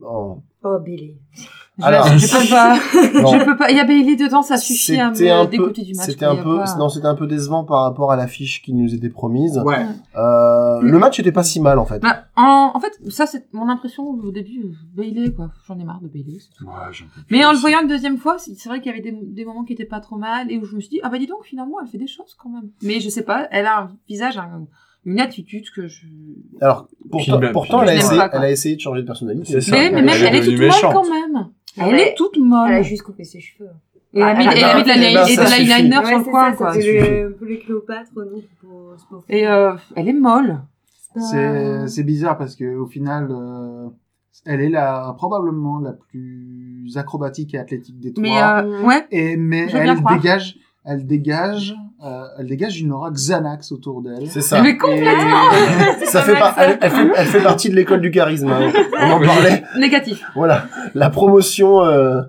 Oh. 0.02 0.42
Oh, 0.64 0.78
Billy. 0.80 1.16
Je- 1.80 1.84
Alors- 1.84 2.06
je 2.06 2.28
peux 2.28 2.50
pas. 2.50 2.76
Je 2.76 3.46
peux 3.46 3.58
pas. 3.58 3.72
Il 3.72 3.78
y 3.78 3.80
a 3.80 3.86
Bailey 3.86 4.16
dedans, 4.16 4.44
ça 4.44 4.58
suffit 4.58 5.00
à 5.00 5.10
me 5.10 5.16
peu, 5.46 5.50
dégoûter 5.50 5.82
du 5.84 5.94
match. 5.96 6.06
c'était 6.06 6.26
un 6.26 6.36
peu, 6.36 6.58
pas- 6.58 6.76
non, 6.78 6.90
c'était 6.90 7.08
un 7.08 7.16
peu 7.16 7.26
décevant 7.26 7.64
par 7.64 7.84
rapport 7.84 8.12
à 8.12 8.16
l'affiche 8.16 8.62
qui 8.62 8.74
nous 8.74 8.94
était 8.94 9.10
promise. 9.10 9.58
Ouais. 9.66 9.84
Euh, 10.18 10.82
le 10.82 11.00
match 11.00 11.20
était 11.20 11.32
pas 11.32 11.44
si 11.44 11.60
mal, 11.60 11.80
en 11.80 11.86
fait. 11.86 12.00
Bah, 12.00 12.26
en, 12.36 12.72
en 12.76 12.80
fait, 12.80 12.92
ça 13.10 13.26
c'est 13.26 13.48
mon 13.54 13.70
impression 13.70 14.08
au 14.10 14.32
début. 14.32 14.74
Bailey, 14.94 15.32
quoi. 15.34 15.50
J'en 15.68 15.80
ai 15.80 15.84
marre 15.84 16.02
de 16.02 16.08
Bailey. 16.10 16.38
Ouais, 16.62 16.72
Mais 17.32 17.44
en 17.46 17.54
le 17.54 17.58
voyant 17.58 17.82
une 17.82 17.88
deuxième 17.88 18.18
fois, 18.18 18.38
c'est 18.38 18.54
c'est 18.56 18.70
vrai 18.70 18.80
qu'il 18.82 18.92
y 18.92 18.94
avait 18.94 19.02
des, 19.02 19.18
des 19.20 19.46
moments 19.46 19.64
qui 19.64 19.74
étaient 19.74 19.86
pas 19.86 20.02
trop 20.02 20.18
mal 20.18 20.52
et 20.52 20.60
où 20.60 20.66
je 20.66 20.76
me 20.76 20.82
suis 20.82 20.90
dit 20.90 21.00
ah 21.04 21.10
bah 21.10 21.18
dis 21.18 21.26
donc 21.28 21.44
finalement 21.46 21.78
elle 21.82 21.88
fait 21.88 21.98
des 21.98 22.08
choses 22.08 22.36
quand 22.38 22.50
même. 22.50 22.70
Mais 22.84 23.00
je 23.00 23.10
sais 23.10 23.24
pas, 23.24 23.48
elle 23.50 23.66
a 23.66 23.80
un 23.84 23.92
visage, 24.08 24.38
un- 24.38 24.68
une 25.06 25.20
attitude 25.20 25.66
que 25.76 25.88
je. 25.88 26.02
Alors, 26.62 26.88
pourtant, 27.10 27.40
Puis 27.40 27.50
pourtant 27.52 27.80
puis 27.80 27.90
elle, 27.90 27.96
a 27.98 28.00
essayé, 28.00 28.18
pas, 28.20 28.30
elle 28.34 28.42
a 28.44 28.52
essayé 28.52 28.76
de 28.76 28.82
changer 28.82 29.02
de 29.02 29.08
personnalité. 29.08 29.46
C'est 29.54 29.62
ça. 29.62 29.72
Mais, 29.76 29.90
mais 29.92 29.98
elle 30.00 30.06
même 30.06 30.10
est 30.10 30.28
elle 30.28 30.36
est 30.36 30.44
toute 30.44 30.60
molle 30.60 30.94
quand 30.94 31.10
même. 31.10 31.48
Elle 31.78 31.84
Elle 31.88 31.96
est- 31.96 32.08
est 32.10 32.16
toute 32.16 32.38
molle. 32.38 32.70
Elle 32.70 32.76
a 32.76 32.82
juste 32.84 33.02
coupé 33.04 33.24
ses 33.24 33.40
cheveux. 33.40 33.70
Et 34.14 34.20
elle 34.20 34.24
a 34.24 34.34
mis, 34.36 34.46
Ah, 34.48 34.52
elle 34.56 34.64
a 34.64 34.76
mis 34.76 34.84
de 34.84 34.88
la, 34.90 34.96
eh 34.96 35.14
ben, 35.14 35.26
et 35.26 35.36
de 35.38 35.42
ça 35.42 35.58
l'eyeliner 35.58 35.96
suffit. 35.96 36.08
sur 36.10 36.18
le 36.18 36.24
coin 36.26 36.52
quoi. 36.54 36.74
C'est 36.74 36.82
le, 37.00 37.28
un 37.28 37.32
peu 37.32 37.46
le 37.46 37.58
Cléopâtre, 37.58 38.12
non 38.16 38.26
c'est 38.98 39.08
pour- 39.08 39.24
Et 39.30 39.48
euh, 39.48 39.74
elle 39.96 40.10
est 40.10 40.14
molle. 40.14 40.60
C'est 41.16 41.88
c'est 41.88 42.04
bizarre 42.04 42.38
parce 42.38 42.56
que 42.56 42.76
au 42.76 42.86
final, 42.86 43.28
euh, 43.32 43.88
elle 44.46 44.62
est 44.62 44.70
la 44.70 45.14
probablement 45.18 45.80
la 45.80 45.94
plus 45.94 46.86
acrobatique 46.96 47.54
et 47.54 47.58
athlétique 47.58 48.00
des 48.00 48.14
trois. 48.14 48.22
Mais 48.24 48.42
euh, 48.42 48.84
ouais. 48.84 49.06
Et 49.12 49.36
mais 49.38 49.68
elle 49.74 49.98
dégage, 50.04 50.58
elle 50.86 51.06
dégage, 51.06 51.76
euh, 52.04 52.26
elle 52.40 52.48
dégage 52.48 52.80
une 52.82 52.92
aura 52.92 53.12
Xanax 53.12 53.72
autour 53.72 54.02
d'elle. 54.02 54.28
C'est 54.30 54.42
ça. 54.42 54.62
Mais 54.62 54.78
complètement 54.78 55.52
Et- 56.02 56.06
Ça 56.06 56.20
pas 56.22 56.26
fait 56.26 56.40
ça. 56.40 56.56
elle, 56.58 56.78
elle 56.82 56.92
fait, 56.92 57.12
elle 57.16 57.28
fait 57.28 57.44
partie 57.44 57.70
de 57.70 57.76
l'école 57.76 58.02
du 58.02 58.12
charisme. 58.12 58.48
hein. 58.50 58.72
On 59.00 59.12
en 59.12 59.20
parlait. 59.20 59.64
négatif. 59.78 60.24
Voilà. 60.36 60.66
La 60.96 61.10
promotion, 61.10 61.82
euh, 61.84 62.22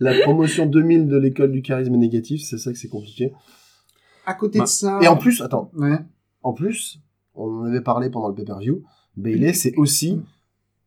la 0.00 0.20
promotion 0.22 0.66
2000 0.66 1.08
de 1.08 1.16
l'école 1.16 1.52
du 1.52 1.62
charisme 1.62 1.94
négatif, 1.96 2.42
c'est 2.42 2.58
ça 2.58 2.70
que 2.72 2.78
c'est 2.78 2.88
compliqué. 2.88 3.32
à 4.26 4.34
côté 4.34 4.58
Bah, 4.58 4.64
de 4.64 4.68
ça. 4.68 4.98
Et 5.02 5.08
en 5.08 5.16
plus, 5.16 5.40
attends, 5.42 5.70
Ouais. 5.76 5.98
en 6.42 6.52
plus, 6.52 6.98
on 7.34 7.60
en 7.60 7.64
avait 7.64 7.80
parlé 7.82 8.10
pendant 8.10 8.28
le 8.28 8.34
pay-per-view, 8.34 8.82
Bailey, 9.16 9.52
c'est 9.52 9.74
aussi, 9.76 10.20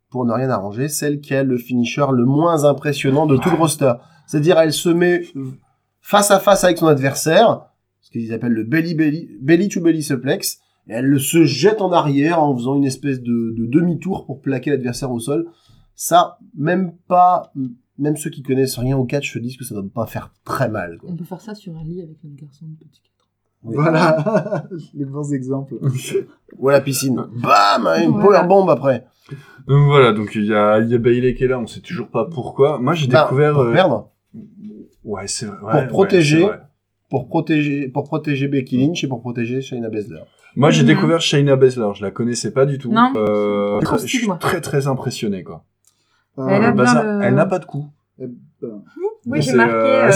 pour 0.10 0.26
ne 0.26 0.32
rien 0.34 0.50
arranger, 0.50 0.88
celle 0.90 1.22
qui 1.22 1.34
a 1.36 1.44
le 1.44 1.58
finisher 1.58 2.06
le 2.14 2.26
moins 2.26 2.66
impressionnant 2.66 3.26
de 3.26 3.38
tout 3.38 3.50
le 3.50 3.56
roster. 3.58 3.94
C'est-à-dire, 4.26 4.60
elle 4.60 4.74
se 4.74 4.90
met 4.90 5.24
face 6.02 6.32
à 6.32 6.40
face 6.40 6.64
avec 6.64 6.78
son 6.78 6.88
adversaire, 6.88 7.62
ce 8.08 8.12
qu'ils 8.12 8.32
appellent 8.34 8.54
le 8.54 8.64
belly 8.64 8.96
belly, 8.96 9.30
belly 9.42 9.68
to 9.68 9.82
belly 9.82 10.02
suplex, 10.02 10.60
et 10.88 10.94
elle 10.94 11.06
le- 11.08 11.20
se 11.20 11.44
jette 11.44 11.82
en 11.82 11.92
arrière 11.92 12.42
en 12.42 12.56
faisant 12.56 12.76
une 12.76 12.86
espèce 12.86 13.22
de, 13.22 13.54
de 13.58 13.66
demi-tour 13.66 14.26
pour 14.26 14.40
plaquer 14.42 14.70
l'adversaire 14.70 15.12
au 15.12 15.20
sol. 15.20 15.48
Ça, 15.94 16.38
même 16.56 16.94
pas, 17.10 17.52
même 17.98 18.16
ceux 18.16 18.30
qui 18.30 18.44
connaissent 18.44 18.78
rien 18.80 18.98
au 18.98 19.04
catch 19.04 19.34
se 19.34 19.40
disent 19.40 19.58
que 19.58 19.66
ça 19.66 19.76
doit 19.76 19.84
pas 19.94 20.06
faire 20.06 20.32
très 20.46 20.70
mal. 20.70 20.98
quoi. 21.00 21.10
On 21.12 21.18
peut 21.18 21.26
faire 21.26 21.42
ça 21.42 21.54
sur 21.54 21.76
un 21.76 21.84
lit 21.84 22.02
avec 22.02 22.16
notre 22.24 22.38
garçon 22.42 22.66
de 22.68 22.76
petit 22.86 23.02
4 23.02 23.12
Oui. 23.64 23.76
Voilà, 23.76 24.64
les 24.94 25.04
bons 25.06 25.34
exemples. 25.34 25.74
Ou 26.60 26.70
à 26.70 26.72
la 26.72 26.80
piscine. 26.82 27.16
Bam! 27.36 27.88
Une 28.02 28.12
Voilà. 28.12 28.24
powerbomb 28.24 28.70
après. 28.70 29.06
Donc 29.68 29.86
voilà, 29.88 30.14
donc 30.14 30.34
il 30.36 30.46
y 30.46 30.54
a, 30.54 30.80
il 30.80 30.88
y 30.88 30.96
a 30.96 30.98
Bailey 30.98 31.34
qui 31.36 31.44
est 31.44 31.48
là, 31.50 31.60
on 31.60 31.68
sait 31.68 31.82
toujours 31.82 32.08
pas 32.08 32.24
pourquoi. 32.26 32.80
Moi 32.80 32.94
j'ai 32.94 33.08
Bah, 33.08 33.24
découvert... 33.24 33.52
pour 33.54 33.64
euh, 33.64 33.74
perdre. 33.74 34.12
Ouais, 35.04 35.28
c'est 35.28 35.46
vrai. 35.48 35.58
Pour 35.60 35.68
ouais, 35.70 35.88
protéger. 35.88 36.48
Pour 37.10 37.28
protéger, 37.28 37.88
pour 37.88 38.04
protéger 38.04 38.48
Becky 38.48 38.78
Lynch 38.78 39.04
et 39.04 39.08
pour 39.08 39.22
protéger 39.22 39.62
Shayna 39.62 39.90
Baszler. 39.90 40.22
Moi 40.56 40.72
j'ai 40.72 40.82
Mhm. 40.82 40.88
découvert 40.88 41.22
Shayna 41.22 41.56
Baszler, 41.56 41.88
je 41.96 42.04
la 42.04 42.12
connaissais 42.12 42.52
pas 42.52 42.66
du 42.66 42.78
tout. 42.80 42.92
Non. 42.92 43.14
Euh, 43.16 43.80
je 44.02 44.08
suis 44.08 44.26
moi. 44.28 44.38
très 44.38 44.60
très 44.62 44.88
impressionné 44.88 45.44
quoi. 45.44 45.64
Euh, 46.38 46.48
Elle 46.50 46.62
le- 46.62 47.36
n'a 47.36 47.46
pas 47.46 47.60
de 47.60 47.66
coup. 47.66 47.86
eh 48.20 48.28
ben, 48.62 48.82
Moi, 49.26 49.40
j'ai 49.42 49.52
C'est, 49.52 49.58
marqué, 49.58 49.74
euh, 49.74 50.08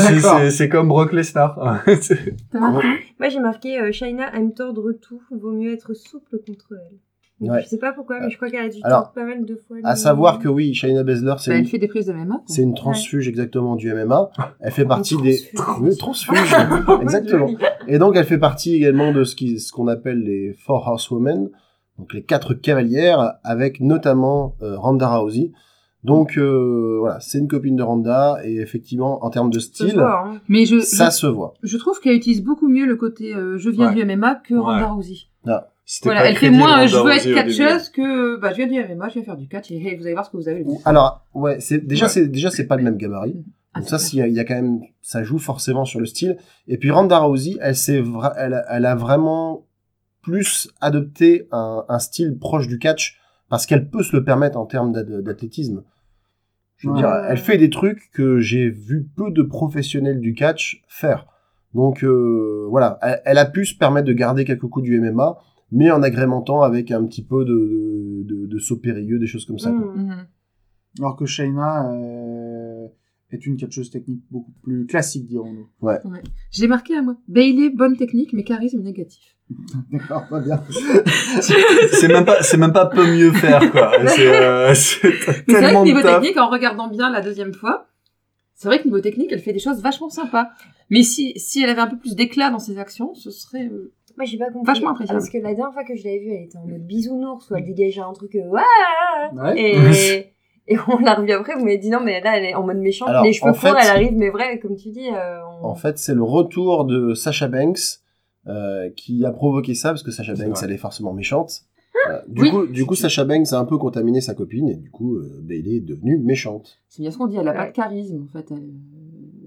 euh, 0.45 0.49
c'est- 0.49 0.69
comme 0.69 0.87
Brock 0.87 1.11
Lesnar. 1.13 1.59
C'est- 2.01 2.35
T'as 2.51 2.59
marqué 2.59 2.87
moi, 3.19 3.29
j'ai 3.29 3.39
marqué 3.39 3.79
euh, 3.79 3.91
Shaina 3.91 4.33
aime 4.35 4.53
tordre 4.53 4.91
tout, 4.93 5.21
vaut 5.31 5.51
mieux 5.51 5.73
être 5.73 5.93
souple 5.93 6.37
contre 6.45 6.71
elle. 6.71 6.97
Donc, 7.41 7.49
Ouais. 7.51 7.63
Je 7.63 7.69
sais 7.69 7.77
pas 7.79 7.91
pourquoi, 7.91 8.19
mais 8.19 8.29
je 8.29 8.35
crois 8.37 8.49
qu'elle 8.49 8.65
a 8.65 8.69
dû 8.69 8.77
Alors, 8.83 9.11
pas 9.13 9.25
mal 9.25 9.43
de 9.45 9.55
fois. 9.67 9.77
À 9.83 9.95
savoir 9.95 10.37
que 10.39 10.47
oui, 10.47 10.73
Shayna 10.75 11.03
Baszler, 11.03 11.33
c'est 11.39 11.49
Bah, 11.51 11.57
une, 11.57 11.63
Elle 11.63 11.67
fait 11.69 11.79
des 11.79 11.87
prises 11.87 12.05
de 12.05 12.13
MMA. 12.13 12.35
quoi. 12.35 12.43
c'est 12.45 12.61
une 12.61 12.75
transfuge 12.75 13.27
exactement 13.27 13.75
du 13.75 13.91
MMA. 13.93 14.29
Elle 14.59 14.71
fait 14.71 14.85
partie 14.85 15.17
des 15.17 15.39
transfuge. 15.55 15.83
Oui, 15.89 15.97
transfuge, 15.97 16.55
exactement. 17.01 17.47
Et 17.87 17.97
donc 17.97 18.15
elle 18.15 18.25
fait 18.25 18.37
partie 18.37 18.75
également 18.75 19.11
de 19.11 19.23
ce 19.23 19.35
qui 19.35 19.59
ce 19.59 19.71
qu'on 19.71 19.87
appelle 19.87 20.19
les 20.23 20.53
Four 20.53 20.87
Horsewomen, 20.87 21.49
donc 21.97 22.13
les 22.13 22.23
quatre 22.23 22.53
cavalières, 22.53 23.33
avec 23.43 23.79
notamment 23.81 24.55
euh, 24.61 24.77
Ronda 24.77 25.07
Rousey. 25.17 25.51
Donc 26.03 26.37
euh, 26.37 26.97
voilà, 26.99 27.19
c'est 27.19 27.37
une 27.39 27.47
copine 27.47 27.75
de 27.75 27.83
Ronda 27.83 28.39
et 28.43 28.55
effectivement 28.57 29.23
en 29.23 29.29
termes 29.29 29.49
de 29.51 29.59
Ça 29.59 29.67
se 29.67 29.73
style, 29.87 29.93
voit, 29.99 30.23
hein. 30.27 30.41
Mais 30.47 30.65
je, 30.65 30.79
ça 30.79 31.09
je, 31.11 31.15
se 31.15 31.27
voit. 31.27 31.53
je 31.61 31.77
trouve 31.77 31.99
qu'elle 31.99 32.15
utilise 32.15 32.43
beaucoup 32.43 32.67
mieux 32.67 32.85
le 32.87 32.95
côté 32.95 33.35
euh, 33.35 33.57
je 33.57 33.69
viens 33.69 33.89
Ouais. 33.93 34.03
du 34.03 34.15
MMA 34.17 34.35
que 34.35 34.55
Ronda. 34.55 34.87
Rousey. 34.87 35.27
Voilà, 36.03 36.21
pas 36.21 36.29
elle 36.29 36.37
fait 36.37 36.49
moins 36.49 36.83
euh, 36.83 36.87
je 36.87 36.95
veux 36.97 37.11
être 37.11 37.33
catcheuse 37.33 37.89
que 37.89 38.37
bah, 38.39 38.51
je 38.51 38.57
viens 38.57 38.67
du 38.67 38.95
MMA, 38.95 39.09
je 39.09 39.13
viens 39.15 39.23
faire 39.23 39.37
du 39.37 39.47
catch 39.47 39.71
et 39.71 39.75
hey, 39.77 39.95
vous 39.97 40.03
allez 40.05 40.13
voir 40.13 40.25
ce 40.25 40.31
que 40.31 40.37
vous 40.37 40.47
avez. 40.47 40.63
Alors 40.85 41.25
ouais, 41.33 41.59
c'est 41.59 41.85
déjà 41.85 42.05
Ouais. 42.05 42.11
c'est 42.11 42.27
déjà 42.27 42.49
c'est 42.49 42.65
pas 42.67 42.77
le 42.77 42.83
même 42.83 42.97
gabarit. 42.97 43.43
Ah, 43.73 43.79
Donc 43.79 43.89
ça, 43.89 43.99
s'il 43.99 44.19
y 44.19 44.21
a- 44.21 44.27
il 44.27 44.33
y 44.33 44.39
a 44.39 44.43
quand 44.43 44.55
même, 44.55 44.81
ça 45.01 45.23
joue 45.23 45.37
forcément 45.39 45.85
sur 45.85 45.99
le 45.99 46.05
style. 46.05 46.37
Et 46.67 46.77
puis 46.77 46.91
Ronda 46.91 47.19
Rousey, 47.19 47.57
elle 47.61 47.75
s'est, 47.75 48.01
vra- 48.01 48.33
elle, 48.37 48.53
a- 48.53 48.65
elle 48.69 48.85
a 48.85 48.95
vraiment 48.95 49.65
plus 50.21 50.69
adopté 50.81 51.47
un, 51.51 51.85
un 51.89 51.99
style 51.99 52.37
proche 52.37 52.67
du 52.67 52.79
catch 52.79 53.17
parce 53.49 53.65
qu'elle 53.65 53.89
peut 53.89 54.03
se 54.03 54.15
le 54.15 54.23
permettre 54.23 54.57
en 54.57 54.65
termes 54.65 54.91
d'athlétisme. 54.93 55.83
Je 56.77 56.87
veux 56.87 56.93
Ouais. 56.95 56.99
dire, 56.99 57.09
elle 57.29 57.37
fait 57.37 57.57
des 57.57 57.69
trucs 57.69 58.11
que 58.11 58.39
j'ai 58.39 58.69
vu 58.69 59.07
peu 59.15 59.31
de 59.31 59.41
professionnels 59.41 60.19
du 60.19 60.33
catch 60.33 60.83
faire. 60.87 61.27
Donc 61.73 62.03
euh, 62.03 62.65
voilà, 62.69 62.97
elle, 63.01 63.21
elle 63.25 63.37
a 63.37 63.45
pu 63.45 63.65
se 63.65 63.75
permettre 63.75 64.07
de 64.07 64.13
garder 64.13 64.43
quelques 64.45 64.67
coups 64.67 64.83
du 64.83 64.99
MMA, 64.99 65.37
mais 65.71 65.89
en 65.91 66.01
agrémentant 66.03 66.61
avec 66.61 66.91
un 66.91 67.05
petit 67.05 67.23
peu 67.23 67.45
de, 67.45 68.23
de, 68.25 68.45
de 68.45 68.59
saut 68.59 68.77
périlleux, 68.77 69.19
des 69.19 69.27
choses 69.27 69.45
comme 69.45 69.59
ça. 69.59 69.71
quoi. 69.71 69.93
Mm. 69.93 70.05
Mhm. 70.07 70.27
Alors 70.99 71.15
que 71.15 71.25
Shayna 71.25 71.89
euh, 71.93 72.87
est 73.31 73.45
une 73.45 73.55
catcheuse 73.55 73.89
technique 73.89 74.23
beaucoup 74.29 74.51
plus 74.61 74.85
classique, 74.85 75.27
dirons-nous. 75.27 75.69
J'ai 76.51 76.67
marqué 76.67 76.95
à 76.97 77.01
moi. 77.01 77.15
Bailey, 77.29 77.69
bonne 77.69 77.95
technique, 77.95 78.33
mais 78.33 78.43
charisme 78.43 78.81
négatif. 78.81 79.37
D'accord, 79.91 80.27
pas 80.29 80.41
bien. 80.41 80.61
c'est 81.41 82.07
même 82.09 82.25
pas, 82.25 82.41
c'est 82.43 82.57
même 82.57 82.73
pas 82.73 82.87
peu 82.87 83.05
mieux 83.05 83.31
faire 83.31 83.71
quoi. 83.71 83.91
C'est, 84.07 84.27
euh, 84.27 84.73
c'est 84.73 85.09
Mais 85.47 85.53
c'est 85.53 85.61
vrai 85.61 85.73
que 85.73 85.83
niveau 85.83 86.01
technique, 86.01 86.37
en 86.37 86.49
regardant 86.49 86.89
bien 86.89 87.09
la 87.09 87.21
deuxième 87.21 87.53
fois, 87.53 87.87
c'est 88.53 88.67
vrai 88.67 88.79
que 88.79 88.85
niveau 88.85 88.99
technique, 88.99 89.29
elle 89.31 89.39
fait 89.39 89.53
des 89.53 89.59
choses 89.59 89.81
vachement 89.81 90.09
sympas. 90.09 90.49
Mais 90.89 91.03
si, 91.03 91.33
si 91.37 91.61
elle 91.63 91.69
avait 91.69 91.81
un 91.81 91.87
peu 91.87 91.97
plus 91.97 92.15
d'éclat 92.15 92.49
dans 92.51 92.59
ses 92.59 92.77
actions, 92.77 93.13
ce 93.13 93.31
serait... 93.31 93.67
euh, 93.67 93.93
Moi, 94.17 94.25
j'ai 94.25 94.37
pas 94.37 94.49
compris. 94.51 94.65
Vachement 94.73 94.91
appréciable. 94.91 95.19
Parce 95.19 95.29
que 95.29 95.37
la 95.37 95.53
dernière 95.53 95.73
fois 95.73 95.83
que 95.83 95.95
je 95.95 96.03
l'avais 96.03 96.19
vue, 96.19 96.31
elle 96.33 96.43
était 96.43 96.57
en 96.57 96.65
mode 96.67 96.85
bisounours, 96.85 97.49
ou 97.49 97.55
elle 97.55 97.65
dégageait 97.65 98.01
un 98.01 98.13
truc, 98.13 98.35
euh, 98.35 98.47
ouais, 98.49 98.61
Ouais. 99.33 99.59
et, 99.59 100.33
et 100.73 100.77
on 100.87 100.99
l'a 100.99 101.15
revue 101.15 101.31
après, 101.31 101.53
vous 101.55 101.63
m'avez 101.65 101.77
dit 101.77 101.89
non, 101.89 101.99
mais 102.03 102.21
là, 102.21 102.37
elle 102.37 102.45
est 102.45 102.55
en 102.55 102.63
mode 102.63 102.77
méchante, 102.77 103.09
Alors, 103.09 103.23
les 103.23 103.33
cheveux 103.33 103.53
fait- 103.53 103.69
courts, 103.69 103.77
elle 103.81 103.89
arrive, 103.89 104.13
mais 104.17 104.29
vrai, 104.29 104.59
comme 104.59 104.75
tu 104.75 104.89
dis, 104.89 105.09
euh, 105.09 105.39
on- 105.61 105.65
En 105.67 105.75
fait, 105.75 105.97
c'est 105.97 106.13
le 106.15 106.23
retour 106.23 106.85
de 106.85 107.13
Sasha 107.13 107.47
Banks 107.47 107.79
euh, 108.47 108.89
qui 108.95 109.23
a 109.25 109.31
provoqué 109.31 109.73
ça 109.75 109.89
parce 109.89 110.03
que 110.03 110.11
Sasha 110.11 110.35
C'est 110.35 110.45
Banks, 110.45 110.57
vrai. 110.57 110.65
elle 110.67 110.73
est 110.73 110.77
forcément 110.77 111.13
méchante. 111.13 111.61
Euh, 112.09 112.19
du 112.27 112.41
Oui. 112.41 112.49
coup, 112.49 112.65
du 112.67 112.85
coup, 112.85 112.95
Sasha 112.95 113.23
Banks 113.25 113.53
a 113.53 113.59
un 113.59 113.65
peu 113.65 113.77
contaminé 113.77 114.21
sa 114.21 114.33
copine 114.33 114.67
et 114.69 114.75
du 114.75 114.89
coup, 114.89 115.17
euh, 115.17 115.39
Bailey 115.43 115.75
est 115.75 115.79
devenue 115.81 116.17
méchante. 116.17 116.79
C'est 116.89 117.03
bien 117.03 117.11
ce 117.11 117.17
qu'on 117.19 117.27
dit, 117.27 117.37
elle 117.37 117.47
a 117.47 117.53
pas 117.53 117.67
de 117.67 117.71
charisme, 117.73 118.23
en 118.27 118.27
fait. 118.31 118.45
Elle, 118.49 118.71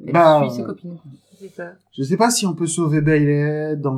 elle 0.06 0.12
Bah, 0.12 0.42
suit 0.46 0.56
ses 0.58 0.62
copines. 0.62 0.96
Ça. 1.48 1.72
Je 1.96 2.02
sais 2.02 2.16
pas 2.16 2.30
si 2.30 2.46
on 2.46 2.54
peut 2.54 2.66
sauver 2.66 3.00
Bailey 3.00 3.76
dans, 3.76 3.96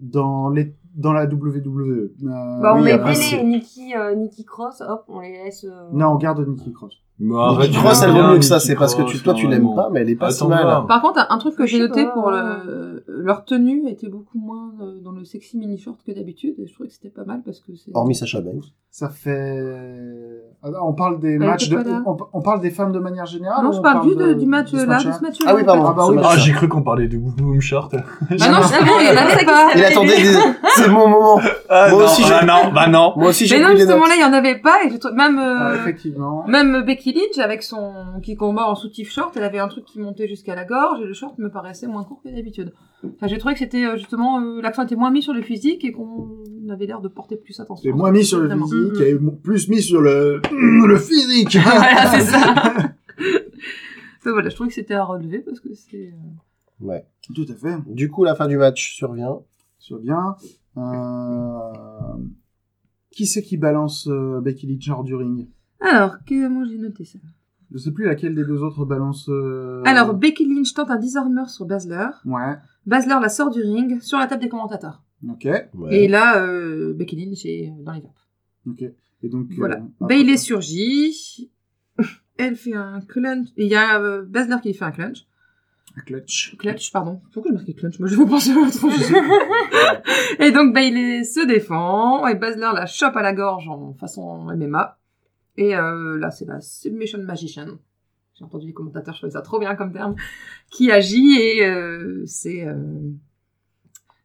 dans, 0.00 0.48
les, 0.50 0.74
dans 0.94 1.12
la 1.12 1.26
WWE. 1.26 1.50
Euh, 1.88 2.12
Bah, 2.22 2.74
on 2.74 2.78
oui, 2.78 2.84
met 2.84 2.98
Bailey 2.98 3.40
et 3.40 3.44
Nikki, 3.44 3.94
euh, 3.96 4.14
Nikki 4.14 4.44
Cross, 4.44 4.80
hop, 4.80 5.04
on 5.08 5.20
les 5.20 5.32
laisse. 5.32 5.64
euh, 5.64 5.88
Non, 5.92 6.08
on 6.12 6.16
garde 6.16 6.46
Nikki 6.46 6.72
Cross. 6.72 6.94
Arrête, 7.36 7.70
tu 7.70 7.76
elle 7.78 8.12
l'aimes 8.14 8.22
vaut 8.26 8.32
mieux 8.32 8.38
que 8.38 8.44
ça, 8.44 8.60
c'est 8.60 8.74
parce 8.76 8.94
que 8.94 9.02
tu, 9.02 9.18
toi, 9.18 9.34
tu 9.34 9.46
l'aimes 9.46 9.74
pas, 9.74 9.88
mais 9.92 10.00
elle 10.00 10.10
est 10.10 10.16
pas 10.16 10.30
si 10.30 10.46
mal. 10.46 10.86
Par 10.88 11.02
contre, 11.02 11.26
un 11.28 11.38
truc 11.38 11.54
que 11.56 11.66
Je 11.66 11.72
j'ai 11.76 11.78
noté 11.80 12.04
pas. 12.04 12.10
pour 12.12 12.30
le, 12.30 13.04
leur 13.06 13.44
tenue 13.44 13.88
était 13.88 14.08
beaucoup 14.08 14.38
moins 14.38 14.72
euh, 14.80 15.00
dans 15.02 15.12
le 15.12 15.24
sexy 15.24 15.58
mini 15.58 15.78
short 15.78 15.98
que 16.06 16.12
d'habitude, 16.12 16.54
et 16.58 16.66
je 16.66 16.72
trouvais 16.74 16.88
que 16.88 16.94
c'était 16.94 17.10
pas 17.10 17.24
mal 17.24 17.42
parce 17.44 17.60
que 17.60 17.72
c'est. 17.76 17.90
Hormis 17.94 18.14
Sasha 18.14 18.40
Banks. 18.40 18.64
Ça 18.92 19.08
fait. 19.08 20.42
Ah, 20.62 20.68
On 20.82 20.92
parle 20.94 21.20
des 21.20 21.32
Elle 21.34 21.38
matchs 21.38 21.68
de. 21.68 21.78
On, 22.06 22.16
on 22.32 22.42
parle 22.42 22.60
des 22.60 22.70
femmes 22.70 22.92
de 22.92 22.98
manière 22.98 23.26
générale 23.26 23.64
Non, 23.64 23.70
je 23.72 23.78
on 23.78 23.82
parle 23.82 24.08
du, 24.08 24.16
de- 24.16 24.34
du 24.34 24.46
match 24.46 24.72
là, 24.72 24.80
de 24.96 25.00
ce 25.12 25.20
match 25.22 25.36
Ah 25.46 25.54
oui, 25.54 25.62
pardon. 25.64 25.84
Ah 25.86 25.92
bah 25.96 26.06
oui. 26.08 26.16
Ah, 26.24 26.36
j'ai 26.36 26.52
cru 26.52 26.68
qu'on 26.68 26.82
parlait 26.82 27.06
de 27.06 27.16
Boom 27.16 27.60
Short. 27.60 27.94
Ah 27.94 28.34
non, 28.50 28.58
c'est 28.64 28.84
bon, 28.84 28.92
il 29.00 29.06
y 29.06 29.10
en 29.10 29.16
a 29.22 29.30
C'est 29.38 29.44
pas. 29.44 29.68
Il 29.76 29.84
attendait, 29.84 30.16
des- 30.16 30.38
c'est 30.76 30.88
mon 30.88 31.08
moment. 31.08 31.40
Ah, 31.68 31.88
Moi 31.90 32.00
non, 32.00 32.04
aussi, 32.06 32.24
j'ai- 32.24 32.34
ah, 32.40 32.44
non, 32.44 32.72
bah 32.74 32.88
non. 32.88 33.12
Moi 33.16 33.28
aussi, 33.28 33.46
j'ai 33.46 33.58
Mais 33.58 33.64
non, 33.64 33.76
justement 33.76 34.06
là, 34.06 34.14
il 34.16 34.20
y 34.22 34.24
en 34.24 34.32
avait 34.32 34.58
pas, 34.58 34.78
et 34.84 34.90
j'ai 34.90 34.98
trouvé- 34.98 35.14
même, 35.14 35.38
euh, 35.38 35.56
Ah, 35.60 35.74
effectivement. 35.76 36.44
même 36.48 36.82
Becky 36.84 37.09
Lynch 37.12 37.38
avec 37.38 37.62
son, 37.62 38.20
qui 38.22 38.34
combat 38.36 38.66
en 38.68 38.74
soutif 38.74 39.10
short, 39.10 39.36
elle 39.36 39.44
avait 39.44 39.58
un 39.58 39.68
truc 39.68 39.84
qui 39.84 39.98
montait 40.00 40.28
jusqu'à 40.28 40.54
la 40.54 40.64
gorge, 40.64 41.00
et 41.00 41.04
le 41.04 41.12
short 41.14 41.38
me 41.38 41.50
paraissait 41.50 41.86
moins 41.86 42.04
court 42.04 42.20
que 42.22 42.28
d'habitude. 42.28 42.72
Enfin, 43.04 43.26
j'ai 43.28 43.38
trouvé 43.38 43.54
que 43.54 43.60
c'était, 43.60 43.84
euh, 43.84 43.96
justement, 43.96 44.40
euh, 44.40 44.60
l'accent 44.60 44.84
était 44.84 44.96
moins 44.96 45.10
mis 45.10 45.22
sur 45.22 45.32
le 45.32 45.42
physique 45.42 45.84
et 45.84 45.92
qu'on 45.92 46.42
avait 46.70 46.86
l'air 46.86 47.00
de 47.00 47.08
porter 47.08 47.36
plus 47.36 47.58
attention. 47.60 47.82
C'est 47.90 47.96
moins 47.96 48.10
mis 48.10 48.24
sur 48.24 48.40
le 48.40 48.48
physique 48.50 49.00
Mhm. 49.20 49.28
et 49.30 49.36
plus 49.42 49.68
mis 49.68 49.82
sur 49.82 50.00
le, 50.00 50.40
le 50.86 50.96
physique. 50.98 51.56
voilà, 51.62 52.06
c'est 52.18 52.26
ça. 52.26 52.54
Donc 54.24 54.34
voilà, 54.34 54.48
je 54.50 54.54
trouvais 54.54 54.68
que 54.68 54.74
c'était 54.74 54.94
à 54.94 55.04
relever 55.04 55.38
parce 55.38 55.60
que 55.60 55.72
c'est. 55.74 56.12
euh, 56.12 56.86
Ouais. 56.86 57.04
Tout 57.34 57.46
à 57.48 57.54
fait. 57.54 57.76
Du 57.86 58.10
coup, 58.10 58.24
la 58.24 58.34
fin 58.34 58.48
du 58.48 58.56
match 58.56 58.96
survient. 58.96 60.36
Euh... 60.76 62.16
Qui 63.10 63.26
c'est 63.26 63.42
qui 63.42 63.56
balance 63.56 64.06
euh, 64.08 64.40
Becky 64.40 64.66
Lynch 64.66 64.88
hors 64.88 65.04
du 65.04 65.14
ring? 65.14 65.48
Alors, 65.80 66.16
comment 66.28 66.64
j'ai 66.64 66.78
noté 66.78 67.04
ça 67.04 67.18
Je 67.72 67.78
sais 67.78 67.90
plus 67.92 68.04
laquelle 68.06 68.34
des 68.34 68.44
deux 68.44 68.62
autres 68.62 68.84
balance. 68.84 69.28
euh, 69.28 69.82
Alors, 69.86 70.14
Becky 70.14 70.46
Lynch 70.46 70.74
tente 70.74 70.90
un 70.90 70.98
disarmer 70.98 71.46
sur 71.48 71.64
Basler. 71.66 72.06
Ouais. 72.24 72.54
Basler 72.86 73.16
la 73.20 73.28
sort 73.28 73.50
du 73.50 73.62
ring 73.62 74.00
sur 74.00 74.18
la 74.18 74.26
table 74.26 74.42
des 74.42 74.48
commentateurs. 74.48 75.02
Ok. 75.28 75.46
Ouais. 75.74 76.04
Et 76.04 76.08
là, 76.08 76.42
euh, 76.42 76.92
Becky 76.94 77.16
Lynch 77.16 77.44
est 77.44 77.72
dans 77.80 77.92
les 77.92 78.00
vapes. 78.00 78.10
Ok. 78.66 78.82
Et 79.22 79.28
donc. 79.28 79.48
Voilà. 79.56 79.76
euh, 80.02 80.06
Bailey 80.06 80.36
surgit. 80.36 81.50
Elle 82.38 82.56
fait 82.56 82.74
un 82.74 83.00
clutch. 83.00 83.48
Il 83.56 83.66
y 83.66 83.74
a 83.74 84.00
euh, 84.00 84.22
Basler 84.26 84.56
qui 84.62 84.72
fait 84.74 84.84
un 84.86 84.92
clutch. 84.92 85.26
un 85.96 86.00
clutch. 86.00 86.56
Clutch, 86.58 86.90
pardon. 86.92 87.20
Pourquoi 87.32 87.50
je 87.52 87.56
marqué 87.56 87.74
clutch? 87.74 87.98
Moi, 88.00 88.08
je 88.08 88.16
veux 88.16 88.26
penser 88.26 88.52
à 88.52 88.56
autre 88.56 88.72
chose. 88.78 89.12
et 90.38 90.50
donc, 90.52 90.72
Bailey 90.74 91.24
se 91.24 91.46
défend. 91.46 92.26
Et 92.26 92.34
Basler 92.34 92.70
la 92.74 92.86
chope 92.86 93.16
à 93.16 93.22
la 93.22 93.34
gorge 93.34 93.68
en 93.68 93.92
façon 93.94 94.44
MMA. 94.56 94.96
Et 95.56 95.76
euh, 95.76 96.18
là, 96.18 96.30
c'est 96.30 96.46
la 96.46 96.60
Submission 96.60 97.22
Magician. 97.22 97.78
J'ai 98.34 98.44
entendu 98.44 98.66
les 98.66 98.72
commentateurs, 98.72 99.14
je 99.14 99.20
trouvais 99.20 99.32
ça 99.32 99.42
trop 99.42 99.58
bien 99.58 99.74
comme 99.74 99.92
terme. 99.92 100.14
Qui 100.70 100.90
agit 100.90 101.36
et 101.38 101.64
euh, 101.66 102.24
c'est... 102.26 102.66
euh, 102.66 103.10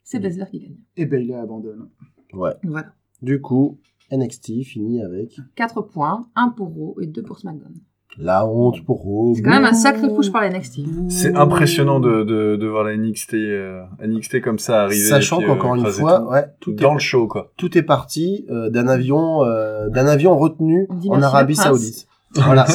c'est 0.04 0.22
qui 0.22 0.60
gagne. 0.60 0.78
Et 0.96 1.06
Bailey 1.06 1.34
abandonne. 1.34 1.90
Ouais. 2.34 2.54
Voilà. 2.64 2.94
Du 3.22 3.42
coup, 3.42 3.80
NXT 4.12 4.64
finit 4.64 5.02
avec 5.02 5.40
4 5.56 5.82
points, 5.82 6.30
1 6.36 6.50
pour 6.50 6.70
Raw 6.70 7.02
et 7.02 7.08
2 7.08 7.24
pour 7.24 7.40
SmackDown. 7.40 7.74
La 8.18 8.46
honte 8.46 8.84
pour 8.86 9.02
Raw. 9.02 9.34
C'est 9.36 9.42
quand 9.42 9.50
même 9.50 9.66
un 9.66 9.74
sacré 9.74 10.08
push 10.14 10.32
par 10.32 10.42
la 10.42 10.50
NXT. 10.50 10.80
C'est 11.10 11.36
impressionnant 11.36 12.00
de, 12.00 12.24
de, 12.24 12.56
de 12.56 12.68
voir 12.68 12.84
la 12.84 12.96
NXT, 12.96 13.34
euh, 13.36 13.82
NXT 14.06 14.42
comme 14.42 14.60
ça 14.60 14.84
arriver. 14.84 15.02
Sachant 15.04 15.38
puis, 15.38 15.46
euh, 15.46 15.50
qu'encore 15.50 15.76
une 15.76 15.86
fois, 15.86 16.20
tout, 16.20 16.32
ouais, 16.32 16.46
tout, 16.60 16.74
dans 16.74 16.92
est, 16.92 16.94
le 16.94 17.00
show, 17.00 17.28
quoi. 17.28 17.52
tout 17.58 17.78
est 17.78 17.84
parti 17.84 18.46
euh, 18.50 18.70
d'un 18.70 18.88
avion, 18.88 19.44
euh, 19.44 19.90
d'un 19.90 20.08
avion 20.08 20.38
retenu 20.38 20.88
en 21.10 21.22
Arabie. 21.22 21.56
Saoudite. 21.56 22.08
Voilà. 22.38 22.66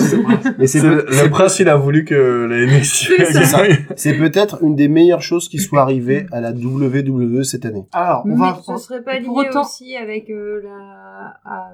Mais 0.59 0.67
c'est 0.67 0.81
le 0.81 1.29
prince, 1.29 1.59
il 1.61 1.69
a 1.69 1.77
voulu 1.77 2.07
que 2.07 2.47
la 2.49 2.65
NXT 2.79 3.13
C'est 3.31 3.45
ça. 3.45 3.67
gagne. 3.69 3.77
c'est 3.95 4.17
peut-être 4.17 4.63
une 4.65 4.75
des 4.75 4.89
meilleures 4.89 5.21
choses 5.21 5.51
qui 5.51 5.59
soit 5.59 5.83
arrivée 5.83 6.25
à 6.33 6.41
la 6.41 6.53
WWE 6.53 7.43
cette 7.43 7.67
année. 7.67 7.85
Alors, 7.93 8.23
on 8.25 8.29
Mais 8.31 8.37
va... 8.37 8.59
Ce 8.67 8.77
serait 8.79 9.03
pas 9.03 9.19
lié 9.19 9.27
autant- 9.29 9.61
aussi 9.61 9.97
avec 9.97 10.31
euh, 10.31 10.63
la... 10.65 11.35
à- 11.45 11.73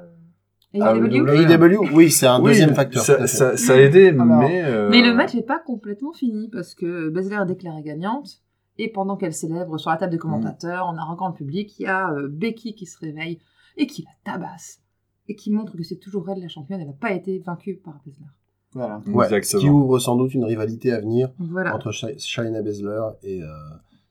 AEW. 0.77 1.01
le 1.25 1.75
AEW, 1.81 1.95
oui, 1.95 2.11
c'est 2.11 2.27
un 2.27 2.41
Oui, 2.41 2.51
deuxième 2.51 2.75
facteur. 2.75 3.03
Ça, 3.03 3.51
a 3.73 3.77
aidé, 3.77 4.09
Alors, 4.09 4.27
mais. 4.27 4.63
euh, 4.65 4.89
Mais 4.91 5.03
le 5.03 5.15
match 5.15 5.35
n'est 5.35 5.43
pas 5.43 5.59
complètement 5.59 6.13
fini 6.13 6.49
parce 6.51 6.75
que 6.75 7.09
Baszler 7.09 7.37
est 7.43 7.47
déclarée 7.47 7.83
gagnante 7.83 8.43
et 8.79 8.91
pendant 8.91 9.17
qu'elle 9.17 9.33
célèbre 9.33 9.79
sur 9.79 9.91
la 9.91 9.97
table 9.97 10.13
des 10.13 10.19
commentateurs, 10.19 10.87
en 10.87 10.97
arrogant 10.99 11.29
le 11.29 11.35
public, 11.35 11.79
il 11.79 11.83
y 11.85 11.87
a 11.87 12.11
euh, 12.13 12.29
Becky 12.31 12.75
qui 12.75 12.87
se 12.87 12.99
réveille 12.99 13.39
et 13.77 13.87
qui 13.87 14.03
la 14.03 14.33
tabasse 14.33 14.81
et 15.29 15.35
qui 15.35 15.51
montre 15.51 15.77
que 15.77 15.83
c'est 15.83 15.97
toujours 15.97 16.29
elle 16.31 16.41
la 16.41 16.49
championne. 16.49 16.81
Elle 16.81 16.87
n'a 16.89 16.93
pas 16.93 17.13
été 17.13 17.39
vaincue 17.39 17.77
par 17.83 17.95
Baszler. 18.07 18.27
Voilà. 18.73 19.01
Ouais, 19.07 19.29
ce 19.29 19.35
Exactement. 19.35 19.63
qui 19.63 19.69
ouvre 19.71 19.99
sans 19.99 20.17
doute 20.17 20.35
une 20.35 20.45
rivalité 20.45 20.93
à 20.93 21.01
venir 21.01 21.31
Voilà. 21.39 21.75
entre 21.75 21.91
Sha- 21.93 22.17
Shayna 22.19 22.61
Baszler 22.63 23.01
et, 23.23 23.43
euh, 23.43 23.47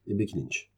et 0.07 0.13
Becky 0.15 0.39
Lynch. 0.39 0.71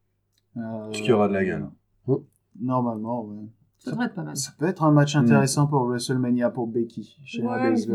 Euh, 0.58 0.92
Ce 0.92 1.02
qui 1.02 1.12
aura 1.14 1.28
de 1.30 1.34
la 1.34 1.46
gueule. 1.46 1.66
Oh. 2.08 2.26
Normalement, 2.60 3.24
ouais. 3.26 3.46
Ça 3.80 3.92
devrait 3.92 4.08
être 4.08 4.16
pas 4.16 4.24
mal. 4.24 4.36
Ça 4.36 4.52
peut 4.58 4.66
être 4.66 4.84
un 4.84 4.92
match 4.92 5.16
intéressant 5.16 5.68
pour 5.68 5.86
WrestleMania 5.88 6.50
pour 6.50 6.68
Becky. 6.68 7.18
Chez 7.24 7.42
Ouais, 7.44 7.72
Becky. 7.72 7.88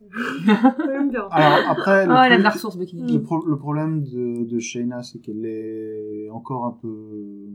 Alors 1.30 1.70
après, 1.70 2.06
le, 2.06 2.12
Oh, 2.12 2.16
elle 2.24 2.32
a 2.32 2.38
de 2.38 2.42
la 2.42 2.50
ressource, 2.50 2.76
Becky. 2.76 3.00
le, 3.00 3.22
pro- 3.22 3.44
le 3.46 3.56
problème 3.56 4.02
de, 4.02 4.44
de 4.44 4.58
Shayna, 4.58 5.02
c'est 5.02 5.18
qu'elle 5.20 5.44
est 5.44 6.28
encore 6.30 6.66
un 6.66 6.72
peu... 6.72 7.48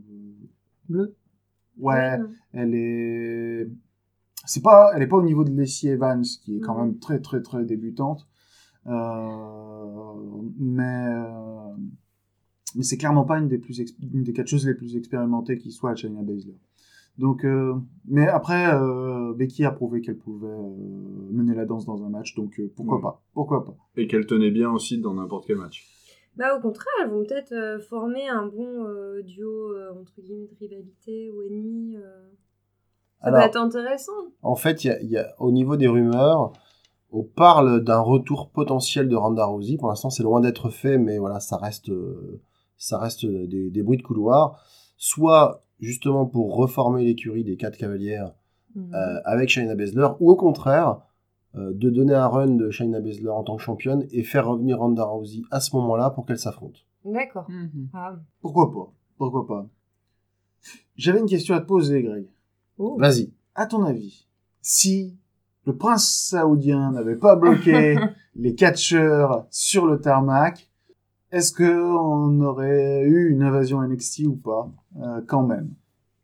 Bleu. 0.90 1.16
Ouais, 1.80 2.18
elle 2.54 2.74
est... 2.74 3.68
C'est 4.46 4.64
pas, 4.64 4.92
elle 4.96 5.02
est 5.04 5.08
pas 5.08 5.18
au 5.18 5.24
niveau 5.24 5.44
de 5.44 5.52
Lacey 5.56 5.88
Evans, 5.90 6.24
qui 6.24 6.58
est 6.58 6.60
quand 6.60 6.74
Mhm. 6.76 6.82
même 6.86 6.98
très 7.00 7.20
très 7.20 7.42
très 7.42 7.66
débutante. 7.66 8.26
Euh, 8.88 10.14
mais 10.58 11.08
euh, 11.10 11.74
mais 12.78 12.84
c'est 12.84 12.96
clairement 12.98 13.26
pas 13.26 13.38
une 13.40 13.50
des 13.50 13.58
plus 13.58 13.82
ex- 13.82 13.94
une 14.14 14.24
des 14.24 14.32
quatre 14.32 14.48
choses 14.48 14.66
les 14.66 14.74
plus 14.76 14.96
expérimentées 14.96 15.58
qui 15.58 15.72
soit 15.72 15.92
à 15.92 15.96
Shayna 15.96 16.22
Baszler. 16.22 16.56
Donc, 17.18 17.44
euh, 17.44 17.74
mais 18.08 18.28
après, 18.28 18.74
euh, 18.74 19.34
Becky 19.34 19.66
a 19.66 19.72
prouvé 19.72 20.02
qu'elle 20.02 20.18
pouvait 20.20 20.48
euh, 20.48 21.30
mener 21.32 21.56
la 21.56 21.66
danse 21.66 21.86
dans 21.86 22.02
un 22.04 22.10
match, 22.10 22.36
donc 22.36 22.60
euh, 22.60 22.72
pourquoi 22.76 23.02
pas, 23.02 23.22
pourquoi 23.34 23.66
pas. 23.66 23.76
Et 23.98 24.08
qu'elle 24.08 24.26
tenait 24.28 24.52
bien 24.52 24.72
aussi 24.72 25.00
dans 25.00 25.16
n'importe 25.16 25.48
quel 25.48 25.58
match. 25.58 25.86
Bah 26.36 26.56
au 26.56 26.62
contraire, 26.62 26.86
elles 27.04 27.10
vont 27.10 27.24
peut-être 27.24 27.52
euh, 27.54 27.80
former 27.80 28.28
un 28.30 28.46
bon 28.46 28.86
euh, 28.86 29.24
duo 29.24 29.72
euh, 29.74 29.90
entre 30.00 30.22
guillemets 30.22 30.46
de 30.48 30.56
rivalité 30.60 31.32
ou 31.32 31.42
ennemi. 31.42 31.96
euh. 31.98 32.30
Ça 33.22 33.30
Alors- 33.30 33.40
va 33.40 33.46
être 33.48 33.58
intéressant. 33.58 34.12
En 34.44 34.56
fait, 34.56 34.84
il 34.84 34.88
y 34.88 34.92
a, 34.92 35.02
y 35.02 35.18
a- 35.18 35.34
au 35.40 35.52
niveau 35.52 35.76
des 35.76 35.88
rumeurs, 35.88 36.54
on 37.10 37.24
parle 37.24 37.84
d'un 37.84 38.00
retour 38.02 38.52
potentiel 38.52 39.10
de 39.10 39.16
Ronda 39.16 39.46
Rousey. 39.46 39.78
Pour 39.78 39.88
l'instant, 39.88 40.12
c'est 40.12 40.22
loin 40.22 40.40
d'être 40.40 40.70
fait, 40.70 41.00
mais 41.00 41.18
voilà, 41.18 41.40
ça 41.40 41.58
reste, 41.58 41.90
euh, 41.90 42.40
ça 42.78 42.98
reste 42.98 43.26
des, 43.26 43.70
des 43.70 43.84
bruits 43.84 43.98
de 43.98 44.04
couloir. 44.04 44.64
Soit 44.98 45.64
justement 45.80 46.26
pour 46.26 46.56
reformer 46.56 47.04
l'écurie 47.04 47.44
des 47.44 47.58
quatre 47.58 47.78
cavalières 47.78 48.34
Mhm. 48.76 48.94
euh, 48.94 49.20
avec 49.26 49.50
Shayna 49.50 49.74
Baszler, 49.76 50.08
ou 50.20 50.30
au 50.30 50.36
contraire, 50.36 51.00
euh, 51.56 51.72
de 51.74 51.90
donner 51.90 52.14
un 52.14 52.28
run 52.28 52.48
de 52.56 52.70
Shayna 52.70 53.00
Baszler 53.00 53.30
en 53.30 53.44
tant 53.44 53.56
que 53.56 53.64
championne 53.64 54.06
et 54.12 54.22
faire 54.24 54.48
revenir 54.48 54.78
Ronda 54.80 55.04
Rousey 55.06 55.42
à 55.50 55.60
ce 55.62 55.76
moment-là 55.78 56.12
pour 56.12 56.26
qu'elle 56.28 56.38
s'affronte. 56.38 56.86
D'accord. 57.04 57.50
Mhm. 57.50 57.90
Ah. 57.94 58.16
Pourquoi 58.42 58.72
pas, 58.72 58.92
pourquoi 59.18 59.48
pas? 59.48 59.68
J'avais 60.96 61.20
une 61.20 61.26
question 61.28 61.56
à 61.56 61.60
te 61.62 61.66
poser, 61.66 62.04
Greg. 62.04 62.28
Oh. 62.78 62.98
Vas-y. 63.00 63.32
À 63.56 63.66
ton 63.66 63.84
avis, 63.84 64.28
si 64.62 65.18
le 65.66 65.76
prince 65.76 66.28
saoudien 66.30 66.92
n'avait 66.92 67.16
pas 67.16 67.36
bloqué 67.36 67.98
les 68.36 68.54
catcheurs 68.56 69.48
sur 69.50 69.86
le 69.88 70.00
tarmac, 70.00 70.67
est-ce 71.32 71.52
que 71.52 71.64
on 71.64 72.42
aurait 72.42 73.04
eu 73.04 73.30
une 73.30 73.44
invasion 73.44 73.82
NXT 73.82 74.28
ou 74.28 74.36
pas 74.36 74.72
Euh, 75.02 75.22
Quand 75.28 75.46
même? 75.46 75.74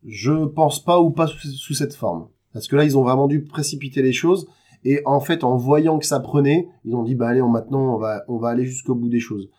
Je 0.05 0.45
pense 0.45 0.83
pas 0.83 0.99
ou 1.01 1.11
pas 1.11 1.27
sous, 1.27 1.47
sous 1.47 1.73
cette 1.73 1.95
forme. 1.95 2.27
Parce 2.51 2.67
que 2.67 2.75
là, 2.75 2.83
ils 2.83 2.97
ont 2.97 3.03
vraiment 3.03 3.27
dû 3.27 3.43
précipiter 3.43 4.01
les 4.01 4.13
choses. 4.13 4.47
Et 4.85 5.01
en 5.05 5.19
fait, 5.19 5.43
en 5.43 5.55
voyant 5.55 5.97
que 5.97 6.05
ça 6.05 6.19
prenait, 6.19 6.67
ils 6.83 6.95
ont 6.95 7.03
dit, 7.03 7.15
bah 7.15 7.29
allez, 7.29 7.41
on, 7.41 7.49
maintenant, 7.49 7.95
on 7.95 7.97
va, 7.97 8.23
on 8.27 8.37
va 8.37 8.49
aller 8.49 8.65
jusqu'au 8.65 8.95
bout 8.95 9.09
des 9.09 9.19
choses. 9.21 9.49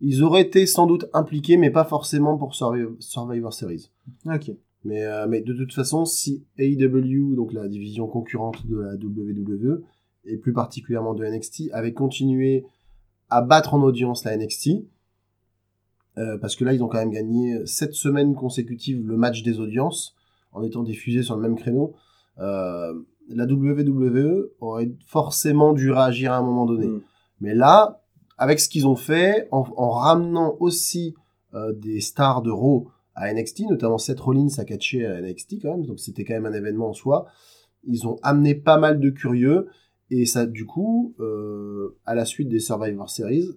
Ils 0.00 0.22
auraient 0.22 0.42
été 0.42 0.66
sans 0.66 0.86
doute 0.86 1.06
impliqués, 1.14 1.56
mais 1.56 1.70
pas 1.70 1.84
forcément 1.84 2.36
pour 2.36 2.54
Survivor, 2.54 2.92
Survivor 2.98 3.52
Series. 3.52 3.90
Ok. 4.26 4.50
Mais, 4.84 5.02
euh, 5.02 5.26
mais 5.26 5.40
de 5.40 5.54
toute 5.54 5.72
façon, 5.72 6.04
si 6.04 6.44
AEW, 6.58 7.34
donc 7.34 7.54
la 7.54 7.68
division 7.68 8.06
concurrente 8.06 8.66
de 8.66 8.76
la 8.76 8.94
WWE, 8.96 9.82
et 10.26 10.36
plus 10.36 10.52
particulièrement 10.52 11.14
de 11.14 11.24
NXT, 11.24 11.70
avait 11.72 11.94
continué 11.94 12.66
à 13.30 13.40
battre 13.40 13.72
en 13.72 13.82
audience 13.82 14.24
la 14.24 14.36
NXT, 14.36 14.84
euh, 16.18 16.38
parce 16.38 16.56
que 16.56 16.64
là, 16.64 16.72
ils 16.72 16.82
ont 16.82 16.88
quand 16.88 16.98
même 16.98 17.10
gagné 17.10 17.66
sept 17.66 17.94
semaines 17.94 18.34
consécutives 18.34 19.06
le 19.06 19.16
match 19.16 19.42
des 19.42 19.60
audiences, 19.60 20.14
en 20.52 20.62
étant 20.62 20.82
diffusés 20.82 21.22
sur 21.22 21.36
le 21.36 21.42
même 21.42 21.56
créneau, 21.56 21.94
euh, 22.38 22.94
la 23.28 23.44
WWE 23.44 24.50
aurait 24.60 24.92
forcément 25.06 25.72
dû 25.72 25.90
réagir 25.90 26.32
à 26.32 26.36
un 26.36 26.42
moment 26.42 26.66
donné. 26.66 26.86
Mm. 26.86 27.00
Mais 27.40 27.54
là, 27.54 28.02
avec 28.38 28.60
ce 28.60 28.68
qu'ils 28.68 28.86
ont 28.86 28.96
fait, 28.96 29.48
en, 29.50 29.64
en 29.76 29.90
ramenant 29.90 30.56
aussi 30.60 31.14
euh, 31.54 31.72
des 31.72 32.00
stars 32.00 32.42
de 32.42 32.50
Raw 32.50 32.88
à 33.14 33.32
NXT, 33.32 33.70
notamment 33.70 33.98
Seth 33.98 34.20
Rollins 34.20 34.48
a 34.58 34.64
catché 34.64 35.06
à 35.06 35.20
NXT 35.20 35.62
quand 35.62 35.70
même, 35.70 35.86
donc 35.86 36.00
c'était 36.00 36.24
quand 36.24 36.34
même 36.34 36.46
un 36.46 36.52
événement 36.52 36.88
en 36.88 36.92
soi. 36.92 37.26
Ils 37.84 38.06
ont 38.06 38.16
amené 38.22 38.54
pas 38.54 38.76
mal 38.76 38.98
de 38.98 39.10
curieux, 39.10 39.68
et 40.10 40.26
ça, 40.26 40.46
du 40.46 40.66
coup, 40.66 41.14
euh, 41.20 41.96
à 42.06 42.14
la 42.14 42.24
suite 42.24 42.48
des 42.48 42.58
Survivor 42.58 43.08
Series, 43.08 43.50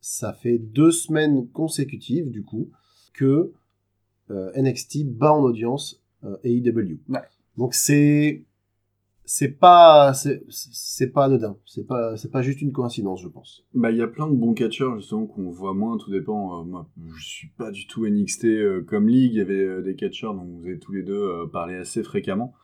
ça 0.00 0.32
fait 0.32 0.58
deux 0.58 0.90
semaines 0.90 1.48
consécutives, 1.48 2.30
du 2.30 2.42
coup, 2.42 2.70
que 3.12 3.52
euh, 4.30 4.50
NXT 4.56 5.06
bat 5.06 5.32
en 5.32 5.42
audience 5.42 6.02
euh, 6.24 6.36
AEW. 6.44 6.98
Ouais. 7.08 7.20
Donc 7.56 7.74
c'est 7.74 8.44
c'est 9.32 9.60
pas 9.60 10.12
c'est 10.12 10.42
c'est 10.48 11.12
pas 11.12 11.26
anodin, 11.26 11.56
c'est 11.64 11.86
pas 11.86 12.16
c'est 12.16 12.32
pas 12.32 12.42
juste 12.42 12.62
une 12.62 12.72
coïncidence, 12.72 13.22
je 13.22 13.28
pense. 13.28 13.64
Bah, 13.74 13.92
il 13.92 13.96
y 13.96 14.02
a 14.02 14.08
plein 14.08 14.26
de 14.28 14.34
bons 14.34 14.54
catcheurs, 14.54 14.96
justement, 14.96 15.26
qu'on 15.26 15.50
voit 15.50 15.72
moins, 15.72 15.98
tout 15.98 16.10
dépend. 16.10 16.60
Euh, 16.60 16.64
moi, 16.64 16.90
je 17.16 17.24
suis 17.24 17.48
pas 17.56 17.70
du 17.70 17.86
tout 17.86 18.04
NXT 18.06 18.44
euh, 18.46 18.82
comme 18.82 19.08
ligue, 19.08 19.34
il 19.34 19.38
y 19.38 19.40
avait 19.40 19.54
euh, 19.54 19.82
des 19.82 19.94
catcheurs 19.94 20.34
dont 20.34 20.42
vous 20.42 20.66
avez 20.66 20.80
tous 20.80 20.92
les 20.92 21.04
deux 21.04 21.22
euh, 21.22 21.46
parlé 21.46 21.76
assez 21.76 22.02
fréquemment. 22.02 22.54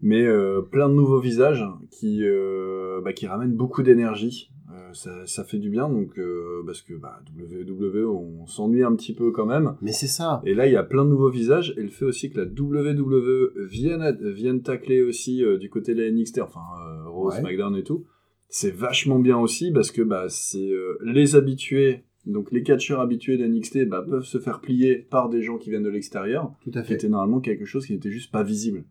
Mais 0.00 0.22
euh, 0.22 0.62
plein 0.62 0.88
de 0.88 0.94
nouveaux 0.94 1.20
visages 1.20 1.64
qui, 1.90 2.20
euh, 2.24 3.02
bah, 3.04 3.12
qui 3.12 3.26
ramènent 3.26 3.54
beaucoup 3.54 3.82
d'énergie. 3.82 4.50
Ça, 4.94 5.26
ça 5.26 5.44
fait 5.44 5.58
du 5.58 5.68
bien, 5.70 5.88
donc, 5.88 6.18
euh, 6.18 6.62
parce 6.64 6.80
que 6.80 6.94
bah, 6.94 7.20
WWE, 7.38 8.06
on 8.08 8.46
s'ennuie 8.46 8.82
un 8.82 8.94
petit 8.94 9.12
peu 9.14 9.30
quand 9.32 9.44
même. 9.46 9.74
Mais 9.82 9.92
c'est 9.92 10.06
ça. 10.06 10.40
Et 10.46 10.54
là, 10.54 10.66
il 10.66 10.72
y 10.72 10.76
a 10.76 10.82
plein 10.82 11.04
de 11.04 11.10
nouveaux 11.10 11.30
visages, 11.30 11.74
et 11.76 11.82
le 11.82 11.88
fait 11.90 12.04
aussi 12.04 12.30
que 12.30 12.40
la 12.40 12.46
WWE 12.46 13.66
vienne, 13.66 14.16
vienne 14.22 14.62
tacler 14.62 15.02
aussi 15.02 15.44
euh, 15.44 15.58
du 15.58 15.68
côté 15.68 15.94
de 15.94 16.02
la 16.02 16.10
NXT, 16.10 16.38
enfin, 16.40 16.60
euh, 16.88 17.08
Raw, 17.08 17.28
Ouais. 17.30 17.38
SmackDown 17.40 17.76
et 17.76 17.82
tout, 17.82 18.04
c'est 18.48 18.70
vachement 18.74 19.18
bien 19.18 19.38
aussi, 19.38 19.70
parce 19.72 19.90
que 19.90 20.02
bah, 20.02 20.26
c'est 20.28 20.70
euh, 20.70 20.96
les 21.04 21.34
habitués, 21.36 22.04
donc 22.26 22.52
les 22.52 22.62
catcheurs 22.62 23.00
habitués 23.00 23.36
de 23.36 23.46
NXT 23.46 23.86
bah, 23.88 24.04
peuvent 24.08 24.24
se 24.24 24.38
faire 24.38 24.60
plier 24.60 24.96
par 24.96 25.28
des 25.28 25.42
gens 25.42 25.58
qui 25.58 25.70
viennent 25.70 25.82
de 25.82 25.88
l'extérieur, 25.90 26.52
Tout 26.62 26.70
à 26.74 26.82
fait. 26.82 26.94
était 26.94 27.08
normalement 27.08 27.40
quelque 27.40 27.64
chose 27.64 27.86
qui 27.86 27.92
n'était 27.94 28.10
juste 28.10 28.30
pas 28.32 28.42
visible. 28.42 28.84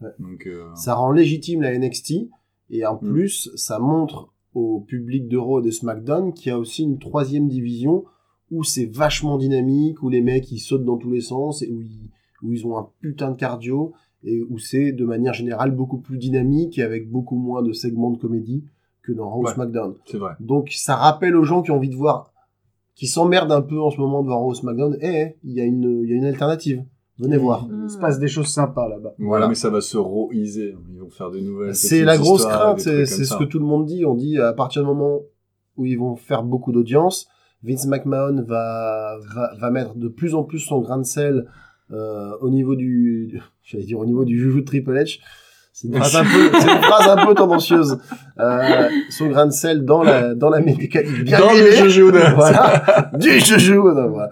Ouais. 0.00 0.10
Donc, 0.18 0.48
Ça 0.74 0.94
rend 0.94 1.12
légitime 1.12 1.62
la 1.62 1.76
NXT 1.78 2.28
et 2.70 2.86
en 2.86 2.94
Mm. 3.02 3.12
plus, 3.12 3.50
ça 3.54 3.78
montre 3.78 4.31
au 4.54 4.80
public 4.80 5.28
de 5.28 5.36
Raw 5.36 5.60
et 5.60 5.62
de 5.62 5.70
SmackDown 5.70 6.32
qu'il 6.32 6.48
y 6.50 6.52
a 6.52 6.58
aussi 6.58 6.82
une 6.82 6.98
troisième 6.98 7.48
division 7.48 8.04
où 8.50 8.64
c'est 8.64 8.84
vachement 8.86 9.38
dynamique, 9.38 10.02
où 10.02 10.08
les 10.10 10.20
mecs 10.20 10.50
ils 10.52 10.58
sautent 10.58 10.84
dans 10.84 10.98
tous 10.98 11.10
les 11.10 11.22
sens 11.22 11.62
et 11.62 11.70
où 11.70 11.80
ils, 11.80 12.10
où 12.42 12.52
ils 12.52 12.66
ont 12.66 12.76
un 12.76 12.88
putain 13.00 13.30
de 13.30 13.36
cardio 13.36 13.92
et 14.24 14.42
où 14.50 14.58
c'est 14.58 14.92
de 14.92 15.04
manière 15.04 15.32
générale 15.32 15.70
beaucoup 15.70 15.98
plus 15.98 16.18
dynamique 16.18 16.78
et 16.78 16.82
avec 16.82 17.10
beaucoup 17.10 17.36
moins 17.36 17.62
de 17.62 17.72
segments 17.72 18.10
de 18.10 18.18
comédie 18.18 18.64
que 19.02 19.12
dans 19.12 19.28
Raw 19.30 19.40
ou 19.42 19.46
Ouais. 19.46 19.52
SmackDown. 19.54 19.94
c'est 20.04 20.18
vrai. 20.18 20.32
Donc 20.38 20.70
ça 20.72 20.96
rappelle 20.96 21.34
aux 21.34 21.44
gens 21.44 21.62
qui 21.62 21.70
ont 21.70 21.76
envie 21.76 21.88
de 21.88 21.96
voir, 21.96 22.32
qui 22.94 23.06
s'emmerdent 23.06 23.52
un 23.52 23.62
peu 23.62 23.80
en 23.80 23.90
ce 23.90 23.98
moment 23.98 24.20
de 24.22 24.26
voir 24.26 24.40
Raw 24.40 24.50
ou 24.50 24.54
SmackDown, 24.54 24.96
eh, 25.00 25.06
eh, 25.08 25.36
il 25.44 25.52
y, 25.52 25.54
y 25.56 25.60
a 25.60 25.64
une 25.64 26.24
alternative. 26.24 26.84
Venez 27.18 27.36
voir. 27.36 27.68
Il 27.84 27.90
se 27.90 27.98
passe 27.98 28.18
des 28.18 28.28
choses 28.28 28.48
sympas 28.48 28.88
là-bas. 28.88 29.14
Voilà, 29.18 29.48
mais 29.48 29.54
ça 29.54 29.70
va 29.70 29.80
se 29.80 29.96
roiser. 29.96 30.74
Ils 30.92 31.00
vont 31.00 31.10
faire 31.10 31.30
des 31.30 31.42
nouvelles. 31.42 31.74
C'est 31.74 32.04
la 32.04 32.16
grosse 32.18 32.46
crainte, 32.46 32.80
c'est 32.80 33.06
ce 33.06 33.36
que 33.36 33.44
tout 33.44 33.58
le 33.58 33.66
monde 33.66 33.86
dit. 33.86 34.04
On 34.04 34.14
dit 34.14 34.38
à 34.38 34.52
partir 34.52 34.82
du 34.82 34.88
moment 34.88 35.20
où 35.76 35.86
ils 35.86 35.98
vont 35.98 36.16
faire 36.16 36.42
beaucoup 36.42 36.72
d'audience, 36.72 37.28
Vince 37.62 37.86
McMahon 37.86 38.42
va, 38.46 39.16
va, 39.34 39.54
va 39.58 39.70
mettre 39.70 39.94
de 39.94 40.08
plus 40.08 40.34
en 40.34 40.42
plus 40.42 40.58
son 40.58 40.80
grain 40.80 40.98
de 40.98 41.04
sel 41.04 41.46
euh, 41.92 42.32
au 42.40 42.50
niveau 42.50 42.74
du, 42.74 43.40
j'allais 43.62 43.84
dire 43.84 43.98
au 43.98 44.04
niveau 44.06 44.24
du 44.24 44.38
joujou 44.38 44.60
de 44.60 44.64
Triple 44.64 44.92
H. 44.92 45.18
C'est 45.72 45.88
une 45.88 45.94
phrase 45.94 46.16
un 46.16 46.24
peu, 46.24 46.50
c'est 46.60 46.70
une 46.70 46.82
phrase 46.82 47.08
un 47.08 47.26
peu 47.26 47.34
tendancieuse. 47.34 47.98
Euh, 48.38 48.88
son 49.08 49.28
grain 49.28 49.46
de 49.46 49.52
sel 49.52 49.86
dans 49.86 50.02
la 50.02 50.34
dans 50.34 50.50
la 50.50 50.60
mécanique 50.60 51.24
bien 51.24 51.38
Dans 51.38 51.50
le 51.50 51.60
de- 51.60 52.34
voilà, 52.34 53.10
du 53.18 53.74
non, 53.74 54.08
voilà. 54.10 54.30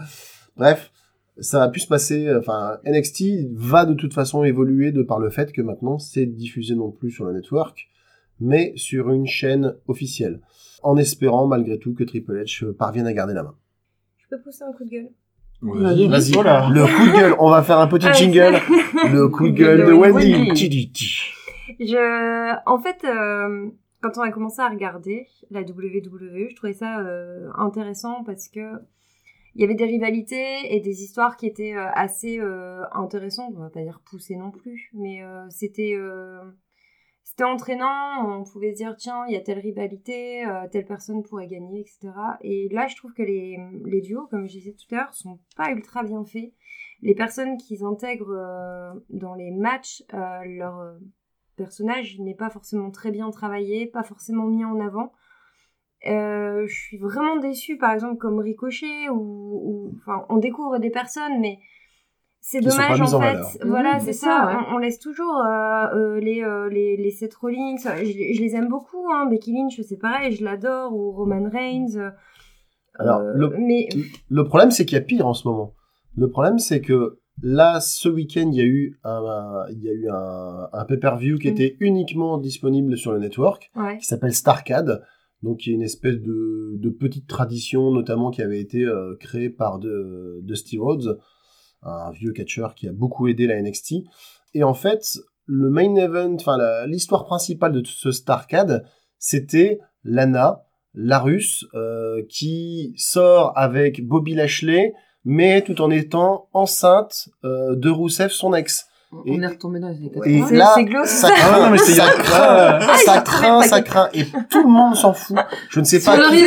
Bref, 0.56 0.89
ça 1.38 1.62
a 1.62 1.68
pu 1.68 1.80
se 1.80 1.86
passer. 1.88 2.28
Enfin, 2.36 2.78
NXT 2.84 3.48
va 3.54 3.84
de 3.86 3.94
toute 3.94 4.14
façon 4.14 4.44
évoluer 4.44 4.92
de 4.92 5.02
par 5.02 5.18
le 5.20 5.30
fait 5.30 5.52
que 5.52 5.62
maintenant 5.62 5.98
c'est 5.98 6.26
diffusé 6.26 6.74
non 6.74 6.90
plus 6.90 7.10
sur 7.10 7.24
le 7.24 7.32
network, 7.32 7.88
mais 8.40 8.72
sur 8.76 9.10
une 9.10 9.26
chaîne 9.26 9.74
officielle, 9.88 10.40
en 10.82 10.96
espérant 10.96 11.46
malgré 11.46 11.78
tout 11.78 11.94
que 11.94 12.04
Triple 12.04 12.42
H 12.42 12.72
parvienne 12.72 13.06
à 13.06 13.12
garder 13.12 13.34
la 13.34 13.42
main. 13.44 13.54
Je 14.18 14.36
peux 14.36 14.42
pousser 14.42 14.64
un 14.64 14.72
coup 14.72 14.84
de 14.84 14.90
gueule? 14.90 15.08
Vas-y. 15.62 16.08
Vas-y, 16.08 16.32
Oh 16.38 16.42
là. 16.42 16.68
le 16.72 16.82
coup 16.84 17.06
de 17.06 17.20
gueule. 17.20 17.34
On 17.38 17.50
va 17.50 17.62
faire 17.62 17.78
un 17.78 17.86
petit 17.86 18.06
Ah, 18.08 18.12
jingle. 18.12 18.56
Le 19.12 19.28
coup 19.28 19.48
de 19.48 19.54
gueule 19.54 19.84
de 19.86 19.92
Wendy. 19.92 20.92
Je, 21.78 22.54
en 22.66 22.78
fait, 22.78 23.04
euh, 23.04 23.68
quand 24.00 24.10
on 24.16 24.22
a 24.22 24.30
commencé 24.30 24.60
à 24.60 24.68
regarder 24.68 25.26
la 25.50 25.60
WWE, 25.60 26.48
je 26.50 26.56
trouvais 26.56 26.72
ça 26.72 27.00
euh, 27.00 27.48
intéressant 27.56 28.24
parce 28.24 28.48
que 28.48 28.60
il 29.54 29.62
y 29.62 29.64
avait 29.64 29.74
des 29.74 29.84
rivalités 29.84 30.74
et 30.74 30.80
des 30.80 31.02
histoires 31.02 31.36
qui 31.36 31.46
étaient 31.46 31.74
euh, 31.74 31.90
assez 31.94 32.38
euh, 32.38 32.82
intéressantes. 32.92 33.54
On 33.56 33.60
va 33.60 33.70
pas 33.70 33.82
dire 33.82 34.00
poussées 34.04 34.36
non 34.36 34.50
plus, 34.50 34.90
mais 34.94 35.22
euh, 35.22 35.46
c'était 35.50 35.96
entraînant. 37.42 38.40
On 38.40 38.44
pouvait 38.44 38.72
se 38.72 38.76
dire 38.76 38.96
tiens, 38.96 39.24
il 39.26 39.32
y 39.32 39.36
a 39.36 39.40
telle 39.40 39.58
rivalité, 39.58 40.44
telle 40.70 40.84
personne 40.84 41.22
pourrait 41.22 41.46
gagner, 41.46 41.80
etc. 41.80 42.12
Et 42.42 42.68
là, 42.70 42.86
je 42.86 42.96
trouve 42.96 43.14
que 43.14 43.22
les 43.22 44.00
duos, 44.02 44.26
comme 44.26 44.46
je 44.46 44.52
disais 44.52 44.74
tout 44.74 44.94
à 44.94 44.98
l'heure, 44.98 45.14
sont 45.14 45.38
pas 45.56 45.70
ultra 45.70 46.02
bien 46.02 46.24
faits. 46.24 46.52
Les 47.00 47.14
personnes 47.14 47.56
qu'ils 47.56 47.82
intègrent 47.82 48.94
dans 49.08 49.34
les 49.34 49.52
matchs, 49.52 50.02
leur 50.12 50.98
personnage 51.56 52.18
n'est 52.18 52.34
pas 52.34 52.50
forcément 52.50 52.90
très 52.90 53.10
bien 53.10 53.30
travaillé, 53.30 53.86
pas 53.86 54.02
forcément 54.02 54.44
mis 54.44 54.64
en 54.64 54.78
avant. 54.78 55.12
Euh, 56.08 56.66
je 56.66 56.74
suis 56.74 56.96
vraiment 56.98 57.36
déçue, 57.38 57.76
par 57.76 57.92
exemple, 57.92 58.16
comme 58.16 58.38
Ricochet, 58.38 59.08
ou, 59.10 59.14
ou- 59.18 59.94
enfin, 59.98 60.24
on 60.30 60.38
découvre 60.38 60.78
des 60.78 60.90
personnes, 60.90 61.40
mais 61.40 61.58
c'est 62.40 62.60
dommage 62.60 63.00
en 63.02 63.04
en 63.04 63.20
fait. 63.20 63.26
valeur. 63.34 63.50
Voilà, 63.66 64.00
c'est 64.00 64.14
ça. 64.14 64.26
ça, 64.26 64.46
ouais. 64.46 64.64
On, 64.70 64.76
on 64.76 64.78
laisse 64.78 64.98
toujours 64.98 65.36
euh, 65.44 65.86
euh, 65.94 66.20
les, 66.20 66.42
euh, 66.42 66.70
les 66.70 66.96
les 66.96 67.10
Seth 67.10 67.34
Rollins. 67.34 67.76
Je, 67.76 68.04
je 68.34 68.40
les 68.40 68.54
aime 68.56 68.68
beaucoup, 68.68 69.04
hein. 69.12 69.26
Becky 69.26 69.52
Lynch, 69.52 69.78
c'est 69.82 69.98
pareil, 69.98 70.32
je 70.34 70.42
l'adore, 70.42 70.94
ou 70.94 71.12
Roman 71.12 71.48
Reigns. 71.50 71.96
euh, 71.96 72.10
Alors, 72.98 73.20
le- 73.20 73.54
mais 73.58 73.88
Le 74.30 74.44
problème, 74.44 74.70
c'est 74.70 74.86
qu'il 74.86 74.96
y 74.96 75.00
a 75.00 75.04
pire 75.04 75.26
en 75.26 75.34
ce 75.34 75.46
moment. 75.46 75.74
Le 76.16 76.28
problème, 76.30 76.58
c'est 76.58 76.80
que 76.80 77.18
là, 77.42 77.78
ce 77.80 78.08
week-end, 78.08 78.48
il 78.52 78.56
y 78.58 78.60
a 78.62 78.64
eu 78.64 78.98
un, 79.04 79.10
un- 79.24 79.66
il 79.70 79.82
y 79.82 79.88
a 79.90 79.92
eu 79.92 80.08
un, 80.10 80.68
un 80.72 80.84
pay-per-view 80.86 81.36
qui 81.38 81.48
Mm. 81.48 81.52
était 81.52 81.76
uniquement 81.80 82.38
disponible 82.38 82.96
sur 82.96 83.12
le 83.12 83.18
network, 83.18 83.70
ouais, 83.76 83.98
qui 83.98 84.06
s'appelle 84.06 84.32
Starcade, 84.32 85.02
donc 85.42 85.58
qui 85.58 85.70
est 85.70 85.74
une 85.74 85.82
espèce 85.82 86.16
de, 86.16 86.96
petite 86.98 87.26
tradition, 87.26 87.90
notamment 87.90 88.30
qui 88.30 88.42
avait 88.42 88.60
été 88.60 88.84
euh, 88.84 89.16
créée 89.18 89.50
par 89.50 89.78
Dusty 89.78 90.78
Rhodes, 90.78 91.18
un 91.82 92.10
vieux 92.10 92.32
catcheur 92.32 92.74
qui 92.74 92.88
a 92.88 92.92
beaucoup 92.92 93.28
aidé 93.28 93.46
la 93.46 93.60
NXT. 93.60 93.94
Et 94.54 94.62
en 94.62 94.74
fait, 94.74 95.18
le 95.46 95.70
main 95.70 95.94
event, 95.96 96.34
enfin 96.34 96.58
l'histoire 96.86 97.24
principale 97.24 97.72
de 97.72 97.86
ce 97.86 98.10
Starcade, 98.10 98.84
c'était 99.18 99.78
Lana, 100.04 100.64
la 100.94 101.18
russe, 101.18 101.66
euh, 101.74 102.22
qui 102.28 102.92
sort 102.96 103.52
avec 103.56 104.06
Bobby 104.06 104.34
Lashley, 104.34 104.92
mais 105.24 105.62
tout 105.62 105.80
en 105.80 105.90
étant 105.90 106.48
enceinte 106.52 107.28
euh, 107.44 107.76
de 107.76 107.90
Rousseff, 107.90 108.32
son 108.32 108.54
ex. 108.54 108.86
On 109.12 109.24
Et- 109.24 109.42
est 109.42 109.46
retombé 109.46 109.80
dans 109.80 109.88
les 109.88 109.96
années 109.96 110.06
Et 110.06 110.10
80. 110.40 110.46
C'est- 110.48 110.56
là, 110.56 110.72
c'est 110.76 110.84
glauque. 110.84 111.06
ça 111.06 111.28
Ah 111.30 111.34
craint, 111.36 111.64
non, 111.64 111.70
mais 111.70 111.78
c'est- 111.78 111.92
ça 111.94 112.10
craint, 112.12 112.78
Ah, 112.80 112.96
ça 113.04 113.20
craint, 113.22 113.62
ça 113.62 113.82
craint, 113.82 114.08
et 114.14 114.24
tout 114.48 114.62
le 114.62 114.68
monde 114.68 114.94
s'en 114.94 115.12
fout. 115.12 115.36
Je 115.68 115.80
ne 115.80 115.84
sais 115.84 116.00
pas, 116.00 116.16
qui, 116.30 116.38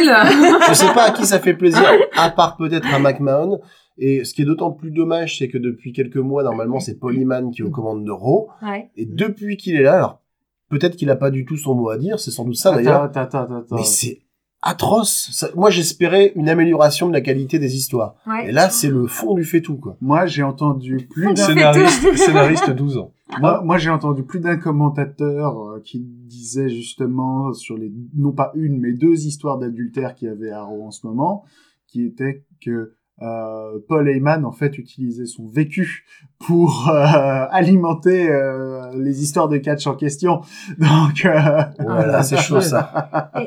je 0.69 0.73
sais 0.73 0.93
pas 0.93 1.03
à 1.07 1.11
qui 1.11 1.25
ça 1.25 1.39
fait 1.39 1.53
plaisir, 1.55 1.83
à 2.17 2.29
part 2.29 2.55
peut-être 2.55 2.87
à 2.93 2.99
McMahon. 2.99 3.59
Et 3.97 4.23
ce 4.23 4.33
qui 4.33 4.41
est 4.41 4.45
d'autant 4.45 4.71
plus 4.71 4.91
dommage, 4.91 5.37
c'est 5.37 5.49
que 5.49 5.57
depuis 5.57 5.91
quelques 5.93 6.17
mois, 6.17 6.41
normalement, 6.43 6.79
c'est 6.79 6.97
Paul 6.99 7.15
Heyman 7.15 7.51
qui 7.51 7.61
est 7.61 7.65
aux 7.65 7.69
commandes 7.69 8.05
de 8.05 8.11
Raw. 8.11 8.49
ouais. 8.63 8.89
Et 8.95 9.05
depuis 9.05 9.57
qu'il 9.57 9.75
est 9.75 9.83
là, 9.83 9.95
alors, 9.97 10.21
peut-être 10.69 10.95
qu'il 10.95 11.09
a 11.11 11.15
pas 11.15 11.29
du 11.31 11.45
tout 11.45 11.57
son 11.57 11.75
mot 11.75 11.89
à 11.89 11.97
dire, 11.97 12.17
c'est 12.19 12.31
sans 12.31 12.45
doute 12.45 12.55
ça 12.55 12.69
Attends, 12.69 12.77
d'ailleurs. 12.77 13.03
attends, 13.03 13.19
attends, 13.21 13.43
attends. 13.43 13.75
Mais 13.75 13.83
c'est 13.83 14.21
atroce. 14.63 15.29
Ça- 15.31 15.49
moi, 15.55 15.69
j'espérais 15.69 16.31
une 16.35 16.49
amélioration 16.49 17.07
de 17.07 17.13
la 17.13 17.21
qualité 17.21 17.59
des 17.59 17.75
histoires. 17.75 18.15
ouais. 18.25 18.49
Et 18.49 18.51
là, 18.51 18.69
c'est 18.69 18.89
le 18.89 19.05
fond 19.05 19.35
du 19.35 19.43
fait 19.43 19.61
tout, 19.61 19.75
quoi. 19.75 19.97
Moi, 20.01 20.25
j'ai 20.25 20.41
entendu 20.43 21.07
plus 21.09 21.33
d'un 21.33 21.45
Scénariste, 21.45 22.15
scénariste 22.17 22.69
12 22.71 22.97
ans. 22.97 23.11
Moi, 23.39 23.61
moi 23.63 23.79
j'ai 23.79 23.89
entendu 23.89 24.21
plus 24.21 24.39
d'un 24.39 24.57
commentateur 24.57 25.57
euh, 25.59 25.81
qui 25.83 25.99
disait 25.99 26.69
justement 26.69 27.51
sur 27.53 27.75
les 27.77 27.91
non 28.15 28.31
pas 28.31 28.51
une 28.53 28.79
mais 28.79 28.91
deux 28.93 29.25
histoires 29.25 29.57
d'adultère 29.57 30.13
qu'il 30.13 30.27
y 30.27 30.31
avait 30.31 30.51
à 30.51 30.61
Raw 30.61 30.85
en 30.85 30.91
ce 30.91 31.07
moment, 31.07 31.43
qui 31.87 32.03
était 32.05 32.43
que 32.63 32.93
euh, 33.21 33.79
Paul 33.87 34.09
Heyman 34.09 34.43
en 34.43 34.51
fait 34.51 34.77
utilisait 34.77 35.25
son 35.25 35.47
vécu 35.47 36.05
pour 36.39 36.89
euh, 36.89 36.93
alimenter 37.51 38.29
euh, 38.29 38.91
les 38.95 39.21
histoires 39.21 39.47
de 39.49 39.57
catch 39.57 39.85
en 39.87 39.95
question. 39.95 40.41
Donc 40.77 41.25
euh, 41.25 41.63
Voilà, 41.79 42.23
c'est 42.23 42.37
chaud, 42.37 42.61
ça. 42.61 43.31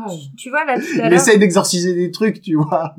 Ah, 0.00 0.06
Tu 0.36 0.48
vois 0.48 0.64
là 0.64 0.76
tout 0.76 0.82
à 0.92 0.94
il 0.94 1.10
l'heure. 1.10 1.12
essaye 1.14 1.40
d'exorciser 1.40 1.92
des 1.92 2.12
trucs, 2.12 2.40
tu 2.40 2.54
vois. 2.54 2.94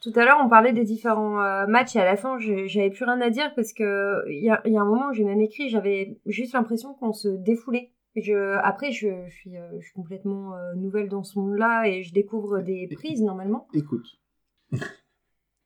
Tout 0.00 0.12
à 0.16 0.24
l'heure, 0.24 0.38
on 0.42 0.48
parlait 0.48 0.72
des 0.72 0.82
différents 0.84 1.38
euh, 1.42 1.66
matchs 1.66 1.94
et 1.94 2.00
à 2.00 2.06
la 2.06 2.16
fin, 2.16 2.38
j'avais 2.38 2.88
plus 2.90 3.04
rien 3.04 3.20
à 3.20 3.28
dire 3.28 3.52
parce 3.54 3.74
que 3.74 4.26
il 4.30 4.42
y 4.42 4.48
a, 4.48 4.62
il 4.64 4.72
y 4.72 4.78
a 4.78 4.80
un 4.80 4.86
moment 4.86 5.10
où 5.10 5.12
j'ai 5.12 5.24
même 5.24 5.42
écrit, 5.42 5.68
j'avais 5.68 6.18
juste 6.24 6.54
l'impression 6.54 6.94
qu'on 6.94 7.12
se 7.12 7.28
défoulait. 7.28 7.90
Je, 8.16 8.56
après, 8.62 8.92
je, 8.92 9.08
je 9.28 9.34
suis, 9.34 9.56
euh, 9.58 9.68
je 9.78 9.84
suis 9.84 9.92
complètement 9.92 10.54
euh, 10.54 10.74
nouvelle 10.74 11.08
dans 11.10 11.22
ce 11.22 11.38
monde-là 11.38 11.84
et 11.86 12.02
je 12.02 12.14
découvre 12.14 12.60
des 12.60 12.88
prises 12.94 13.22
normalement. 13.22 13.68
Écoute. 13.74 14.06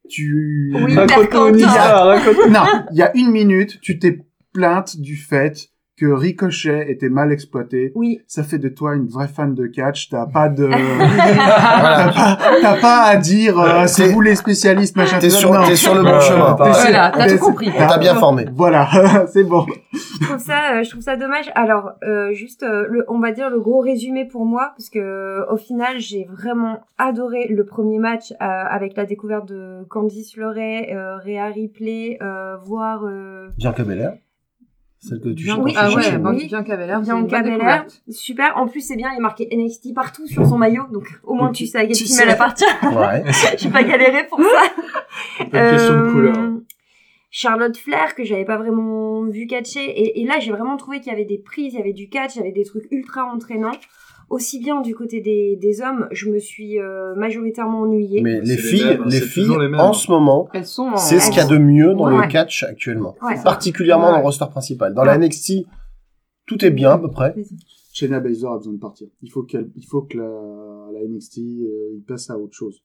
Tu... 0.09 0.73
Oui, 0.75 0.95
Non, 2.49 2.65
il 2.93 2.99
y 2.99 3.03
a 3.03 3.17
une 3.17 3.31
minute, 3.31 3.81
tu 3.81 3.99
t'es 3.99 4.19
plainte 4.53 4.99
du 4.99 5.17
fait 5.17 5.69
que 5.99 6.07
Ricochet 6.07 6.91
était 6.91 7.09
mal 7.09 7.33
exploité. 7.33 7.93
Oui. 7.95 8.21
Ça 8.27 8.43
fait 8.43 8.59
de 8.59 8.69
toi 8.69 8.95
une 8.95 9.07
vraie 9.09 9.29
fan 9.29 9.55
de 9.55 9.67
catch. 9.67 10.11
T'as 10.11 10.27
pas 10.27 10.49
de, 10.49 10.69
t'as 11.27 12.13
pas, 12.13 12.39
t'as 12.63 12.81
pas 12.81 13.03
à 13.05 13.17
dire, 13.17 13.59
euh, 13.59 13.87
c'est 13.87 14.09
T'es- 14.09 14.13
vous 14.13 14.21
les 14.21 14.35
spécialistes, 14.35 14.97
machin. 14.97 15.19
T'es 15.19 15.29
tout 15.29 15.35
ça. 15.35 15.39
sur, 15.41 15.65
t'es 15.67 15.77
sur 15.77 15.95
le 15.95 16.03
bon 16.03 16.09
Euh, 16.11 16.21
chemin. 16.21 16.55
T'es- 16.55 16.71
Voilà, 16.71 17.13
t'as 17.17 17.31
tout 17.31 17.45
compris. 17.45 17.71
On 17.75 17.87
t'a 17.87 17.99
bien 17.99 18.15
formé. 18.15 18.47
Voilà, 18.55 18.89
c'est 19.33 19.45
bon. 19.45 19.65
Je 19.93 20.25
trouve 20.27 20.39
ça, 20.39 20.75
euh, 20.75 20.83
je 20.83 20.91
trouve 20.91 21.03
ça 21.03 21.17
dommage. 21.17 21.51
Alors, 21.55 21.93
euh, 22.05 22.33
juste, 22.35 22.63
euh, 22.63 22.87
le, 22.91 23.05
on 23.09 23.19
va 23.19 23.33
dire 23.33 23.49
le 23.51 23.61
gros 23.61 23.81
résumé 23.81 24.27
pour 24.27 24.45
moi, 24.45 24.73
parce 24.77 24.91
que 24.91 24.99
euh, 24.99 25.45
au 25.51 25.57
final, 25.57 25.99
j'ai 25.99 26.27
vraiment 26.31 26.81
adoré 26.99 27.47
le 27.49 27.65
premier 27.65 27.99
match 27.99 28.33
euh, 28.33 28.37
avec 28.45 28.97
la 28.97 29.05
découverte 29.07 29.49
de 29.49 29.85
Candice 29.89 30.35
euh, 30.39 31.17
Rhea 31.25 31.47
Ripley, 31.55 32.19
euh, 32.23 32.57
voir 32.65 33.05
euh, 33.07 33.49
Bianca 33.59 33.83
Belair. 33.85 34.13
Celle 35.09 35.21
que 35.21 35.29
tu 35.31 35.45
Bien-. 35.45 35.59
Oui, 35.59 35.73
ah 35.77 35.89
oui, 35.89 35.95
ouais, 35.97 36.17
oui. 36.17 36.47
Bianca 36.49 36.77
Belair, 36.77 37.01
Bianca 37.01 37.43
Belair. 37.43 37.87
Super. 38.11 38.57
En 38.57 38.67
plus, 38.67 38.81
c'est 38.81 38.97
bien, 38.97 39.11
il 39.13 39.19
est 39.19 39.21
marqué 39.21 39.49
NXT 39.55 39.95
partout 39.95 40.27
sur 40.27 40.45
son 40.47 40.59
maillot, 40.59 40.85
donc 40.93 41.05
au 41.23 41.35
moins 41.35 41.53
tu 41.53 41.67
sais 41.67 41.79
à 41.79 41.87
quel 41.87 41.97
Tu 41.97 42.07
sais. 42.07 42.23
elle 42.25 42.31
appartient. 42.31 42.65
Ouais. 42.83 43.25
J'ai 43.59 43.69
pas 43.71 43.83
galéré 43.83 44.27
pour 44.29 44.41
ça. 44.41 44.47
Pas 45.51 45.71
question 45.73 45.93
de 45.93 45.99
Euh, 45.99 46.13
couleur. 46.13 46.37
Charlotte 47.31 47.77
Flair 47.77 48.15
que 48.15 48.25
j'avais 48.25 48.47
pas 48.47 48.57
vraiment 48.57 49.25
vu 49.25 49.47
catcher 49.47 49.85
et, 49.85 50.23
et 50.23 50.25
là 50.25 50.39
j'ai 50.41 50.53
vraiment 50.53 50.79
trouvé 50.79 51.01
qu'il 51.01 51.13
y 51.13 51.15
avait 51.15 51.27
des 51.27 51.37
prises, 51.37 51.75
il 51.75 51.79
y 51.79 51.83
avait 51.83 51.93
du 51.93 52.09
catch, 52.09 52.37
il 52.37 52.39
y 52.39 52.43
avait 52.43 52.53
des 52.53 52.65
trucs 52.65 52.87
ultra 52.91 53.25
entraînants. 53.27 53.73
Aussi 54.29 54.59
bien 54.59 54.81
du 54.81 54.95
côté 54.95 55.21
des, 55.21 55.57
des 55.57 55.81
hommes, 55.83 56.09
je 56.11 56.29
me 56.29 56.39
suis 56.41 56.81
euh, 56.81 57.15
majoritairement 57.15 57.83
ennuyée. 57.83 58.23
Mais 58.23 58.41
les 58.41 58.57
filles, 58.57 58.85
mêmes, 58.85 59.05
les 59.07 59.21
filles, 59.21 59.57
les 59.61 59.79
en 59.79 59.93
ce 59.93 60.11
moment, 60.11 60.49
en... 60.53 60.97
c'est 60.97 61.21
ce 61.21 61.29
qu'il 61.31 61.39
y 61.39 61.41
a 61.41 61.47
de 61.47 61.59
mieux 61.59 61.95
dans 61.95 62.09
Ouais. 62.13 62.25
le 62.27 62.29
catch 62.31 62.65
actuellement. 62.65 63.15
Ouais. 63.23 63.37
Particulièrement 63.45 64.07
Ouais. 64.07 64.13
dans 64.13 64.19
le 64.19 64.25
roster 64.25 64.47
principal. 64.51 64.95
Dans 64.95 65.05
la 65.05 65.17
NXT, 65.17 65.65
tout 66.47 66.65
est 66.65 66.71
bien 66.73 66.91
à 66.93 66.99
peu 66.99 67.09
près. 67.09 67.35
Shayna 67.93 68.21
Baszler 68.21 68.49
a 68.49 68.57
besoin 68.59 68.73
de 68.75 68.79
partir. 68.79 69.07
Il 69.23 69.31
faut 69.31 69.45
qu'elle, 69.45 69.71
il 69.77 69.85
faut 69.87 70.03
que 70.03 70.19
la, 70.19 70.25
la 70.93 71.07
NXT, 71.09 71.39
euh, 71.39 71.95
il 71.97 72.03
passe 72.07 72.29
à 72.29 72.37
autre 72.37 72.53
chose. 72.55 72.83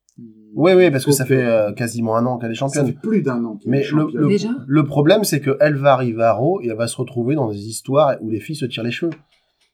Oui, 0.53 0.73
oui, 0.73 0.91
parce 0.91 1.05
que 1.05 1.11
ça 1.11 1.25
fait 1.25 1.43
euh, 1.43 1.71
quasiment 1.73 2.15
un 2.15 2.25
an 2.27 2.37
qu'elle 2.37 2.51
est 2.51 2.55
ça 2.55 2.59
championne. 2.67 2.85
fait 2.87 2.97
plus 3.01 3.21
d'un 3.23 3.43
an. 3.43 3.57
qu'elle 3.57 3.71
Mais 3.71 3.79
est 3.79 3.81
le, 3.81 3.87
championne. 3.87 4.21
le, 4.21 4.27
Déjà? 4.27 4.49
le 4.65 4.83
problème, 4.85 5.23
c'est 5.23 5.41
qu'elle 5.41 5.75
va 5.75 5.93
arriver 5.93 6.23
à 6.23 6.33
Raw 6.33 6.61
et 6.61 6.67
elle 6.67 6.77
va 6.77 6.87
se 6.87 6.95
retrouver 6.97 7.35
dans 7.35 7.49
des 7.49 7.67
histoires 7.67 8.15
où 8.21 8.29
les 8.29 8.39
filles 8.39 8.55
se 8.55 8.65
tirent 8.65 8.83
les 8.83 8.91
cheveux. 8.91 9.11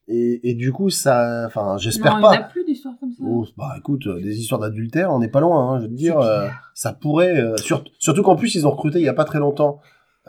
Et, 0.09 0.49
et 0.49 0.53
du 0.53 0.71
coup, 0.71 0.89
ça, 0.89 1.43
enfin, 1.47 1.75
j'espère 1.77 2.13
il 2.15 2.19
n'y 2.19 2.25
a 2.25 2.29
pas. 2.37 2.43
plus 2.43 2.63
d'histoires 2.63 2.93
comme 2.99 3.11
ça. 3.11 3.17
Oh, 3.25 3.45
bah 3.57 3.73
écoute, 3.77 4.07
euh, 4.07 4.21
des 4.21 4.39
histoires 4.39 4.61
d'adultère, 4.61 5.11
on 5.11 5.19
n'est 5.19 5.27
pas 5.27 5.41
loin, 5.41 5.73
hein, 5.73 5.77
je 5.79 5.83
veux 5.83 5.89
te 5.89 5.95
dire, 5.95 6.17
euh, 6.19 6.47
ça 6.73 6.93
pourrait, 6.93 7.37
euh, 7.41 7.57
sur- 7.57 7.83
surtout 7.99 8.23
qu'en 8.23 8.37
plus 8.37 8.55
ils 8.55 8.65
ont 8.65 8.71
recruté 8.71 8.99
il 8.99 9.05
y 9.05 9.09
a 9.09 9.13
pas 9.13 9.25
très 9.25 9.39
longtemps 9.39 9.79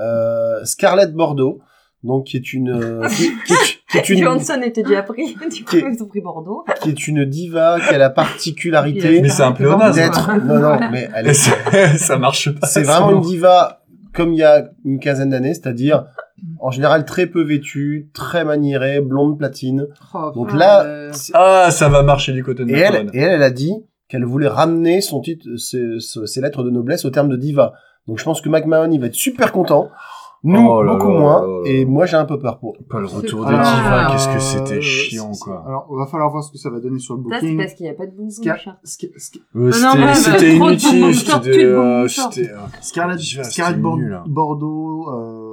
euh, 0.01 0.65
Scarlett 0.65 1.13
Bordeaux, 1.15 1.61
donc 2.03 2.27
qui 2.27 2.37
est 2.37 2.53
une, 2.53 3.07
qui, 3.09 3.31
qui 3.47 3.53
est, 3.53 3.89
qui 3.89 3.99
est 3.99 4.09
une, 4.17 4.25
Johnson 4.25 4.61
était 4.65 4.83
déjà 4.83 5.03
pris, 5.05 5.27
du 5.53 5.65
coup 5.65 5.71
Qui 5.71 5.77
est- 5.77 5.85
ils 5.95 6.03
ont 6.03 6.07
pris 6.07 6.21
Bordeaux. 6.21 6.65
qui 6.83 6.89
est 6.91 7.07
une 7.09 7.25
diva 7.25 7.79
qui 7.79 7.95
a 7.95 7.99
la 7.99 8.11
particularité 8.11 9.21
Mais 9.23 9.29
c'est 9.29 9.43
un 9.45 9.53
pléonasme. 9.53 9.95
d'être, 9.95 10.45
non 10.45 10.59
non, 10.59 10.91
mais 10.91 11.09
elle 11.15 11.29
est, 11.29 11.97
ça 11.99 12.19
marche 12.19 12.51
pas. 12.59 12.67
c'est 12.67 12.83
vraiment 12.83 13.13
une 13.13 13.21
diva 13.21 13.83
comme 14.13 14.33
il 14.33 14.39
y 14.39 14.45
a 14.45 14.71
une 14.85 14.99
quinzaine 14.99 15.31
d'années, 15.31 15.55
c'est-à-dire 15.55 16.07
en 16.61 16.71
général 16.71 17.05
très 17.05 17.27
peu 17.27 17.43
vêtue, 17.43 18.11
très 18.15 18.45
maniérée, 18.45 19.01
blonde 19.01 19.39
platine. 19.39 19.87
Oh, 20.15 20.31
Donc 20.35 20.53
là, 20.53 20.85
euh, 20.85 21.13
Ah, 21.35 21.71
ça 21.71 21.89
va 21.89 22.03
marcher 22.03 22.33
du 22.33 22.43
côté 22.45 22.65
de 22.65 22.71
et 22.71 22.79
elle, 22.79 23.11
et 23.13 23.19
elle, 23.19 23.33
elle 23.33 23.43
a 23.43 23.51
dit 23.51 23.75
qu'elle 24.09 24.25
voulait 24.25 24.49
ramener 24.49 25.01
son 25.01 25.21
titre, 25.21 25.47
ses, 25.57 26.01
ses- 26.01 26.27
ses 26.27 26.41
lettres 26.41 26.63
de 26.63 26.71
noblesse 26.71 27.05
au 27.05 27.11
terme 27.11 27.29
de 27.29 27.37
diva. 27.37 27.75
Donc 28.07 28.19
je 28.19 28.25
pense 28.25 28.41
que 28.41 28.49
McMahon, 28.49 28.91
il 28.91 29.01
va 29.01 29.07
être 29.07 29.15
super 29.15 29.53
content. 29.53 29.89
Nous, 30.45 30.65
Oh 30.65 30.85
là 30.85 30.93
beaucoup 30.95 31.13
là 31.13 31.19
moins. 31.19 31.41
là 31.43 31.47
là 31.49 31.53
là. 31.65 31.71
Et 31.71 31.85
moi, 31.85 32.07
j'ai 32.07 32.17
un 32.17 32.25
peu 32.25 32.39
peur 32.39 32.61
pour. 32.61 32.77
Pas 32.89 33.01
le 33.01 33.07
retour 33.07 33.45
des 33.45 33.51
divas, 33.51 33.63
Ah, 33.65 34.09
qu'est-ce 34.13 34.29
que 34.29 34.37
Euh, 34.37 34.39
c'était 34.39 34.75
c'est- 34.77 34.81
chiant, 34.83 35.33
quoi. 35.33 35.65
Alors, 35.67 35.89
on 35.91 35.97
va 35.97 36.07
falloir 36.07 36.31
voir 36.31 36.45
ce 36.45 36.53
que 36.53 36.59
ça 36.59 36.71
va 36.71 36.79
donner 36.79 37.01
sur 37.01 37.17
le 37.17 37.25
Ça, 37.29 37.41
c'est 37.41 37.47
booking. 37.47 37.59
parce 37.59 37.75
qu'il 37.75 37.85
n'y 37.87 37.91
a 37.91 37.95
pas 37.95 38.07
de 38.07 38.13
Ouais, 38.13 39.71
Ah 39.85 40.15
c'était 40.15 40.55
inutile, 40.57 41.13
c'était... 41.15 41.65
euh, 41.65 42.07
c'était, 42.07 42.51
euh, 42.53 42.57
Scarlett, 42.81 43.19
hein. 43.83 44.23
Bordeaux 44.29 45.09
euh, 45.13 45.48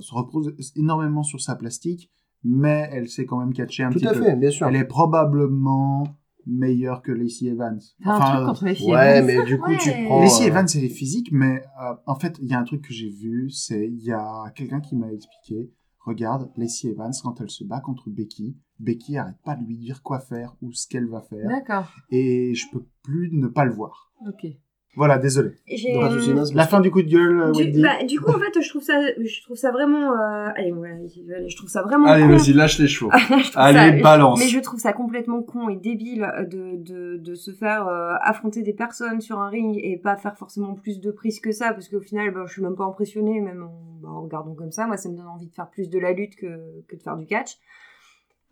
se 0.00 0.14
repose 0.14 0.54
énormément 0.76 1.22
sur 1.22 1.40
sa 1.40 1.54
plastique, 1.56 2.10
mais 2.44 2.88
elle 2.92 3.08
sait 3.08 3.24
quand 3.26 3.38
même 3.38 3.52
catcher 3.52 3.82
un 3.84 3.90
Tout 3.90 3.98
petit 3.98 4.08
à 4.08 4.12
peu. 4.12 4.22
fait, 4.22 4.36
bien 4.36 4.50
sûr. 4.50 4.66
Elle 4.66 4.76
est 4.76 4.84
probablement 4.84 6.04
meilleure 6.46 7.02
que 7.02 7.12
Lacey 7.12 7.46
Evans. 7.46 7.78
T'as 8.02 8.10
un 8.10 8.16
Enfin, 8.16 8.34
truc 8.34 8.46
contre 8.46 8.76
filles. 8.76 8.90
Ouais, 8.92 9.22
mais 9.22 9.44
du 9.44 9.58
coup, 9.58 9.70
tu 9.80 9.90
prends. 10.06 10.20
Lacey 10.20 10.44
euh, 10.44 10.48
Evans, 10.48 10.66
elle 10.74 10.84
est 10.84 10.88
physique, 10.88 11.28
mais 11.30 11.62
euh, 11.80 11.94
en 12.06 12.16
fait, 12.16 12.36
il 12.42 12.48
y 12.50 12.54
a 12.54 12.58
un 12.58 12.64
truc 12.64 12.82
que 12.82 12.92
j'ai 12.92 13.10
vu, 13.10 13.48
c'est 13.50 13.86
il 13.86 14.02
y 14.02 14.10
a 14.12 14.50
quelqu'un 14.56 14.80
qui 14.80 14.96
m'a 14.96 15.12
expliqué. 15.12 15.70
Regarde, 16.04 16.50
Lacey 16.56 16.88
Evans, 16.88 17.12
quand 17.22 17.40
elle 17.40 17.48
se 17.50 17.62
bat 17.62 17.78
contre 17.80 18.10
Becky, 18.10 18.56
Becky 18.80 19.16
arrête 19.16 19.36
pas 19.44 19.54
de 19.54 19.64
lui 19.64 19.76
dire 19.78 20.02
quoi 20.02 20.18
faire 20.18 20.56
ou 20.60 20.72
ce 20.72 20.88
qu'elle 20.88 21.06
va 21.06 21.20
faire, 21.20 21.46
D'accord. 21.48 21.92
et 22.10 22.54
je 22.54 22.66
peux 22.72 22.84
plus 23.04 23.30
ne 23.32 23.46
pas 23.46 23.64
le 23.64 23.72
voir. 23.72 24.12
Ok. 24.26 24.50
Voilà, 24.94 25.16
désolé. 25.16 25.52
Souci, 25.66 26.34
Naz, 26.34 26.52
La 26.54 26.66
fin 26.66 26.80
du 26.80 26.90
coup 26.90 27.02
de 27.02 27.08
gueule, 27.08 27.40
euh, 27.40 27.50
Du, 27.52 27.62
Wendy. 27.62 27.80
bah, 27.82 28.04
du 28.04 28.20
coup, 28.20 28.30
en 28.30 28.38
fait, 28.38 28.60
je 28.60 28.68
trouve 28.68 28.82
ça, 28.82 29.00
je 29.18 29.42
trouve 29.42 29.56
ça 29.56 29.70
vraiment, 29.72 30.12
euh, 30.12 30.50
allez, 30.54 30.70
ouais, 30.70 31.06
je 31.48 31.56
trouve 31.56 31.70
ça 31.70 31.80
vraiment 31.82 32.06
Allez, 32.08 32.26
vas-y, 32.26 32.52
lâche 32.52 32.78
les 32.78 32.86
chevaux. 32.88 33.10
Trouve 33.28 33.40
Allez, 33.54 33.96
ça- 33.98 34.02
balance. 34.02 34.38
Mais 34.38 34.48
je 34.48 34.58
trouve 34.60 34.78
ça 34.78 34.92
complètement 34.92 35.42
con 35.42 35.70
et 35.70 35.76
débile 35.76 36.30
de, 36.50 36.76
de, 36.76 37.16
de 37.16 37.34
se 37.34 37.52
faire 37.52 37.88
euh, 37.88 38.12
affronter 38.20 38.62
des 38.62 38.74
personnes 38.74 39.22
sur 39.22 39.40
un 39.40 39.48
ring 39.48 39.78
et 39.82 39.96
pas 39.96 40.16
faire 40.16 40.36
forcément 40.36 40.74
plus 40.74 41.00
de 41.00 41.10
prises 41.10 41.40
que 41.40 41.52
ça, 41.52 41.72
parce 41.72 41.88
qu'au 41.88 42.00
final, 42.00 42.30
bah, 42.34 42.44
je 42.46 42.52
suis 42.52 42.62
même 42.62 42.76
pas 42.76 42.84
impressionnée, 42.84 43.40
même 43.40 43.62
en, 43.62 43.74
bah, 44.02 44.08
en 44.10 44.20
regardant 44.22 44.54
comme 44.54 44.72
ça. 44.72 44.86
Moi, 44.86 44.98
ça 44.98 45.08
me 45.08 45.16
donne 45.16 45.26
envie 45.26 45.46
de 45.46 45.54
faire 45.54 45.70
plus 45.70 45.88
de 45.88 45.98
la 45.98 46.12
lutte 46.12 46.36
que, 46.36 46.46
que 46.88 46.96
de 46.96 47.02
faire 47.02 47.16
du 47.16 47.24
catch. 47.24 47.52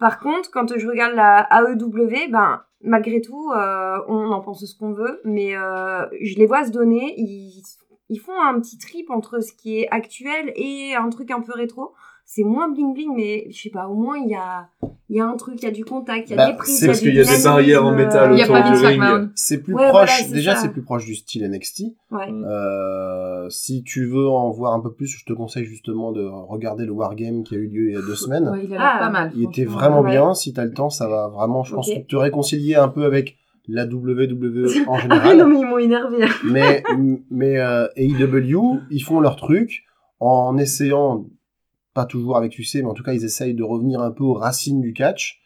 Par 0.00 0.18
contre, 0.18 0.50
quand 0.50 0.76
je 0.78 0.88
regarde 0.88 1.14
la 1.14 1.46
AEW, 1.52 2.30
ben, 2.30 2.62
malgré 2.82 3.20
tout, 3.20 3.52
euh, 3.54 3.98
on 4.08 4.32
en 4.32 4.40
pense 4.40 4.64
ce 4.64 4.76
qu'on 4.76 4.92
veut, 4.92 5.20
mais 5.24 5.54
euh, 5.54 6.06
je 6.22 6.36
les 6.36 6.46
vois 6.46 6.64
se 6.64 6.70
donner, 6.70 7.14
ils, 7.18 7.62
ils 8.08 8.18
font 8.18 8.40
un 8.40 8.58
petit 8.58 8.78
trip 8.78 9.10
entre 9.10 9.40
ce 9.40 9.52
qui 9.52 9.78
est 9.78 9.88
actuel 9.90 10.54
et 10.56 10.94
un 10.94 11.10
truc 11.10 11.30
un 11.30 11.42
peu 11.42 11.52
rétro. 11.52 11.92
C'est 12.24 12.44
moins 12.44 12.68
bling 12.70 12.94
bling, 12.94 13.14
mais 13.14 13.46
je 13.50 13.60
sais 13.60 13.70
pas, 13.70 13.88
au 13.88 13.94
moins 13.94 14.16
il 14.16 14.30
y 14.30 14.34
a, 14.34 14.70
il 15.10 15.16
y 15.16 15.20
a 15.20 15.26
un 15.26 15.36
truc, 15.36 15.56
il 15.60 15.64
y 15.64 15.68
a 15.68 15.72
du 15.72 15.84
contact, 15.84 16.30
il 16.30 16.30
y 16.30 16.34
a 16.34 16.36
Bah, 16.36 16.50
des 16.52 16.56
prises, 16.56 16.78
c'est 16.78 16.84
il 16.84 16.86
y 16.86 16.88
a 16.88 16.92
parce 16.92 17.00
qu'il 17.00 17.14
y 17.14 17.20
a 17.20 17.24
des 17.36 17.42
barrières 17.42 17.84
en 17.84 17.92
métal 17.92 18.30
Il 18.32 18.38
y 18.38 18.42
a 18.42 18.44
autour 18.44 18.72
du 18.78 18.86
ring. 18.86 19.30
C'est 19.34 19.58
plus 19.58 19.74
Ouais, 19.74 19.88
proche, 19.88 20.08
voilà, 20.22 20.32
déjà 20.32 20.54
c'est 20.56 20.68
plus 20.70 20.82
proche 20.82 21.04
du 21.04 21.14
style 21.16 21.44
NXT. 21.50 21.82
Ouais. 22.12 22.30
Euh, 22.30 23.48
si 23.50 23.82
tu 23.82 24.06
veux 24.06 24.28
en 24.28 24.50
voir 24.50 24.72
un 24.74 24.80
peu 24.80 24.92
plus, 24.92 25.06
je 25.08 25.24
te 25.24 25.32
conseille 25.32 25.64
justement 25.64 26.12
de 26.12 26.24
regarder 26.24 26.86
le 26.86 26.92
Wargame 26.92 27.42
qui 27.42 27.54
a 27.54 27.58
eu 27.58 27.66
lieu 27.66 27.88
il 27.90 27.94
y 27.94 27.96
a 27.96 28.02
deux 28.02 28.14
semaines. 28.14 28.48
Ouais, 28.48 28.64
il 28.64 28.76
Ah. 28.78 28.96
pas 29.00 29.10
mal. 29.10 29.32
Il 29.34 29.44
était 29.44 29.64
vraiment 29.64 30.00
ouais. 30.02 30.10
bien. 30.12 30.32
Si 30.34 30.52
t'as 30.52 30.64
le 30.64 30.72
temps, 30.72 30.90
ça 30.90 31.08
va 31.08 31.28
vraiment, 31.28 31.64
je 31.64 31.74
pense, 31.74 31.90
te 32.08 32.16
réconcilier 32.16 32.76
un 32.76 32.88
peu 32.88 33.04
avec 33.04 33.36
la 33.68 33.86
WWE 33.86 34.66
en 34.88 34.94
Ah 34.94 35.00
général. 35.00 35.36
non, 35.38 35.46
mais 35.48 35.58
ils 35.60 35.66
m'ont 35.66 35.78
énervé. 35.78 36.24
mais 36.44 36.82
mais 37.30 37.58
euh, 37.58 37.86
AEW, 37.96 38.80
ils 38.90 39.00
font 39.02 39.20
leur 39.20 39.36
truc 39.36 39.82
en 40.20 40.56
essayant, 40.58 41.26
pas 42.00 42.06
toujours 42.06 42.36
avec 42.36 42.52
succès, 42.52 42.82
mais 42.82 42.88
en 42.88 42.94
tout 42.94 43.02
cas 43.02 43.12
ils 43.12 43.24
essayent 43.24 43.54
de 43.54 43.62
revenir 43.62 44.00
un 44.00 44.10
peu 44.10 44.24
aux 44.24 44.34
racines 44.34 44.80
du 44.80 44.92
catch. 44.92 45.36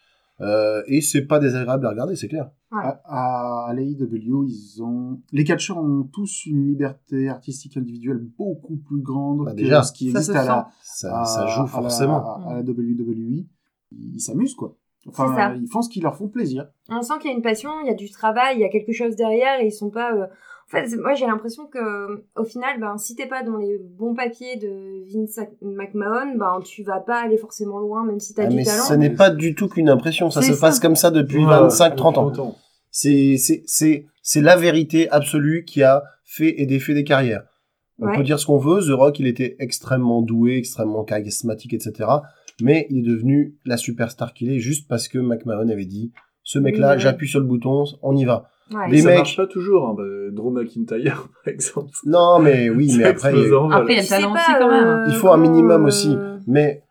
Euh, 0.40 0.82
et 0.88 1.00
c'est 1.00 1.26
pas 1.26 1.38
désagréable 1.38 1.86
à 1.86 1.90
regarder, 1.90 2.16
c'est 2.16 2.26
clair. 2.28 2.50
À, 2.72 3.00
à, 3.04 3.66
à 3.68 3.72
l'AEW, 3.72 4.44
ils 4.48 4.82
ont 4.82 5.20
les 5.30 5.44
catcheurs 5.44 5.78
ont 5.78 6.02
tous 6.12 6.46
une 6.46 6.66
liberté 6.66 7.28
artistique 7.28 7.76
individuelle 7.76 8.18
beaucoup 8.36 8.76
plus 8.76 9.00
grande 9.00 9.44
Bah, 9.44 9.52
que 9.52 9.56
déjà. 9.56 9.82
ce 9.84 9.92
qui 9.92 10.10
Ça 10.10 10.18
existe 10.18 10.32
se 10.32 10.38
à 10.38 10.44
la, 10.44 10.68
Ça, 10.82 11.20
à- 11.20 11.24
ça 11.24 11.46
joue 11.46 11.60
la- 11.62 11.66
forcément. 11.68 12.18
à, 12.48 12.50
à 12.50 12.54
la 12.56 12.62
WWE. 12.62 13.46
Ils 13.92 14.20
s'amusent 14.20 14.54
quoi. 14.56 14.76
Enfin, 15.06 15.28
C'est 15.28 15.40
ça. 15.40 15.54
ils 15.54 15.68
font 15.68 15.82
ce 15.82 15.88
qui 15.88 16.00
leur 16.00 16.16
font 16.16 16.28
plaisir. 16.28 16.66
On 16.88 17.02
sent 17.02 17.14
qu'il 17.20 17.30
y 17.30 17.34
a 17.34 17.36
une 17.36 17.42
passion, 17.42 17.70
il 17.84 17.86
y 17.86 17.90
a 17.90 17.94
du 17.94 18.10
travail, 18.10 18.56
il 18.56 18.60
y 18.60 18.64
a 18.64 18.70
quelque 18.70 18.92
chose 18.92 19.14
derrière 19.14 19.60
et 19.60 19.66
ils 19.66 19.72
sont 19.72 19.90
pas. 19.90 20.12
euh, 20.16 20.26
En 20.66 20.70
fait, 20.70 20.96
moi 20.96 21.14
j'ai 21.14 21.26
l'impression 21.26 21.66
que 21.66 22.24
au 22.36 22.44
final, 22.44 22.80
ben 22.80 22.96
si 22.98 23.14
t'es 23.14 23.26
pas 23.26 23.42
dans 23.42 23.58
les 23.58 23.78
bons 23.78 24.14
papiers 24.14 24.56
de 24.56 25.04
Vince 25.12 25.38
McMahon, 25.62 26.36
ben 26.36 26.60
tu 26.64 26.82
vas 26.82 27.00
pas 27.00 27.20
aller 27.22 27.36
forcément 27.36 27.78
loin, 27.78 28.04
même 28.04 28.18
si 28.20 28.34
t'as 28.34 28.44
Ah, 28.44 28.46
du 28.46 28.56
mais 28.56 28.64
talent. 28.64 28.84
ce 28.84 28.94
n'est 28.94 29.10
pas 29.10 29.30
du 29.30 29.54
tout 29.54 29.68
qu'une 29.68 29.88
impression, 29.90 30.30
ça 30.30 30.42
se 30.42 30.58
passe 30.58 30.76
ça. 30.76 30.82
comme 30.82 30.96
ça 30.96 31.10
depuis 31.10 31.44
Ouais, 31.44 31.52
25-30 31.68 32.18
ans. 32.40 32.56
C'est 32.90 33.36
c'est 33.36 33.62
c'est 33.66 34.06
c'est 34.22 34.40
la 34.40 34.56
vérité 34.56 35.10
absolue 35.10 35.64
qui 35.64 35.82
a 35.82 36.02
fait 36.24 36.60
et 36.60 36.66
défait 36.66 36.94
des 36.94 37.04
carrières. 37.04 37.44
On 38.00 38.06
Ouais. 38.06 38.16
peut 38.16 38.22
dire 38.24 38.38
ce 38.40 38.46
qu'on 38.46 38.58
veut, 38.58 38.80
The 38.80 38.90
Rock 38.96 39.20
il 39.20 39.26
était 39.26 39.56
extrêmement 39.60 40.22
doué, 40.22 40.56
extrêmement 40.56 41.04
charismatique, 41.04 41.74
etc. 41.74 42.08
Mais 42.62 42.86
il 42.90 42.98
est 43.00 43.10
devenu 43.10 43.56
la 43.64 43.76
superstar 43.76 44.32
qu'il 44.32 44.50
est 44.50 44.58
juste 44.60 44.88
parce 44.88 45.08
que 45.08 45.18
McMahon 45.18 45.68
avait 45.68 45.84
dit 45.84 46.12
ce 46.42 46.58
mec-là, 46.58 46.88
Oui, 46.90 46.94
ouais. 46.94 47.00
j'appuie 47.00 47.28
sur 47.28 47.40
le 47.40 47.46
bouton, 47.46 47.84
on 48.02 48.16
y 48.16 48.24
va. 48.24 48.48
Ouais. 48.72 48.88
Les 48.90 49.02
ça 49.02 49.08
mecs- 49.08 49.18
marche 49.18 49.36
pas 49.36 49.46
toujours, 49.46 49.88
hein. 49.88 49.94
bah, 49.96 50.04
Drew 50.32 50.50
McIntyre, 50.50 51.28
par 51.44 51.52
exemple. 51.52 51.90
Non, 52.06 52.38
mais 52.38 52.70
oui, 52.70 52.92
mais 52.96 53.04
après, 53.04 53.32
il. 53.32 53.52
Après, 53.72 53.96
il 53.96 54.06
talent 54.08 54.32
aussi 54.32 54.52
quand 54.58 54.70
même. 54.70 54.86
euh, 54.86 55.04
il 55.08 55.14
faut 55.14 55.28
un 55.28 55.36
minimum 55.36 55.84
euh, 55.84 55.88
aussi. 55.88 56.16
Mais 56.46 56.82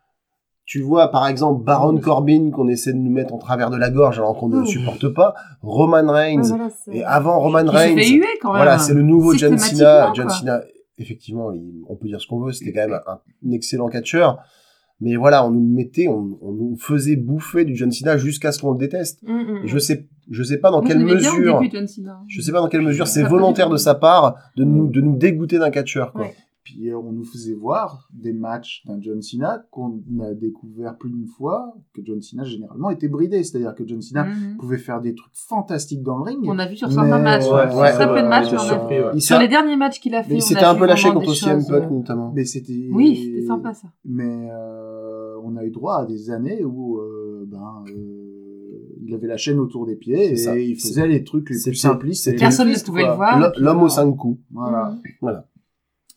tu 0.66 0.80
vois, 0.80 1.08
par 1.08 1.26
exemple, 1.26 1.62
Baron 1.64 1.98
Corbin 1.98 2.50
qu'on 2.50 2.68
essaie 2.68 2.92
de 2.92 2.98
nous 2.98 3.10
mettre 3.10 3.34
en 3.34 3.38
travers 3.38 3.70
de 3.70 3.76
la 3.76 3.90
gorge 3.90 4.18
alors 4.18 4.36
qu'on 4.38 4.48
ne 4.48 4.60
le 4.60 4.66
supporte 4.66 5.08
pas, 5.08 5.34
Roman 5.62 6.10
Reigns. 6.10 6.42
ouais, 6.42 6.48
voilà, 6.48 6.70
c'est- 6.70 6.94
Et 6.96 7.04
avant 7.04 7.38
Roman 7.40 7.64
Reigns, 7.66 7.96
fait 7.98 8.08
huer 8.10 8.24
quand 8.40 8.52
même. 8.52 8.62
Voilà, 8.62 8.78
c'est 8.78 8.94
le 8.94 9.02
nouveau 9.02 9.34
John 9.34 9.58
Cena. 9.58 10.12
John. 10.14 10.30
Cena, 10.30 10.60
effectivement, 10.98 11.52
il- 11.52 11.82
on 11.88 11.96
peut 11.96 12.06
dire 12.06 12.20
ce 12.20 12.26
qu'on 12.28 12.40
veut, 12.40 12.52
c'était 12.52 12.72
quand 12.72 12.88
même 12.88 13.00
un, 13.06 13.18
un 13.46 13.50
excellent 13.52 13.88
catcheur. 13.88 14.38
Mais 15.00 15.16
voilà, 15.16 15.46
on 15.46 15.50
nous 15.50 15.60
mettait, 15.60 16.08
on, 16.08 16.38
on 16.40 16.52
nous 16.52 16.76
faisait 16.78 17.16
bouffer 17.16 17.64
du 17.64 17.74
John 17.76 17.90
Cena 17.90 18.16
jusqu'à 18.16 18.52
ce 18.52 18.60
qu'on 18.60 18.72
le 18.72 18.78
déteste. 18.78 19.20
Mm, 19.22 19.32
mm, 19.32 19.64
Et 19.64 19.68
je 19.68 19.78
sais, 19.78 20.06
je 20.30 20.42
sais 20.42 20.58
pas 20.58 20.70
dans 20.70 20.80
Moi, 20.80 20.88
quelle 20.88 21.00
mesure, 21.00 21.60
début, 21.60 21.70
John 21.76 21.86
Cena. 21.88 22.20
je 22.28 22.40
sais 22.40 22.52
pas 22.52 22.60
dans 22.60 22.68
quelle 22.68 22.82
mesure 22.82 23.06
c'est 23.06 23.22
volontaire 23.24 23.68
de 23.70 23.76
sa 23.76 23.94
part 23.94 24.36
de 24.56 24.64
nous, 24.64 24.88
de 24.88 25.00
nous 25.00 25.16
dégoûter 25.16 25.58
d'un 25.58 25.70
catcheur, 25.70 26.12
quoi. 26.12 26.22
Ouais. 26.22 26.34
Puis 26.64 26.88
euh, 26.90 26.96
on 26.98 27.12
nous 27.12 27.24
faisait 27.24 27.52
voir 27.52 28.08
des 28.14 28.32
matchs 28.32 28.82
d'un 28.86 28.98
John 28.98 29.20
Cena 29.20 29.66
qu'on 29.70 30.00
a 30.22 30.32
découvert 30.32 30.96
plus 30.96 31.10
d'une 31.10 31.26
fois 31.26 31.74
que 31.92 32.00
John 32.02 32.22
Cena 32.22 32.42
généralement 32.44 32.88
était 32.88 33.08
bridé, 33.08 33.42
c'est-à-dire 33.44 33.74
que 33.74 33.86
John 33.86 34.00
Cena 34.00 34.24
Mhm. 34.24 34.56
pouvait 34.58 34.78
faire 34.78 35.02
des 35.02 35.14
trucs 35.14 35.34
fantastiques 35.34 36.02
dans 36.02 36.16
le 36.16 36.22
ring. 36.22 36.38
On 36.46 36.58
a 36.58 36.66
vu 36.66 36.74
sur 36.76 36.88
Mais- 36.88 36.94
certains 36.94 37.18
matchs. 37.18 37.42
Ouais, 37.44 37.68
sur 37.70 37.78
ouais, 37.78 38.22
de 38.22 38.28
matchs. 38.28 38.48
on 38.52 38.56
a 38.56 38.58
surpris, 38.60 38.96
vu. 39.12 39.20
Sur 39.20 39.38
les 39.38 39.48
derniers 39.48 39.76
matchs 39.76 40.00
qu'il 40.00 40.14
a 40.14 40.22
fait, 40.22 40.30
mais 40.32 40.38
il 40.38 40.42
s'était 40.42 40.64
un 40.64 40.74
peu 40.74 40.86
lâché 40.86 41.12
contre 41.12 41.34
CM 41.34 41.62
Punk, 41.66 41.82
euh, 41.84 41.90
notamment. 41.90 42.32
Mais 42.34 42.46
c'était. 42.46 42.88
Oui, 42.92 43.14
c'était 43.34 43.46
sympa 43.46 43.74
ça. 43.74 43.88
Mais 44.06 44.48
euh, 44.50 45.36
on 45.44 45.56
a 45.56 45.64
eu 45.64 45.70
droit 45.70 45.96
à 45.96 46.06
des 46.06 46.30
années 46.30 46.64
où 46.64 46.96
euh, 46.98 47.44
ben, 47.46 47.84
euh, 47.88 48.88
il 49.06 49.14
avait 49.14 49.26
la 49.26 49.36
chaîne 49.36 49.58
autour 49.58 49.84
des 49.84 49.96
pieds 49.96 50.32
et 50.32 50.36
ça. 50.36 50.58
il 50.58 50.76
faisait 50.76 51.06
les 51.06 51.24
trucs 51.24 51.50
les 51.50 51.60
plus 51.62 51.74
simplistes. 51.74 52.34
Personne 52.38 52.68
ne 52.70 52.84
pouvait 52.84 53.04
le 53.04 53.12
voir. 53.12 53.52
L'homme 53.58 53.82
aux 53.82 53.88
cinq 53.90 54.10
coups. 54.16 54.40
Voilà. 54.50 54.90
Mhm. 54.92 54.98
Voilà. 55.20 55.46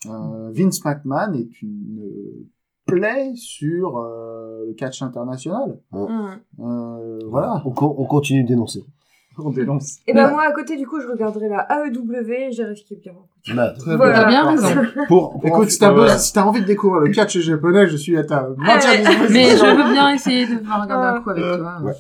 Euh, 0.06 0.52
Vince 0.54 0.84
McMahon 0.86 1.34
est 1.34 1.62
une 1.62 2.02
euh, 2.04 2.46
plaie 2.86 3.34
sur 3.36 3.98
euh, 3.98 4.66
le 4.68 4.74
catch 4.74 5.02
international. 5.02 5.80
mm. 5.92 6.30
Euh, 6.60 7.20
voilà, 7.28 7.62
On, 7.66 7.72
co- 7.72 7.96
on 7.98 8.06
continue 8.06 8.44
de 8.44 8.48
dénoncer. 8.50 8.86
on 9.40 9.50
dénonce. 9.50 9.98
Et 10.08 10.14
ben 10.14 10.26
Ouais. 10.28 10.32
moi 10.32 10.44
à 10.44 10.52
côté 10.52 10.78
du 10.78 10.86
coup 10.88 11.00
je 11.02 11.08
regarderai 11.08 11.50
la 11.50 11.68
AEW, 11.88 12.52
j'ai 12.52 12.64
risqué 12.64 12.96
bien. 12.96 13.14
Bah, 13.56 13.74
Très 13.78 13.96
Voilà. 13.96 14.26
Bien 14.26 14.50
raison. 14.50 14.68
pour, 15.08 15.40
pour 15.40 15.46
Écoute, 15.48 15.70
si 15.72 15.80
t'as 15.80 15.94
ouais. 15.94 16.18
si 16.18 16.32
t'as 16.34 16.44
envie 16.44 16.62
de 16.62 16.66
découvrir 16.66 17.02
le 17.02 17.12
catch 17.12 17.38
japonais, 17.40 17.88
je 17.88 17.98
suis 17.98 18.18
à 18.18 18.24
ta 18.24 18.48
disposition. 18.50 19.26
Mais 19.32 19.50
je 19.58 19.66
veux 19.66 19.94
bien 19.94 20.10
essayer 20.14 20.46
de 20.48 20.56
regarder 20.58 21.18
un 21.18 21.22
coup 21.22 21.30
avec 21.32 21.44
toi. 21.44 21.82
Ouais. 21.82 21.94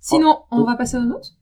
Sinon, 0.00 0.38
on 0.50 0.64
va 0.64 0.74
passer 0.76 0.96
aux 0.98 1.02
notes. 1.04 1.33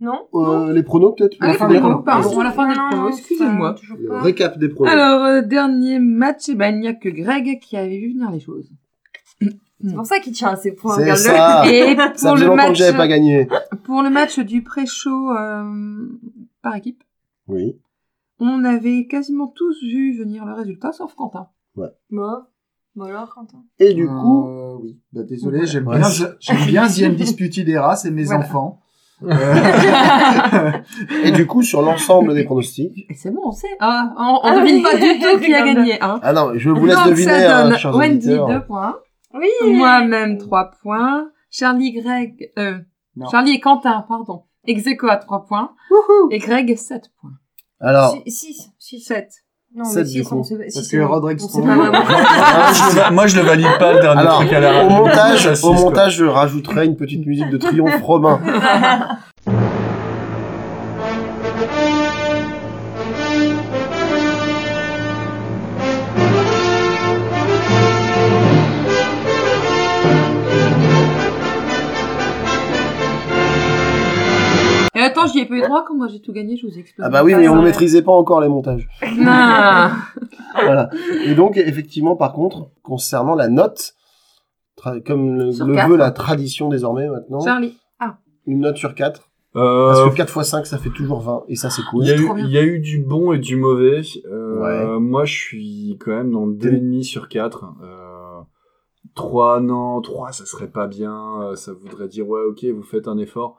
Non 0.00 0.28
euh, 0.34 0.72
les 0.74 0.82
pronos 0.82 1.14
peut-être 1.16 1.36
Ah, 1.40 1.46
les 1.46 1.52
La 1.52 1.58
fin 1.58 1.64
pronos, 1.66 1.74
des 1.74 1.80
pronos 1.80 2.04
pardon. 2.04 2.40
à 2.40 2.44
la 2.44 2.52
fin 2.52 2.68
des 2.68 2.74
Non, 2.74 2.88
pronos, 2.90 3.02
non, 3.04 3.08
excusez-moi. 3.08 3.76
ça, 4.08 4.20
récap 4.20 4.58
des 4.58 4.68
pronos. 4.68 4.92
Alors, 4.92 5.22
euh, 5.24 5.40
dernier 5.42 5.98
match, 5.98 6.48
eh 6.48 6.54
ben, 6.54 6.74
il 6.74 6.80
n'y 6.80 6.88
a 6.88 6.92
que 6.94 7.08
Greg 7.08 7.58
qui 7.60 7.76
avait 7.78 7.98
vu 7.98 8.12
venir 8.12 8.30
les 8.30 8.40
choses. 8.40 8.68
C'est 9.40 9.94
pour 9.94 10.06
ça 10.06 10.18
qu'il 10.20 10.32
tient 10.32 10.48
à 10.48 10.56
ses 10.56 10.72
points, 10.72 10.96
C'est 10.96 11.16
ça. 11.16 11.64
Et 11.72 11.96
Ça 11.96 12.30
pour 12.30 12.36
faisait 12.38 12.44
le, 12.44 12.50
longtemps 12.50 12.62
que 12.64 12.68
match, 12.68 12.76
j'avais 12.78 12.96
pas 12.96 13.08
gagné. 13.08 13.48
pour 13.84 14.02
le 14.02 14.10
match 14.10 14.38
du 14.38 14.62
pré-show 14.62 15.30
euh, 15.32 16.08
par 16.62 16.74
équipe, 16.76 17.02
Oui. 17.46 17.78
on 18.40 18.64
avait 18.64 19.06
quasiment 19.06 19.46
tous 19.48 19.82
vu 19.82 20.18
venir 20.18 20.44
le 20.46 20.52
résultat, 20.54 20.92
sauf 20.92 21.14
Quentin. 21.14 21.48
Moi 22.10 22.48
Bon 22.94 23.04
alors 23.04 23.34
Quentin? 23.34 23.62
Et 23.78 23.92
du 23.92 24.06
coup, 24.06 24.46
oui. 24.82 24.98
Bah, 25.12 25.22
désolé, 25.24 25.66
j'aime 25.66 25.86
Ouais. 25.86 25.98
bien, 25.98 26.08
j'aime 26.40 26.66
bien 26.66 26.86
The 26.88 27.02
Undisputed 27.02 27.68
Era, 27.68 27.96
c'est 27.96 28.10
mes 28.10 28.24
Voilà. 28.24 28.40
enfants. 28.40 28.80
Euh, 29.22 30.72
et 31.24 31.30
du 31.30 31.46
coup, 31.46 31.62
sur 31.62 31.82
l'ensemble 31.82 32.34
des 32.34 32.44
pronostics. 32.44 33.06
Et 33.10 33.14
c'est 33.14 33.30
bon, 33.30 33.40
on 33.46 33.52
sait. 33.52 33.66
Ah, 33.80 34.12
on, 34.18 34.22
on 34.22 34.40
Ah 34.44 34.60
devine 34.60 34.76
oui. 34.76 34.82
pas 34.82 34.96
du 34.96 35.18
tout 35.20 35.40
qui 35.40 35.54
a 35.54 35.62
gagné. 35.66 36.00
Hein. 36.02 36.20
Ah 36.22 36.32
non, 36.32 36.52
je 36.54 36.70
vous 36.70 36.84
laisse 36.86 36.96
Donc, 36.96 37.08
deviner, 37.08 37.32
ça 37.32 37.58
hein, 37.60 37.70
donne 37.70 37.94
Wendy 37.94 38.28
auditeurs. 38.28 38.48
2 38.48 38.66
points, 38.66 38.96
Oui 39.34 39.48
moi-même 39.72 40.38
3 40.38 40.70
points, 40.82 41.28
Charlie, 41.50 41.92
Greg, 41.92 42.50
euh, 42.58 42.78
Non. 43.16 43.28
Charlie 43.30 43.52
et 43.52 43.60
Quentin, 43.60 44.04
pardon, 44.08 44.44
Execo 44.66 45.08
à 45.08 45.16
3 45.16 45.46
points, 45.46 45.72
wouhou. 45.90 46.28
et 46.30 46.38
Greg 46.38 46.76
7 46.76 47.10
points. 47.20 47.30
Alors, 47.80 48.16
6, 48.26 48.70
6. 48.78 49.00
7. 49.00 49.28
Non, 49.76 49.84
Sept, 49.84 50.06
mais 50.06 50.10
du 50.10 50.22
si, 50.22 50.24
coup. 50.24 50.42
sait- 50.42 50.56
si, 50.70 50.74
Parce 50.78 50.88
que 50.88 50.96
pas 50.96 51.60
vraiment. 51.60 51.92
moi, 53.12 53.26
je 53.26 53.36
le, 53.36 53.42
valide 53.42 53.66
pas, 53.78 53.92
le 53.92 54.00
dernier 54.00 54.20
Alors, 54.22 54.36
truc 54.36 54.52
à 54.54 54.60
la 54.60 54.84
au 54.86 54.88
montage, 54.90 55.48
au 55.62 55.72
montage, 55.74 56.16
je 56.16 56.24
rajouterai 56.24 56.86
une 56.86 56.96
petite 56.96 57.26
musique 57.26 57.50
de 57.50 57.58
triomphe 57.58 58.00
romain. 58.02 58.40
Attends, 75.26 75.32
j'y 75.32 75.38
ai 75.40 75.46
pas 75.46 75.54
eu 75.56 75.62
droit, 75.62 75.84
quand 75.86 75.94
moi 75.94 76.08
j'ai 76.08 76.20
tout 76.20 76.32
gagné, 76.32 76.56
je 76.56 76.66
vous 76.66 76.78
explosé. 76.78 77.06
Ah 77.06 77.10
bah 77.10 77.22
oui, 77.24 77.34
mais 77.34 77.46
Ah, 77.46 77.52
on 77.52 77.58
ouais. 77.58 77.64
maîtrisait 77.64 78.02
pas 78.02 78.12
encore 78.12 78.40
les 78.40 78.48
montages. 78.48 78.88
Non. 79.16 79.90
Voilà. 80.54 80.88
Et 81.24 81.34
donc, 81.34 81.56
effectivement, 81.58 82.16
par 82.16 82.32
contre, 82.32 82.70
concernant 82.82 83.34
la 83.34 83.48
note, 83.48 83.94
tra- 84.78 85.02
comme 85.02 85.36
le, 85.36 85.52
Sur 85.52 85.66
le 85.66 85.74
quatre. 85.74 85.90
veut 85.90 85.96
la 85.96 86.10
tradition 86.10 86.68
désormais 86.70 87.08
maintenant, 87.08 87.40
Charlie. 87.40 87.76
une 88.46 88.60
note 88.60 88.76
sur 88.78 88.94
4. 88.94 89.28
Euh, 89.56 89.88
Parce 89.92 90.10
que 90.10 90.16
4 90.16 90.36
x 90.38 90.48
5, 90.48 90.66
ça 90.66 90.78
fait 90.78 90.90
toujours 90.90 91.20
20, 91.20 91.44
et 91.48 91.56
ça, 91.56 91.68
c'est 91.70 91.82
cool. 91.90 92.04
Il 92.04 92.08
y, 92.08 92.12
a 92.12 92.16
eu, 92.16 92.24
trop 92.24 92.34
bien. 92.34 92.44
il 92.46 92.50
y 92.52 92.58
a 92.58 92.62
eu 92.62 92.78
du 92.78 92.98
bon 93.02 93.32
et 93.32 93.38
du 93.38 93.56
mauvais. 93.56 94.00
Euh, 94.30 94.60
Ouais. 94.60 94.98
Moi, 95.00 95.24
je 95.26 95.34
suis 95.34 95.96
quand 96.00 96.10
même 96.12 96.30
dans 96.30 96.46
le 96.46 96.54
2,5 96.54 97.02
sur 97.02 97.28
4. 97.28 97.64
Euh, 97.82 98.40
3, 99.14 99.60
non, 99.60 100.00
3, 100.00 100.32
ça 100.32 100.44
serait 100.46 100.68
pas 100.68 100.86
bien. 100.86 101.40
Euh, 101.42 101.54
Ça 101.56 101.72
voudrait 101.72 102.08
dire, 102.08 102.26
ouais, 102.28 102.40
ok, 102.48 102.64
vous 102.74 102.82
faites 102.82 103.08
un 103.08 103.18
effort. 103.18 103.58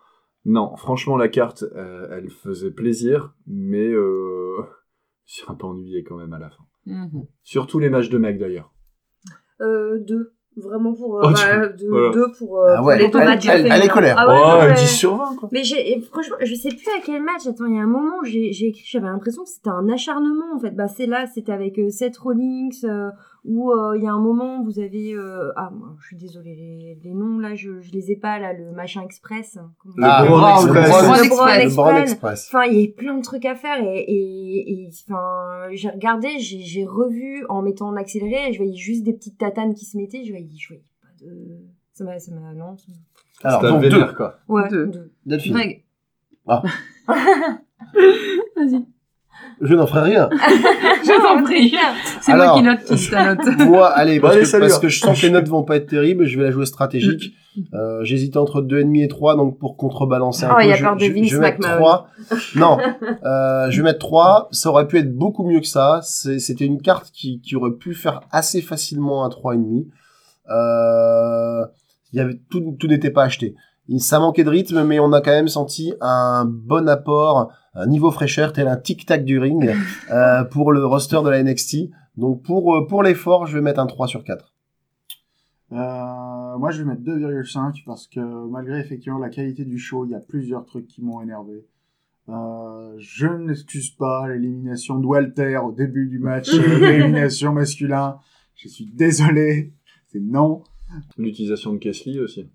Non, 0.50 0.76
franchement, 0.78 1.18
la 1.18 1.28
carte, 1.28 1.64
euh, 1.76 2.08
elle 2.12 2.30
faisait 2.30 2.72
plaisir, 2.72 3.34
mais 3.46 3.88
euh, 3.90 4.58
je 5.26 5.34
suis 5.36 5.46
un 5.48 5.56
peu 5.56 5.68
ennuyé 5.68 6.04
quand 6.04 6.16
même 6.16 6.34
à 6.34 6.40
la 6.40 6.50
fin. 6.50 6.64
Mhm. 6.86 7.26
Surtout 7.44 7.80
les 7.80 7.90
matchs 7.90 8.10
de 8.10 8.18
mec 8.18 8.40
d'ailleurs. 8.40 8.72
Euh, 9.62 10.00
deux. 10.00 10.34
Vraiment 10.56 10.94
pour. 10.96 11.18
euh, 11.20 11.22
Oh, 11.26 11.30
bah, 11.34 11.68
tu- 11.70 11.84
deux, 11.84 11.90
voilà. 11.90 12.10
deux 12.12 12.32
pour. 12.36 12.60
euh, 12.60 12.74
Ah 12.78 12.84
ouais, 12.84 12.98
pour 13.12 13.20
les 13.20 13.26
elle- 13.26 13.40
elle- 13.66 13.72
elle 13.72 13.84
est 13.86 13.88
colère. 13.90 14.16
Ah 14.18 14.28
ouais, 14.28 14.42
oh, 14.44 14.62
ouais, 14.64 14.68
ouais. 14.70 14.74
10 14.74 14.88
sur 14.88 15.16
20, 15.16 15.36
quoi. 15.36 15.50
Mais 15.52 15.64
j'ai, 15.64 16.02
franchement, 16.02 16.38
je 16.42 16.56
sais 16.56 16.70
plus 16.70 16.88
à 16.98 17.02
quel 17.06 17.22
match. 17.22 17.46
Attends, 17.46 17.66
il 17.66 17.76
y 17.76 17.80
a 17.80 17.84
un 17.84 17.86
moment, 17.88 18.24
j'ai, 18.24 18.52
j'ai 18.54 18.70
écrit, 18.70 18.82
j'avais 18.88 19.06
l'impression 19.06 19.44
que 19.44 19.50
c'était 19.50 19.70
un 19.70 19.88
acharnement, 19.90 20.56
en 20.56 20.60
fait. 20.60 20.72
Bah, 20.72 20.88
c'est 20.88 21.06
là, 21.06 21.28
c'était 21.28 21.52
avec 21.52 21.78
euh, 21.78 21.90
Seth 21.90 22.18
Rollins, 22.18 22.70
euh, 22.86 23.12
où 23.48 23.72
euh, 23.72 23.98
il 23.98 24.04
y 24.04 24.08
a 24.08 24.12
un 24.12 24.20
moment, 24.20 24.62
vous 24.62 24.78
avez, 24.80 25.14
euh, 25.14 25.52
ah, 25.56 25.72
moi, 25.74 25.96
je 26.02 26.08
suis 26.08 26.18
désolée, 26.18 26.54
les, 26.54 27.00
les 27.02 27.14
noms, 27.14 27.40
là, 27.40 27.56
je, 27.56 27.80
je 27.82 27.92
les 27.94 28.12
ai 28.12 28.16
pas, 28.18 28.38
là, 28.40 28.52
le 28.54 28.72
machin 28.72 29.02
express. 29.04 29.58
Ah, 30.02 30.22
Le 30.24 30.28
Brown 30.30 30.64
Express. 30.68 30.90
Le 31.64 31.76
Brown 31.76 31.96
Express. 31.98 32.48
Enfin, 32.50 32.66
il 32.66 32.80
y 32.82 32.84
a 32.86 32.92
plein 32.92 33.18
de 33.18 33.22
trucs 33.24 33.46
à 33.46 33.56
faire 33.56 33.82
et, 33.82 34.00
et, 34.00 34.84
et 34.84 34.90
enfin, 35.10 35.70
j'ai 35.72 35.90
regardé, 35.90 36.40
j'ai, 36.40 36.60
j'ai 36.60 36.86
revu 36.86 37.46
en 37.50 37.62
mettant 37.62 37.88
en 37.88 37.96
accéléré, 37.96 38.50
et 38.50 38.54
je 38.54 38.58
voyais 38.58 38.76
juste 38.76 39.04
des 39.04 39.14
petites 39.14 39.38
tatanes 39.38 39.74
qui 39.74 39.86
se 39.86 39.96
mettaient, 39.98 40.24
je 40.26 40.32
voyais, 40.32 40.50
je 40.58 40.68
voyais 40.68 40.84
pas 41.02 41.26
de, 41.26 41.32
ça 41.94 42.04
m'a, 42.04 42.20
ça 42.20 42.32
m'a, 42.34 42.54
non, 42.54 42.78
ça 42.78 42.86
m'a- 42.90 43.50
Alors, 43.50 43.62
donc 43.62 43.82
deux. 43.84 44.14
quoi. 44.14 44.40
ouais, 44.50 44.68
Deux. 44.70 44.88
deux. 44.88 45.12
Delphine. 45.26 45.58
Ah. 46.48 46.64
Vas-y. 48.56 48.86
Je 49.62 49.74
n'en 49.74 49.88
ferai 49.88 50.12
rien. 50.12 50.30
Je 51.04 51.22
t'en 51.22 51.44
prie. 51.44 51.74
C'est 52.22 52.36
moi 52.36 52.54
qui 52.56 52.62
note, 52.64 52.80
dis 52.92 53.10
ta 53.10 53.34
note. 53.36 53.58
Moi, 53.60 53.88
allez, 53.88 54.20
parce, 54.20 54.36
allez, 54.36 54.46
que, 54.46 54.58
parce 54.60 54.76
hein. 54.76 54.80
que 54.82 54.88
je 54.90 55.00
sens 55.00 55.20
que 55.20 55.26
les 55.26 55.32
notes 55.32 55.48
vont 55.48 55.64
pas 55.64 55.78
être 55.78 55.88
terribles, 55.88 56.26
je 56.26 56.38
vais 56.38 56.44
la 56.44 56.52
jouer 56.52 56.66
stratégique. 56.66 57.34
Euh, 57.74 58.04
J'hésitais 58.04 58.38
entre 58.38 58.62
2,5 58.62 59.04
et 59.04 59.08
3, 59.08 59.36
donc 59.36 59.58
pour 59.58 59.78
contrebalancer 59.78 60.46
un 60.46 60.50
Oh, 60.52 60.56
peu, 60.58 60.64
il 60.64 60.70
y 60.70 60.74
a 60.74 60.76
je, 60.76 60.84
peur 60.84 60.96
de 60.96 61.04
je- 61.06 61.12
Vince 61.12 61.28
je 61.30 61.36
vais 61.38 61.42
mettre 61.42 61.60
McMahon. 61.60 61.78
3. 61.80 62.08
Non, 62.56 62.78
euh, 63.26 63.72
je 63.72 63.78
vais 63.78 63.84
mettre 63.84 64.00
3. 64.00 64.48
Ça 64.52 64.70
aurait 64.70 64.86
pu 64.88 65.00
être 65.00 65.16
beaucoup 65.16 65.44
mieux 65.48 65.60
que 65.60 65.66
ça. 65.68 66.02
C'est- 66.04 66.38
C'était 66.40 66.66
une 66.66 66.82
carte 66.82 67.10
qui, 67.12 67.42
qui 67.42 67.56
aurait 67.56 67.72
pu 67.72 67.94
faire 67.96 68.22
assez 68.32 68.62
facilement 68.62 69.26
un 69.26 69.30
3,5. 69.30 69.86
Euh, 70.50 71.66
il 72.14 72.18
y 72.18 72.20
avait 72.22 72.40
tout, 72.50 72.76
tout 72.80 72.88
n'était 72.88 73.12
pas 73.12 73.24
acheté. 73.24 73.56
Ça 74.00 74.20
manquait 74.20 74.44
de 74.44 74.50
rythme, 74.50 74.84
mais 74.84 75.00
on 75.00 75.14
a 75.14 75.22
quand 75.22 75.32
même 75.32 75.48
senti 75.48 75.94
un 76.02 76.46
bon 76.46 76.90
apport, 76.90 77.50
un 77.78 77.88
niveau 77.88 78.12
fraîcheur, 78.12 78.54
tel 78.54 78.68
un 78.68 78.78
tic-tac 78.78 79.24
du 79.24 79.40
ring, 79.40 79.74
euh, 80.12 80.44
pour 80.44 80.72
le 80.72 80.86
roster 80.86 81.20
de 81.24 81.30
la 81.30 81.44
NXT. 81.44 81.90
Donc 82.18 82.42
pour, 82.44 82.76
euh, 82.76 82.88
pour 82.88 83.04
l'effort, 83.04 83.46
je 83.46 83.56
vais 83.56 83.62
mettre 83.62 83.80
un 83.80 83.86
3 83.86 84.08
sur 84.08 84.24
4. 84.24 84.54
Euh, 85.72 85.76
moi, 86.58 86.72
je 86.72 86.82
vais 86.82 86.86
mettre 86.86 87.02
2,5 87.02 87.84
parce 87.86 88.08
que 88.08 88.20
malgré 88.50 88.80
effectivement 88.80 89.20
la 89.20 89.30
qualité 89.30 89.66
du 89.66 89.78
show, 89.78 90.06
il 90.06 90.12
y 90.12 90.16
a 90.16 90.20
plusieurs 90.20 90.66
trucs 90.66 90.88
qui 90.88 91.04
m'ont 91.04 91.22
énervé. 91.22 91.66
Euh, 92.30 92.96
je 92.98 93.28
n'excuse 93.28 93.92
pas 93.92 94.28
l'élimination 94.28 95.00
de 95.00 95.06
Walter 95.06 95.58
au 95.58 95.72
début 95.72 96.08
du 96.08 96.20
match 96.20 96.50
d'élimination 96.80 97.54
masculin. 97.54 98.20
Je 98.56 98.68
suis 98.68 98.86
désolé, 98.86 99.74
c'est 100.08 100.20
non. 100.20 100.64
L'utilisation 101.18 101.74
de 101.74 101.78
Kesley 101.78 102.20
aussi. 102.20 102.50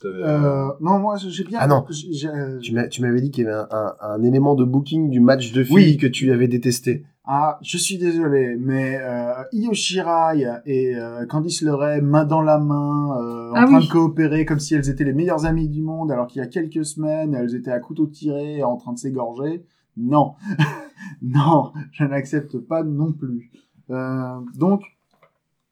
Toi, 0.00 0.10
Euh, 0.10 0.68
non, 0.80 0.98
moi 0.98 1.16
j'ai 1.18 1.44
bien. 1.44 1.58
Ah 1.60 1.66
non. 1.66 1.84
euh, 1.88 2.58
Tu 2.60 3.02
m'avais 3.02 3.20
dit 3.20 3.30
qu'il 3.30 3.44
y 3.44 3.46
avait 3.46 3.56
un, 3.56 3.68
un- 3.70 3.94
un 4.00 4.22
élément 4.22 4.54
de 4.54 4.64
booking 4.64 5.10
du 5.10 5.20
match 5.20 5.52
de 5.52 5.64
filles 5.64 5.74
Oui. 5.74 5.96
que 5.96 6.06
tu 6.06 6.30
avais 6.32 6.48
détesté. 6.48 7.04
Ah, 7.26 7.58
je 7.62 7.78
suis 7.78 7.96
désolé, 7.96 8.54
mais 8.60 8.98
euh, 9.00 9.32
Io 9.52 9.72
Shirai 9.72 10.44
et 10.66 10.94
euh, 10.94 11.24
Candice 11.24 11.62
LeRae, 11.62 12.02
main 12.02 12.24
dans 12.26 12.42
la 12.42 12.58
main, 12.58 13.16
euh, 13.18 13.50
en 13.52 13.54
Ah 13.54 13.64
train 13.66 13.78
oui. 13.78 13.86
de 13.86 13.90
coopérer 13.90 14.44
comme 14.44 14.58
si 14.60 14.74
elles 14.74 14.90
étaient 14.90 15.04
les 15.04 15.14
meilleures 15.14 15.46
amies 15.46 15.70
du 15.70 15.80
monde, 15.80 16.12
alors 16.12 16.26
qu'il 16.26 16.40
y 16.42 16.44
a 16.44 16.48
quelques 16.48 16.84
semaines, 16.84 17.34
elles 17.34 17.54
étaient 17.54 17.70
à 17.70 17.80
couteau 17.80 18.06
tiré, 18.06 18.62
en 18.62 18.76
train 18.76 18.92
de 18.92 18.98
s'égorger. 18.98 19.64
Non, 19.96 20.34
non, 21.22 21.72
je 21.92 22.04
n'accepte 22.04 22.58
pas 22.58 22.82
non 22.82 23.12
plus. 23.12 23.50
Euh, 23.90 24.40
donc, 24.58 24.82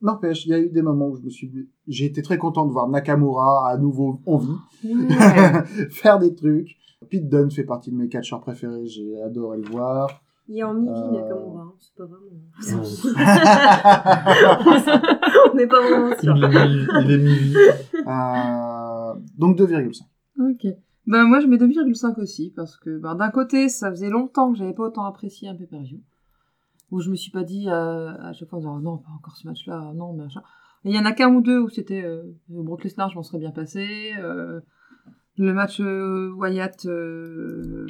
n'empêche, 0.02 0.44
il 0.46 0.50
y 0.50 0.54
a 0.54 0.58
eu 0.58 0.68
des 0.68 0.82
moments 0.82 1.08
où 1.08 1.16
je 1.16 1.22
me 1.22 1.30
suis, 1.30 1.50
j'ai 1.88 2.04
été 2.06 2.20
très 2.22 2.36
content 2.38 2.66
de 2.66 2.72
voir 2.72 2.88
Nakamura 2.88 3.68
à 3.70 3.76
nouveau 3.78 4.20
en 4.26 4.38
vie 4.38 4.56
faire 5.90 6.18
des 6.18 6.34
trucs. 6.34 6.76
Pete 7.10 7.28
Dunne 7.28 7.50
fait 7.50 7.64
partie 7.64 7.90
de 7.90 7.96
mes 7.96 8.08
catcheurs 8.08 8.40
préférés, 8.40 8.86
j'ai 8.86 9.20
adoré 9.22 9.58
le 9.58 9.68
voir. 9.70 10.08
Il 10.48 10.58
est 10.58 10.62
en 10.64 10.74
midi, 10.74 10.90
Euh. 10.92 11.10
Nakamura, 11.12 11.62
hein, 11.62 11.72
c'est 11.78 11.94
pas 11.96 12.04
vraiment. 12.04 12.26
On 15.52 15.56
n'est 15.56 15.66
pas 15.66 15.80
vraiment 15.80 16.14
sûr. 16.20 16.36
Il 16.36 16.44
est 16.44 16.48
mi- 16.48 16.86
il 17.04 17.10
est 17.10 17.18
mi 17.18 17.54
Euh, 18.06 19.14
donc 19.38 19.56
2,5. 19.58 20.02
Ok. 20.40 20.66
Ben 21.06 21.24
moi 21.24 21.40
je 21.40 21.46
mets 21.46 21.56
2,5 21.58 22.18
aussi 22.20 22.52
parce 22.54 22.76
que 22.76 22.96
ben, 22.98 23.14
d'un 23.16 23.30
côté 23.30 23.68
ça 23.68 23.90
faisait 23.90 24.08
longtemps 24.08 24.52
que 24.52 24.58
j'avais 24.58 24.72
pas 24.72 24.84
autant 24.84 25.04
apprécié 25.04 25.48
un 25.48 25.54
pay-per-view 25.56 25.98
où 26.92 27.00
je 27.00 27.10
me 27.10 27.16
suis 27.16 27.32
pas 27.32 27.42
dit 27.42 27.68
euh, 27.68 28.12
à 28.20 28.32
chaque 28.32 28.48
fois 28.48 28.58
en 28.58 28.60
disant, 28.60 28.78
non 28.78 28.98
pas 28.98 29.10
encore 29.16 29.36
ce 29.36 29.48
match-là 29.48 29.92
non 29.94 30.12
machin. 30.12 30.42
Et 30.84 30.90
il 30.90 30.94
y 30.94 30.98
en 30.98 31.04
a 31.04 31.12
qu'un 31.12 31.34
ou 31.34 31.40
deux 31.40 31.58
où 31.58 31.68
c'était 31.68 32.04
euh, 32.04 32.22
Brock 32.48 32.84
Lesnar 32.84 33.08
je 33.10 33.16
m'en 33.16 33.22
serais 33.24 33.38
bien 33.38 33.50
passé 33.50 34.12
euh, 34.20 34.60
le 35.38 35.52
match 35.52 35.80
euh, 35.80 36.30
Wyatt 36.36 36.86
euh, 36.86 37.86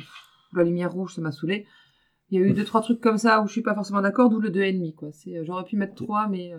la 0.55 0.65
lumière 0.65 0.93
rouge 0.93 1.15
ça 1.15 1.21
m'a 1.21 1.33
saoulé. 1.33 1.67
Il 2.31 2.41
y 2.41 2.43
a 2.43 2.47
eu 2.47 2.55
deux 2.55 2.65
trois 2.65 2.81
trucs 2.81 3.01
comme 3.01 3.19
ça 3.19 3.43
où 3.43 3.47
je 3.47 3.53
suis 3.53 3.63
pas 3.63 3.75
forcément 3.75 4.01
d'accord 4.01 4.31
d'où 4.31 4.41
le 4.41 4.49
2,5 4.51 4.95
quoi. 4.95 5.09
C'est 5.13 5.45
j'aurais 5.45 5.65
pu 5.65 5.77
mettre 5.77 5.95
3 5.95 6.29
mais 6.29 6.55
euh, 6.55 6.59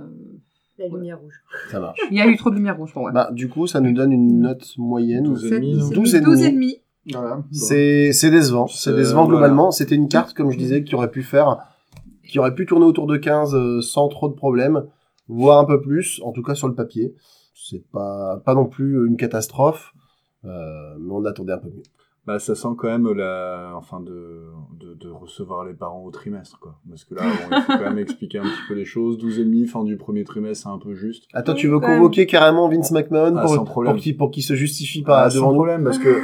La 0.78 0.88
lumière 0.88 1.20
rouge. 1.20 1.42
Ça 1.72 1.80
marche. 1.80 2.00
il 2.12 2.18
y 2.18 2.22
a 2.22 2.28
eu 2.28 2.36
trop 2.38 2.50
de 2.50 2.56
lumière 2.56 2.78
rouge 2.78 2.94
pour 2.94 3.04
moi. 3.04 3.12
Bah, 3.12 3.30
du 3.32 3.48
coup, 3.50 3.66
ça 3.68 3.80
nous 3.80 3.94
donne 3.94 4.12
une 4.12 4.42
note 4.42 4.66
moyenne. 4.78 5.24
12 5.24 5.46
et 5.46 5.50
demi, 5.50 5.78
non 5.78 5.88
C'est 5.88 5.96
12 5.96 6.16
et 6.16 6.22
12 6.22 6.42
et 6.42 6.52
demi. 6.52 6.52
demi. 6.52 6.78
Voilà. 7.14 7.36
Bon. 7.38 7.44
C'est 7.52 8.30
décevant. 8.30 8.68
C'est 8.68 8.96
décevant 8.96 9.26
voilà. 9.26 9.40
globalement. 9.40 9.72
C'était 9.72 9.96
une 9.96 10.08
carte, 10.08 10.34
comme 10.34 10.52
je 10.52 10.58
disais, 10.58 10.84
qui 10.84 10.96
aurait 10.96 11.12
pu 11.12 11.24
faire, 11.24 11.58
qui 12.34 12.40
aurait 12.40 12.56
pu 12.56 12.66
tourner 12.66 12.88
autour 12.88 13.06
de 13.06 13.16
15 13.16 13.54
euh, 13.54 13.80
sans 13.82 14.08
trop 14.08 14.28
de 14.28 14.34
problèmes, 14.34 14.88
voire 15.28 15.60
un 15.60 15.66
peu 15.66 15.80
plus, 15.80 16.20
en 16.26 16.32
tout 16.32 16.42
cas 16.42 16.56
sur 16.56 16.68
le 16.68 16.74
papier. 16.74 17.14
C'est 17.54 17.84
pas, 17.92 18.42
pas 18.44 18.56
non 18.56 18.66
plus 18.66 19.06
une 19.06 19.18
catastrophe, 19.18 19.94
euh, 20.44 20.96
mais 21.00 21.12
on 21.14 21.24
attendait 21.26 21.54
un 21.54 21.60
peu 21.60 21.68
mieux. 21.68 21.84
Bah, 22.26 22.40
ça 22.40 22.56
sent 22.56 22.70
quand 22.76 22.88
même 22.88 23.08
la, 23.14 23.74
enfin, 23.76 24.00
de, 24.00 24.46
de, 24.80 24.96
de 24.96 25.10
recevoir 25.12 25.64
les 25.64 25.76
parents 25.76 26.04
au 26.04 26.10
trimestre, 26.10 26.58
quoi. 26.58 26.80
Parce 26.90 27.04
que 27.04 27.14
là, 27.14 27.22
bon, 27.22 27.56
il 27.56 27.62
faut 27.62 27.74
quand 27.74 27.82
même 27.82 28.00
expliquer 28.00 28.40
un 28.40 28.44
petit 28.44 28.68
peu 28.68 28.74
les 28.74 28.86
choses. 28.86 29.20
12 29.20 29.38
et 29.38 29.46
demi, 29.46 29.68
fin 29.68 29.84
du 29.84 29.96
premier 29.96 30.24
trimestre, 30.24 30.64
c'est 30.64 30.74
un 30.74 30.80
peu 30.80 30.96
juste. 30.96 31.26
Attends, 31.34 31.54
tu 31.54 31.68
veux 31.68 31.80
convoquer 31.80 32.26
carrément 32.26 32.68
Vince 32.68 32.90
McMahon 32.90 33.36
Ah, 33.38 33.42
pour, 33.42 33.54
sans 33.54 33.64
pour 33.66 33.96
qu'il 33.98 34.18
pour 34.18 34.32
qu'il 34.32 34.42
se 34.42 34.56
justifie 34.56 35.04
pas 35.04 35.22
Ah, 35.26 35.30
sans 35.30 35.36
devant 35.36 35.50
nous 35.50 35.56
problème, 35.58 35.84
parce 35.84 36.00
que, 36.00 36.18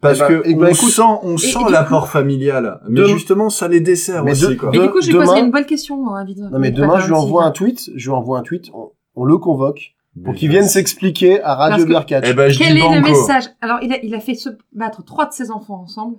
parce 0.00 0.18
Eh 0.18 0.20
ben, 0.20 0.28
que, 0.42 0.48
eh 0.48 0.54
ben, 0.54 0.62
on 0.62 0.68
écoute, 0.68 0.90
sent, 0.90 1.02
on 1.22 1.34
et 1.34 1.38
sent 1.38 1.58
l'apport 1.70 2.08
familial. 2.08 2.80
Mais 2.88 3.00
de- 3.00 3.06
justement, 3.06 3.50
ça 3.50 3.68
les 3.68 3.80
dessert 3.80 4.24
Mais 4.24 4.32
aussi, 4.32 4.48
de- 4.48 4.54
quoi. 4.54 4.70
Et 4.74 4.78
du 4.78 4.88
coup, 4.90 5.00
je 5.00 5.10
demain- 5.12 5.24
poserai 5.24 5.40
une 5.40 5.50
bonne 5.50 5.66
question, 5.66 6.14
hein. 6.14 6.24
Non 6.50 6.58
mais 6.58 6.70
demain, 6.70 6.98
je 7.00 7.06
lui 7.06 7.14
envoie 7.14 7.44
un 7.44 7.50
tweet, 7.50 7.90
je 7.94 8.08
lui 8.10 8.14
envoie 8.16 8.38
un 8.38 8.42
tweet, 8.42 8.70
on, 8.74 8.92
on 9.16 9.24
le 9.24 9.36
convoque 9.38 9.94
pour 10.24 10.34
qu'il 10.34 10.50
vienne 10.50 10.64
s'expliquer 10.64 11.42
à 11.42 11.54
Radio 11.54 11.84
Catch. 11.86 12.22
Eh 12.26 12.32
ben, 12.34 12.52
Quel 12.56 12.76
est 12.76 12.94
le 12.94 13.00
message? 13.02 13.44
Alors, 13.60 13.78
il 13.82 13.92
a, 13.92 13.98
il 14.02 14.14
a 14.14 14.20
fait 14.20 14.34
se 14.34 14.48
battre 14.72 15.04
trois 15.04 15.26
de 15.26 15.32
ses 15.32 15.50
enfants 15.50 15.80
ensemble. 15.82 16.16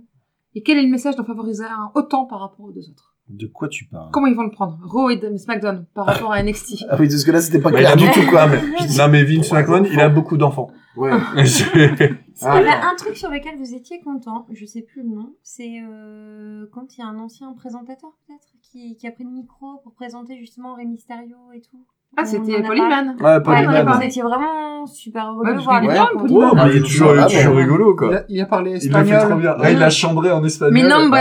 Et 0.56 0.64
quel 0.64 0.78
est 0.78 0.84
le 0.84 0.90
message 0.90 1.16
d'en 1.16 1.24
favoriser 1.26 1.64
un 1.64 1.92
autant 1.96 2.26
par 2.26 2.40
rapport 2.40 2.66
aux 2.66 2.72
deux 2.72 2.90
autres? 2.90 3.09
De 3.30 3.46
quoi 3.48 3.68
tu 3.68 3.86
parles 3.86 4.10
Comment 4.12 4.26
ils 4.28 4.36
vont 4.36 4.44
le 4.44 4.50
prendre? 4.50 4.80
Raw 4.84 5.10
et 5.12 5.18
de- 5.18 5.38
SmackDown 5.38 5.86
par 5.94 6.08
rapport 6.08 6.32
à 6.34 6.42
NXT. 6.42 6.86
Ah 6.90 6.96
oui, 7.00 7.08
parce 7.08 7.24
que 7.24 7.32
là, 7.32 7.42
c'était 7.42 7.60
pas 7.60 7.70
il 7.70 7.76
clair 7.78 7.92
a 7.92 7.96
du 7.96 8.06
beaucoup- 8.08 8.20
tout, 8.22 8.28
quoi. 8.28 8.48
Mais... 8.48 8.60
Non, 8.98 9.08
mais 9.08 9.24
Vince 9.24 9.52
McMahon, 9.52 9.84
il 9.84 10.00
a 10.00 10.10
beaucoup 10.10 10.36
d'enfants. 10.36 10.72
Ouais. 10.98 11.12
Il 11.36 12.46
y 12.46 12.48
avait 12.48 12.70
Ah, 12.72 12.90
un 12.92 12.96
truc 12.96 13.16
sur 13.18 13.30
lequel 13.30 13.58
vous 13.58 13.74
étiez 13.76 14.00
content, 14.02 14.48
je 14.52 14.66
sais 14.66 14.82
plus 14.82 15.04
le 15.04 15.10
nom, 15.10 15.34
c'est 15.44 15.82
euh, 15.84 16.66
quand 16.74 16.98
il 16.98 17.02
y 17.02 17.04
a 17.04 17.08
un 17.08 17.20
ancien 17.20 17.52
présentateur 17.54 18.12
peut-être 18.28 18.48
qui, 18.62 18.96
qui 18.96 19.08
a 19.08 19.12
pris 19.12 19.26
le 19.26 19.30
micro 19.30 19.78
pour 19.84 19.94
présenter 19.94 20.38
justement 20.40 20.74
Rey 20.76 20.86
Mysterio 20.86 21.36
et 21.54 21.60
tout. 21.62 21.86
Ah, 22.18 22.26
c'était 22.26 22.56
a 22.56 22.62
Polyman. 22.64 23.10
Ouais, 23.20 23.42
pas 23.42 23.52
Ouais, 23.62 23.66
a. 23.78 23.84
Vous 23.98 24.02
étiez 24.04 24.22
vraiment 24.24 24.86
super 24.88 25.28
heureux 25.32 25.54
de 25.54 25.60
voir 25.60 25.82
les. 25.82 25.88
Polyman. 25.88 26.52
Mais 26.56 26.72
il 26.72 26.78
est 26.78 26.80
toujours, 26.80 27.12
il 27.14 27.18
est 27.20 27.22
Ah, 27.22 27.26
toujours 27.28 27.54
mais- 27.56 27.62
rigolo, 27.64 27.92
il, 27.94 27.96
quoi. 27.98 28.16
a, 28.16 28.22
il 28.30 28.42
a 28.42 28.46
parlé 28.46 28.72
Il 28.72 28.74
le 28.74 28.80
fait 28.80 28.88
espagnol. 28.88 29.30
trop 29.30 29.38
bien. 29.40 29.58
Ouais, 29.60 29.74
il 29.74 29.84
a 29.84 29.90
chambré 29.90 30.32
en 30.32 30.44
espagnol. 30.44 30.74
Mi 30.74 30.84
nombre 30.84 31.18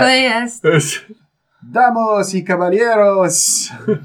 Ouais. 1.65 1.71
Damos 1.73 2.23
y 2.35 2.45
caballeros. 2.45 3.71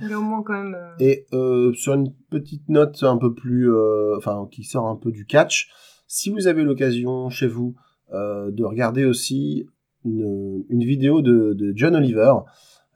Il 0.00 0.10
est 0.12 0.14
au 0.14 0.22
moins 0.22 0.42
quand 0.44 0.52
même. 0.52 0.74
euh, 0.76 0.94
Et 1.00 1.26
euh, 1.32 1.72
sur 1.74 1.94
une 1.94 2.12
petite 2.30 2.68
note 2.68 3.02
un 3.02 3.16
peu 3.16 3.34
plus, 3.34 3.72
euh, 3.72 4.16
enfin, 4.16 4.46
qui 4.50 4.62
sort 4.62 4.86
un 4.86 4.94
peu 4.94 5.10
du 5.10 5.26
catch, 5.26 5.68
si 6.06 6.30
vous 6.30 6.46
avez 6.46 6.62
l'occasion 6.62 7.28
chez 7.28 7.48
vous 7.48 7.74
euh, 8.12 8.52
de 8.52 8.62
regarder 8.62 9.04
aussi 9.04 9.66
une, 10.04 10.62
une 10.68 10.84
vidéo 10.84 11.22
de, 11.22 11.54
de 11.54 11.72
John 11.74 11.96
Oliver 11.96 12.32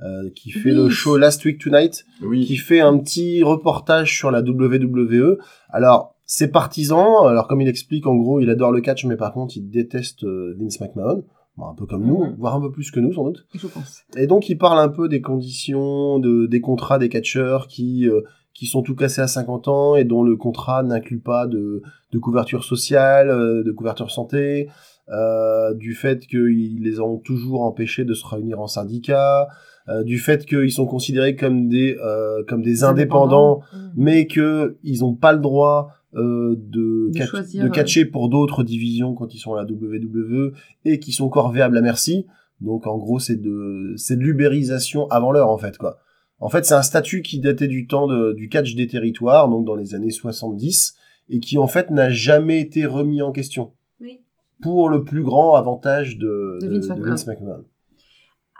euh, 0.02 0.30
qui 0.36 0.52
fait 0.52 0.70
Oui. 0.70 0.76
le 0.76 0.88
show 0.88 1.16
Last 1.16 1.44
Week 1.44 1.58
Tonight, 1.60 2.04
qui 2.20 2.26
Oui. 2.26 2.56
fait 2.56 2.78
un 2.80 2.96
petit 2.98 3.42
reportage 3.42 4.16
sur 4.16 4.30
la 4.30 4.40
WWE. 4.40 5.38
Alors, 5.70 6.14
c'est 6.26 6.52
partisan. 6.52 7.26
Alors, 7.26 7.48
comme 7.48 7.60
il 7.60 7.66
explique, 7.68 8.06
en 8.06 8.14
gros, 8.14 8.38
il 8.38 8.50
adore 8.50 8.70
le 8.70 8.80
catch, 8.82 9.04
mais 9.04 9.16
par 9.16 9.32
contre, 9.32 9.56
il 9.56 9.68
déteste 9.68 10.22
euh, 10.22 10.54
Vince 10.60 10.78
McMahon. 10.80 11.24
Bon, 11.58 11.66
un 11.66 11.74
peu 11.74 11.86
comme 11.86 12.06
nous, 12.06 12.24
Mhm. 12.24 12.36
voire 12.38 12.54
un 12.54 12.60
peu 12.60 12.70
plus 12.70 12.90
que 12.92 13.00
nous, 13.00 13.12
sans 13.12 13.24
doute. 13.24 13.44
Je 13.52 13.66
pense. 13.66 14.02
Et 14.16 14.28
donc, 14.28 14.48
il 14.48 14.56
parle 14.56 14.78
un 14.78 14.88
peu 14.88 15.08
des 15.08 15.20
conditions, 15.20 16.20
de, 16.20 16.46
des 16.46 16.60
contrats 16.60 16.98
des 16.98 17.08
catcheurs 17.08 17.66
qui, 17.66 18.08
euh, 18.08 18.20
qui 18.54 18.66
sont 18.66 18.82
tout 18.82 18.94
cassés 18.94 19.20
à 19.20 19.26
50 19.26 19.66
ans 19.66 19.96
et 19.96 20.04
dont 20.04 20.22
le 20.22 20.36
contrat 20.36 20.82
n'inclut 20.84 21.18
pas 21.20 21.46
de, 21.48 21.82
de 22.12 22.18
couverture 22.18 22.62
sociale, 22.62 23.28
euh, 23.28 23.64
de 23.64 23.72
couverture 23.72 24.10
santé, 24.10 24.68
euh, 25.10 25.74
du 25.74 25.94
fait 25.94 26.26
qu'ils 26.26 26.80
les 26.82 27.00
ont 27.00 27.18
toujours 27.18 27.62
empêchés 27.62 28.04
de 28.04 28.14
se 28.14 28.24
réunir 28.26 28.60
en 28.60 28.66
syndicat, 28.68 29.48
euh, 29.88 30.04
du 30.04 30.18
fait 30.18 30.44
qu'ils 30.44 30.70
sont 30.70 30.86
considérés 30.86 31.34
comme 31.34 31.68
des, 31.68 31.96
euh, 32.04 32.44
comme 32.46 32.62
des 32.62 32.84
indépendants, 32.84 33.62
mm. 33.72 33.78
mais 33.96 34.26
que 34.26 34.76
ils 34.84 35.00
n'ont 35.00 35.14
pas 35.14 35.32
le 35.32 35.38
droit 35.40 35.88
euh, 36.14 36.54
de, 36.58 37.10
De 37.12 37.18
cat- 37.18 37.26
choisir, 37.26 37.64
de 37.64 37.68
euh. 37.68 37.72
catcher 37.72 38.04
pour 38.06 38.28
d'autres 38.28 38.64
divisions 38.64 39.14
quand 39.14 39.34
ils 39.34 39.38
sont 39.38 39.54
à 39.54 39.62
la 39.62 39.68
WWE 39.70 40.52
et 40.84 40.98
qui 40.98 41.12
sont 41.12 41.28
corvéables 41.28 41.76
à 41.76 41.80
merci. 41.82 42.26
Donc 42.60 42.86
en 42.86 42.96
gros 42.98 43.18
c'est 43.18 43.36
de 43.40 43.92
c'est 43.96 44.16
de 44.16 44.22
l'ubérisation 44.22 45.06
avant 45.10 45.30
l'heure 45.32 45.50
en 45.50 45.58
fait 45.58 45.76
quoi. 45.78 45.98
En 46.40 46.48
fait 46.48 46.64
c'est 46.64 46.74
un 46.74 46.82
statut 46.82 47.22
qui 47.22 47.40
datait 47.40 47.68
du 47.68 47.86
temps 47.86 48.06
de- 48.06 48.32
du 48.32 48.48
catch 48.48 48.74
des 48.74 48.86
territoires 48.86 49.48
donc 49.48 49.64
dans 49.66 49.74
les 49.76 49.94
années 49.94 50.10
70 50.10 50.94
et 51.28 51.40
qui 51.40 51.58
en 51.58 51.66
fait 51.68 51.90
n'a 51.90 52.10
jamais 52.10 52.60
été 52.60 52.86
remis 52.86 53.20
en 53.22 53.30
question 53.32 53.72
Oui. 54.00 54.20
pour 54.62 54.88
le 54.88 55.04
plus 55.04 55.22
grand 55.22 55.54
avantage 55.56 56.16
de, 56.18 56.58
Vince 56.62 56.88
McMahon. 56.88 57.04
Vince 57.10 57.26
McMahon. 57.26 57.64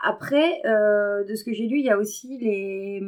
Après, 0.07 0.61
euh, 0.65 1.25
de 1.25 1.35
ce 1.35 1.43
que 1.43 1.51
j'ai 1.51 1.67
lu, 1.67 1.79
il 1.79 1.85
y 1.85 1.89
a 1.89 1.97
aussi 1.97 2.37
les, 2.39 3.01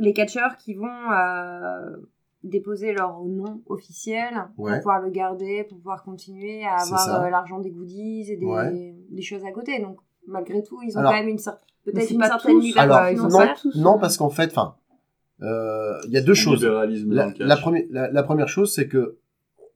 les 0.00 0.12
catcheurs 0.12 0.56
qui 0.56 0.74
vont 0.74 0.86
euh, 0.86 1.96
déposer 2.44 2.92
leur 2.92 3.20
nom 3.24 3.60
officiel 3.66 4.32
Ouais. 4.58 4.70
pour 4.72 4.78
pouvoir 4.78 5.00
le 5.02 5.10
garder, 5.10 5.64
pour 5.68 5.78
pouvoir 5.78 6.02
continuer 6.02 6.64
à 6.64 6.76
avoir 6.82 7.22
euh, 7.24 7.30
l'argent 7.30 7.60
des 7.60 7.70
goodies 7.70 8.30
et 8.32 8.36
des, 8.36 8.46
Ouais. 8.46 8.94
des 9.10 9.22
choses 9.22 9.44
à 9.44 9.52
côté. 9.52 9.80
Donc, 9.80 9.98
malgré 10.26 10.62
tout, 10.62 10.80
ils 10.82 10.96
ont 10.96 11.00
Alors- 11.00 11.12
quand 11.12 11.18
même 11.18 11.28
une 11.28 11.36
cer- 11.36 11.58
peut-être 11.84 12.10
une 12.10 12.18
pas 12.18 12.26
certaine 12.28 12.58
liberté 12.60 13.14
non, 13.16 13.28
non 13.76 13.96
euh, 13.96 13.98
parce 14.00 14.16
qu'en 14.16 14.30
fait 14.30 14.50
enfin 14.52 14.76
euh, 15.42 15.98
il 16.06 16.12
y 16.12 16.16
a 16.16 16.20
deux 16.20 16.34
choses. 16.34 16.64
La, 16.64 17.56
première, 17.56 17.82
la, 17.90 18.10
la 18.10 18.22
première 18.22 18.48
chose, 18.48 18.72
c'est 18.72 18.86
que, 18.86 19.18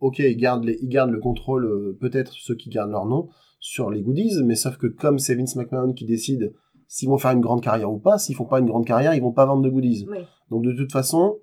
ok, 0.00 0.18
ils 0.20 0.36
gardent, 0.36 0.64
les, 0.64 0.78
ils 0.80 0.88
gardent 0.88 1.10
le 1.10 1.18
contrôle, 1.18 1.64
euh, 1.66 1.96
peut-être 2.00 2.32
ceux 2.34 2.54
qui 2.54 2.68
gardent 2.70 2.90
leur 2.92 3.06
nom, 3.06 3.28
sur 3.58 3.90
les 3.90 4.02
goodies, 4.02 4.42
mais 4.44 4.54
sauf 4.54 4.76
que 4.76 4.86
comme 4.86 5.18
c'est 5.18 5.34
Vince 5.34 5.56
McMahon 5.56 5.92
qui 5.92 6.04
décide 6.04 6.52
s'ils 6.88 7.08
vont 7.08 7.18
faire 7.18 7.32
une 7.32 7.40
grande 7.40 7.62
carrière 7.62 7.90
ou 7.92 7.98
pas, 7.98 8.16
s'ils 8.18 8.36
font 8.36 8.44
pas 8.44 8.60
une 8.60 8.66
grande 8.66 8.86
carrière, 8.86 9.14
ils 9.14 9.22
vont 9.22 9.32
pas 9.32 9.44
vendre 9.46 9.62
de 9.62 9.68
goodies. 9.68 10.06
Oui. 10.08 10.18
Donc 10.50 10.62
de 10.62 10.72
toute 10.72 10.92
façon, 10.92 11.38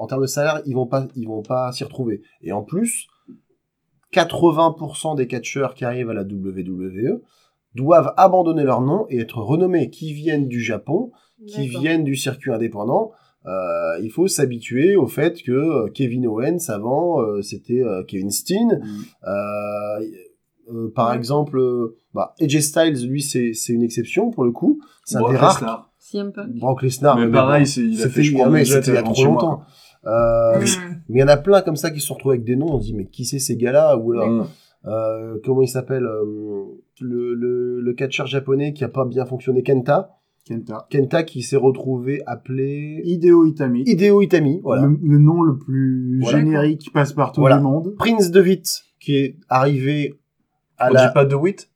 en 0.00 0.06
termes 0.06 0.22
de 0.22 0.26
salaire, 0.26 0.60
ils 0.66 0.74
vont 0.74 0.86
pas, 0.86 1.06
ils 1.14 1.26
vont 1.28 1.42
pas 1.42 1.70
s'y 1.72 1.84
retrouver. 1.84 2.22
Et 2.42 2.52
en 2.52 2.62
plus, 2.62 3.06
80% 4.12 5.16
des 5.16 5.26
catcheurs 5.26 5.74
qui 5.74 5.84
arrivent 5.84 6.10
à 6.10 6.14
la 6.14 6.22
WWE 6.22 7.22
doivent 7.74 8.12
abandonner 8.16 8.64
leur 8.64 8.80
nom 8.80 9.06
et 9.10 9.20
être 9.20 9.38
renommés, 9.38 9.90
qui 9.90 10.12
viennent 10.12 10.48
du 10.48 10.60
Japon, 10.60 11.12
qui 11.46 11.68
viennent 11.68 12.04
du 12.04 12.16
circuit 12.16 12.50
indépendant. 12.52 13.12
Euh, 13.46 13.98
il 14.02 14.10
faut 14.10 14.26
s'habituer 14.28 14.96
au 14.96 15.06
fait 15.06 15.42
que 15.42 15.52
euh, 15.52 15.88
Kevin 15.94 16.26
Owens 16.26 16.68
avant 16.68 17.22
euh, 17.22 17.40
c'était 17.40 17.80
euh, 17.82 18.02
Kevin 18.04 18.30
Steen. 18.30 18.80
Mm. 18.82 19.28
Euh, 19.28 20.00
euh, 20.72 20.92
par 20.94 21.10
Ouais. 21.10 21.16
exemple, 21.16 21.58
euh, 21.58 21.96
bah, 22.12 22.34
AJ 22.40 22.60
Styles 22.60 23.08
lui 23.08 23.22
c'est 23.22 23.52
une 23.68 23.82
exception 23.82 24.30
pour 24.30 24.44
le 24.44 24.50
coup. 24.52 24.80
C'est 25.04 25.16
un 25.16 25.30
des 25.30 25.36
rares. 25.36 25.86
Brock 26.48 26.82
Lesnar. 26.82 27.16
Mais 27.16 27.26
mais 27.26 27.32
pareil, 27.32 27.62
bon, 27.62 27.66
c'est- 27.70 27.80
il 27.82 28.02
a 28.02 28.08
fait, 28.10 28.22
je 28.24 28.34
crois, 28.34 28.50
mais 28.50 28.64
c'était 28.64 28.90
il 28.90 28.94
y 28.94 28.98
a 28.98 29.02
trop 29.02 29.24
longtemps. 29.24 29.62
Euh, 30.06 30.58
Mm. 30.60 30.64
mais 31.10 31.18
il 31.18 31.20
y 31.20 31.24
en 31.24 31.28
a 31.28 31.36
plein 31.36 31.60
comme 31.62 31.76
ça 31.76 31.90
qui 31.90 32.00
se 32.00 32.06
sont 32.06 32.14
retrouvés 32.14 32.36
avec 32.36 32.44
des 32.46 32.56
noms. 32.56 32.72
On 32.74 32.80
se 32.80 32.86
dit 32.86 32.94
mais 32.94 33.06
qui 33.06 33.24
c'est 33.24 33.38
ces 33.38 33.56
gars-là 33.56 33.96
Ou 33.98 34.12
alors 34.12 34.28
Mm. 34.30 34.46
euh, 34.86 35.38
comment 35.44 35.60
il 35.62 35.68
s'appelle 35.68 36.04
euh, 36.06 36.64
le, 37.00 37.34
le 37.34 37.80
le 37.80 37.92
catcheur 37.94 38.26
japonais 38.26 38.72
qui 38.72 38.82
a 38.84 38.88
pas 38.88 39.04
bien 39.04 39.26
fonctionné 39.26 39.62
Kenta. 39.62 40.16
Kenta. 40.46 40.86
Kenta 40.90 41.22
qui 41.22 41.42
s'est 41.42 41.56
retrouvé 41.56 42.22
appelé 42.26 43.02
Hideo 43.04 43.44
Itami. 43.44 43.82
Hideo 43.86 44.22
Itami. 44.22 44.60
Voilà. 44.62 44.86
Le, 44.86 44.98
le 45.02 45.18
nom 45.18 45.42
le 45.42 45.58
plus 45.58 46.20
Voilà. 46.22 46.38
générique 46.38 46.90
passe 46.94 47.12
partout 47.12 47.40
Voilà. 47.42 47.58
du 47.58 47.62
monde. 47.64 47.94
Prince 47.98 48.30
de 48.30 48.40
Witt 48.40 48.84
qui 49.00 49.16
est 49.16 49.36
arrivé 49.50 50.18
à 50.78 50.88
On 50.90 50.94
la 50.94 51.06
dit 51.08 51.12
pas 51.14 51.24
de 51.26 51.34
Witt 51.34 51.68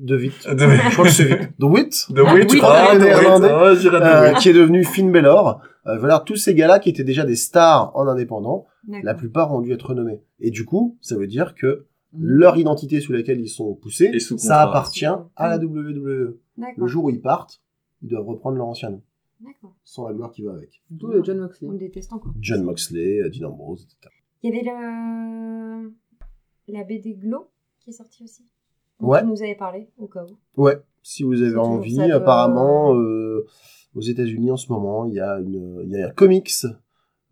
de 0.00 0.16
Witt. 0.16 0.48
De 0.48 0.58
Je 0.58 0.92
crois 0.94 1.04
que 1.04 1.10
c'est 1.12 1.30
Witt. 1.30 1.50
De 1.60 1.66
Witt. 1.66 2.06
De 2.10 2.22
Witt 2.22 2.60
Ah, 2.64 2.94
le 2.94 2.98
de 2.98 3.04
Witt. 3.04 3.14
néerlandais. 3.14 3.48
Ah, 3.50 3.74
de 3.74 3.88
euh, 3.88 4.28
Witt. 4.30 4.38
qui 4.38 4.48
est 4.48 4.52
devenu 4.52 4.82
Finn 4.84 5.12
Balor. 5.12 5.60
Euh, 5.86 5.98
voilà, 5.98 6.20
tous 6.20 6.36
ces 6.36 6.54
gars-là 6.54 6.78
qui 6.78 6.88
étaient 6.90 7.04
déjà 7.04 7.24
des 7.24 7.36
stars 7.36 7.94
en 7.96 8.06
indépendant, 8.06 8.66
la 8.86 9.14
plupart 9.14 9.52
ont 9.52 9.60
dû 9.60 9.72
être 9.72 9.90
renommés. 9.90 10.22
Et 10.40 10.50
du 10.50 10.64
coup, 10.64 10.96
ça 11.00 11.16
veut 11.16 11.26
dire 11.26 11.54
que 11.54 11.86
leur 12.16 12.56
identité 12.56 13.00
sous 13.00 13.12
laquelle 13.12 13.40
ils 13.40 13.48
sont 13.48 13.74
poussés, 13.74 14.10
Et 14.12 14.20
sous 14.20 14.38
ça 14.38 14.62
appartient 14.62 15.06
à 15.06 15.48
la 15.48 15.58
WWE. 15.58 16.38
D'accord. 16.56 16.74
Le 16.76 16.86
jour 16.86 17.04
où 17.04 17.10
ils 17.10 17.20
partent, 17.20 17.62
ils 18.02 18.08
doivent 18.08 18.26
reprendre 18.28 18.56
leur 18.58 18.66
ancien 18.66 18.90
nom, 18.90 19.02
D'accord. 19.40 19.74
sans 19.84 20.06
la 20.06 20.14
gloire 20.14 20.30
qui 20.30 20.42
va 20.42 20.52
avec. 20.52 20.82
D'où 20.90 21.06
le 21.08 21.24
John 21.24 21.38
Moxley. 21.38 21.68
On 21.68 21.72
le 21.72 21.78
déteste 21.78 22.12
encore. 22.12 22.34
John 22.38 22.62
Moxley, 22.62 23.20
Dean 23.30 23.48
Ambrose, 23.48 23.84
etc. 23.84 24.14
Il 24.42 24.50
y 24.50 24.58
avait 24.58 24.68
le... 24.68 25.92
la 26.68 26.84
BD 26.84 27.14
Glow 27.14 27.48
qui 27.80 27.90
est 27.90 27.94
sortie 27.94 28.24
aussi. 28.24 28.44
Ouais. 29.00 29.20
Tu 29.20 29.26
nous 29.26 29.42
avais 29.42 29.54
parlé, 29.54 29.88
au 29.96 30.06
cas 30.06 30.24
où. 30.24 30.60
Ouais, 30.62 30.76
si 31.02 31.22
vous 31.22 31.42
avez 31.42 31.56
envie, 31.56 32.00
apparemment, 32.00 32.94
euh, 32.94 33.46
aux 33.94 34.00
États-Unis 34.00 34.50
en 34.50 34.56
ce 34.56 34.72
moment, 34.72 35.06
il 35.06 35.14
y 35.14 35.20
a 35.20 35.38
une, 35.40 35.82
il 35.84 35.90
y 35.90 35.96
a 36.02 36.08
un 36.08 36.10
comics. 36.10 36.50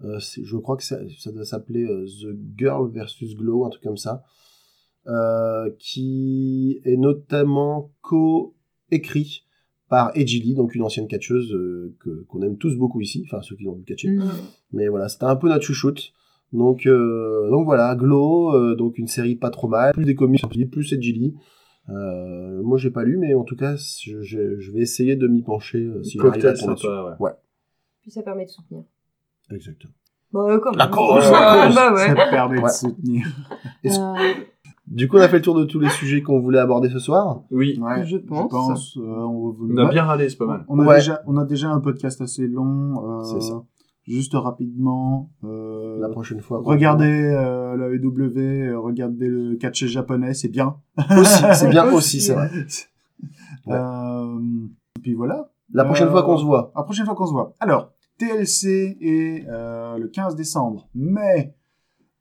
euh, 0.05 0.19
je 0.43 0.57
crois 0.57 0.77
que 0.77 0.85
ça, 0.85 0.99
ça 1.19 1.31
doit 1.33 1.45
s'appeler 1.45 1.85
euh, 1.85 2.07
The 2.07 2.37
Girl 2.59 2.91
versus 2.91 3.37
Glow, 3.37 3.65
un 3.65 3.71
truc 3.71 3.83
comme 3.83 3.97
ça, 3.97 4.23
euh, 5.07 5.71
qui 5.79 6.81
est 6.85 6.97
notamment 6.97 7.91
co-écrit 8.03 9.45
par 9.89 10.13
Edgy 10.15 10.41
Lee, 10.41 10.55
donc 10.55 10.75
une 10.75 10.83
ancienne 10.83 11.09
catcheuse 11.09 11.53
euh, 11.53 11.97
que 12.01 12.25
qu'on 12.29 12.43
aime 12.43 12.57
tous 12.57 12.77
beaucoup 12.77 13.01
ici, 13.01 13.25
enfin 13.27 13.43
ceux 13.43 13.57
qui 13.57 13.65
l'ont 13.65 13.75
vu 13.75 13.83
catcher. 13.85 14.11
Mm. 14.11 14.31
Mais 14.73 14.89
voilà, 14.89 15.09
c'était 15.09 15.25
un 15.25 15.37
peu 15.37 15.49
notre 15.49 15.65
chouchoute. 15.65 16.13
Donc, 16.53 16.87
euh, 16.87 17.49
donc 17.51 17.65
voilà, 17.65 17.95
Glow, 17.95 18.55
euh, 18.55 18.75
donc 18.75 18.99
une 18.99 19.07
série 19.07 19.37
pas 19.37 19.51
trop 19.51 19.69
mal, 19.69 19.93
plus 19.93 20.05
des 20.05 20.15
comics, 20.15 20.43
plus 20.71 20.93
Edgy 20.93 21.13
Lee. 21.13 21.35
Euh, 21.89 22.63
moi 22.63 22.79
j'ai 22.79 22.91
pas 22.91 23.03
lu, 23.05 23.17
mais 23.19 23.35
en 23.35 23.43
tout 23.43 23.57
cas, 23.57 23.75
je, 23.77 24.71
vais 24.73 24.81
essayer 24.81 25.17
de 25.17 25.27
m'y 25.27 25.43
pencher 25.43 25.79
euh, 25.85 26.03
si 26.05 26.19
j'arrive 26.19 26.47
à 26.47 26.53
tomber 26.55 26.75
dessus. 26.75 26.87
sympa, 26.87 27.17
ouais. 27.19 27.31
Puis 28.03 28.11
ça 28.11 28.23
permet 28.23 28.45
de 28.45 28.51
soutenir. 28.51 28.85
Exactement. 29.51 29.93
Bah, 30.33 30.41
euh, 30.49 30.61
quand 30.61 30.77
La 30.77 30.85
même. 30.87 30.95
cause, 30.95 31.25
Ouais, 31.25 31.31
la 31.33 31.67
cause. 31.67 31.75
bah 31.75 31.93
ouais. 31.95 32.07
Ça 32.07 32.15
permet 32.31 32.59
Ouais. 32.59 32.63
de 32.65 32.69
soutenir. 32.75 33.27
Euh, 33.87 34.15
Du 34.87 35.09
coup, 35.09 35.17
on 35.17 35.21
a 35.21 35.29
fait 35.29 35.37
le 35.37 35.43
tour 35.43 35.55
de 35.55 35.65
tous 35.65 35.79
les 35.81 35.89
sujets 35.89 36.21
qu'on 36.23 36.39
voulait 36.41 36.59
aborder 36.59 36.89
ce 36.91 36.99
soir. 36.99 37.43
Oui, 37.51 37.79
Ouais, 37.81 38.05
Je 38.07 38.17
pense. 38.19 38.97
euh, 38.97 39.01
on, 39.01 39.57
on 39.61 39.77
a 39.79 39.89
bien 39.89 40.05
râlé, 40.05 40.29
c'est 40.29 40.37
pas 40.37 40.47
mal. 40.47 40.65
On 40.69 40.79
a, 40.81 40.87
Ouais. 40.87 40.97
déjà, 40.97 41.23
on 41.27 41.37
a 41.39 41.45
déjà 41.45 41.71
un 41.71 41.81
podcast 41.81 42.21
assez 42.21 42.47
long. 42.47 43.21
euh, 43.21 43.25
C'est 43.25 43.41
ça. 43.41 43.63
Juste 44.11 44.33
rapidement. 44.35 45.31
euh, 45.45 46.01
La 46.01 46.09
prochaine 46.09 46.41
fois. 46.41 46.61
regardez 46.65 47.05
euh, 47.07 47.77
la 47.77 47.87
EW, 47.95 48.39
euh, 48.39 48.79
regardez 48.79 49.29
le 49.29 49.55
catch 49.57 49.85
japonais, 49.85 50.35
c'est 50.35 50.49
bien. 50.49 50.77
Aussi, 51.17 51.45
c'est 51.55 51.69
bien 51.69 51.91
aussi, 51.93 52.21
c'est 52.21 52.35
vrai. 52.35 52.51
Ouais. 52.53 52.65
Euh, 53.69 54.39
puis 55.03 55.13
voilà. 55.15 55.51
La 55.73 55.85
prochaine 55.85 56.09
fois 56.11 56.23
qu'on 56.25 56.39
se 56.39 56.45
voit. 56.45 56.73
La 56.75 56.83
prochaine 56.83 57.05
fois 57.05 57.15
qu'on 57.15 57.27
se 57.27 57.33
voit. 57.33 57.55
Alors, 57.61 57.93
TLC 58.19 58.97
est 59.01 59.45
le 59.47 60.07
15 60.09 60.35
décembre, 60.35 60.89
mais 60.95 61.55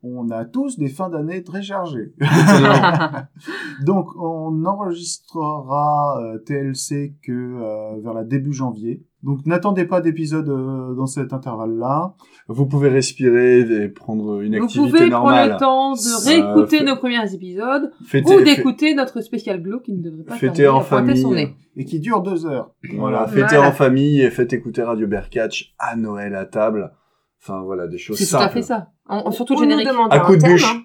on 0.01 0.29
a 0.29 0.45
tous 0.45 0.77
des 0.77 0.87
fins 0.89 1.09
d'année 1.09 1.43
très 1.43 1.61
chargées. 1.61 2.13
Donc, 3.85 4.07
on 4.17 4.65
enregistrera 4.65 6.19
euh, 6.21 6.37
TLC 6.39 7.15
que 7.23 7.31
euh, 7.31 7.99
vers 8.01 8.13
la 8.13 8.23
début 8.23 8.53
janvier. 8.53 9.03
Donc, 9.23 9.45
n'attendez 9.45 9.83
pas 9.83 9.99
d'épisode 9.99 10.47
euh, 10.47 10.93
dans 10.95 11.05
cet 11.05 11.33
intervalle-là. 11.33 12.13
Vous 12.47 12.65
pouvez 12.65 12.87
respirer 12.87 13.59
et 13.59 13.89
prendre 13.89 14.41
une 14.41 14.57
Vous 14.57 14.63
activité 14.63 14.89
pouvez 14.91 15.09
prendre 15.09 15.25
normale. 15.25 15.51
le 15.51 15.57
temps 15.57 15.91
de 15.93 16.25
réécouter 16.29 16.77
fait- 16.79 16.83
nos 16.85 16.95
premiers 16.95 17.33
épisodes 17.33 17.91
Fêtez- 18.05 18.33
ou 18.33 18.39
fê- 18.39 18.43
d'écouter 18.55 18.95
notre 18.95 19.19
spécial 19.21 19.61
glow 19.61 19.81
qui 19.81 19.93
ne 19.93 20.01
devrait 20.01 20.23
pas 20.23 20.37
tarder 20.37 20.67
en 20.69 20.79
à 20.79 20.83
pointer 20.83 21.15
son 21.17 21.29
famille. 21.31 21.45
nez. 21.47 21.55
Et 21.75 21.83
qui 21.85 21.99
dure 21.99 22.21
deux 22.21 22.45
heures. 22.45 22.71
Voilà, 22.95 23.25
Voilà. 23.25 23.27
fêtez 23.27 23.55
Voilà. 23.57 23.69
en 23.69 23.71
famille 23.73 24.21
et 24.21 24.29
faites 24.31 24.53
écouter 24.53 24.83
Radio 24.83 25.07
Berkatch 25.07 25.73
à 25.79 25.95
Noël 25.97 26.33
à 26.35 26.45
table. 26.45 26.91
Enfin 27.41 27.61
voilà, 27.63 27.87
des 27.87 27.97
choses 27.97 28.17
C'est 28.17 28.25
tout 28.25 28.31
simples. 28.31 28.43
à 28.45 28.49
fait 28.49 28.61
ça. 28.61 28.89
En, 29.07 29.27
en- 29.27 29.31
surtout 29.31 29.53
nous 29.55 29.61
générique. 29.61 29.87
demander 29.87 30.15
À 30.15 30.19
coup 30.19 30.35
de 30.35 30.41
thème, 30.41 30.51
bûche. 30.53 30.65
hein. 30.65 30.81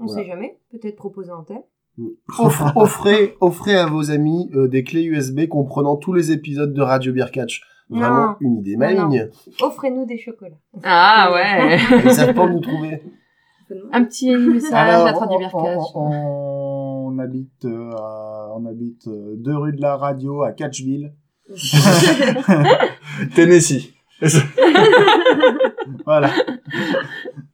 On 0.00 0.06
Voilà. 0.06 0.22
sait 0.22 0.28
jamais. 0.28 0.58
Peut-être 0.70 0.96
proposer 0.96 1.30
un 1.30 1.44
thème. 1.44 1.62
Offre- 2.38 2.72
offrez, 2.76 3.36
offrez 3.40 3.76
à 3.76 3.86
vos 3.86 4.10
amis 4.10 4.50
euh, 4.54 4.68
des 4.68 4.84
clés 4.84 5.04
USB 5.04 5.46
comprenant 5.48 5.96
tous 5.96 6.12
les 6.12 6.30
épisodes 6.32 6.72
de 6.72 6.80
Radio 6.82 7.12
Beer 7.12 7.30
Catch. 7.32 7.62
Vraiment 7.90 8.26
Non. 8.28 8.36
une 8.40 8.56
idée 8.58 8.76
maligne. 8.76 9.30
Offrez-nous 9.62 10.04
des 10.04 10.18
chocolats. 10.18 10.58
Ah 10.84 11.30
ouais. 11.32 11.78
Ils 12.04 12.10
savent 12.12 12.34
pas 12.34 12.44
où 12.44 12.50
nous 12.50 12.60
trouver. 12.60 13.02
Un 13.92 14.04
petit 14.04 14.34
message 14.34 14.72
à 14.72 15.06
Alors, 15.06 15.18
Radio 15.20 15.36
on, 15.36 15.40
Berkatch. 15.40 15.84
on- 15.94 17.12
on 17.14 17.18
habite, 17.18 17.64
euh, 17.64 17.90
à- 17.92 18.52
on 18.56 18.64
habite 18.66 19.06
euh, 19.08 19.34
deux 19.36 19.56
rue 19.56 19.72
de 19.72 19.80
la 19.80 19.96
radio 19.96 20.42
à 20.42 20.52
Catchville. 20.52 21.12
Tennessee. 23.34 23.94
Voilà. 26.04 26.30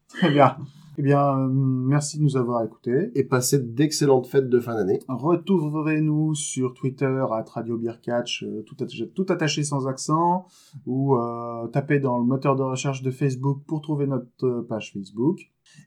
Très 0.09 0.31
bien. 0.31 0.57
Eh 0.97 1.03
bien, 1.03 1.39
euh, 1.39 1.49
merci 1.49 2.19
de 2.19 2.23
nous 2.23 2.37
avoir 2.37 2.65
écoutés. 2.65 3.11
Et 3.15 3.25
passez 3.25 3.59
d'excellentes 3.59 4.29
fêtes 4.29 4.49
de 4.49 4.61
fin 4.61 4.75
d'année. 4.75 5.01
Retrouverez-nous 5.09 6.35
sur 6.35 6.73
Twitter 6.75 7.07
à 7.07 7.45
Radio 7.49 7.77
Beer 7.77 8.01
Catch, 8.01 8.45
euh, 8.45 8.63
tout, 8.63 8.77
attaché, 8.81 9.09
tout 9.09 9.27
attaché 9.29 9.65
sans 9.65 9.89
accent, 9.89 10.47
ou 10.87 11.17
euh, 11.17 11.67
tapez 11.69 11.99
dans 11.99 12.19
le 12.19 12.25
moteur 12.25 12.55
de 12.55 12.63
recherche 12.63 13.03
de 13.03 13.11
Facebook 13.11 13.63
pour 13.67 13.81
trouver 13.81 14.07
notre 14.07 14.61
page 14.69 14.93
Facebook. 14.93 15.41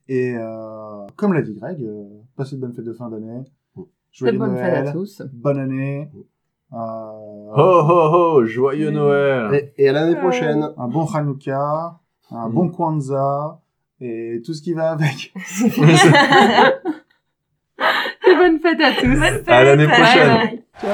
Et 0.09 0.35
euh, 0.35 1.05
comme 1.15 1.33
l'a 1.33 1.41
dit 1.41 1.53
Greg, 1.53 1.87
passez 2.35 2.57
de 2.57 2.61
bonnes 2.61 2.73
fêtes 2.73 2.85
de 2.85 2.93
fin 2.93 3.09
d'année. 3.09 3.43
Très 3.73 3.85
Joyeux 4.11 4.39
bonne 4.39 4.57
fête 4.57 4.87
à 4.87 4.91
tous. 4.91 5.21
Bonne 5.31 5.59
année. 5.59 6.09
Euh, 6.73 6.77
Ho 6.77 7.81
ho 7.81 8.13
ho, 8.13 8.45
joyeux 8.45 8.91
Noël. 8.91 9.71
Et, 9.77 9.85
et 9.85 9.89
à 9.89 9.93
l'année 9.93 10.15
prochaine. 10.17 10.69
un 10.77 10.87
bon 10.87 11.05
Hanouka, 11.05 11.95
un 12.31 12.49
Mm. 12.49 12.53
bon 12.53 12.69
Kwanzaa, 12.69 13.59
et 14.01 14.41
tout 14.45 14.53
ce 14.53 14.61
qui 14.61 14.73
va 14.73 14.91
avec. 14.91 15.33
Et 15.37 15.69
bonne 18.35 18.59
fête 18.59 18.81
à 18.81 18.91
tous. 18.99 19.07
Bonne 19.07 19.21
fête. 19.21 19.47
À 19.49 19.63
l'année 19.63 19.87
prochaine. 19.87 20.59
Ciao 20.81 20.91